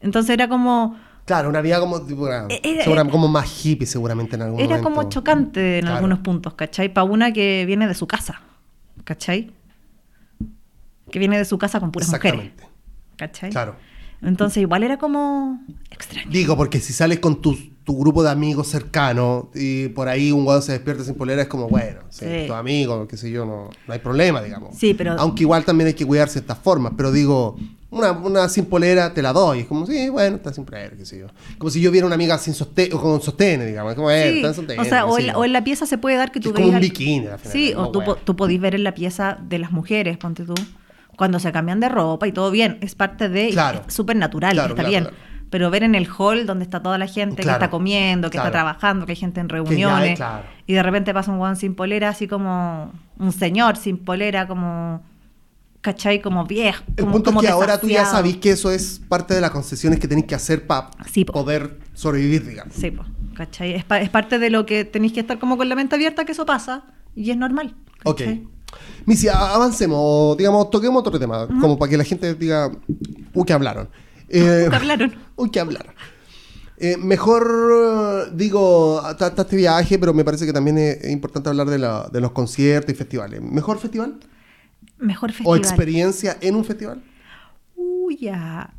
Entonces 0.00 0.30
era 0.34 0.48
como, 0.48 0.96
Claro, 1.24 1.48
una 1.48 1.62
vida 1.62 1.80
como, 1.80 2.02
tipo, 2.02 2.22
una- 2.24 2.46
Eh, 2.50 2.60
era- 2.62 2.84
segura- 2.84 3.04
como 3.08 3.28
más 3.28 3.64
hippie 3.64 3.86
seguramente 3.86 4.36
en 4.36 4.42
algún 4.42 4.60
era 4.60 4.76
momento. 4.76 4.90
como 4.90 5.08
chocante 5.08 5.76
en 5.76 5.82
Claro. 5.82 5.96
algunos 5.96 6.18
puntos, 6.18 6.54
¿cachai? 6.54 6.92
Para 6.92 7.04
una 7.04 7.32
que 7.32 7.64
viene 7.66 7.86
de 7.88 7.94
su 7.94 8.06
casa, 8.06 8.42
¿cachai? 9.04 9.50
Que 11.10 11.18
viene 11.18 11.38
de 11.38 11.44
su 11.44 11.58
casa 11.58 11.80
con 11.80 11.92
puras 11.92 12.08
mujeres, 12.10 12.40
Exactamente. 12.40 12.76
¿cachai? 13.16 13.50
Claro. 13.50 13.76
Entonces 14.22 14.58
igual 14.58 14.82
era 14.82 14.96
como 14.98 15.60
extraño. 15.90 16.30
Digo, 16.30 16.56
porque 16.56 16.80
si 16.80 16.92
sales 16.92 17.18
con 17.20 17.40
tu, 17.42 17.56
tu 17.84 17.98
grupo 17.98 18.22
de 18.22 18.30
amigos 18.30 18.68
cercanos 18.68 19.44
y 19.54 19.88
por 19.88 20.08
ahí 20.08 20.32
un 20.32 20.44
guado 20.44 20.62
se 20.62 20.72
despierta 20.72 21.04
sin 21.04 21.14
polera, 21.16 21.42
es 21.42 21.48
como, 21.48 21.68
bueno, 21.68 22.00
sí, 22.08 22.24
Sí. 22.24 22.46
tus 22.46 22.56
amigos, 22.56 23.06
qué 23.08 23.16
sé 23.18 23.30
yo, 23.30 23.44
no, 23.44 23.68
no 23.86 23.92
hay 23.92 23.98
problema, 24.00 24.40
digamos. 24.42 24.76
Sí, 24.78 24.94
pero- 24.94 25.12
Aunque 25.18 25.42
igual 25.42 25.64
también 25.66 25.88
hay 25.88 25.94
que 25.94 26.06
cuidarse 26.06 26.34
de 26.34 26.40
estas 26.40 26.58
formas, 26.58 26.94
pero 26.96 27.12
digo, 27.12 27.56
una, 27.90 28.12
una 28.12 28.48
sin 28.48 28.64
polera 28.64 29.12
te 29.12 29.20
la 29.20 29.32
doy, 29.34 29.60
es 29.60 29.66
como, 29.66 29.86
sí, 29.86 30.08
bueno, 30.08 30.36
está 30.36 30.52
sin 30.54 30.64
polera, 30.64 30.96
qué 30.96 31.04
sé 31.04 31.18
yo. 31.18 31.26
Como 31.58 31.70
si 31.70 31.80
yo 31.82 31.90
viera 31.90 32.06
una 32.06 32.14
amiga 32.14 32.38
sin 32.38 32.54
sostén, 32.54 32.92
o 32.94 33.00
con 33.00 33.20
sostén, 33.20 33.66
digamos, 33.66 33.92
es 33.92 33.96
como, 33.96 34.10
eh, 34.10 34.30
Sí, 34.30 34.36
está 34.36 34.48
en 34.48 34.54
sostén, 34.54 34.80
o 34.80 34.84
sea, 34.84 35.04
o 35.04 35.18
en, 35.18 35.26
la, 35.26 35.32
yo. 35.34 35.38
o 35.40 35.44
en 35.44 35.52
la 35.52 35.62
pieza 35.62 35.84
se 35.84 35.98
puede 35.98 36.16
dar 36.16 36.32
que 36.32 36.40
tú 36.40 36.48
es 36.48 36.54
como 36.54 36.66
un 36.66 36.72
veas 36.72 36.80
bikini, 36.80 37.26
al 37.26 37.38
final, 37.38 37.52
Sí, 37.52 37.74
o 37.76 37.90
tú, 37.90 37.98
Bueno. 38.00 38.16
tú 38.16 38.34
podís 38.34 38.60
ver 38.62 38.74
en 38.74 38.82
la 38.84 38.94
pieza 38.94 39.36
de 39.46 39.58
las 39.58 39.70
mujeres, 39.72 40.16
ponte 40.16 40.44
tú, 40.44 40.54
cuando 41.16 41.38
se 41.38 41.52
cambian 41.52 41.80
de 41.80 41.90
ropa 41.90 42.26
y 42.26 42.32
todo 42.32 42.50
bien, 42.50 42.78
es 42.80 42.94
parte 42.94 43.28
de, 43.28 43.50
Claro. 43.50 43.82
es 43.86 43.92
súper 43.94 44.16
natural, 44.16 44.54
Claro, 44.54 44.70
está 44.70 44.82
claro, 44.82 44.88
bien. 44.88 45.02
claro. 45.04 45.33
Pero 45.54 45.70
ver 45.70 45.84
en 45.84 45.94
el 45.94 46.08
hall 46.08 46.46
donde 46.46 46.64
está 46.64 46.82
toda 46.82 46.98
la 46.98 47.06
gente 47.06 47.42
Claro, 47.44 47.60
que 47.60 47.64
está 47.66 47.70
comiendo, 47.70 48.26
que 48.28 48.32
claro. 48.38 48.48
está 48.48 48.58
trabajando, 48.58 49.06
que 49.06 49.12
hay 49.12 49.16
gente 49.16 49.38
en 49.38 49.48
reuniones, 49.48 50.16
claro. 50.16 50.42
y 50.66 50.72
de 50.72 50.82
repente 50.82 51.14
pasa 51.14 51.30
un 51.30 51.38
guan 51.38 51.54
sin 51.54 51.76
polera, 51.76 52.08
así 52.08 52.26
como 52.26 52.90
un 53.20 53.30
señor 53.30 53.76
sin 53.76 53.98
polera, 53.98 54.48
como, 54.48 55.00
¿cachai? 55.80 56.20
Como 56.20 56.44
viejo. 56.44 56.82
El 56.96 57.04
punto 57.06 57.30
como 57.30 57.40
es 57.40 57.46
que 57.46 57.52
ahora 57.52 57.78
tú 57.78 57.86
ya 57.86 58.04
sabís 58.04 58.38
que 58.38 58.50
eso 58.50 58.72
es 58.72 59.00
parte 59.08 59.32
de 59.32 59.40
las 59.40 59.52
concesiones 59.52 60.00
que 60.00 60.08
tenéis 60.08 60.26
que 60.26 60.34
hacer 60.34 60.66
para 60.66 60.90
Sí, 61.08 61.24
poder 61.24 61.78
sobrevivir, 61.92 62.44
digamos. 62.48 62.74
Sí, 62.74 62.90
po, 62.90 63.04
¿cachai? 63.36 63.74
Es, 63.74 63.84
pa- 63.84 64.00
es 64.00 64.10
parte 64.10 64.40
de 64.40 64.50
lo 64.50 64.66
que 64.66 64.84
tenéis 64.84 65.12
que 65.12 65.20
estar 65.20 65.38
como 65.38 65.56
con 65.56 65.68
la 65.68 65.76
mente 65.76 65.94
abierta 65.94 66.24
que 66.24 66.32
eso 66.32 66.44
pasa 66.44 66.82
y 67.14 67.30
es 67.30 67.36
normal. 67.36 67.76
Ok. 68.02 68.18
¿cachai? 68.18 68.48
Missy, 69.06 69.28
a- 69.28 69.54
avancemos, 69.54 70.36
digamos, 70.36 70.68
toquemos 70.70 70.98
otro 70.98 71.16
tema, 71.16 71.46
como 71.60 71.78
para 71.78 71.90
que 71.90 71.96
la 71.96 72.02
gente 72.02 72.34
diga, 72.34 72.72
uy, 73.32 73.44
que 73.44 73.52
hablaron. 73.52 73.88
Eh, 74.28 74.68
¿Qué 75.52 75.60
hablaron? 75.60 75.94
Eh, 76.76 76.96
mejor, 76.96 77.46
eh, 78.28 78.30
digo, 78.34 79.00
está 79.08 79.28
está 79.28 79.42
este 79.42 79.56
viaje, 79.56 79.98
pero 79.98 80.12
me 80.12 80.24
parece 80.24 80.44
que 80.44 80.52
también 80.52 80.76
es, 80.78 81.08
importante 81.10 81.48
hablar 81.48 81.68
de, 81.68 81.78
la- 81.78 82.08
de 82.12 82.20
los 82.20 82.32
conciertos 82.32 82.92
y 82.92 82.96
festivales. 82.96 83.40
¿Mejor 83.40 83.78
festival? 83.78 84.18
Mejor 84.98 85.30
¿O 85.30 85.32
festival. 85.32 85.58
experiencia 85.58 86.36
en 86.40 86.56
un 86.56 86.64
festival? 86.64 87.02
Uy, 87.76 88.16
ya. 88.16 88.74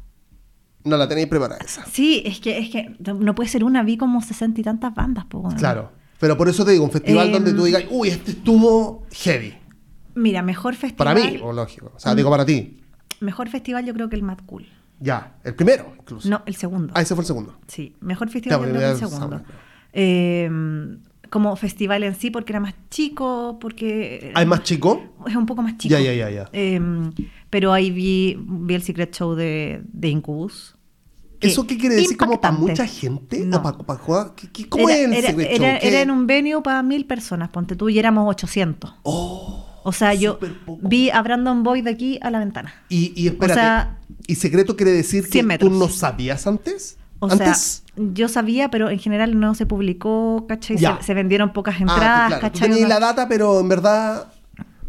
No 0.83 0.97
la 0.97 1.07
tenéis 1.07 1.27
preparada 1.27 1.63
esa. 1.63 1.85
Sí, 1.85 2.21
es 2.25 2.39
que, 2.39 2.59
es 2.59 2.69
que 2.69 2.95
no 2.99 3.33
puede 3.33 3.49
ser 3.49 3.63
una, 3.63 3.81
vi 3.83 3.97
como 3.97 4.21
sesenta 4.21 4.61
y 4.61 4.63
tantas 4.63 4.93
bandas, 4.93 5.25
po. 5.25 5.47
Claro. 5.57 5.91
Pero 6.19 6.37
por 6.37 6.47
eso 6.47 6.63
te 6.63 6.71
digo, 6.71 6.83
un 6.83 6.91
festival 6.91 7.27
Em, 7.27 7.33
donde 7.33 7.53
tú 7.53 7.63
digas, 7.63 7.85
uy, 7.89 8.09
este 8.09 8.31
estuvo 8.31 9.05
heavy. 9.11 9.55
Mira, 10.15 10.41
mejor 10.41 10.75
festival. 10.75 11.15
Para 11.15 11.31
mí, 11.31 11.39
o 11.41 11.51
lógico. 11.51 11.91
O 11.95 11.99
sea, 11.99 12.13
digo 12.13 12.29
para 12.29 12.45
ti. 12.45 12.81
Mejor 13.19 13.49
festival 13.49 13.85
yo 13.85 13.93
creo 13.93 14.09
que 14.09 14.15
el 14.15 14.23
Mad 14.23 14.39
Cool. 14.45 14.67
Ya, 14.99 15.35
el 15.43 15.55
primero, 15.55 15.93
incluso. 15.99 16.29
No, 16.29 16.41
el 16.45 16.55
segundo. 16.55 16.93
Ah, 16.95 17.01
ese 17.01 17.15
fue 17.15 17.23
el 17.23 17.27
segundo. 17.27 17.57
Sí, 17.67 17.95
mejor 18.01 18.29
festival 18.29 18.59
Ya, 18.59 18.65
yo 18.65 18.71
porque 18.73 18.77
creo 18.79 18.89
que 18.89 18.93
el 18.95 18.99
ya 19.01 19.07
segundo. 19.17 19.41
Eh, 19.93 20.97
como 21.29 21.55
festival 21.55 22.03
en 22.03 22.15
sí, 22.15 22.29
porque 22.31 22.53
era 22.53 22.59
más 22.59 22.73
chico, 22.89 23.57
porque... 23.59 24.31
¿Hay 24.35 24.45
más 24.45 24.63
chico? 24.63 25.01
Es 25.27 25.35
un 25.35 25.45
poco 25.45 25.61
más 25.61 25.77
chico. 25.77 25.91
Ya, 25.93 25.99
ya, 25.99 26.13
ya, 26.13 26.29
ya. 26.29 26.49
Eh, 26.53 26.79
pero 27.49 27.73
ahí 27.73 27.91
vi, 27.91 28.37
vi 28.39 28.73
el 28.75 28.83
Secret 28.83 29.13
Show 29.13 29.35
de, 29.35 29.81
de 29.91 30.07
Incubus. 30.09 30.75
¿Eso 31.41 31.67
qué 31.67 31.77
quiere 31.77 31.95
decir? 31.95 32.15
¿Como 32.17 32.39
para 32.39 32.53
impactante. 32.55 32.81
mucha 32.83 32.87
gente? 32.87 33.39
No. 33.45 33.57
¿O 33.57 33.83
para 33.85 33.99
jugar? 33.99 34.33
¿Qué- 34.35 34.49
qué- 34.51 34.69
¿Cómo 34.69 34.89
era, 34.89 34.97
es 34.99 35.05
el 35.05 35.13
era- 35.13 35.27
Secret 35.29 35.47
era- 35.51 35.71
Show? 35.71 35.79
¿Qué- 35.81 35.87
era 35.89 36.01
en 36.01 36.11
un 36.11 36.25
venue 36.27 36.61
para 36.63 36.81
mil 36.81 37.05
personas, 37.05 37.49
ponte 37.49 37.75
tú, 37.75 37.89
y 37.89 37.99
éramos 37.99 38.27
800. 38.29 38.93
Oh, 39.03 39.64
O 39.87 39.91
sea, 39.91 40.15
yo 40.15 40.39
vi 40.81 41.11
a 41.11 41.21
Brandon 41.21 41.61
Boy 41.61 41.81
de 41.83 41.91
aquí 41.91 42.17
a 42.23 42.31
la 42.31 42.39
ventana. 42.39 42.73
Y, 42.89 43.13
y 43.15 43.27
espérate, 43.27 43.59
O 43.59 43.63
sea, 43.63 43.97
¿y 44.25 44.33
secreto 44.35 44.75
quiere 44.75 44.91
decir 44.91 45.25
que 45.25 45.29
100 45.31 45.45
metros. 45.47 45.71
tú 45.71 45.77
no 45.77 45.87
sabías 45.89 46.47
antes? 46.47 46.97
O 47.19 47.29
¿Antes? 47.31 47.83
sea, 47.95 48.03
yo 48.13 48.27
sabía, 48.27 48.69
pero 48.71 48.89
en 48.89 48.97
general 48.99 49.39
no 49.39 49.53
se 49.53 49.65
publicó, 49.67 50.45
¿cachai? 50.49 50.77
Se, 50.79 50.87
se 51.01 51.13
vendieron 51.13 51.53
pocas 51.53 51.75
Ah, 51.77 51.81
entradas, 51.81 52.27
claro, 52.27 52.41
tú 52.41 52.41
¿cachai? 52.53 52.69
tenías 52.69 52.83
Onda- 52.85 52.99
la 52.99 53.05
data, 53.05 53.27
pero 53.27 53.59
en 53.59 53.69
verdad... 53.69 54.31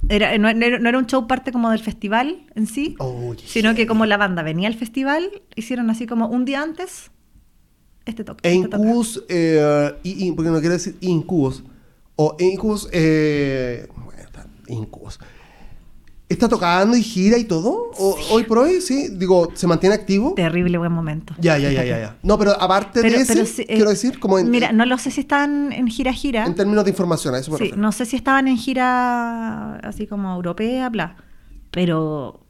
Era, 0.08 0.38
no, 0.38 0.52
no 0.54 0.88
era 0.88 0.98
un 0.98 1.06
show 1.06 1.26
parte 1.26 1.52
como 1.52 1.68
del 1.70 1.80
festival 1.80 2.46
en 2.54 2.66
sí, 2.66 2.94
Oh, 2.98 3.34
sino 3.44 3.74
que 3.74 3.86
como 3.86 4.06
la 4.06 4.16
banda 4.16 4.42
venía 4.42 4.68
al 4.68 4.74
festival, 4.76 5.30
hicieron 5.56 5.90
así 5.90 6.06
como 6.06 6.28
un 6.28 6.44
día 6.44 6.62
antes 6.62 7.10
este 8.06 8.22
toque. 8.24 8.48
E 8.48 8.54
este. 8.54 8.66
Incubus, 8.76 9.24
eh, 9.28 9.92
y, 10.04 10.28
y- 10.28 10.32
porque 10.32 10.50
no 10.50 10.60
quiero 10.60 10.74
decir 10.74 10.96
Incubus, 11.00 11.64
o 12.14 12.36
Incubus, 12.38 12.88
eh, 12.92 13.88
bueno, 14.66 14.82
está, 14.82 14.84
Incubus. 14.86 15.18
¿Está 16.28 16.48
tocando 16.48 16.96
y 16.96 17.02
gira 17.04 17.38
y 17.38 17.44
todo? 17.44 17.92
O- 17.96 18.18
Hoy 18.32 18.42
por 18.42 18.58
hoy, 18.58 18.80
sí. 18.80 19.10
Digo, 19.12 19.52
¿se 19.54 19.68
mantiene 19.68 19.94
activo? 19.94 20.34
Terrible 20.34 20.76
buen 20.76 20.90
momento. 20.90 21.34
Ya, 21.38 21.56
ya, 21.56 21.70
ya, 21.70 21.84
ya, 21.84 22.00
ya. 22.00 22.16
No, 22.24 22.36
pero 22.36 22.50
aparte 22.60 23.00
de 23.00 23.08
ese, 23.14 23.46
sí, 23.46 23.62
eh, 23.62 23.66
quiero 23.76 23.90
decir, 23.90 24.18
como 24.18 24.36
en, 24.40 24.50
Mira, 24.50 24.72
no 24.72 24.84
lo 24.86 24.98
sé 24.98 25.12
si 25.12 25.20
están 25.20 25.72
en 25.72 25.86
gira 25.86 26.12
gira. 26.12 26.44
en 26.44 26.56
términos 26.56 26.82
de 26.84 26.90
información, 26.90 27.32
a 27.36 27.38
eso 27.38 27.52
me 27.52 27.58
Sí, 27.58 27.62
refiero. 27.64 27.80
no 27.80 27.92
sé 27.92 28.06
si 28.06 28.16
estaban 28.16 28.48
en 28.48 28.56
gira 28.56 29.76
así 29.76 30.08
como 30.08 30.34
europea, 30.34 30.88
bla. 30.88 31.16
Pero 31.70 32.40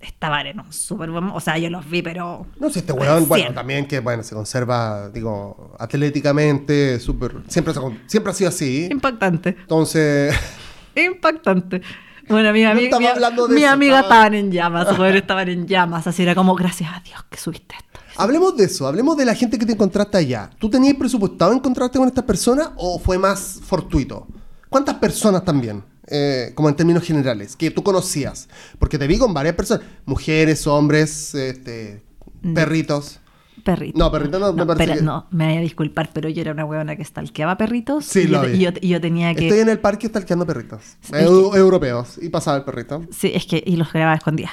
estaban 0.00 0.46
en 0.46 0.60
un 0.60 0.72
súper 0.72 1.10
buen... 1.10 1.24
O 1.24 1.40
sea, 1.40 1.58
yo 1.58 1.68
los 1.68 1.90
vi, 1.90 2.00
pero... 2.00 2.46
No 2.58 2.70
sé, 2.70 2.78
este 2.78 2.94
weón, 2.94 3.28
bueno, 3.28 3.52
también 3.52 3.86
que, 3.86 4.00
bueno, 4.00 4.22
se 4.22 4.34
conserva, 4.34 5.10
digo, 5.10 5.76
atléticamente, 5.78 6.98
súper, 7.00 7.36
siempre, 7.48 7.74
siempre 8.06 8.30
ha 8.30 8.34
sido 8.34 8.48
así. 8.48 8.88
Impactante. 8.90 9.50
Entonces, 9.60 10.34
Impactante. 11.04 11.82
Bueno, 12.28 12.52
mi, 12.52 12.60
ami- 12.62 12.84
estaba 12.84 13.00
mi- 13.00 13.06
hablando 13.06 13.48
de 13.48 13.54
mi 13.56 13.62
eso, 13.64 13.72
amiga 13.72 14.00
estaba- 14.00 14.14
estaban 14.26 14.34
en 14.34 14.52
llamas, 14.52 14.98
weón, 14.98 15.16
estaban 15.16 15.48
en 15.48 15.66
llamas. 15.66 16.06
Así 16.06 16.22
era 16.22 16.34
como, 16.34 16.54
gracias 16.54 16.90
a 16.94 17.00
Dios 17.00 17.24
que 17.28 17.36
subiste 17.38 17.74
esto. 17.76 18.00
hablemos 18.16 18.56
de 18.56 18.64
eso, 18.64 18.86
hablemos 18.86 19.16
de 19.16 19.24
la 19.24 19.34
gente 19.34 19.58
que 19.58 19.66
te 19.66 19.72
encontraste 19.72 20.16
allá. 20.18 20.50
¿Tú 20.58 20.70
tenías 20.70 20.94
presupuestado 20.94 21.52
encontrarte 21.52 21.98
con 21.98 22.06
estas 22.06 22.24
personas 22.24 22.70
o 22.76 22.98
fue 22.98 23.18
más 23.18 23.60
fortuito? 23.64 24.28
¿Cuántas 24.68 24.94
personas 24.96 25.44
también 25.44 25.82
eh, 26.12 26.50
como 26.56 26.68
en 26.68 26.74
términos 26.74 27.04
generales, 27.04 27.54
que 27.54 27.70
tú 27.70 27.84
conocías. 27.84 28.48
Porque 28.80 28.98
te 28.98 29.06
vi 29.06 29.16
con 29.16 29.32
varias 29.32 29.54
personas, 29.54 29.84
mujeres, 30.06 30.66
hombres, 30.66 31.36
este, 31.36 32.02
Mm. 32.42 32.54
perritos. 32.54 33.19
Perrito. 33.62 33.98
No, 33.98 34.10
perrito 34.10 34.38
no, 34.38 34.52
me 34.52 34.66
parece 34.66 34.84
pero- 34.86 34.98
que- 34.98 35.04
no, 35.04 35.26
me 35.30 35.48
voy 35.48 35.56
a 35.56 35.60
disculpar, 35.60 36.10
pero 36.12 36.28
yo 36.28 36.40
era 36.40 36.52
una 36.52 36.64
huevona 36.64 36.96
que 36.96 37.04
stalkeaba 37.04 37.56
perritos. 37.56 38.04
Sí, 38.06 38.20
y 38.20 38.26
lo 38.28 38.42
yo, 38.44 38.50
vi. 38.50 38.56
y 38.56 38.60
yo, 38.60 38.70
yo 38.80 39.00
tenía 39.00 39.34
que... 39.34 39.46
Estoy 39.48 39.60
en 39.60 39.68
el 39.68 39.78
parque 39.78 40.08
stalkeando 40.08 40.46
perritos. 40.46 40.80
Es 41.04 41.12
Eu- 41.12 41.56
europeos. 41.56 42.18
Y 42.22 42.28
pasaba 42.28 42.56
el 42.58 42.64
perrito. 42.64 43.02
Sí, 43.10 43.32
es 43.34 43.46
que... 43.46 43.62
Y 43.64 43.76
los 43.76 43.92
grababa 43.92 44.14
escondidas. 44.16 44.52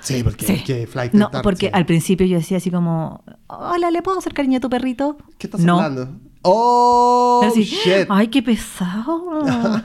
Sí, 0.00 0.22
porque 0.22 0.44
Sí. 0.44 0.62
que 0.64 0.86
flight 0.86 1.14
No, 1.14 1.30
porque 1.42 1.70
al 1.72 1.86
principio 1.86 2.26
yo 2.26 2.36
decía 2.36 2.58
así 2.58 2.70
como... 2.70 3.24
Hola, 3.46 3.90
¿le 3.90 4.02
puedo 4.02 4.18
hacer 4.18 4.34
cariño 4.34 4.58
a 4.58 4.60
tu 4.60 4.68
perrito? 4.68 5.16
¿Qué 5.38 5.46
estás 5.46 5.60
no. 5.62 5.76
hablando? 5.80 6.10
¡Oh, 6.46 7.40
así, 7.42 7.62
shit! 7.64 8.06
Ay, 8.10 8.28
qué 8.28 8.42
pesado. 8.42 9.40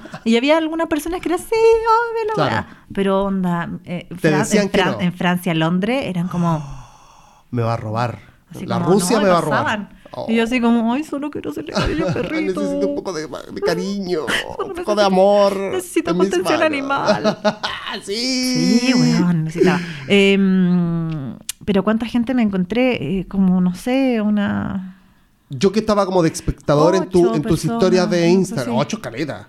y 0.25 0.35
había 0.35 0.57
algunas 0.57 0.87
personas 0.87 1.21
que 1.21 1.29
eran 1.29 1.39
así, 1.39 1.55
oh, 1.55 2.27
la 2.27 2.33
Claro. 2.33 2.51
weá". 2.51 2.67
Pero 2.93 3.23
onda, 3.23 3.69
eh, 3.85 4.07
Te 4.09 4.15
Fran- 4.29 4.39
decían 4.39 4.63
en, 4.65 4.69
que 4.69 4.81
Fran- 4.81 4.91
no. 4.91 4.99
en 5.01 5.13
Francia, 5.13 5.53
Londres, 5.53 6.01
eran 6.05 6.27
como... 6.27 6.61
Me 7.51 7.61
va 7.61 7.75
a 7.75 7.77
robar. 7.77 8.19
Así 8.51 8.65
La 8.65 8.79
como, 8.79 8.93
Rusia 8.93 9.17
no, 9.17 9.23
me 9.23 9.29
va 9.29 9.37
a 9.37 9.41
robar. 9.41 9.89
Oh. 10.11 10.25
Y 10.27 10.35
yo 10.35 10.43
así 10.43 10.59
como, 10.59 10.93
ay, 10.93 11.03
solo 11.03 11.29
quiero 11.29 11.51
hacerle 11.51 11.71
cariño 11.71 12.07
al 12.07 12.13
perrito. 12.13 12.61
Necesito 12.61 12.87
un 12.87 12.95
poco 12.95 13.13
de, 13.13 13.27
de 13.27 13.61
cariño, 13.65 14.21
un 14.57 14.73
poco 14.73 14.95
de 14.95 15.03
amor. 15.03 15.55
necesito 15.55 16.15
contención 16.15 16.61
animal. 16.61 17.37
sí. 18.03 18.79
Sí, 18.79 18.93
weón, 18.93 19.45
necesitaba. 19.45 19.79
Em, 20.07 21.35
pero 21.65 21.83
cuánta 21.83 22.05
gente 22.05 22.33
me 22.33 22.41
encontré, 22.41 23.19
eh, 23.19 23.27
como, 23.27 23.61
no 23.61 23.75
sé, 23.75 24.21
una... 24.21 24.95
Yo 25.49 25.71
que 25.71 25.79
estaba 25.79 26.05
como 26.05 26.21
de 26.21 26.29
espectador 26.29 26.95
en, 26.95 27.09
tu, 27.09 27.33
en 27.33 27.41
tus 27.41 27.61
personas, 27.61 27.75
historias 27.75 28.09
de 28.09 28.29
Instagram. 28.29 28.75
Ocho 28.75 29.01
caletas. 29.01 29.47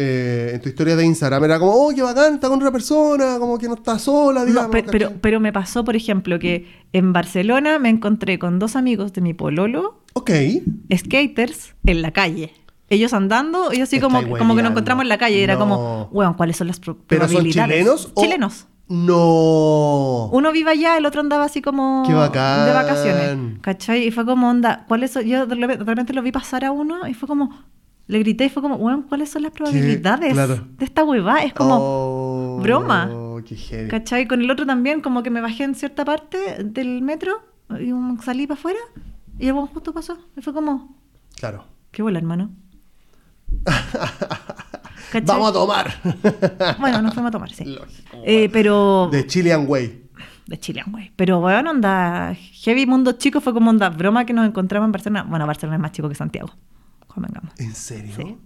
Eh, 0.00 0.52
en 0.54 0.60
tu 0.60 0.68
historia 0.68 0.94
de 0.94 1.04
Instagram 1.04 1.42
era 1.42 1.58
como, 1.58 1.72
oh, 1.72 1.90
qué 1.92 2.02
bacán, 2.02 2.34
está 2.34 2.48
con 2.48 2.58
otra 2.58 2.70
persona, 2.70 3.36
como 3.40 3.58
que 3.58 3.66
no 3.66 3.74
está 3.74 3.98
sola, 3.98 4.40
No, 4.40 4.46
digamos. 4.46 4.70
pe- 4.70 4.84
pero, 4.84 5.12
pero 5.20 5.40
me 5.40 5.52
pasó, 5.52 5.84
por 5.84 5.96
ejemplo, 5.96 6.38
que 6.38 6.66
en 6.92 7.12
Barcelona 7.12 7.80
me 7.80 7.88
encontré 7.88 8.38
con 8.38 8.60
dos 8.60 8.76
amigos 8.76 9.12
de 9.12 9.22
mi 9.22 9.34
pololo, 9.34 10.00
Ok. 10.14 10.30
skaters, 10.96 11.74
en 11.84 12.02
la 12.02 12.12
calle. 12.12 12.52
Ellos 12.90 13.12
andando, 13.12 13.72
y 13.72 13.80
así 13.80 13.98
como, 13.98 14.22
como 14.38 14.54
que 14.54 14.62
nos 14.62 14.70
encontramos 14.70 15.02
en 15.02 15.08
la 15.08 15.18
calle. 15.18 15.40
y 15.40 15.42
Era 15.42 15.54
No. 15.54 15.60
como, 15.60 16.08
weón, 16.12 16.34
¿cuáles 16.34 16.56
son 16.56 16.68
las 16.68 16.78
pro- 16.78 16.96
¿Pero 17.08 17.22
son 17.22 17.30
probabilidades? 17.30 17.74
chilenos? 17.76 18.12
o- 18.14 18.22
Chilenos. 18.22 18.66
No. 18.90 20.30
Uno 20.32 20.52
vive 20.52 20.70
allá, 20.70 20.96
el 20.96 21.04
otro 21.06 21.20
andaba 21.20 21.44
así 21.44 21.60
como 21.60 22.04
Qué 22.06 22.14
bacán. 22.14 22.66
de 22.66 22.72
vacaciones. 22.72 23.58
¿Cachai? 23.60 24.06
Y 24.06 24.10
fue 24.10 24.24
como 24.24 24.48
onda, 24.48 24.84
¿cuáles 24.88 25.10
son? 25.10 25.24
Yo 25.24 25.44
de 25.46 25.54
repente 25.56 26.12
lo 26.14 26.22
vi 26.22 26.32
pasar 26.32 26.64
a 26.64 26.72
uno 26.72 27.06
y 27.06 27.12
fue 27.14 27.28
como, 27.28 27.50
le 28.08 28.18
grité 28.18 28.46
y 28.46 28.48
fue 28.48 28.62
como, 28.62 28.74
weón, 28.76 29.02
¿cuáles 29.02 29.30
son 29.30 29.42
las 29.42 29.52
probabilidades 29.52 30.32
Claro. 30.32 30.66
de 30.76 30.84
esta 30.84 31.04
huevada? 31.04 31.44
Es 31.44 31.52
como, 31.52 31.76
Oh, 31.80 32.60
broma. 32.62 33.10
Qué 33.46 33.54
heavy. 33.54 33.88
¿cachai? 33.88 34.26
Con 34.26 34.40
el 34.42 34.50
otro 34.50 34.66
también, 34.66 35.00
como 35.00 35.22
que 35.22 35.30
me 35.30 35.40
bajé 35.40 35.62
en 35.64 35.74
cierta 35.76 36.04
parte 36.04 36.64
del 36.64 37.00
metro 37.02 37.32
y 37.80 37.92
un- 37.92 38.20
salí 38.20 38.46
para 38.46 38.58
afuera 38.58 38.78
y 39.38 39.46
el 39.46 39.52
weón 39.52 39.68
justo 39.68 39.92
pasó. 39.94 40.18
Y 40.36 40.40
fue 40.42 40.52
como, 40.52 40.96
Claro. 41.38 41.64
qué 41.92 42.02
bola, 42.02 42.18
hermano. 42.18 42.50
¿Cachai? 45.12 45.22
Vamos 45.26 45.50
a 45.50 45.52
tomar. 45.52 45.94
Bueno, 46.80 47.00
nos 47.02 47.14
fuimos 47.14 47.28
a 47.28 47.32
tomar, 47.32 47.50
sí. 47.52 47.64
Eh, 48.24 48.48
pero... 48.52 49.08
De 49.10 49.26
Chilean 49.26 49.64
Way. 49.68 50.04
de 50.46 50.58
Chile, 50.58 50.82
güey. 50.86 51.12
Pero, 51.16 51.40
bueno, 51.40 51.70
onda, 51.70 52.34
Heavy 52.34 52.86
Mundo 52.86 53.12
Chico 53.12 53.40
fue 53.40 53.52
como 53.54 53.70
onda 53.70 53.88
broma 53.90 54.24
que 54.26 54.32
nos 54.32 54.46
encontramos 54.46 54.86
en 54.86 54.92
Barcelona. 54.92 55.22
Bueno, 55.28 55.46
Barcelona 55.46 55.76
es 55.76 55.82
más 55.82 55.92
chico 55.92 56.08
que 56.08 56.14
Santiago. 56.14 56.50
¿En 57.58 57.74
serio? 57.74 58.14
Sí. 58.16 58.36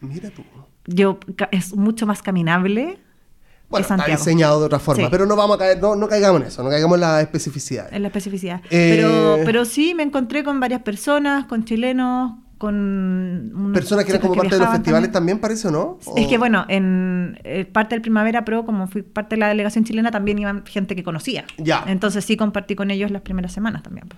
Mira 0.00 0.30
tú. 0.30 0.42
Yo, 0.86 1.18
es 1.52 1.74
mucho 1.76 2.06
más 2.06 2.22
caminable 2.22 2.98
Bueno, 3.68 3.86
está 3.88 4.04
diseñado 4.06 4.60
de 4.60 4.66
otra 4.66 4.78
forma, 4.80 5.04
Sí. 5.04 5.08
pero 5.10 5.24
no 5.26 5.36
vamos 5.36 5.56
a 5.56 5.58
caer, 5.60 5.80
no, 5.80 5.94
no 5.96 6.08
caigamos 6.08 6.40
en 6.42 6.48
eso, 6.48 6.62
no 6.62 6.68
caigamos 6.70 6.96
en 6.96 7.00
la 7.02 7.20
especificidad. 7.20 7.88
en 7.92 8.02
la 8.02 8.08
especificidad. 8.08 8.60
Eh, 8.70 8.94
Pero, 8.96 9.38
pero 9.46 9.64
sí, 9.64 9.94
me 9.94 10.02
encontré 10.02 10.42
con 10.44 10.58
varias 10.60 10.82
personas, 10.82 11.46
con 11.46 11.64
chilenos, 11.64 12.32
con... 12.58 13.70
Personas 13.72 14.04
que 14.04 14.10
eran 14.12 14.22
como 14.22 14.34
parte 14.34 14.56
de 14.56 14.60
los 14.60 14.70
festivales 14.70 15.10
también, 15.10 15.38
parece, 15.38 15.68
¿o 15.68 15.70
no? 15.70 15.98
Es 16.00 16.06
¿O- 16.08 16.28
que 16.28 16.36
bueno, 16.38 16.64
en 16.68 17.38
eh, 17.44 17.64
parte 17.64 17.94
del 17.94 18.02
Primavera 18.02 18.44
Pro, 18.44 18.64
como 18.64 18.86
fui 18.88 19.02
parte 19.02 19.36
de 19.36 19.40
la 19.40 19.48
delegación 19.48 19.84
chilena, 19.84 20.10
también 20.10 20.38
iban 20.38 20.64
gente 20.66 20.94
que 20.94 21.02
conocía. 21.04 21.44
Ya. 21.58 21.84
Entonces 21.86 22.24
sí 22.24 22.36
compartí 22.36 22.74
con 22.74 22.90
ellos 22.90 23.10
las 23.10 23.22
primeras 23.22 23.52
semanas 23.52 23.82
también. 23.82 24.08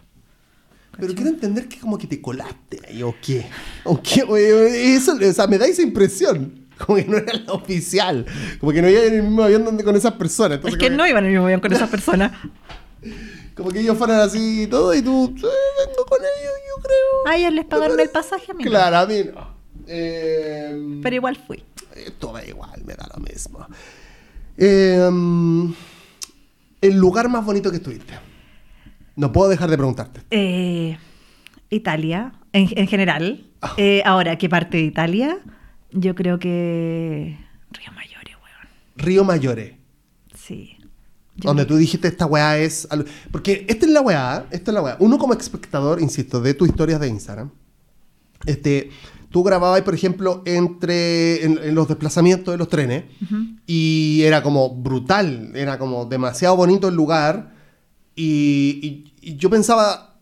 Pero 0.99 1.15
quiero 1.15 1.31
entender 1.31 1.69
que 1.69 1.79
como 1.79 1.99
que 1.99 2.07
te 2.07 2.21
colaste 2.21 2.81
ahí, 2.89 3.03
¿o 3.03 3.15
qué? 3.21 3.47
¿O 3.85 4.01
qué? 4.03 4.23
O- 4.23 4.37
Eso, 4.37 5.15
o 5.17 5.33
sea, 5.33 5.47
me 5.47 5.59
da 5.59 5.67
esa 5.67 5.83
impresión. 5.83 6.65
Como 6.79 6.97
que 6.97 7.05
no 7.05 7.17
era 7.19 7.33
la 7.35 7.53
oficial. 7.53 8.27
Como 8.59 8.73
que 8.73 8.83
no 8.83 8.89
iba 8.89 9.01
en 9.05 9.15
el 9.15 9.23
mismo 9.23 9.43
avión 9.45 9.65
donde 9.65 9.85
con 9.85 9.95
esas 9.95 10.15
personas. 10.15 10.59
Es 10.65 10.77
que 10.77 10.91
no 10.91 11.07
iban 11.07 11.23
en 11.25 11.29
el 11.31 11.33
mismo 11.37 11.47
avión 11.47 11.61
con 11.61 11.73
esas 11.73 11.89
personas. 11.89 12.33
Como 13.55 13.71
que 13.71 13.79
ellos 13.81 13.97
fueran 13.97 14.19
así 14.21 14.63
y 14.63 14.67
todo, 14.67 14.93
y 14.93 15.01
tú, 15.01 15.33
"Sí, 15.37 15.43
vengo 15.43 16.05
con 16.09 16.19
ellos, 16.21 16.53
yo 16.69 16.83
creo. 16.83 17.33
A 17.33 17.37
ellos 17.37 17.53
les 17.53 17.65
pagaron 17.67 18.01
el 18.01 18.11
pasaje 18.11 18.51
a 18.51 18.55
mí. 18.55 18.65
Claro, 18.65 18.97
a 18.97 19.07
mí 19.07 19.21
no. 19.33 19.55
Eh, 19.87 20.99
Pero 21.03 21.15
igual 21.15 21.37
fui. 21.37 21.63
Esto 21.95 22.33
da 22.33 22.45
igual, 22.45 22.83
me 22.85 22.95
da 22.95 23.07
lo 23.17 23.23
mismo. 23.23 23.65
Eh, 24.57 24.99
el 26.81 26.95
lugar 26.97 27.29
más 27.29 27.45
bonito 27.45 27.71
que 27.71 27.77
estuviste. 27.77 28.15
No 29.17 29.33
puedo 29.33 29.49
dejar 29.49 29.71
de 29.71 29.77
preguntarte. 29.77 30.23
Eh, 30.31 30.97
Italia, 31.71 32.33
en, 32.53 32.69
en 32.77 32.87
general. 32.87 33.47
Ah. 33.63 33.75
Eh, 33.77 34.03
ahora, 34.05 34.37
¿qué 34.37 34.49
parte 34.49 34.79
de 34.79 34.85
Italia? 34.85 35.39
Yo 35.93 36.15
creo 36.15 36.39
que 36.39 37.39
Río 37.71 37.93
Mayores, 37.95 38.35
weón. 38.37 38.69
Río 38.97 39.25
Mayore. 39.25 39.79
Sí. 40.35 40.77
Yo 41.37 41.49
Donde 41.49 41.65
tú 41.65 41.77
dijiste 41.77 42.09
esta 42.09 42.27
weá 42.27 42.59
es. 42.59 42.89
Porque 43.31 43.65
esta 43.69 43.87
es 43.87 43.93
la 43.93 44.01
weá, 44.01 44.47
esta 44.51 44.71
es 44.71 44.75
la 44.75 44.83
weá. 44.83 44.97
Uno 45.01 45.19
como 45.19 45.33
espectador, 45.35 46.01
insisto, 46.01 46.41
de 46.41 46.55
tus 46.55 46.69
historias 46.69 47.01
de 47.01 47.09
Instagram, 47.09 47.51
este, 48.47 48.91
tú 49.31 49.43
grababas, 49.43 49.83
por 49.83 49.95
ejemplo, 49.95 50.43
entre 50.47 51.45
en, 51.45 51.59
en 51.63 51.75
los 51.75 51.89
desplazamientos 51.89 52.53
de 52.53 52.59
los 52.59 52.69
trenes 52.69 53.05
y 53.67 54.23
era 54.23 54.43
como 54.43 54.75
brutal, 54.75 55.53
era 55.55 55.79
como 55.79 56.05
demasiado 56.05 56.57
bonito 56.57 56.89
el 56.89 56.95
lugar 56.95 57.54
y, 58.17 58.79
y- 58.83 59.15
y 59.33 59.37
yo 59.37 59.49
pensaba 59.51 60.15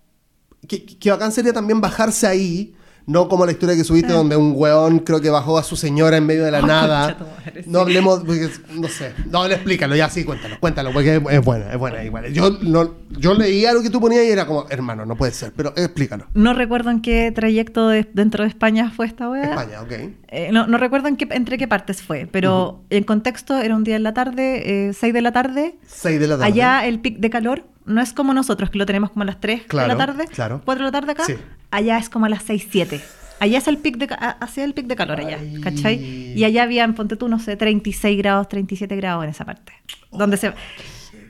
que, 0.68 0.84
que 0.84 1.11
bacán 1.11 1.32
sería 1.32 1.53
también 1.53 1.80
bajarse 1.80 2.26
ahí. 2.26 2.74
No 3.05 3.28
como 3.28 3.45
la 3.45 3.51
historia 3.51 3.74
que 3.74 3.82
subiste 3.82 4.12
Ah. 4.12 4.16
donde 4.16 4.36
un 4.36 4.53
weón 4.55 5.01
creo 5.01 5.20
que 5.20 5.28
bajó 5.28 5.59
a 5.59 5.64
su 5.64 5.74
señora 5.74 6.16
en 6.18 6.24
medio 6.24 6.45
de 6.45 6.53
la 6.53 6.61
Oh, 6.61 6.66
nada. 6.68 7.16
concha. 7.18 7.53
No 7.66 7.80
hablemos, 7.80 8.20
porque, 8.20 8.49
no 8.74 8.86
sé. 8.86 9.12
No, 9.28 9.49
le 9.49 9.55
explícalo, 9.55 9.97
ya 9.97 10.09
sí, 10.09 10.22
cuéntalo, 10.22 10.61
cuéntalo, 10.61 10.93
porque 10.93 11.16
es, 11.16 11.22
es 11.30 11.45
buena, 11.45 11.72
es 11.72 11.78
buena 11.80 12.05
igual. 12.05 12.32
Yo, 12.32 12.51
no, 12.62 12.95
yo 13.18 13.34
leía 13.34 13.72
lo 13.72 13.82
que 13.82 13.90
tú 13.90 14.01
ponías 14.01 14.24
y 14.24 14.28
era 14.30 14.47
como, 14.47 14.66
hermano, 14.70 15.05
no 15.05 15.16
puede 15.16 15.32
ser, 15.32 15.53
pero 15.57 15.72
explícalo. 15.76 16.26
No 16.34 16.55
recuerdo 16.55 16.90
en 16.90 17.03
qué 17.03 17.32
trayecto 17.32 17.88
de- 17.88 18.09
dentro 18.14 18.45
de 18.45 18.51
España 18.51 18.93
fue 18.95 19.07
esta 19.07 19.28
weá. 19.28 19.51
España, 19.51 19.82
ok. 19.82 19.93
Eh, 20.28 20.51
no, 20.53 20.68
no 20.68 20.78
recuerdo 20.78 21.09
en 21.09 21.16
qué, 21.16 21.26
entre 21.32 21.59
qué 21.59 21.66
partes 21.66 22.03
fue, 22.03 22.28
pero 22.30 22.84
en 22.88 23.03
contexto 23.03 23.59
era 23.59 23.74
un 23.74 23.82
día 23.82 23.97
en 23.97 24.05
la 24.05 24.14
tarde, 24.14 24.93
6 24.97 25.12
de 25.12 25.22
la 25.22 25.32
tarde. 25.32 25.74
6 25.88 26.20
de 26.20 26.28
la 26.28 26.34
tarde. 26.38 26.47
Allá 26.53 26.86
el 26.86 27.01
pic 27.01 27.18
de 27.18 27.30
calor 27.30 27.64
no 27.85 28.01
es 28.01 28.12
como 28.12 28.35
nosotros, 28.35 28.70
que 28.70 28.78
lo 28.78 28.87
tenemos 28.87 29.11
como 29.11 29.22
a 29.22 29.26
las 29.26 29.41
3 29.41 29.62
Claro, 29.66 29.89
de 29.89 29.95
la 29.99 30.07
tarde, 30.07 30.26
claro. 30.26 30.62
4 30.64 30.85
de 30.85 30.89
la 30.89 30.93
tarde 30.93 31.12
acá. 31.12 31.24
Sí. 31.24 31.35
Allá 31.70 31.99
es 31.99 32.09
como 32.09 32.26
a 32.26 32.28
las 32.28 32.43
6, 32.43 32.69
7. 32.70 33.01
Allá 33.40 33.59
es 33.59 33.66
el 33.66 33.78
pic 33.78 33.97
de, 33.97 34.09
hacia 34.40 34.62
el 34.65 34.73
pic 34.73 34.86
de 34.86 34.94
calor 34.94 35.19
allá, 35.20 35.39
Ay. 35.40 35.61
¿cachai? 35.61 35.97
Y 36.36 36.44
allá 36.44 36.62
habían, 36.62 36.94
ponte 36.94 37.16
tú, 37.16 37.28
no 37.28 37.39
sé, 37.40 37.56
36 37.56 38.16
grados, 38.19 38.48
37 38.48 38.94
grados 38.97 39.24
en 39.24 39.31
esa 39.31 39.44
parte. 39.44 39.73
donde 40.12 40.36
se, 40.36 40.52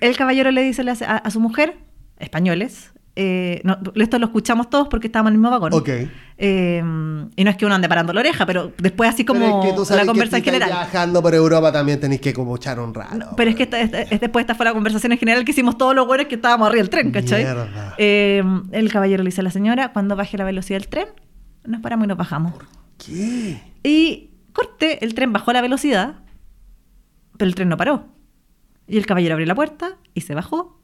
el 0.00 0.16
caballero 0.16 0.50
le 0.50 0.62
dice 0.62 0.82
a, 1.06 1.16
a 1.16 1.30
su 1.30 1.40
mujer, 1.40 1.76
españoles, 2.18 2.91
eh, 3.14 3.60
no, 3.64 3.78
esto 3.96 4.18
lo 4.18 4.26
escuchamos 4.26 4.70
todos 4.70 4.88
porque 4.88 5.08
estábamos 5.08 5.30
en 5.30 5.34
el 5.34 5.38
mismo 5.40 5.50
vagón. 5.50 5.72
Ok. 5.74 5.88
Eh, 6.38 6.78
y 7.36 7.44
no 7.44 7.50
es 7.50 7.56
que 7.56 7.66
uno 7.66 7.74
ande 7.74 7.88
parando 7.88 8.12
la 8.12 8.20
oreja, 8.20 8.46
pero 8.46 8.72
después 8.78 9.10
así 9.10 9.24
como 9.24 9.60
es 9.62 9.66
que 9.70 9.76
tú 9.76 9.84
sabes 9.84 9.98
la 9.98 10.02
que 10.02 10.06
conversa 10.08 10.36
en 10.38 10.40
estás 10.42 10.54
general. 10.54 10.68
viajando 10.70 11.22
por 11.22 11.34
Europa 11.34 11.70
también 11.72 12.00
tenéis 12.00 12.20
que 12.20 12.32
como 12.32 12.56
echar 12.56 12.80
un 12.80 12.92
rato. 12.94 13.14
No, 13.16 13.26
pero 13.36 13.50
es 13.50 13.56
que 13.56 13.64
esta, 13.64 13.80
esta- 13.80 14.00
es 14.02 14.20
después 14.20 14.42
esta 14.42 14.54
fue 14.54 14.64
la 14.64 14.72
conversación 14.72 15.12
en 15.12 15.18
general 15.18 15.44
que 15.44 15.50
hicimos 15.52 15.76
todos 15.78 15.94
los 15.94 16.06
buenos 16.06 16.26
que 16.26 16.36
estábamos 16.36 16.66
arriba 16.68 16.80
del 16.82 16.90
tren, 16.90 17.10
¿cachai? 17.12 17.46
Eh, 17.98 18.42
el 18.72 18.90
caballero 18.90 19.22
le 19.22 19.28
dice 19.28 19.40
a 19.42 19.44
la 19.44 19.50
señora, 19.50 19.92
cuando 19.92 20.16
baje 20.16 20.36
la 20.38 20.44
velocidad 20.44 20.78
del 20.80 20.88
tren, 20.88 21.06
nos 21.64 21.80
paramos 21.80 22.06
y 22.06 22.08
nos 22.08 22.16
bajamos. 22.18 22.54
¿Qué? 22.98 23.60
Y 23.84 24.30
corte, 24.52 25.04
el 25.04 25.14
tren 25.14 25.32
bajó 25.32 25.52
la 25.52 25.60
velocidad, 25.60 26.16
pero 27.36 27.48
el 27.48 27.54
tren 27.54 27.68
no 27.68 27.76
paró. 27.76 28.06
Y 28.88 28.98
el 28.98 29.06
caballero 29.06 29.34
abrió 29.34 29.46
la 29.46 29.54
puerta 29.54 29.96
y 30.14 30.22
se 30.22 30.34
bajó. 30.34 30.81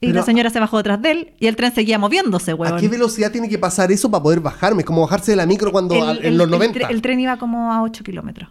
Y 0.00 0.06
Pero- 0.08 0.20
la 0.20 0.22
señora 0.24 0.50
se 0.50 0.60
bajó 0.60 0.76
detrás 0.76 1.02
de 1.02 1.10
él 1.10 1.32
y 1.40 1.46
el 1.48 1.56
tren 1.56 1.74
seguía 1.74 1.98
moviéndose, 1.98 2.52
¿A 2.52 2.54
huevón. 2.54 2.80
qué 2.80 2.88
velocidad 2.88 3.32
tiene 3.32 3.48
que 3.48 3.58
pasar 3.58 3.90
eso 3.90 4.10
para 4.10 4.22
poder 4.22 4.40
bajarme? 4.40 4.80
Es 4.82 4.86
como 4.86 5.02
bajarse 5.02 5.32
de 5.32 5.36
la 5.36 5.46
micro 5.46 5.72
cuando 5.72 5.94
El- 5.96 6.02
al- 6.02 6.18
en 6.18 6.24
el- 6.26 6.36
los 6.38 6.44
el 6.44 6.50
90. 6.52 6.78
tre- 6.80 6.90
El, 6.90 7.02
tren 7.02 7.18
iba 7.20 7.36
como 7.36 7.72
a 7.72 7.82
8 7.82 8.04
kilómetros 8.04 8.48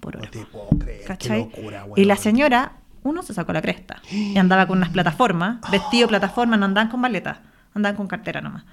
por 0.00 0.16
hora. 0.16 0.26
No 0.26 0.30
te 0.30 0.46
puedo 0.46 0.68
creer. 0.78 1.04
¿Cachai? 1.04 1.48
Qué 1.48 1.60
locura, 1.62 1.86
y 1.96 2.04
la 2.04 2.16
señora, 2.16 2.72
uno 3.02 3.22
se 3.22 3.34
sacó 3.34 3.52
la 3.52 3.60
cresta 3.62 4.00
y 4.10 4.38
andaba 4.38 4.66
con 4.68 4.78
unas 4.78 4.90
plataformas, 4.90 5.58
vestido 5.72 6.06
plataforma, 6.08 6.56
no 6.56 6.66
andaban 6.66 6.90
con 6.90 7.00
maletas, 7.00 7.38
andaban 7.74 7.96
con 7.96 8.06
cartera 8.06 8.40
nomás. 8.40 8.64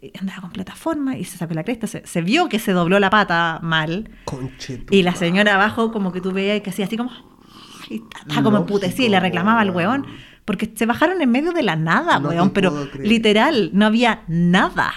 y 0.00 0.10
andaba 0.18 0.40
con 0.42 0.50
plataforma 0.50 1.16
y 1.16 1.24
se 1.24 1.38
sacó 1.38 1.54
la 1.54 1.62
cresta. 1.64 1.86
Se, 1.86 2.04
se 2.06 2.22
vio 2.22 2.48
que 2.48 2.58
se 2.58 2.72
dobló 2.72 2.98
la 2.98 3.08
pata 3.10 3.60
mal. 3.62 4.10
Conche 4.24 4.78
tu 4.78 4.92
Y 4.94 5.02
la 5.04 5.14
señora 5.14 5.54
abajo, 5.54 5.92
como 5.92 6.10
que 6.12 6.20
tú 6.20 6.32
veías 6.32 6.60
que 6.60 6.70
hacía 6.70 6.86
así 6.86 6.96
como. 6.96 7.10
ay, 7.90 8.02
Estaba 8.20 8.42
como 8.42 8.56
emputecida 8.58 9.06
y 9.06 9.10
le 9.10 9.20
reclamaba 9.20 9.60
al 9.60 9.70
weón. 9.70 10.06
Porque 10.44 10.72
se 10.74 10.86
bajaron 10.86 11.22
en 11.22 11.30
medio 11.30 11.52
de 11.52 11.62
la 11.62 11.76
nada, 11.76 12.18
No 12.18 12.28
weón. 12.30 12.50
Pero 12.50 12.90
creer. 12.90 13.08
literal, 13.08 13.70
no 13.72 13.86
había 13.86 14.22
nada. 14.28 14.92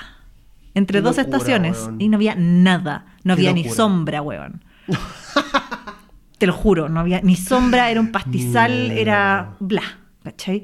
Entre 0.74 1.00
Qué 1.00 1.02
dos 1.04 1.18
locura, 1.18 1.38
estaciones. 1.38 1.78
weón. 1.84 2.02
Y 2.02 2.10
no 2.10 2.18
había 2.18 2.36
nada. 2.36 3.06
No 3.24 3.36
Qué 3.36 3.42
había 3.42 3.54
ni 3.54 3.70
sombra, 3.70 4.22
weón. 4.22 4.64
Te 6.38 6.48
lo 6.48 6.54
juro, 6.54 6.90
no 6.90 7.00
había 7.00 7.22
ni 7.22 7.36
sombra, 7.38 7.90
era 7.90 8.02
un 8.02 8.12
pastizal, 8.12 8.92
era 8.92 9.56
bla, 9.60 9.82
¿cachai? 10.24 10.64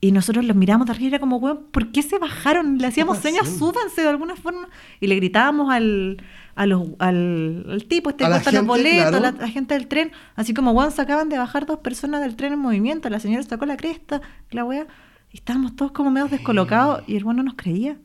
Y 0.00 0.10
nosotros 0.10 0.44
los 0.44 0.56
miramos 0.56 0.86
de 0.86 0.92
arriba 0.92 1.04
y 1.04 1.08
era 1.10 1.18
como, 1.20 1.36
weón, 1.36 1.66
¿por 1.70 1.92
qué 1.92 2.02
se 2.02 2.18
bajaron? 2.18 2.78
Le 2.78 2.88
hacíamos 2.88 3.18
señas, 3.18 3.48
súbanse 3.48 4.02
de 4.02 4.08
alguna 4.08 4.34
forma. 4.36 4.68
Y 5.00 5.06
le 5.06 5.14
gritábamos 5.14 5.72
al, 5.72 6.20
a 6.56 6.66
los, 6.66 6.82
al, 6.98 7.66
al 7.68 7.84
tipo, 7.84 8.10
este 8.10 8.24
los 8.28 8.66
boletos, 8.66 9.08
claro. 9.10 9.16
a 9.16 9.20
la, 9.20 9.30
la 9.32 9.48
gente 9.48 9.74
del 9.74 9.88
tren. 9.88 10.12
Así 10.36 10.54
como, 10.54 10.70
weón, 10.72 10.90
se 10.92 11.02
acaban 11.02 11.28
de 11.28 11.38
bajar 11.38 11.66
dos 11.66 11.78
personas 11.80 12.20
del 12.20 12.36
tren 12.36 12.52
en 12.52 12.58
movimiento. 12.58 13.08
La 13.10 13.18
señora 13.20 13.42
sacó 13.42 13.66
la 13.66 13.76
cresta, 13.76 14.20
la 14.50 14.64
weá. 14.64 14.86
Y 15.32 15.38
estábamos 15.38 15.74
todos 15.74 15.92
como 15.92 16.10
medio 16.10 16.28
descolocados 16.28 17.02
y 17.08 17.16
el 17.16 17.24
weón 17.24 17.36
no 17.38 17.42
nos 17.42 17.54
creía. 17.54 17.96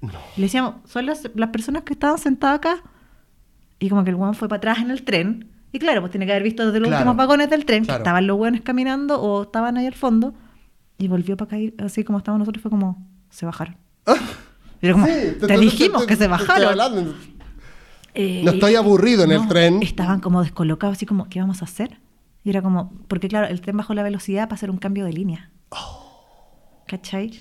Y 0.00 0.40
le 0.40 0.46
decíamos, 0.46 0.76
son 0.86 1.06
las, 1.06 1.28
las 1.34 1.50
personas 1.50 1.82
que 1.82 1.92
estaban 1.92 2.18
sentadas 2.18 2.56
acá. 2.58 2.82
Y 3.78 3.88
como 3.90 4.04
que 4.04 4.10
el 4.10 4.16
weón 4.16 4.34
fue 4.34 4.48
para 4.48 4.58
atrás 4.58 4.78
en 4.78 4.90
el 4.90 5.02
tren. 5.04 5.48
Y 5.70 5.78
claro, 5.78 6.00
pues 6.00 6.10
tiene 6.10 6.24
que 6.24 6.32
haber 6.32 6.42
visto 6.44 6.64
desde 6.66 6.80
los 6.80 6.88
Claro. 6.88 7.02
últimos 7.02 7.16
vagones 7.16 7.50
del 7.50 7.64
tren 7.66 7.84
Claro. 7.84 7.98
que 7.98 8.02
estaban 8.02 8.26
los 8.26 8.38
weones 8.38 8.62
caminando 8.62 9.20
o 9.20 9.42
estaban 9.42 9.76
ahí 9.76 9.86
al 9.86 9.94
fondo. 9.94 10.32
Y 10.96 11.08
volvió 11.08 11.36
para 11.36 11.50
caer, 11.50 11.74
así 11.78 12.04
como 12.04 12.18
estábamos 12.18 12.40
nosotros, 12.40 12.62
fue 12.62 12.70
como, 12.70 13.06
se 13.28 13.44
bajaron. 13.44 13.76
Y 14.80 14.86
era 14.86 14.92
como, 14.94 15.06
Sí, 15.06 15.12
te, 15.44 15.58
dijimos 15.58 16.06
que 16.06 16.14
se 16.14 16.20
te 16.24 16.28
bajaron. 16.28 16.68
hablando. 16.68 17.14
Eh, 18.20 18.42
No 18.44 18.50
estoy 18.50 18.74
aburrido 18.74 19.22
en 19.22 19.30
el 19.30 19.46
tren. 19.46 19.80
Estaban 19.80 20.18
como 20.18 20.42
descolocados, 20.42 20.96
así 20.96 21.06
como, 21.06 21.28
¿qué 21.28 21.38
vamos 21.38 21.62
a 21.62 21.66
hacer? 21.66 22.00
Y 22.42 22.50
era 22.50 22.62
como, 22.62 22.92
porque 23.06 23.28
claro, 23.28 23.46
el 23.46 23.60
tren 23.60 23.76
bajó 23.76 23.94
la 23.94 24.02
velocidad 24.02 24.48
para 24.48 24.56
hacer 24.56 24.70
un 24.70 24.78
cambio 24.78 25.04
de 25.04 25.12
línea. 25.12 25.50
¿Cachai? 26.88 27.38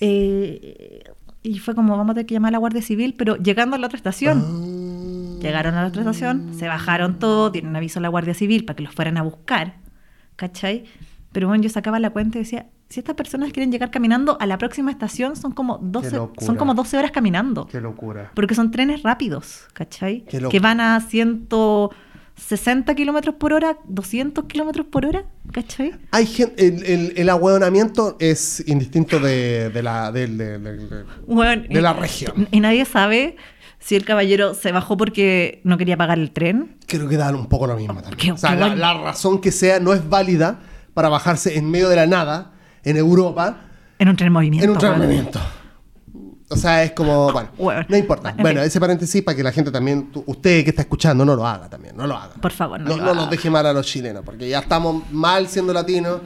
Eh, 0.00 1.04
y 1.42 1.58
fue 1.58 1.74
como, 1.74 1.96
vamos 1.98 2.12
a 2.12 2.14
tener 2.14 2.26
que 2.26 2.34
llamar 2.34 2.50
a 2.50 2.52
la 2.52 2.58
Guardia 2.58 2.80
Civil, 2.80 3.14
pero 3.14 3.36
llegando 3.36 3.76
a 3.76 3.78
la 3.78 3.86
otra 3.88 3.98
estación. 3.98 4.42
Ah. 4.42 5.42
Llegaron 5.42 5.74
a 5.74 5.82
la 5.82 5.88
otra 5.88 6.00
estación, 6.00 6.54
se 6.54 6.66
bajaron 6.66 7.18
todos, 7.18 7.52
dieron 7.52 7.70
un 7.70 7.76
aviso 7.76 7.98
a 7.98 8.02
la 8.02 8.08
Guardia 8.08 8.32
Civil 8.32 8.64
para 8.64 8.76
que 8.76 8.84
los 8.84 8.94
fueran 8.94 9.18
a 9.18 9.22
buscar. 9.22 9.74
¿Cachai? 10.36 10.84
Pero 11.36 11.48
bueno, 11.48 11.62
yo 11.62 11.68
sacaba 11.68 12.00
la 12.00 12.08
cuenta 12.08 12.38
y 12.38 12.44
decía, 12.44 12.64
si 12.88 12.98
estas 12.98 13.14
personas 13.14 13.52
quieren 13.52 13.70
llegar 13.70 13.90
caminando 13.90 14.38
a 14.40 14.46
la 14.46 14.56
próxima 14.56 14.90
estación, 14.90 15.36
son 15.36 15.52
como 15.52 15.76
12, 15.82 16.16
locura. 16.16 16.46
son 16.46 16.56
como 16.56 16.72
12 16.72 16.96
horas 16.96 17.10
caminando. 17.10 17.66
Qué 17.66 17.78
locura. 17.78 18.30
Porque 18.32 18.54
son 18.54 18.70
trenes 18.70 19.02
rápidos, 19.02 19.66
¿cachai? 19.74 20.24
Que 20.50 20.60
van 20.60 20.80
a 20.80 20.98
160 20.98 22.94
kilómetros 22.94 23.34
por 23.34 23.52
hora, 23.52 23.76
200 23.86 24.46
kilómetros 24.46 24.86
por 24.86 25.04
hora, 25.04 25.26
¿cachai? 25.52 25.92
Hay 26.10 26.24
gente, 26.24 26.66
el, 26.66 26.82
el, 26.84 27.12
el 27.16 27.28
ahueonamiento 27.28 28.16
es 28.18 28.66
indistinto 28.66 29.18
de, 29.20 29.68
de 29.68 29.82
la, 29.82 30.10
del- 30.12 31.04
Bueno, 31.26 31.64
de 31.68 31.82
la 31.82 31.92
región. 31.92 32.48
Y 32.50 32.60
nadie 32.60 32.86
sabe 32.86 33.36
si 33.78 33.94
el 33.94 34.06
caballero 34.06 34.54
se 34.54 34.72
bajó 34.72 34.96
porque 34.96 35.60
no 35.64 35.76
quería 35.76 35.98
pagar 35.98 36.18
el 36.18 36.30
tren. 36.30 36.76
Creo 36.86 37.10
que 37.10 37.18
da 37.18 37.30
un 37.30 37.46
poco 37.50 37.66
lo 37.66 37.76
mismo 37.76 38.00
también. 38.00 38.16
Qué- 38.16 38.32
o 38.32 38.38
sea, 38.38 38.54
la, 38.54 38.74
la 38.74 38.94
razón 38.94 39.38
que 39.42 39.52
sea 39.52 39.80
no 39.80 39.92
es 39.92 40.08
válida 40.08 40.60
para 40.96 41.10
bajarse 41.10 41.58
en 41.58 41.70
medio 41.70 41.90
de 41.90 41.96
la 41.96 42.06
nada 42.06 42.52
en 42.82 42.96
Europa 42.96 43.60
En 43.98 44.08
un 44.08 44.16
tren 44.16 44.28
en 44.28 44.32
movimiento. 44.32 44.64
en 44.64 44.70
un 44.70 44.76
weón. 44.78 44.92
entrenamiento. 44.94 45.40
O 46.48 46.56
sea, 46.56 46.84
es 46.84 46.92
como, 46.92 47.30
bueno, 47.32 47.48
Bueno. 47.58 47.84
no 47.88 47.96
importa. 47.98 48.30
En 48.30 48.36
Bueno, 48.38 48.60
fin. 48.60 48.68
ese 48.68 48.80
paréntesis 48.80 49.20
para 49.22 49.36
que 49.36 49.42
la 49.42 49.52
gente 49.52 49.70
también, 49.70 50.10
usted 50.26 50.64
que 50.64 50.70
está 50.70 50.82
escuchando, 50.82 51.22
no 51.24 51.34
lo 51.36 51.46
haga 51.46 51.68
también, 51.68 51.94
no 51.96 52.06
lo 52.06 52.16
haga. 52.16 52.34
Por 52.40 52.52
favor, 52.52 52.80
no 52.80 52.88
no, 52.88 52.96
lo 52.96 53.02
no 53.02 53.10
haga. 53.10 53.20
nos 53.22 53.30
deje 53.30 53.50
mal 53.50 53.66
a 53.66 53.72
los 53.74 53.84
chilenos, 53.86 54.22
porque 54.24 54.48
ya 54.48 54.60
estamos 54.60 55.02
mal 55.12 55.48
siendo 55.48 55.72
latinos, 55.74 56.20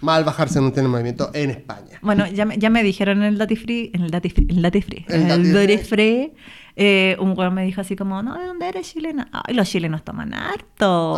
mal 0.00 0.22
bajarse 0.22 0.58
en 0.60 0.66
un 0.66 0.72
tren 0.72 0.84
en 0.84 0.92
movimiento 0.92 1.30
en 1.34 1.50
España. 1.50 1.98
Bueno, 2.02 2.26
ya 2.28 2.44
me, 2.44 2.56
ya 2.58 2.70
me 2.70 2.82
dijeron 2.84 3.18
en 3.22 3.24
el 3.24 3.38
Dati 3.38 3.56
Free, 3.56 3.90
en 3.94 4.02
el 4.02 4.10
Dati 4.12 4.28
Free, 4.28 4.46
en 4.50 4.58
el 4.58 4.64
El 5.08 5.22
en 5.22 5.30
el 5.46 5.52
Dati 5.54 5.78
Free. 5.78 5.84
Free, 5.88 6.32
eh, 6.80 7.16
un 7.18 7.36
weón 7.36 7.52
me 7.54 7.64
dijo 7.64 7.80
así 7.80 7.96
como, 7.96 8.22
no, 8.22 8.38
¿de 8.38 8.46
dónde 8.46 8.68
eres 8.68 8.92
chilena? 8.92 9.28
Ay, 9.32 9.52
los 9.54 9.68
chilenos 9.68 10.04
toman 10.04 10.32
harto. 10.32 11.16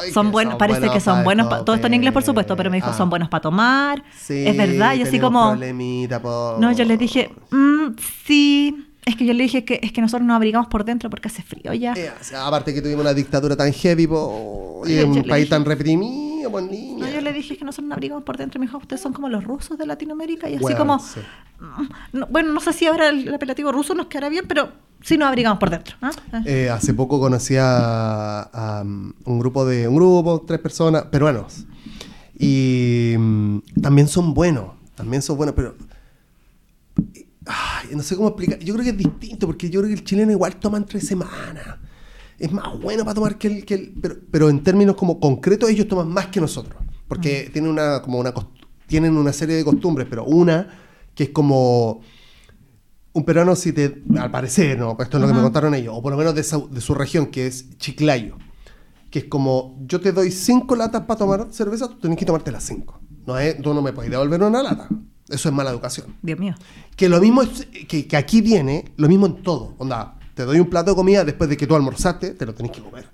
Ay, 0.00 0.12
son 0.12 0.30
buenos, 0.30 0.52
son 0.52 0.58
parece 0.58 0.80
buenos 0.80 0.94
que 0.94 1.00
son 1.00 1.24
buenos, 1.24 1.64
todo 1.64 1.74
esto 1.74 1.86
en 1.86 1.94
inglés 1.94 2.12
por 2.12 2.22
supuesto, 2.22 2.56
pero 2.56 2.70
me 2.70 2.76
dijo, 2.76 2.90
Ah. 2.90 2.92
son 2.92 3.08
buenos 3.08 3.28
para 3.30 3.40
tomar. 3.40 4.04
Sí, 4.16 4.46
es 4.46 4.54
verdad, 4.56 4.94
y 4.94 5.02
así 5.02 5.18
como... 5.18 5.56
No, 5.56 6.72
yo 6.72 6.84
les 6.84 6.98
dije, 6.98 7.30
"Mm, 7.50 7.96
sí, 8.24 8.87
es 9.08 9.16
que 9.16 9.26
yo 9.26 9.32
le 9.32 9.42
dije 9.42 9.64
que 9.64 9.80
es 9.82 9.92
que 9.92 10.00
nosotros 10.00 10.26
nos 10.26 10.36
abrigamos 10.36 10.68
por 10.68 10.84
dentro 10.84 11.10
porque 11.10 11.28
hace 11.28 11.42
frío 11.42 11.72
ya. 11.74 11.94
Eh, 11.94 12.10
o 12.20 12.24
sea, 12.24 12.46
aparte 12.46 12.72
que 12.74 12.82
tuvimos 12.82 13.00
una 13.02 13.14
dictadura 13.14 13.56
tan 13.56 13.72
heavy, 13.72 14.06
po, 14.06 14.82
y 14.86 14.98
un 15.00 15.22
país 15.24 15.44
dije- 15.44 15.50
tan 15.50 15.64
reprimido, 15.64 16.50
pues 16.50 16.64
niña. 16.70 17.06
No, 17.06 17.12
yo 17.12 17.20
le 17.20 17.32
dije 17.32 17.56
que 17.56 17.64
nosotros 17.64 17.88
nos 17.88 17.96
abrigamos 17.96 18.24
por 18.24 18.36
dentro. 18.36 18.60
Me 18.60 18.66
dijo, 18.66 18.78
ustedes 18.78 19.00
son 19.02 19.12
como 19.12 19.28
los 19.28 19.42
rusos 19.44 19.76
de 19.78 19.86
Latinoamérica. 19.86 20.48
Y 20.48 20.54
así 20.54 20.62
Bueno, 20.62 20.78
como, 20.78 20.98
sí. 21.00 21.20
mm, 21.60 22.18
no- 22.18 22.26
bueno, 22.30 22.52
no 22.52 22.60
sé 22.60 22.72
si 22.72 22.86
ahora 22.86 23.08
el 23.08 23.32
apelativo 23.34 23.72
ruso 23.72 23.94
nos 23.94 24.06
quedará 24.06 24.28
bien, 24.28 24.44
pero 24.46 24.70
sí 25.02 25.16
nos 25.16 25.28
abrigamos 25.28 25.58
por 25.58 25.70
dentro. 25.70 25.96
Eh, 26.44 26.68
hace 26.70 26.94
poco 26.94 27.18
conocí 27.18 27.56
a, 27.56 28.40
a, 28.42 28.82
um, 28.82 29.12
un 29.24 29.38
grupo 29.38 29.64
de 29.66 29.88
un 29.88 29.94
grupo, 29.96 30.44
tres 30.46 30.60
personas 30.60 31.04
peruanos. 31.04 31.64
Y 32.38 33.14
mm, 33.18 33.58
también 33.82 34.06
son 34.08 34.32
buenos, 34.34 34.66
también 34.94 35.22
son 35.22 35.36
buenos, 35.36 35.54
pero 35.56 35.74
ay, 37.48 37.88
no 37.96 38.02
sé 38.02 38.14
cómo 38.16 38.28
explicar. 38.28 38.58
Yo 38.60 38.74
creo 38.74 38.84
que 38.84 38.90
es 38.90 38.96
distinto, 38.98 39.46
porque 39.46 39.68
yo 39.70 39.80
creo 39.80 39.88
que 39.88 39.98
el 40.00 40.04
chileno 40.04 40.30
igual 40.32 40.56
toma 40.56 40.78
en 40.78 40.84
tres 40.84 41.06
semanas. 41.06 41.78
Es 42.38 42.52
más 42.52 42.78
bueno 42.80 43.04
para 43.04 43.14
tomar 43.14 43.36
que 43.38 43.48
el, 43.48 43.64
que 43.64 43.74
el- 43.74 43.94
pero, 44.00 44.16
pero 44.30 44.48
en 44.50 44.62
términos 44.62 44.94
como 44.94 45.18
concretos 45.18 45.68
ellos 45.70 45.88
toman 45.88 46.08
más 46.08 46.26
que 46.28 46.40
nosotros, 46.40 46.80
porque 47.08 47.50
tienen 47.52 47.70
una 47.70 48.00
como 48.02 48.18
una 48.20 48.32
tienen 48.86 49.16
una 49.16 49.32
serie 49.32 49.56
de 49.56 49.64
costumbres, 49.64 50.06
pero 50.08 50.24
una 50.24 50.68
que 51.14 51.24
es 51.24 51.30
como 51.30 52.00
un 53.12 53.24
peruano, 53.24 53.56
si 53.56 53.72
te, 53.72 54.02
al 54.18 54.30
parecer, 54.30 54.78
¿no? 54.78 54.92
Esto 55.00 55.16
es 55.16 55.20
lo 55.20 55.26
que 55.26 55.32
me 55.34 55.40
contaron 55.42 55.74
ellos, 55.74 55.94
o 55.96 56.02
por 56.02 56.12
lo 56.12 56.18
menos 56.18 56.34
de, 56.34 56.44
su- 56.44 56.68
de 56.70 56.80
su 56.80 56.94
región, 56.94 57.26
que 57.26 57.46
es 57.48 57.76
Chiclayo, 57.78 58.36
que 59.10 59.20
es 59.20 59.24
como, 59.24 59.76
yo 59.86 60.00
te 60.00 60.12
doy 60.12 60.30
cinco 60.30 60.76
latas 60.76 61.02
para 61.02 61.18
tomar 61.18 61.48
cerveza, 61.50 61.88
tú 61.88 61.96
tenés 61.98 62.16
que 62.18 62.24
tomarte 62.24 62.52
las 62.52 62.62
cinco. 62.64 63.00
No 63.26 63.36
es, 63.38 63.60
tú 63.60 63.74
no 63.74 63.82
me 63.82 63.92
puedes 63.92 64.10
devolver 64.10 64.40
una 64.42 64.62
lata. 64.62 64.88
Eso 65.28 65.48
es 65.48 65.54
mala 65.54 65.70
educación. 65.70 66.16
Dios 66.22 66.38
mío. 66.38 66.54
Que 66.96 67.08
lo 67.08 67.20
mismo 67.20 67.42
es, 67.42 67.66
que, 67.86 68.06
que 68.06 68.16
aquí 68.16 68.40
viene, 68.40 68.92
lo 68.96 69.08
mismo 69.08 69.26
en 69.26 69.42
todo. 69.42 69.74
Onda, 69.78 70.18
te 70.34 70.44
doy 70.44 70.60
un 70.60 70.70
plato 70.70 70.92
de 70.92 70.96
comida 70.96 71.24
después 71.24 71.50
de 71.50 71.56
que 71.56 71.66
tú 71.66 71.74
almorzaste, 71.74 72.30
te 72.30 72.46
lo 72.46 72.54
tenés 72.54 72.72
que 72.72 72.82
comer. 72.82 73.08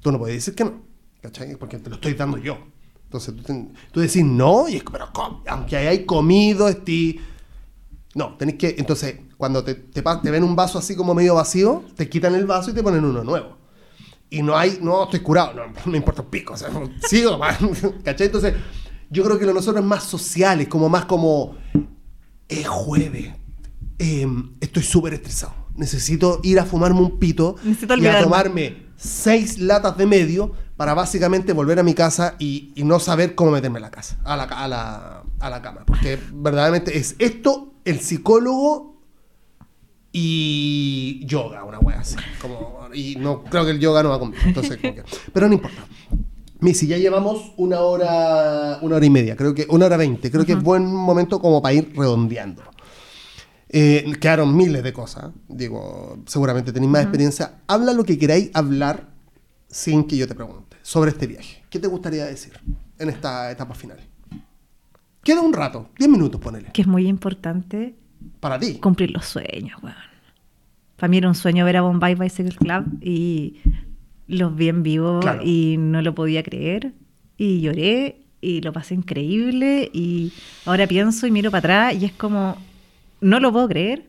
Tú 0.00 0.10
no 0.10 0.18
puedes 0.18 0.36
decir 0.36 0.54
que 0.54 0.64
no, 0.64 0.82
¿cachai? 1.20 1.54
Porque 1.56 1.78
te 1.78 1.88
lo 1.88 1.96
estoy 1.96 2.14
dando 2.14 2.38
yo. 2.38 2.58
Entonces 3.04 3.36
tú, 3.36 3.42
ten- 3.42 3.72
tú 3.92 4.00
decís 4.00 4.24
no, 4.24 4.68
y 4.68 4.76
es 4.76 4.82
pero 4.90 5.08
aunque 5.46 5.76
hayáis 5.76 6.04
comido, 6.06 6.68
esté 6.68 7.20
no, 8.14 8.36
tenéis 8.36 8.58
que. 8.58 8.74
Entonces, 8.78 9.20
cuando 9.36 9.64
te, 9.64 9.74
te, 9.74 10.02
ven 10.30 10.44
un 10.44 10.54
vaso 10.54 10.78
así 10.78 10.94
como 10.94 11.14
medio 11.14 11.34
vacío, 11.34 11.84
te 11.96 12.08
quitan 12.08 12.34
el 12.34 12.46
vaso 12.46 12.70
y 12.70 12.74
te 12.74 12.82
ponen 12.82 13.04
uno 13.04 13.24
nuevo. 13.24 13.56
Y 14.28 14.42
no 14.42 14.56
hay. 14.56 14.78
No, 14.82 15.04
estoy 15.04 15.20
curado. 15.20 15.54
No, 15.54 15.90
me 15.90 15.98
importa 15.98 16.22
un 16.22 16.28
pico. 16.28 16.54
O 16.54 16.56
sea, 16.56 16.68
sigo, 17.08 17.38
man, 17.38 17.56
¿cachai? 18.04 18.26
Entonces, 18.26 18.54
yo 19.12 19.22
creo 19.24 19.38
que 19.38 19.46
lo 19.46 19.52
nosotros 19.52 19.82
es 19.82 19.88
más 19.88 20.02
sociales, 20.04 20.68
como 20.68 20.88
más 20.88 21.04
como. 21.04 21.56
Es 22.48 22.66
jueves. 22.66 23.32
eh, 23.98 24.26
estoy 24.60 24.82
súper 24.82 25.14
estresado. 25.14 25.54
Necesito 25.76 26.40
ir 26.42 26.58
a 26.60 26.64
fumarme 26.64 27.00
un 27.00 27.18
pito 27.18 27.56
Necesito 27.64 27.96
y 27.96 28.06
a 28.06 28.22
tomarme 28.24 28.82
seis 28.96 29.58
latas 29.58 29.96
de 29.96 30.06
medio 30.06 30.52
para 30.76 30.92
básicamente 30.94 31.52
volver 31.52 31.78
a 31.78 31.82
mi 31.82 31.94
casa 31.94 32.34
y, 32.38 32.72
y 32.74 32.84
no 32.84 32.98
saber 33.00 33.34
cómo 33.34 33.52
meterme 33.52 33.78
a 33.78 33.82
la 33.82 33.90
casa, 33.90 34.18
a 34.24 34.36
la, 34.36 34.42
a 34.44 34.68
la, 34.68 35.22
a 35.40 35.50
la 35.50 35.62
cama. 35.62 35.84
Porque 35.86 36.18
verdaderamente 36.32 36.98
es 36.98 37.14
esto, 37.18 37.72
el 37.84 38.00
psicólogo 38.00 39.00
y 40.12 41.24
yoga, 41.26 41.64
una 41.64 41.78
wea 41.78 42.00
así. 42.00 42.16
Como, 42.40 42.88
y 42.92 43.16
no 43.16 43.44
creo 43.44 43.64
que 43.64 43.70
el 43.70 43.80
yoga 43.80 44.02
no 44.02 44.10
va 44.10 44.18
conmigo. 44.18 44.42
Entonces, 44.44 44.78
como 44.80 44.94
que- 44.94 45.04
pero 45.32 45.48
no 45.48 45.54
importa. 45.54 45.86
Missy, 46.62 46.86
ya 46.86 46.96
llevamos 46.96 47.52
una 47.56 47.80
hora, 47.80 48.78
una 48.82 48.96
hora 48.96 49.04
y 49.06 49.10
media, 49.10 49.36
creo 49.36 49.52
que 49.54 49.66
una 49.68 49.86
hora 49.86 49.96
veinte. 49.96 50.30
Creo 50.30 50.46
que 50.46 50.52
es 50.52 50.62
buen 50.62 50.86
momento 50.86 51.40
como 51.40 51.60
para 51.60 51.74
ir 51.74 51.92
redondeando. 51.94 52.62
Eh, 53.68 54.12
quedaron 54.20 54.56
miles 54.56 54.82
de 54.84 54.92
cosas. 54.92 55.32
Digo, 55.48 56.18
seguramente 56.26 56.72
tenéis 56.72 56.92
más 56.92 57.02
experiencia. 57.02 57.62
Habla 57.66 57.92
lo 57.92 58.04
que 58.04 58.16
queráis 58.16 58.50
hablar 58.54 59.08
sin 59.66 60.04
que 60.04 60.16
yo 60.16 60.28
te 60.28 60.34
pregunte 60.34 60.76
sobre 60.82 61.10
este 61.10 61.26
viaje. 61.26 61.64
¿Qué 61.68 61.78
te 61.80 61.88
gustaría 61.88 62.26
decir 62.26 62.52
en 62.98 63.08
esta 63.08 63.50
etapa 63.50 63.74
final? 63.74 63.98
Queda 65.24 65.40
un 65.40 65.52
rato, 65.52 65.88
10 65.98 66.10
minutos, 66.10 66.40
ponele. 66.40 66.70
Que 66.72 66.82
es 66.82 66.88
muy 66.88 67.06
importante 67.08 67.96
Para 68.40 68.58
ti. 68.58 68.74
cumplir 68.74 69.10
los 69.10 69.24
sueños, 69.24 69.82
weón. 69.82 69.96
Para 70.96 71.08
mí 71.08 71.16
era 71.18 71.28
un 71.28 71.34
sueño 71.34 71.64
ver 71.64 71.78
a 71.78 71.82
Bombay 71.82 72.14
Bicycle 72.14 72.54
Club 72.54 72.84
y 73.00 73.56
los 74.28 74.54
vi 74.56 74.68
en 74.68 74.82
vivo 74.82 75.20
Claro. 75.20 75.42
y 75.44 75.76
no 75.78 76.02
lo 76.02 76.14
podía 76.14 76.42
creer. 76.42 76.92
Y 77.36 77.60
lloré 77.60 78.22
y 78.40 78.60
lo 78.60 78.72
pasé 78.72 78.94
increíble. 78.94 79.90
Y 79.92 80.32
ahora 80.66 80.86
pienso 80.86 81.26
y 81.26 81.30
miro 81.30 81.50
para 81.50 81.58
atrás 81.90 82.02
y 82.02 82.04
es 82.04 82.12
como, 82.12 82.56
no 83.20 83.40
lo 83.40 83.52
puedo 83.52 83.68
creer. 83.68 84.08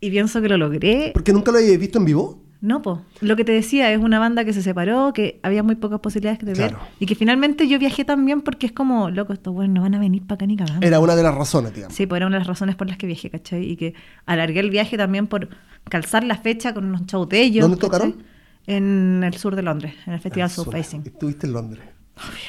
y 0.00 0.10
pienso 0.10 0.42
que 0.42 0.48
lo 0.48 0.56
logré. 0.58 1.10
¿Porque 1.12 1.32
nunca 1.32 1.52
lo 1.52 1.58
habías 1.58 1.78
visto 1.78 1.98
en 1.98 2.04
vivo? 2.04 2.42
No, 2.60 2.80
pues. 2.82 2.98
Lo 3.20 3.34
que 3.36 3.44
te 3.44 3.52
decía 3.52 3.92
es 3.92 3.98
una 3.98 4.18
banda 4.18 4.44
que 4.44 4.52
se 4.52 4.60
separó, 4.62 5.12
que 5.12 5.38
había 5.44 5.62
muy 5.62 5.74
pocas 5.76 6.00
posibilidades 6.00 6.40
de 6.40 6.54
ver. 6.54 6.70
Claro. 6.70 6.78
Y 7.00 7.06
que 7.06 7.14
finalmente 7.14 7.66
yo 7.68 7.78
viajé 7.78 8.04
también 8.04 8.40
porque 8.40 8.66
es 8.66 8.72
como, 8.72 9.10
loco, 9.10 9.32
estos 9.32 9.52
buenos 9.54 9.74
no 9.74 9.82
van 9.82 9.94
a 9.94 9.98
venir 10.00 10.22
para 10.22 10.34
acá 10.36 10.46
ni 10.46 10.56
cagando. 10.56 10.84
Era 10.86 10.98
una 11.00 11.14
de 11.16 11.22
las 11.24 11.34
razones, 11.34 11.72
digamos. 11.74 11.96
Sí, 11.96 12.06
pues 12.06 12.18
era 12.18 12.26
una 12.26 12.36
de 12.36 12.40
las 12.40 12.46
razones 12.48 12.74
por 12.76 12.88
las 12.88 12.96
que 12.98 13.06
viajé, 13.06 13.30
¿cachai? 13.30 13.64
Y 13.68 13.76
que 13.76 13.94
alargué 14.26 14.58
el 14.60 14.70
viaje 14.70 14.96
también 14.96 15.26
por 15.28 15.48
calzar 15.88 16.24
la 16.24 16.36
fecha 16.36 16.72
con 16.74 16.84
unos 16.84 17.02
shows 17.06 17.28
de 17.28 17.42
ellos. 17.42 17.62
¿Dónde 17.62 17.76
¿cachai? 17.78 17.90
tocaron? 18.10 18.22
En 18.66 19.22
el 19.24 19.34
sur 19.34 19.56
de 19.56 19.62
Londres, 19.62 19.94
en 20.06 20.12
el 20.14 20.20
Festival 20.20 20.50
South 20.50 20.70
Facing. 20.70 21.02
Estuviste 21.04 21.46
en 21.46 21.52
Londres. 21.52 21.82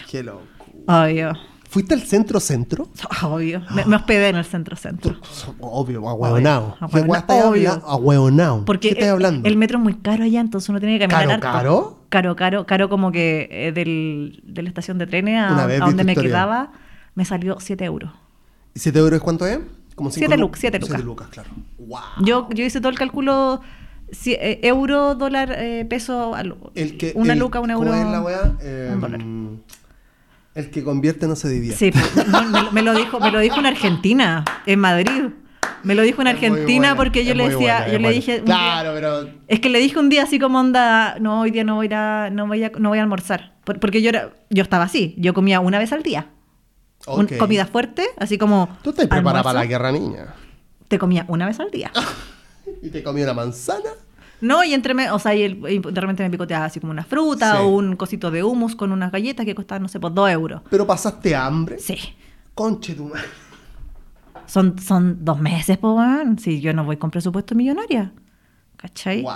Qué 0.10 0.24
loco. 0.24 0.42
Obvio. 0.88 1.34
¿Fuiste 1.70 1.96
al 1.96 2.02
centro-centro? 2.04 2.88
Obvio. 3.24 3.64
Me, 3.74 3.84
me 3.86 3.96
hospedé 3.96 4.30
en 4.30 4.36
el 4.36 4.46
centro-centro. 4.46 5.16
Obvio, 5.60 6.08
ahueonao. 6.08 6.76
¿Qué 6.92 7.00
Ahueonao, 7.00 7.50
obvio. 7.50 8.66
Porque 8.66 8.90
¿Qué 8.90 8.94
estás 8.94 9.10
hablando? 9.10 9.48
El 9.50 9.58
metro 9.58 9.80
es 9.80 9.84
muy 9.84 9.96
caro 9.96 10.24
allá, 10.24 10.40
entonces 10.40 10.70
uno 10.70 10.80
tiene 10.80 11.00
que 11.00 11.08
caminar 11.08 11.40
¿Caro, 11.40 11.58
harto. 11.58 11.60
caro? 11.60 12.06
Caro, 12.10 12.36
caro, 12.36 12.66
caro 12.68 12.90
como 12.90 13.12
que 13.12 13.48
eh, 13.50 13.72
del, 13.72 14.40
de 14.46 14.62
la 14.62 14.70
estación 14.70 15.00
de 15.00 15.08
trenes 15.08 15.42
a, 15.44 15.68
donde 15.80 16.04
me 16.04 16.12
historia. 16.12 16.30
quedaba, 16.30 16.72
me 17.16 17.26
salió 17.26 17.58
7 17.60 17.84
euros. 17.86 18.12
¿Y 18.76 18.80
siete 18.80 19.00
euros 19.00 19.20
cuánto 19.22 19.48
es? 19.48 19.58
Como 19.96 20.10
cinco 20.12 20.28
Siete 20.28 20.38
lu- 20.38 20.48
luc- 20.50 20.56
siete 20.58 20.78
lucas. 20.80 20.90
Siete 20.96 21.04
lucas, 21.04 21.28
claro. 21.30 21.50
Wow. 21.80 22.00
Yo, 22.24 22.50
yo 22.54 22.64
hice 22.64 22.80
todo 22.82 22.90
el 22.92 22.98
cálculo 23.00 23.62
si- 24.14 24.34
eh, 24.34 24.60
euro, 24.64 25.16
dólar, 25.16 25.54
eh, 25.58 25.86
peso, 25.90 26.34
El 26.76 26.98
que, 26.98 27.12
una 27.16 27.34
el- 27.34 27.40
luca, 27.40 27.60
un 27.60 27.72
euro. 27.72 27.90
¿Cómo 27.92 28.02
es 28.02 28.06
la? 28.10 28.56
Eh, 28.62 28.90
un 28.94 29.02
dólar. 29.02 29.22
El 30.56 30.70
que 30.70 30.84
convierte 30.84 31.28
no 31.28 31.36
se 31.36 31.50
divierte. 31.50 31.78
Sí, 31.80 31.92
pues, 31.92 32.28
no, 32.28 32.44
me, 32.44 32.72
me 32.72 32.82
lo 32.84 32.94
dijo, 32.94 33.20
me 33.20 33.32
lo 33.32 33.40
dijo 33.40 33.60
en 33.60 33.66
Argentina, 33.66 34.46
en 34.66 34.80
Madrid. 34.80 35.24
Me 35.82 35.96
lo 35.96 36.04
dijo 36.04 36.22
en 36.22 36.28
Argentina 36.28 36.90
buena, 36.90 36.96
porque 36.96 37.26
yo 37.26 37.34
le 37.34 37.50
decía, 37.50 37.80
buena, 37.80 37.92
yo 37.92 38.00
le 38.00 38.10
dije, 38.12 38.34
día- 38.36 38.44
Claro, 38.46 38.92
pero. 38.94 39.30
Es 39.48 39.60
que 39.60 39.70
le 39.70 39.80
dije 39.80 40.00
un 40.00 40.08
día 40.10 40.24
así 40.24 40.40
como 40.40 40.60
onda, 40.60 41.18
no, 41.20 41.42
hoy 41.42 41.52
día 41.52 41.64
no 41.66 41.76
voy 41.76 41.90
a, 41.92 42.30
no 42.32 42.48
voy 42.48 42.64
a, 42.64 42.72
no 42.80 42.90
voy 42.90 43.00
a 43.00 43.02
almorzar. 43.02 43.56
Por- 43.66 43.80
porque 43.80 44.02
yo 44.02 44.10
era, 44.10 44.32
yo 44.50 44.64
estaba 44.64 44.86
así, 44.86 45.14
yo 45.18 45.34
comía 45.34 45.60
una 45.60 45.80
vez 45.80 45.92
al 45.92 46.04
día. 46.04 46.28
Un- 47.06 47.28
comida 47.38 47.66
fuerte, 47.66 48.06
así 48.18 48.38
como. 48.38 48.70
Tú 48.82 48.94
preparada 48.94 49.18
almuerzo, 49.18 49.44
para 49.44 49.60
la 49.60 49.66
guerra, 49.66 49.92
niña. 49.92 50.28
Te 50.88 50.98
comía 51.00 51.26
una 51.28 51.48
vez 51.48 51.60
al 51.60 51.72
día. 51.72 51.92
Y 52.82 52.90
te 52.90 53.04
comí 53.04 53.22
una 53.22 53.34
manzana. 53.34 53.90
No, 54.44 54.64
y 54.64 54.74
entre 54.74 54.94
me- 54.94 55.10
o 55.10 55.20
sea, 55.20 55.34
y, 55.34 55.44
el- 55.44 55.58
y 55.70 55.80
de 55.80 56.02
repente 56.02 56.22
me 56.24 56.30
picoteaba 56.30 56.66
así 56.66 56.80
como 56.80 56.92
una 56.92 57.04
fruta 57.06 57.54
Sí. 57.54 57.58
o 57.62 57.68
un 57.70 57.96
cosito 57.96 58.30
de 58.30 58.44
hummus 58.44 58.76
con 58.76 58.92
unas 58.92 59.12
galletas 59.12 59.46
que 59.46 59.56
costaban, 59.56 59.84
no 59.84 59.88
sé, 59.88 60.00
por 60.00 60.14
dos 60.14 60.30
euros. 60.30 60.62
Pero 60.70 60.86
pasaste 60.86 61.36
hambre. 61.36 61.80
Sí. 61.80 61.98
Conche 62.54 62.94
tu 62.94 63.06
madre. 63.06 63.22
Son, 64.46 64.78
son 64.80 65.24
dos 65.24 65.40
meses, 65.40 65.78
pues, 65.78 65.94
weón. 65.96 66.38
Si 66.40 66.60
yo 66.62 66.74
no 66.74 66.84
voy 66.84 66.98
con 66.98 67.10
presupuesto 67.10 67.56
millonaria. 67.56 68.12
¿Cachai? 68.76 69.22
Wow. 69.22 69.32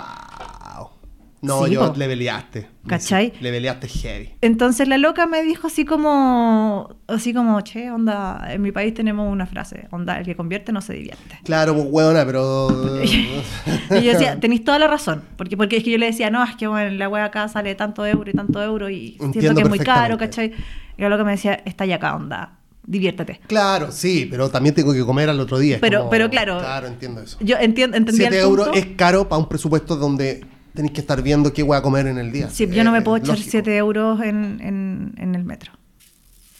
No, 1.40 1.64
Sí, 1.66 1.72
yo 1.72 1.92
po. 1.92 1.98
le 1.98 2.06
peleaste. 2.08 2.66
¿Cachai? 2.88 3.32
Le 3.40 3.50
peleaste 3.52 3.86
heavy. 3.86 4.30
Entonces 4.40 4.88
la 4.88 4.98
loca 4.98 5.26
me 5.26 5.42
dijo 5.42 5.68
así 5.68 5.84
como, 5.84 6.96
así 7.06 7.32
como, 7.32 7.60
che, 7.60 7.90
onda, 7.90 8.44
en 8.50 8.60
mi 8.62 8.72
país 8.72 8.92
tenemos 8.94 9.30
una 9.30 9.46
frase, 9.46 9.86
onda, 9.92 10.18
el 10.18 10.24
que 10.24 10.34
convierte 10.34 10.72
no 10.72 10.80
se 10.80 10.94
divierte. 10.94 11.38
Claro, 11.44 11.74
pues 11.74 11.86
hueona, 11.90 12.24
pero. 12.26 12.68
Y 13.04 14.02
yo 14.02 14.12
decía, 14.12 14.38
tenéis 14.40 14.64
toda 14.64 14.78
la 14.78 14.86
razón, 14.88 15.22
porque, 15.36 15.56
porque 15.56 15.76
es 15.78 15.84
que 15.84 15.90
yo 15.92 15.98
le 15.98 16.06
decía, 16.06 16.30
no, 16.30 16.42
es 16.44 16.56
que 16.56 16.66
bueno, 16.66 16.90
la 16.96 17.08
wea 17.08 17.24
acá 17.26 17.48
sale 17.48 17.74
tanto 17.74 18.04
euro 18.04 18.30
y 18.30 18.34
tanto 18.34 18.62
euro 18.62 18.90
y 18.90 19.10
siento 19.10 19.24
Entiendo 19.26 19.54
que 19.56 19.62
es 19.62 19.68
muy 19.68 19.78
caro. 19.78 20.18
¿cachai? 20.18 20.52
Y 20.96 21.02
la 21.02 21.08
loca 21.08 21.24
me 21.24 21.32
decía, 21.32 21.62
está 21.64 21.86
ya 21.86 21.96
acá, 21.96 22.14
onda, 22.16 22.58
diviértete. 22.84 23.40
claro, 23.46 23.92
sí, 23.92 24.26
pero 24.30 24.48
también 24.48 24.74
tengo 24.74 24.92
que 24.92 25.04
comer 25.04 25.28
al 25.30 25.38
otro 25.40 25.58
día. 25.58 25.76
es 25.76 25.80
Pero- 25.80 25.98
como- 26.00 26.10
pero 26.10 26.28
claro. 26.30 26.58
Claro, 26.58 26.86
entiendo 26.88 27.20
eso. 27.22 27.36
Yo 27.40 27.56
entiendo, 27.60 27.96
entendía 27.96 28.28
7 28.28 28.36
el 28.38 28.42
euros 28.48 28.68
es 28.74 28.86
caro 28.96 29.28
para 29.28 29.38
un 29.40 29.48
presupuesto 29.48 29.96
donde 29.96 30.44
tenéis 30.78 30.92
que 30.94 31.00
estar 31.00 31.20
viendo 31.22 31.52
qué 31.52 31.64
voy 31.64 31.76
a 31.76 31.82
comer 31.82 32.06
en 32.06 32.18
el 32.18 32.30
día. 32.30 32.48
Sí, 32.50 32.68
yo 32.70 32.84
no 32.84 32.92
me 32.92 32.98
Eh, 32.98 33.02
puedo 33.02 33.16
echar 33.16 33.30
lógico. 33.34 33.50
7 33.50 33.76
euros 33.78 34.20
en, 34.22 34.60
en, 34.60 35.12
en 35.18 35.34
el 35.34 35.42
metro. 35.44 35.72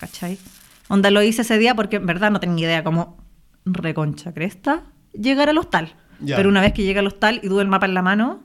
¿Cachai? 0.00 0.38
Onda 0.88 1.10
lo 1.12 1.22
hice 1.22 1.42
ese 1.42 1.56
día 1.56 1.76
porque 1.76 1.96
en 1.96 2.06
verdad 2.06 2.32
no 2.32 2.40
tenía 2.40 2.64
idea 2.66 2.82
cómo 2.82 3.16
reconcha 3.64 4.34
cresta 4.34 4.82
llegar 5.12 5.48
al 5.48 5.58
hostal. 5.58 5.94
Ya. 6.20 6.34
Pero 6.34 6.48
una 6.48 6.60
vez 6.60 6.72
que 6.72 6.82
llegué 6.82 6.98
al 6.98 7.06
hostal 7.06 7.38
y 7.44 7.48
tuve 7.48 7.62
el 7.62 7.68
mapa 7.68 7.86
en 7.86 7.94
la 7.94 8.02
mano, 8.02 8.42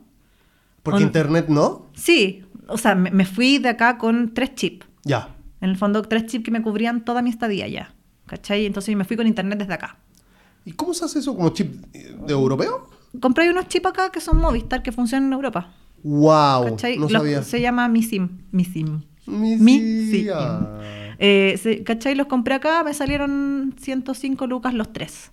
Porque 0.84 0.98
On- 0.98 1.04
internet 1.04 1.46
no. 1.50 1.88
sí, 1.96 2.44
o 2.68 2.78
sea, 2.78 2.94
me, 2.94 3.10
me 3.10 3.26
fui 3.26 3.58
de 3.58 3.70
acá 3.70 3.98
con 3.98 4.34
tres 4.36 4.54
chips. 4.54 4.86
Ya. 5.04 5.30
En 5.60 5.72
el 5.72 5.78
fondo, 5.78 6.04
tres 6.04 6.28
chips 6.28 6.46
que 6.46 6.52
me 6.52 6.62
cubrían 6.62 7.04
toda 7.04 7.24
mi 7.24 7.32
estadía 7.32 7.68
ya. 7.68 7.96
¿Cachai? 8.28 8.68
Entonces 8.68 8.96
me 8.96 9.06
fui 9.06 9.18
con 9.18 9.26
internet 9.26 9.58
desde 9.58 9.74
acá. 9.74 9.98
¿Y 10.66 10.74
cómo 10.74 10.94
se 10.94 11.06
hace 11.06 11.18
eso? 11.20 11.36
¿Como 11.36 11.50
chip 11.50 11.84
de 11.94 12.32
europeo? 12.32 12.90
Compré 13.22 13.50
unos 13.50 13.68
chips 13.68 13.86
acá 13.88 14.12
que 14.12 14.20
son 14.22 14.38
Movistar 14.40 14.82
que 14.84 14.92
funcionan 14.92 15.28
en 15.28 15.34
Europa. 15.34 15.72
¡Wow! 16.04 16.66
¿Cachai? 16.72 16.98
No 16.98 17.04
Los- 17.04 17.12
sabía. 17.12 17.44
se 17.44 17.62
llama 17.62 17.88
Mi 17.88 18.04
SIM. 18.04 18.30
Mi 18.52 18.66
SIM. 18.66 19.02
Mi 19.26 19.56
Mi 19.58 19.80
sim. 20.12 20.28
Eh, 21.20 21.58
se- 21.62 21.84
¿Cachai? 21.84 22.16
Los 22.16 22.28
compré 22.28 22.56
acá, 22.56 22.84
me 22.84 22.94
salieron 22.94 23.74
105 23.80 24.48
lucas 24.48 24.74
los 24.74 24.92
tres. 24.92 25.32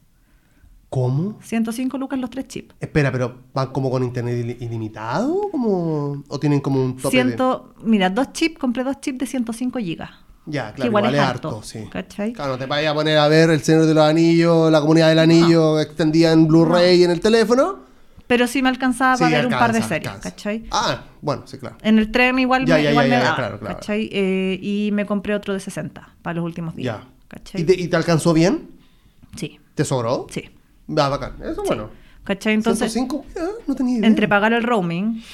¿Cómo? 0.88 1.38
105 1.40 1.98
lucas 1.98 2.18
los 2.18 2.30
tres 2.30 2.48
chips. 2.48 2.74
Espera, 2.80 3.12
pero 3.12 3.36
¿van 3.54 3.68
como 3.72 3.90
con 3.90 4.02
internet 4.02 4.34
ili- 4.44 4.56
ilimitado? 4.64 5.48
Como... 5.52 6.24
¿O 6.28 6.38
tienen 6.40 6.60
como 6.60 6.84
un 6.84 6.96
tope 6.96 7.16
de...? 7.16 7.22
Ciento, 7.22 7.74
Mira, 7.84 8.10
dos 8.10 8.32
chips, 8.32 8.58
compré 8.58 8.82
dos 8.84 9.00
chips 9.00 9.18
de 9.18 9.26
105 9.26 9.78
gigas. 9.78 10.10
Ya, 10.46 10.72
claro, 10.72 10.88
igual 10.88 11.04
igual, 11.04 11.14
es 11.14 11.20
harto, 11.20 11.48
harto, 11.48 11.62
sí. 11.62 11.84
¿cachai? 11.90 12.32
Claro, 12.32 12.52
no 12.52 12.58
te 12.58 12.66
vayas 12.66 12.90
a 12.92 12.94
poner 12.94 13.18
a 13.18 13.28
ver 13.28 13.50
El 13.50 13.60
Señor 13.62 13.86
de 13.86 13.94
los 13.94 14.04
Anillos, 14.04 14.70
la 14.72 14.80
comunidad 14.80 15.08
del 15.10 15.18
anillo 15.18 15.78
extendida 15.78 16.32
en 16.32 16.48
Blu-ray 16.48 17.04
en 17.04 17.10
el 17.10 17.20
teléfono. 17.20 17.80
Pero 18.26 18.46
sí 18.46 18.62
me 18.62 18.68
alcanzaba 18.68 19.16
Sí, 19.16 19.24
para 19.24 19.36
ver 19.36 19.46
un 19.46 19.52
par 19.52 19.60
de 19.72 19.78
alcanza, 19.78 19.88
series, 19.88 20.08
alcanza. 20.08 20.30
¿cachai? 20.30 20.64
Ah, 20.70 21.02
bueno, 21.20 21.42
sí, 21.46 21.58
claro. 21.58 21.76
En 21.82 21.98
el 21.98 22.10
tren 22.12 22.38
igual 22.38 22.64
Ya, 22.64 22.76
me, 22.76 22.82
ya, 22.84 22.90
igual 22.92 23.06
ya, 23.08 23.10
me 23.16 23.18
ya, 23.18 23.24
daba, 23.24 23.36
claro, 23.36 23.58
claro. 23.60 23.74
¿cachai? 23.76 24.08
Eh, 24.12 24.58
y 24.62 24.90
me 24.92 25.04
compré 25.04 25.34
otro 25.34 25.52
de 25.52 25.60
60 25.60 26.14
para 26.22 26.34
los 26.34 26.44
últimos 26.44 26.74
días. 26.76 26.96
Ya. 27.00 27.08
¿Cachai? 27.28 27.60
¿Y 27.60 27.64
te, 27.64 27.74
y 27.80 27.88
te 27.88 27.96
alcanzó 27.96 28.32
bien? 28.32 28.70
Sí, 29.36 29.60
¿Te 29.74 29.84
sobró? 29.84 30.26
sí. 30.30 30.48
Va, 30.96 31.08
bacán. 31.08 31.34
Eso 31.44 31.62
bueno. 31.64 31.90
¿Cachai? 32.24 32.54
Entonces, 32.54 32.92
105, 32.92 33.24
mira, 33.34 33.48
no 33.66 33.74
tenía 33.76 33.98
idea. 33.98 34.08
entre 34.08 34.26
pagar 34.28 34.52
el 34.52 34.62
roaming, 34.64 35.14
Sí, 35.20 35.24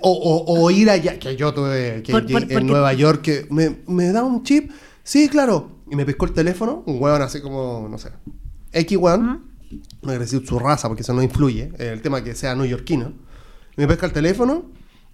O, 0.00 0.10
o- 0.10 0.62
o 0.62 0.70
ir 0.70 0.88
allá, 0.90 1.18
que 1.18 1.36
yo 1.36 1.52
tuve 1.52 2.02
que 2.02 2.12
Por- 2.12 2.22
por- 2.26 2.42
en 2.42 2.48
porque- 2.48 2.64
Nueva 2.64 2.92
York, 2.94 3.22
que 3.22 3.46
me, 3.50 3.80
me 3.86 4.10
da 4.12 4.22
un 4.24 4.42
chip. 4.42 4.70
Sí, 5.02 5.28
claro. 5.28 5.70
Y 5.90 5.96
me 5.96 6.06
pescó 6.06 6.24
el 6.24 6.32
teléfono, 6.32 6.82
un 6.86 7.00
hueón 7.00 7.20
así 7.22 7.40
como, 7.42 7.86
no 7.90 7.98
sé, 7.98 8.10
X 8.72 8.96
hueón. 8.96 9.52
No 10.02 10.08
voy 10.08 10.14
a 10.14 10.18
decir 10.18 10.46
su 10.46 10.58
raza 10.58 10.88
porque 10.88 11.02
eso 11.02 11.12
no 11.12 11.22
influye. 11.22 11.72
eh, 11.78 11.90
El 11.92 12.00
tema 12.00 12.22
que 12.24 12.34
sea 12.34 12.54
neoyorquino. 12.54 13.12
Me 13.76 13.86
pesca 13.86 14.06
el 14.06 14.12
teléfono 14.12 14.70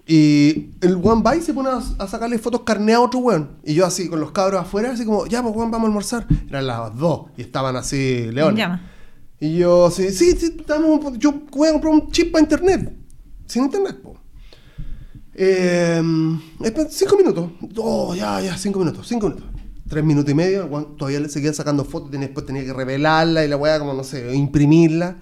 y 0.07 0.71
el 0.81 0.97
hueón 0.97 1.23
va 1.27 1.35
y 1.37 1.41
se 1.43 1.53
pone 1.55 1.71
a, 1.71 1.81
a 1.99 2.07
sacarle 2.09 2.39
fotos 2.39 2.63
carne 2.63 2.93
a 2.95 3.01
otro 3.01 3.21
hueón. 3.21 3.59
Y 3.65 3.75
yo 3.75 3.87
así 3.87 4.09
con 4.09 4.21
los 4.21 4.33
cabros 4.33 4.61
afuera, 4.61 4.93
así 4.93 5.05
como, 5.05 5.27
ya, 5.27 5.43
pues 5.43 5.55
hueón, 5.55 5.71
vamos 5.71 5.87
a 5.87 5.89
almorzar. 5.89 6.27
Eran 6.49 6.67
las 6.67 6.97
dos 6.97 7.27
y 7.37 7.43
estaban 7.43 7.75
así, 7.77 8.31
leones. 8.31 8.59
llama. 8.59 8.89
Y 9.41 9.57
yo, 9.57 9.91
sí, 9.91 10.11
sí, 10.11 10.33
sí, 10.39 10.57
estamos, 10.59 11.19
yo 11.19 11.33
voy 11.51 11.69
a 11.69 11.73
comprar 11.73 11.93
un 11.95 12.11
chip 12.11 12.31
para 12.33 12.43
internet. 12.43 12.95
Sin 13.47 13.65
internet, 13.65 14.01
po. 14.03 14.17
Eh, 15.35 16.03
cinco 16.91 17.17
minutos. 17.17 17.51
Oh, 17.77 18.15
ya, 18.15 18.41
ya, 18.41 18.57
cinco 18.57 18.79
minutos, 18.81 19.07
cinco 19.07 19.29
minutos. 19.29 19.49
Tres 19.89 20.05
minutos 20.05 20.31
y 20.31 20.35
medio, 20.35 20.67
todavía 20.97 21.19
le 21.19 21.29
seguían 21.29 21.53
sacando 21.55 21.85
fotos, 21.85 22.13
tenía- 22.13 22.29
después 22.29 22.47
tenía 22.47 22.65
que 22.65 22.73
revelarla 22.73 23.45
y 23.45 23.49
la 23.49 23.57
weá, 23.57 23.79
como 23.81 23.93
no 23.93 24.05
sé, 24.05 24.33
imprimirla. 24.35 25.17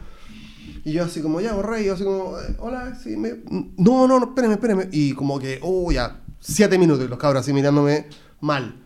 Y 0.84 0.92
yo 0.92 1.04
así 1.04 1.22
como, 1.22 1.40
ya, 1.40 1.54
borré, 1.54 1.82
y 1.82 1.86
yo 1.86 1.94
así 1.94 2.04
como, 2.04 2.38
eh, 2.38 2.54
hola, 2.58 2.98
sí, 3.02 3.16
me... 3.16 3.30
No, 3.78 4.06
no, 4.06 4.18
no, 4.20 4.26
espérame, 4.26 4.52
espérame. 4.52 4.88
Y 4.92 5.12
como 5.12 5.38
que, 5.38 5.58
oh, 5.62 5.90
ya, 5.90 6.20
siete 6.40 6.78
minutos, 6.78 7.06
y 7.06 7.08
los 7.08 7.18
cabros 7.18 7.40
así 7.40 7.52
mirándome 7.54 8.06
mal. 8.40 8.76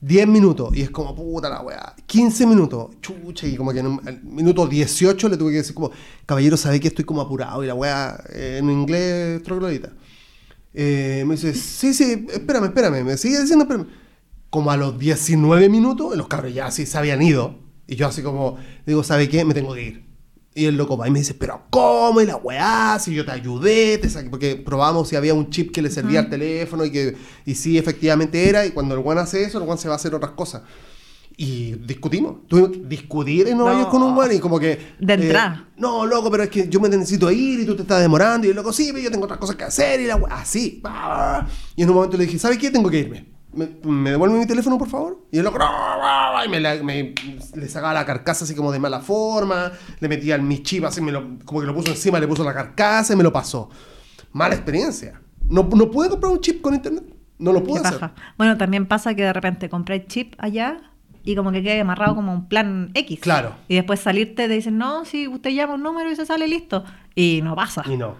Diez 0.00 0.26
minutos, 0.26 0.76
y 0.76 0.82
es 0.82 0.90
como, 0.90 1.14
puta 1.14 1.48
la 1.48 1.60
weá. 1.62 1.94
15 2.06 2.46
minutos, 2.46 2.90
chucha, 3.00 3.46
y 3.46 3.56
como 3.56 3.72
que 3.72 3.78
en 3.80 4.00
al 4.06 4.22
minuto 4.24 4.66
18 4.66 5.28
le 5.28 5.36
tuve 5.36 5.50
que 5.52 5.56
decir 5.58 5.74
como, 5.74 5.90
caballero, 6.26 6.56
sabe 6.56 6.80
que 6.80 6.88
estoy 6.88 7.04
como 7.04 7.20
apurado, 7.20 7.62
y 7.62 7.66
la 7.68 7.74
weá, 7.74 8.22
eh, 8.32 8.58
en 8.60 8.70
inglés, 8.70 9.40
troglodita. 9.44 9.92
Eh, 10.74 11.24
me 11.26 11.34
dice, 11.34 11.54
sí, 11.54 11.94
sí, 11.94 12.26
espérame, 12.32 12.64
espérame. 12.66 13.04
Me 13.04 13.16
sigue 13.16 13.40
diciendo, 13.40 13.64
espérame. 13.64 13.88
Como 14.50 14.70
a 14.70 14.76
los 14.76 14.98
19 14.98 15.68
minutos, 15.68 16.16
los 16.16 16.28
cabros 16.28 16.54
ya 16.54 16.66
así 16.66 16.86
se 16.86 16.96
habían 16.96 17.20
ido. 17.22 17.58
Y 17.86 17.96
yo 17.96 18.06
así 18.06 18.22
como, 18.22 18.56
digo, 18.86 19.02
¿sabe 19.02 19.28
qué? 19.28 19.44
Me 19.44 19.54
tengo 19.54 19.74
que 19.74 19.82
ir. 19.82 20.08
Y 20.54 20.64
el 20.64 20.76
loco 20.76 20.96
va 20.96 21.06
y 21.06 21.10
me 21.10 21.20
dice, 21.20 21.34
pero 21.34 21.62
¿cómo? 21.70 22.20
Y 22.20 22.26
la 22.26 22.36
weá, 22.36 22.98
si 22.98 23.14
yo 23.14 23.24
te 23.24 23.30
ayudé, 23.30 23.96
te 23.98 24.10
saqué", 24.10 24.28
porque 24.28 24.56
probamos 24.56 25.08
si 25.08 25.16
había 25.16 25.32
un 25.32 25.50
chip 25.50 25.72
que 25.72 25.80
le 25.82 25.90
servía 25.90 26.20
al 26.20 26.30
teléfono 26.30 26.84
y 26.84 26.90
que 26.90 27.16
y 27.44 27.54
sí, 27.54 27.78
efectivamente 27.78 28.48
era. 28.48 28.66
Y 28.66 28.70
cuando 28.72 28.94
el 28.94 29.00
weón 29.00 29.18
hace 29.18 29.44
eso, 29.44 29.58
el 29.58 29.64
weón 29.64 29.78
se 29.78 29.88
va 29.88 29.94
a 29.94 29.96
hacer 29.96 30.14
otras 30.14 30.32
cosas. 30.32 30.62
Y 31.40 31.74
discutimos. 31.76 32.46
Tuvimos 32.48 32.70
que 32.72 32.78
discutir 32.78 33.46
en 33.46 33.56
Nueva 33.58 33.72
No. 33.74 33.78
York 33.78 33.90
con 33.92 34.02
un 34.02 34.16
weón 34.16 34.32
y 34.34 34.40
como 34.40 34.58
que... 34.58 34.94
De 34.98 35.14
eh, 35.14 35.16
entrada. 35.22 35.68
no, 35.76 36.04
loco, 36.04 36.32
pero 36.32 36.42
es 36.42 36.50
que 36.50 36.68
yo 36.68 36.80
me 36.80 36.88
necesito 36.88 37.30
ir 37.30 37.60
y 37.60 37.64
tú 37.64 37.76
te 37.76 37.82
estás 37.82 38.00
demorando. 38.00 38.44
Y 38.46 38.50
el 38.50 38.56
loco, 38.56 38.72
sí, 38.72 38.88
pero 38.92 39.04
yo 39.04 39.10
tengo 39.12 39.24
otras 39.24 39.38
cosas 39.38 39.54
que 39.54 39.62
hacer. 39.62 40.00
Y 40.00 40.06
la 40.06 40.20
así. 40.30 40.82
Y 41.76 41.82
en 41.84 41.88
un 41.88 41.94
momento 41.94 42.16
le 42.16 42.26
dije, 42.26 42.40
¿sabes 42.40 42.58
qué? 42.58 42.70
Tengo 42.72 42.90
que 42.90 42.98
irme. 42.98 43.26
¿me, 43.52 43.68
me 43.84 44.10
devuelve 44.10 44.36
mi 44.36 44.46
teléfono, 44.46 44.76
por 44.78 44.88
favor? 44.88 45.26
Y 45.30 45.38
el 45.38 45.44
loco, 45.44 45.58
"No", 45.58 46.44
y 46.44 46.48
me, 46.48 46.58
la- 46.60 46.82
me- 46.82 47.14
le 47.54 47.68
sacaba 47.68 47.94
la 47.94 48.04
carcasa 48.04 48.44
así 48.44 48.54
como 48.54 48.70
de 48.72 48.78
mala 48.80 49.00
forma, 49.00 49.72
le 50.00 50.08
metía 50.08 50.38
mi 50.38 50.62
chip 50.62 50.84
así, 50.84 51.00
me 51.00 51.10
lo, 51.12 51.38
como 51.44 51.60
que 51.60 51.66
lo 51.66 51.74
puso 51.74 51.90
encima, 51.90 52.18
le 52.20 52.28
puso 52.28 52.44
la 52.44 52.52
carcasa 52.52 53.12
y 53.14 53.16
me 53.16 53.22
lo 53.22 53.32
pasó. 53.32 53.70
Mala 54.32 54.54
experiencia. 54.56 55.20
No, 55.48 55.68
no 55.74 55.90
pude 55.90 56.08
comprar 56.10 56.32
un 56.32 56.40
chip 56.40 56.60
con 56.60 56.74
internet. 56.74 57.04
No 57.38 57.52
lo 57.52 57.62
pude 57.62 57.80
hacer. 57.80 58.10
Bueno, 58.36 58.56
también 58.58 58.86
pasa 58.86 59.14
que 59.14 59.22
de 59.22 59.32
repente 59.32 59.68
compráis 59.68 60.06
chip 60.08 60.34
allá 60.38 60.80
y 61.28 61.36
como 61.36 61.52
que 61.52 61.62
queda 61.62 61.82
amarrado 61.82 62.14
como 62.14 62.32
un 62.32 62.48
plan 62.48 62.90
X. 62.94 63.20
Claro. 63.20 63.54
Y 63.68 63.74
después 63.74 64.00
salirte 64.00 64.48
te 64.48 64.54
dicen, 64.54 64.78
no, 64.78 65.04
si 65.04 65.28
usted 65.28 65.50
llama 65.50 65.74
un 65.74 65.82
número 65.82 66.10
y 66.10 66.16
se 66.16 66.24
sale 66.24 66.48
listo. 66.48 66.84
Y 67.14 67.40
no 67.44 67.54
pasa. 67.54 67.84
Y 67.86 67.98
no. 67.98 68.16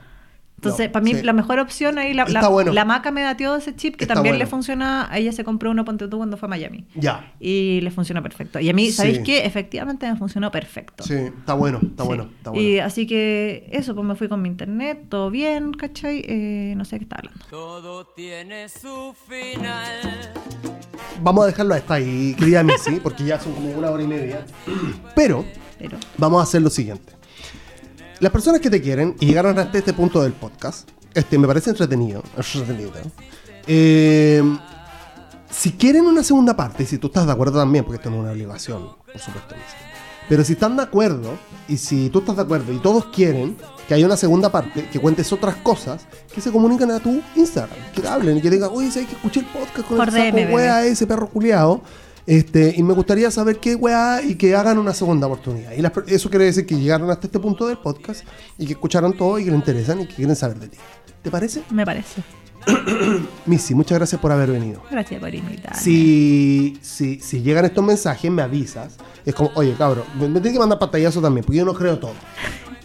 Entonces, 0.59 0.87
No, 0.89 0.93
para 0.93 1.05
mí, 1.05 1.15
sí. 1.15 1.23
la 1.23 1.33
mejor 1.33 1.61
opción 1.61 1.99
ahí, 1.99 2.13
la, 2.15 2.25
Está 2.25 2.43
la, 2.43 2.49
bueno. 2.49 2.73
la 2.73 2.85
maca 2.85 3.13
me 3.13 3.23
dateó 3.23 3.55
ese 3.55 3.77
chip 3.77 3.95
que 3.95 4.05
Está 4.05 4.15
también 4.15 4.33
bueno. 4.35 4.45
le 4.45 4.51
funciona. 4.51 5.09
Ella 5.15 5.31
se 5.31 5.45
compró 5.45 5.71
uno, 5.71 5.85
ponte 5.85 6.09
tú, 6.09 6.17
cuando 6.17 6.37
fue 6.37 6.49
a 6.49 6.51
Miami. 6.51 6.85
Ya. 6.97 7.33
Y 7.39 7.81
le 7.83 7.93
funcionó 7.93 8.23
perfecto. 8.25 8.59
Y 8.59 8.69
a 8.69 8.73
mí, 8.73 8.91
¿sabéis 8.91 9.19
Sí. 9.19 9.23
qué? 9.23 9.47
Efectivamente 9.47 10.11
me 10.11 10.17
funcionó 10.17 10.51
perfecto. 10.51 11.05
Sí, 11.05 11.15
está 11.15 11.55
bueno, 11.55 11.79
está 11.81 12.03
Sí. 12.03 12.09
bueno, 12.09 12.29
está 12.37 12.51
bueno. 12.51 12.63
Y 12.69 12.79
así 12.81 13.07
que 13.07 13.69
eso, 13.71 13.95
pues 13.95 14.05
me 14.07 14.17
fui 14.17 14.29
con 14.29 14.43
mi 14.43 14.49
internet, 14.49 15.05
todo 15.09 15.31
bien, 15.31 15.73
¿cachai? 15.75 16.25
Eh, 16.27 16.75
no 16.77 16.85
sé 16.85 16.97
de 16.97 16.99
qué 16.99 17.05
estaba 17.05 17.21
hablando. 17.21 17.45
Todo 17.49 18.07
tiene 18.07 18.69
su 18.69 19.15
final. 19.29 20.33
Vamos 21.23 21.45
a 21.45 21.47
dejarlo 21.47 21.75
hasta 21.75 21.95
ahí, 21.95 22.35
querida 22.39 22.63
Missy, 22.65 23.01
porque 23.03 23.25
ya 23.25 23.39
son 23.39 23.53
como 23.53 23.71
una 23.71 23.91
hora 23.91 24.03
y 24.03 24.07
media. 24.09 24.45
Pero 25.15 25.45
Pero 25.79 25.97
vamos 26.17 26.41
a 26.41 26.43
hacer 26.43 26.63
lo 26.63 26.71
siguiente. 26.71 27.13
Las 28.21 28.33
personas 28.33 28.61
que 28.61 28.69
te 28.69 28.83
quieren 28.83 29.15
y 29.21 29.27
llegaron 29.27 29.59
hasta 29.59 29.79
este 29.79 29.93
punto 29.93 30.23
del 30.23 30.33
podcast, 30.33 30.89
este 31.15 31.39
me 31.39 31.47
parece 31.47 31.71
entretenido, 31.71 32.23
entretenido. 32.37 32.93
Eh, 33.67 34.43
si 35.51 35.73
quieren 35.73 36.05
una 36.05 36.25
segunda 36.25 36.57
parte, 36.57 36.85
si 36.85 36.99
tú 36.99 37.07
estás 37.07 37.27
de 37.27 37.33
acuerdo 37.33 37.61
también, 37.61 37.85
porque 37.85 37.99
esto 37.99 38.11
no 38.11 38.17
es 38.17 38.23
una 38.23 38.33
obligación, 38.33 38.89
por 39.07 39.19
supuesto. 39.21 39.55
Pero 40.29 40.45
si 40.45 40.55
están 40.55 40.77
de 40.77 40.83
acuerdo, 40.83 41.39
y 41.69 41.77
si 41.77 42.11
tú 42.11 42.19
estás 42.19 42.37
de 42.37 42.43
acuerdo 42.43 42.73
y 42.73 42.79
todos 42.79 43.07
quieren 43.07 43.57
que 43.87 43.95
haya 43.95 44.05
una 44.05 44.17
segunda 44.17 44.51
parte, 44.51 44.89
que 44.89 44.99
cuentes 44.99 45.33
otras 45.33 45.57
cosas, 45.57 46.07
que 46.35 46.41
se 46.41 46.51
comunican 46.51 46.91
a 46.91 47.01
tu 47.01 47.23
Instagram, 47.37 47.79
que 47.95 48.07
hablen 48.07 48.39
y 48.39 48.43
que 48.43 48.51
digan, 48.51 48.71
oye, 48.73 48.91
¿sabes 48.91 49.09
que 49.09 49.15
escuché 49.15 49.41
el 49.41 49.47
podcast 49.47 49.89
con 49.89 49.97
Por 49.97 50.09
el 50.09 50.15
sapo 50.15 50.37
DM, 50.37 50.53
wea 50.53 50.85
ese 50.85 51.07
perro 51.07 51.29
culiado? 51.29 51.83
Este, 52.29 52.75
y 52.77 52.83
me 52.83 52.93
gustaría 52.93 53.31
saber 53.31 53.59
qué 53.59 53.75
weá 53.75 54.21
y 54.21 54.35
que 54.35 54.55
hagan 54.55 54.77
una 54.77 54.93
segunda 54.93 55.27
oportunidad. 55.27 55.73
Y 55.73 55.81
las 55.81 55.93
eso 56.09 56.29
quiere 56.29 56.45
decir 56.45 56.67
que 56.67 56.79
llegaron 56.79 57.11
hasta 57.11 57.27
este 57.27 57.39
punto 57.39 57.67
del 57.67 57.79
podcast 57.79 58.23
y 58.59 58.67
que 58.67 58.75
escucharon 58.75 59.17
todo 59.17 59.39
y 59.39 59.47
que 59.47 59.51
le 59.51 59.57
interesan 59.57 60.03
y 60.03 60.07
que 60.07 60.17
quieren 60.17 60.37
saber 60.37 60.59
de 60.59 60.69
ti. 60.69 60.77
¿Te 61.23 61.31
parece? 61.31 61.63
me 61.71 61.87
parece. 61.87 62.23
Missy, 63.47 63.75
muchas 63.75 63.97
gracias 63.97 64.21
por 64.21 64.31
haber 64.31 64.51
venido. 64.51 64.83
Gracias 64.91 65.19
por 65.19 65.35
invitarme. 65.35 65.81
Si, 65.81 66.79
si, 66.83 67.19
si 67.19 67.41
llegan 67.41 67.65
estos 67.65 67.83
mensajes, 67.83 68.31
me 68.31 68.43
avisas. 68.43 68.99
Es 69.25 69.35
como, 69.35 69.51
oye, 69.55 69.75
cabrón, 69.79 70.05
me, 70.19 70.29
me 70.29 70.35
tienes 70.41 70.53
que 70.53 70.59
mandar 70.59 70.79
pantallazo 70.79 71.23
también, 71.23 71.47
porque 71.47 71.57
yo 71.57 71.65
no 71.65 71.73
creo 71.73 71.99
todo. 71.99 72.13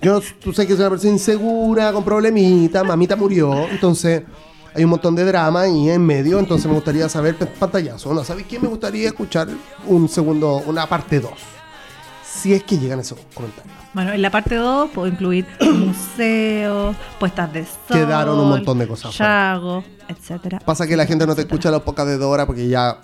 Yo, 0.01 0.21
tú 0.39 0.53
sabes 0.53 0.69
que 0.69 0.75
soy 0.75 0.83
una 0.83 0.89
persona 0.91 1.11
insegura, 1.11 1.91
con 1.91 2.05
problemitas, 2.05 2.85
mamita 2.85 3.17
murió, 3.17 3.67
entonces 3.69 4.23
hay 4.75 4.83
un 4.83 4.89
montón 4.89 5.15
de 5.15 5.23
drama 5.25 5.67
y 5.67 5.89
en 5.89 6.05
medio, 6.05 6.39
entonces 6.39 6.67
me 6.67 6.73
gustaría 6.73 7.07
saber 7.09 7.35
p- 7.37 7.45
pantallazo. 7.45 8.13
¿No 8.13 8.23
sabes 8.23 8.45
qué? 8.47 8.59
Me 8.59 8.67
gustaría 8.67 9.07
escuchar 9.07 9.47
un 9.87 10.09
segundo, 10.09 10.63
una 10.65 10.87
parte 10.87 11.19
2. 11.19 11.31
Si 12.25 12.53
es 12.53 12.63
que 12.63 12.77
llegan 12.77 12.99
esos 12.99 13.19
comentarios. 13.33 13.73
Bueno, 13.93 14.11
en 14.11 14.21
la 14.21 14.31
parte 14.31 14.55
2 14.55 14.89
puedo 14.91 15.07
incluir 15.07 15.45
museos, 15.61 16.95
puestas 17.19 17.53
de 17.53 17.63
sol, 17.65 17.71
Quedaron 17.89 18.39
un 18.39 18.49
montón 18.49 18.79
de 18.79 18.87
cosas. 18.87 19.13
Chago, 19.13 19.83
etcétera. 20.07 20.59
Pasa 20.59 20.87
que 20.87 20.97
la 20.97 21.05
gente 21.05 21.25
no 21.27 21.35
te 21.35 21.41
escucha 21.41 21.69
los 21.71 21.83
pocas 21.83 22.05
de 22.07 22.17
dos 22.17 22.27
horas 22.31 22.45
porque 22.45 22.67
ya 22.67 22.97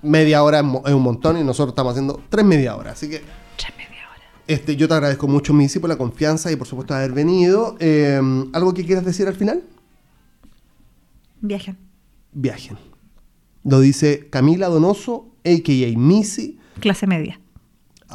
media 0.00 0.42
hora 0.42 0.60
es 0.86 0.92
un 0.94 1.02
montón 1.02 1.38
y 1.38 1.44
nosotros 1.44 1.72
estamos 1.72 1.92
haciendo 1.92 2.20
tres 2.28 2.44
media 2.44 2.74
horas. 2.76 2.94
Así 2.94 3.08
que 3.10 3.18
Tres 3.56 3.72
media 3.76 4.08
hora. 4.10 4.22
Este, 4.46 4.74
yo 4.74 4.88
te 4.88 4.94
agradezco 4.94 5.28
mucho, 5.28 5.52
Missy, 5.52 5.78
por 5.78 5.90
la 5.90 5.96
confianza 5.96 6.50
y 6.50 6.56
por 6.56 6.66
supuesto 6.66 6.94
haber 6.94 7.12
venido. 7.12 7.76
Eh, 7.78 8.20
¿Algo 8.54 8.72
que 8.74 8.84
quieras 8.86 9.04
decir 9.04 9.28
al 9.28 9.34
final? 9.34 9.62
Viajen. 11.42 11.76
Viajen. 12.32 12.78
Lo 13.64 13.80
dice 13.80 14.28
Camila 14.30 14.68
Donoso, 14.68 15.34
a.k.a. 15.44 15.98
Missy. 15.98 16.58
Clase 16.80 17.06
media. 17.06 17.38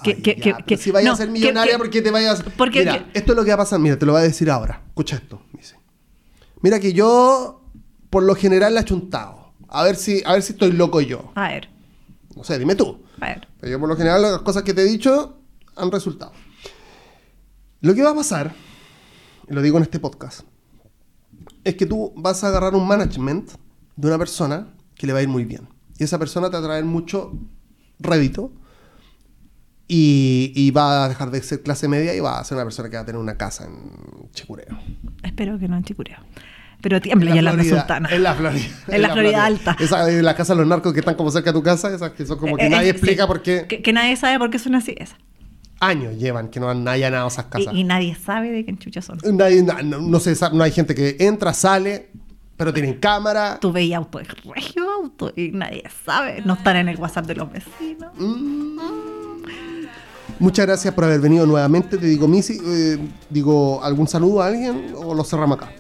Que- 0.04 0.12
Ay, 0.16 0.22
que- 0.22 0.36
ya, 0.36 0.42
que- 0.44 0.54
pero 0.54 0.66
que- 0.66 0.78
si 0.78 0.92
vayas 0.92 1.08
no, 1.08 1.14
a 1.14 1.18
ser 1.18 1.30
millonaria, 1.30 1.74
que- 1.74 1.78
porque 1.78 2.02
te 2.02 2.12
vayas? 2.12 2.44
porque- 2.58 2.80
Mira, 2.80 3.06
que- 3.12 3.20
esto 3.20 3.32
es 3.34 3.36
lo 3.38 3.44
que 3.44 3.50
va 3.52 3.56
a 3.56 3.58
pasar. 3.60 3.80
Mira, 3.80 3.98
te 4.00 4.06
lo 4.06 4.14
voy 4.14 4.22
a 4.22 4.24
decir 4.26 4.50
ahora. 4.50 4.82
Escucha 4.88 5.18
esto, 5.18 5.42
Missy. 5.54 5.76
Mira 6.62 6.80
que 6.80 6.94
yo, 6.94 7.64
por 8.10 8.24
lo 8.24 8.34
general, 8.36 8.74
la 8.76 8.82
he 8.82 8.86
chuntado. 8.86 9.54
A 9.70 9.84
ver 9.84 9.96
si, 9.96 10.22
a 10.26 10.34
ver 10.34 10.42
si 10.42 10.54
estoy 10.54 10.72
loco 10.72 11.02
yo. 11.02 11.32
A 11.36 11.50
ver, 11.50 11.70
No 12.36 12.44
sé, 12.44 12.58
dime 12.60 12.76
tú. 12.76 13.04
a 13.20 13.26
ver. 13.28 13.48
Pero 13.60 13.72
yo 13.72 13.80
por 13.80 13.90
lo 13.90 13.96
general 13.96 14.22
las 14.22 14.40
cosas 14.42 14.64
que 14.64 14.74
te 14.74 14.82
he 14.82 14.86
dicho 14.86 15.38
han 15.76 15.92
resultado. 15.92 16.32
Lo 17.82 17.94
que 17.96 18.04
va 18.04 18.12
a 18.12 18.16
pasar, 18.16 18.54
y 19.50 19.54
lo 19.54 19.62
digo 19.62 19.78
en 19.78 19.84
este 19.84 20.00
podcast, 20.00 20.42
es 21.68 21.76
que 21.76 21.86
tú 21.86 22.14
vas 22.16 22.44
a 22.44 22.48
agarrar 22.48 22.76
un 22.76 22.88
management 22.88 23.52
de 23.96 24.08
una 24.08 24.18
persona 24.18 24.68
que 24.96 25.06
le 25.08 25.14
va 25.14 25.20
a 25.20 25.22
ir 25.22 25.28
muy 25.28 25.46
bien. 25.46 25.68
Y 26.00 26.04
esa 26.04 26.18
persona 26.18 26.50
te 26.50 26.54
va 26.58 26.60
a 26.64 26.66
traer 26.66 26.86
mucho 26.86 27.34
rédito 28.00 28.52
y, 29.88 30.52
y 30.56 30.72
va 30.72 31.06
a 31.06 31.10
dejar 31.10 31.32
de 31.32 31.42
ser 31.42 31.64
clase 31.64 31.88
media 31.88 32.14
y 32.14 32.20
va 32.20 32.40
a 32.40 32.44
ser 32.44 32.56
una 32.56 32.66
persona 32.66 32.90
que 32.90 32.96
va 32.98 33.02
a 33.04 33.06
tener 33.06 33.20
una 33.22 33.38
casa 33.38 33.66
en 33.66 34.30
Chicureo. 34.32 34.78
Espero 35.24 35.58
que 35.58 35.68
no 35.68 35.78
en 35.78 35.84
Chicureo. 35.84 36.18
Pero 36.82 37.02
tiembla 37.02 37.32
ya 37.32 37.40
en 37.40 37.46
la 37.46 37.54
Florida, 37.54 37.76
Sultana. 37.80 38.10
En 38.12 38.24
la 38.24 38.36
Florida. 38.36 38.66
En 38.88 39.02
la 39.02 39.10
Florida 39.12 39.46
alta. 39.46 39.76
Esa 39.80 40.06
de 40.06 40.22
la 40.22 40.36
casa 40.36 40.54
de 40.54 40.60
los 40.60 40.68
narcos 40.68 40.94
que 40.94 41.00
están 41.00 41.16
como 41.16 41.32
cerca 41.32 41.52
de 41.52 41.58
tu 41.58 41.64
casa, 41.64 41.94
esas 41.94 42.12
que 42.12 42.26
son 42.26 42.38
como 42.38 42.56
que 42.56 42.68
Eh, 42.68 42.70
nadie 42.70 42.88
eh, 42.88 42.92
explica 42.92 43.24
sí. 43.24 43.28
por 43.28 43.42
qué. 43.42 43.66
Que, 43.68 43.82
que 43.82 43.94
nadie 43.94 44.16
sabe 44.16 44.38
por 44.38 44.52
qué 44.52 44.60
son 44.60 44.76
así 44.76 44.94
esas. 44.98 45.18
Años 45.80 46.16
llevan 46.18 46.50
que 46.50 46.60
no 46.60 46.70
han 46.70 46.88
allanado 46.88 47.28
esas 47.28 47.46
casas. 47.46 47.74
Y, 47.74 47.80
y 47.80 47.84
nadie 47.84 48.16
sabe 48.16 48.52
de 48.52 48.66
qué 48.66 48.72
enchuchas 48.72 49.06
son. 49.06 49.20
Nadie- 49.38 49.64
no, 49.64 49.82
no- 49.84 50.02
no 50.02 50.20
se 50.20 50.36
sabe- 50.36 50.56
no 50.58 50.64
hay 50.64 50.72
gente 50.72 50.96
que 50.96 51.16
entra, 51.20 51.54
sale, 51.54 52.10
pero 52.56 52.74
tienen 52.74 52.96
cámara. 53.00 53.58
Tú 53.62 53.72
veías 53.72 53.98
auto, 54.00 54.20
es 54.20 54.28
regio 54.44 54.90
auto, 54.92 55.32
y 55.36 55.52
nadie 55.52 55.84
sabe. 56.06 56.42
No 56.46 56.54
están 56.56 56.78
en 56.78 56.90
el 56.90 56.98
WhatsApp 56.98 57.26
de 57.28 57.36
los 57.36 57.52
vecinos. 57.52 58.12
Muchas 60.40 60.66
gracias 60.68 60.94
por 60.94 61.04
haber 61.06 61.20
venido 61.20 61.46
nuevamente. 61.48 61.98
Te 61.98 62.06
digo, 62.06 62.28
Missy, 62.28 62.60
eh, 62.64 62.98
digo, 63.30 63.84
¿algún 63.84 64.08
saludo 64.08 64.42
a 64.42 64.48
alguien 64.48 64.94
o 64.96 65.14
lo 65.16 65.24
cerramos 65.24 65.58
acá? 65.58 65.72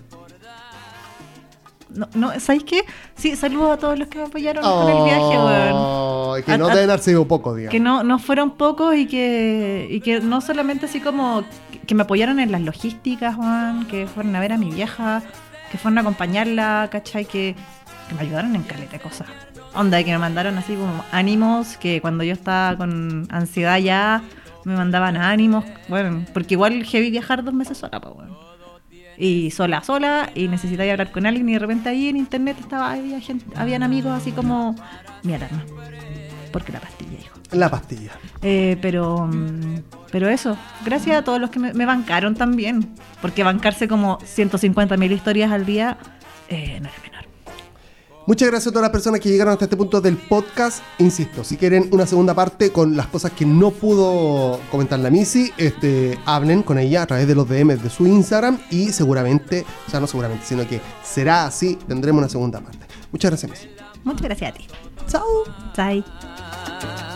No, 1.98 2.08
no, 2.14 2.40
¿sabéis 2.40 2.64
qué? 2.64 2.84
Sí, 3.16 3.36
saludos 3.36 3.72
a 3.72 3.78
todos 3.78 3.98
los 3.98 4.08
que 4.08 4.20
me 4.20 4.26
apoyaron 4.26 4.64
con 4.64 4.88
el 4.98 5.04
viaje, 5.04 5.38
weón. 5.38 5.72
Oh, 5.74 6.36
que 6.46 6.52
A- 6.52 6.58
no 6.58 6.68
deben 6.68 6.90
haber 6.92 7.00
sido 7.04 7.28
poco, 7.28 7.56
digamos. 7.56 7.72
Que 7.72 7.80
no, 7.80 8.04
no 8.04 8.20
fueron 8.20 8.52
pocos 8.52 8.96
y 8.96 9.08
que, 9.08 9.88
y 9.90 10.00
que 10.02 10.20
no 10.20 10.40
solamente 10.42 10.86
así 10.86 11.00
como 11.00 11.44
que, 11.72 11.80
que 11.80 11.96
me 11.96 12.04
apoyaron 12.04 12.40
en 12.40 12.52
las 12.52 12.62
logísticas, 12.62 13.36
Juan, 13.36 13.86
que 13.88 14.06
fueron 14.08 14.36
a 14.36 14.40
ver 14.40 14.54
a 14.54 14.58
mi 14.58 14.70
vieja, 14.72 15.24
que 15.72 15.78
fueron 15.78 15.98
a 15.98 16.02
acompañarla, 16.02 16.88
¿cachai? 16.92 17.26
Que, 17.26 17.56
que 18.08 18.16
me 18.16 18.22
ayudaron 18.22 18.56
en 18.56 18.64
caleta 18.64 18.92
de 18.94 19.00
cosas. 19.00 19.28
Onda, 19.74 20.04
que 20.04 20.12
me 20.12 20.18
mandaron 20.20 20.58
así 20.58 20.76
como 20.76 21.04
ánimos, 21.12 21.78
que 21.78 22.00
cuando 22.02 22.24
yo 22.24 22.34
estaba 22.34 22.78
con 22.78 23.28
ansiedad 23.32 23.78
ya 23.80 24.22
me 24.66 24.76
mandaban 24.76 25.18
ánimos, 25.18 25.66
bueno, 25.88 26.26
porque 26.34 26.54
igual 26.56 26.84
heavy 26.84 27.10
viajar 27.10 27.44
dos 27.44 27.54
meses 27.54 27.78
sola, 27.78 28.00
pues, 28.02 28.14
bueno. 28.16 28.38
Y 29.18 29.52
sola, 29.52 29.84
sola, 29.84 30.30
y 30.36 30.48
necesitaba 30.48 30.92
hablar 30.92 31.12
con 31.12 31.26
alguien, 31.26 31.50
y 31.50 31.54
de 31.54 31.60
repente 31.60 31.90
ahí 31.90 32.08
en 32.08 32.18
internet 32.18 32.58
estaba, 32.60 32.92
había 32.92 33.20
gente, 33.20 33.46
habían 33.56 33.84
amigos 33.84 34.12
así 34.12 34.32
como 34.32 34.76
mi 35.24 35.34
alarma. 35.34 35.64
Porque 36.52 36.72
la 36.72 36.80
pastilla, 36.80 37.20
hijo. 37.20 37.38
La 37.52 37.70
pastilla. 37.70 38.12
Eh, 38.42 38.78
pero, 38.82 39.30
pero 40.12 40.30
eso, 40.30 40.58
gracias 40.86 41.18
a 41.18 41.24
todos 41.24 41.40
los 41.42 41.50
que 41.50 41.60
me, 41.60 41.74
me 41.74 41.86
bancaron 41.86 42.36
también, 42.36 42.88
porque 43.22 43.44
bancarse 43.44 43.88
como 43.88 44.20
150 44.24 44.96
mil 44.98 45.12
historias 45.12 45.52
al 45.52 45.66
día 45.66 45.98
eh, 46.50 46.80
no 46.82 46.88
era 46.88 46.98
menor. 47.02 47.17
Muchas 48.28 48.50
gracias 48.50 48.68
a 48.68 48.72
todas 48.72 48.84
las 48.84 48.92
personas 48.92 49.22
que 49.22 49.30
llegaron 49.30 49.54
hasta 49.54 49.64
este 49.64 49.78
punto 49.78 50.02
del 50.02 50.18
podcast. 50.18 50.84
Insisto, 50.98 51.46
si 51.46 51.56
quieren 51.56 51.88
una 51.94 52.06
segunda 52.06 52.34
parte 52.34 52.74
con 52.74 52.98
las 52.98 53.08
cosas 53.08 53.32
que 53.32 53.46
no 53.46 53.72
pudo 53.72 54.60
comentar 54.70 55.00
la 55.00 55.10
Missy, 55.10 55.54
este, 55.56 56.20
hablen 56.26 56.62
con 56.62 56.78
ella 56.78 57.04
a 57.04 57.08
través 57.08 57.26
de 57.26 57.36
los 57.36 57.48
DMs 57.48 57.82
de 57.82 57.90
su 57.90 58.06
Instagram 58.06 58.60
y 58.70 58.92
seguramente, 58.92 59.66
o 59.88 59.90
sea, 59.90 60.02
no 60.02 60.08
seguramente, 60.08 60.46
sino 60.46 60.68
que 60.68 60.82
será 61.06 61.46
así, 61.46 61.80
tendremos 61.88 62.20
una 62.20 62.30
segunda 62.30 62.60
parte. 62.60 62.86
Muchas 63.14 63.32
gracias, 63.32 63.50
Missy. 63.50 63.70
Muchas 64.04 64.24
gracias 64.24 64.52
a 64.52 64.58
ti. 64.58 64.68
Chao. 65.08 65.24
Bye. 65.78 67.08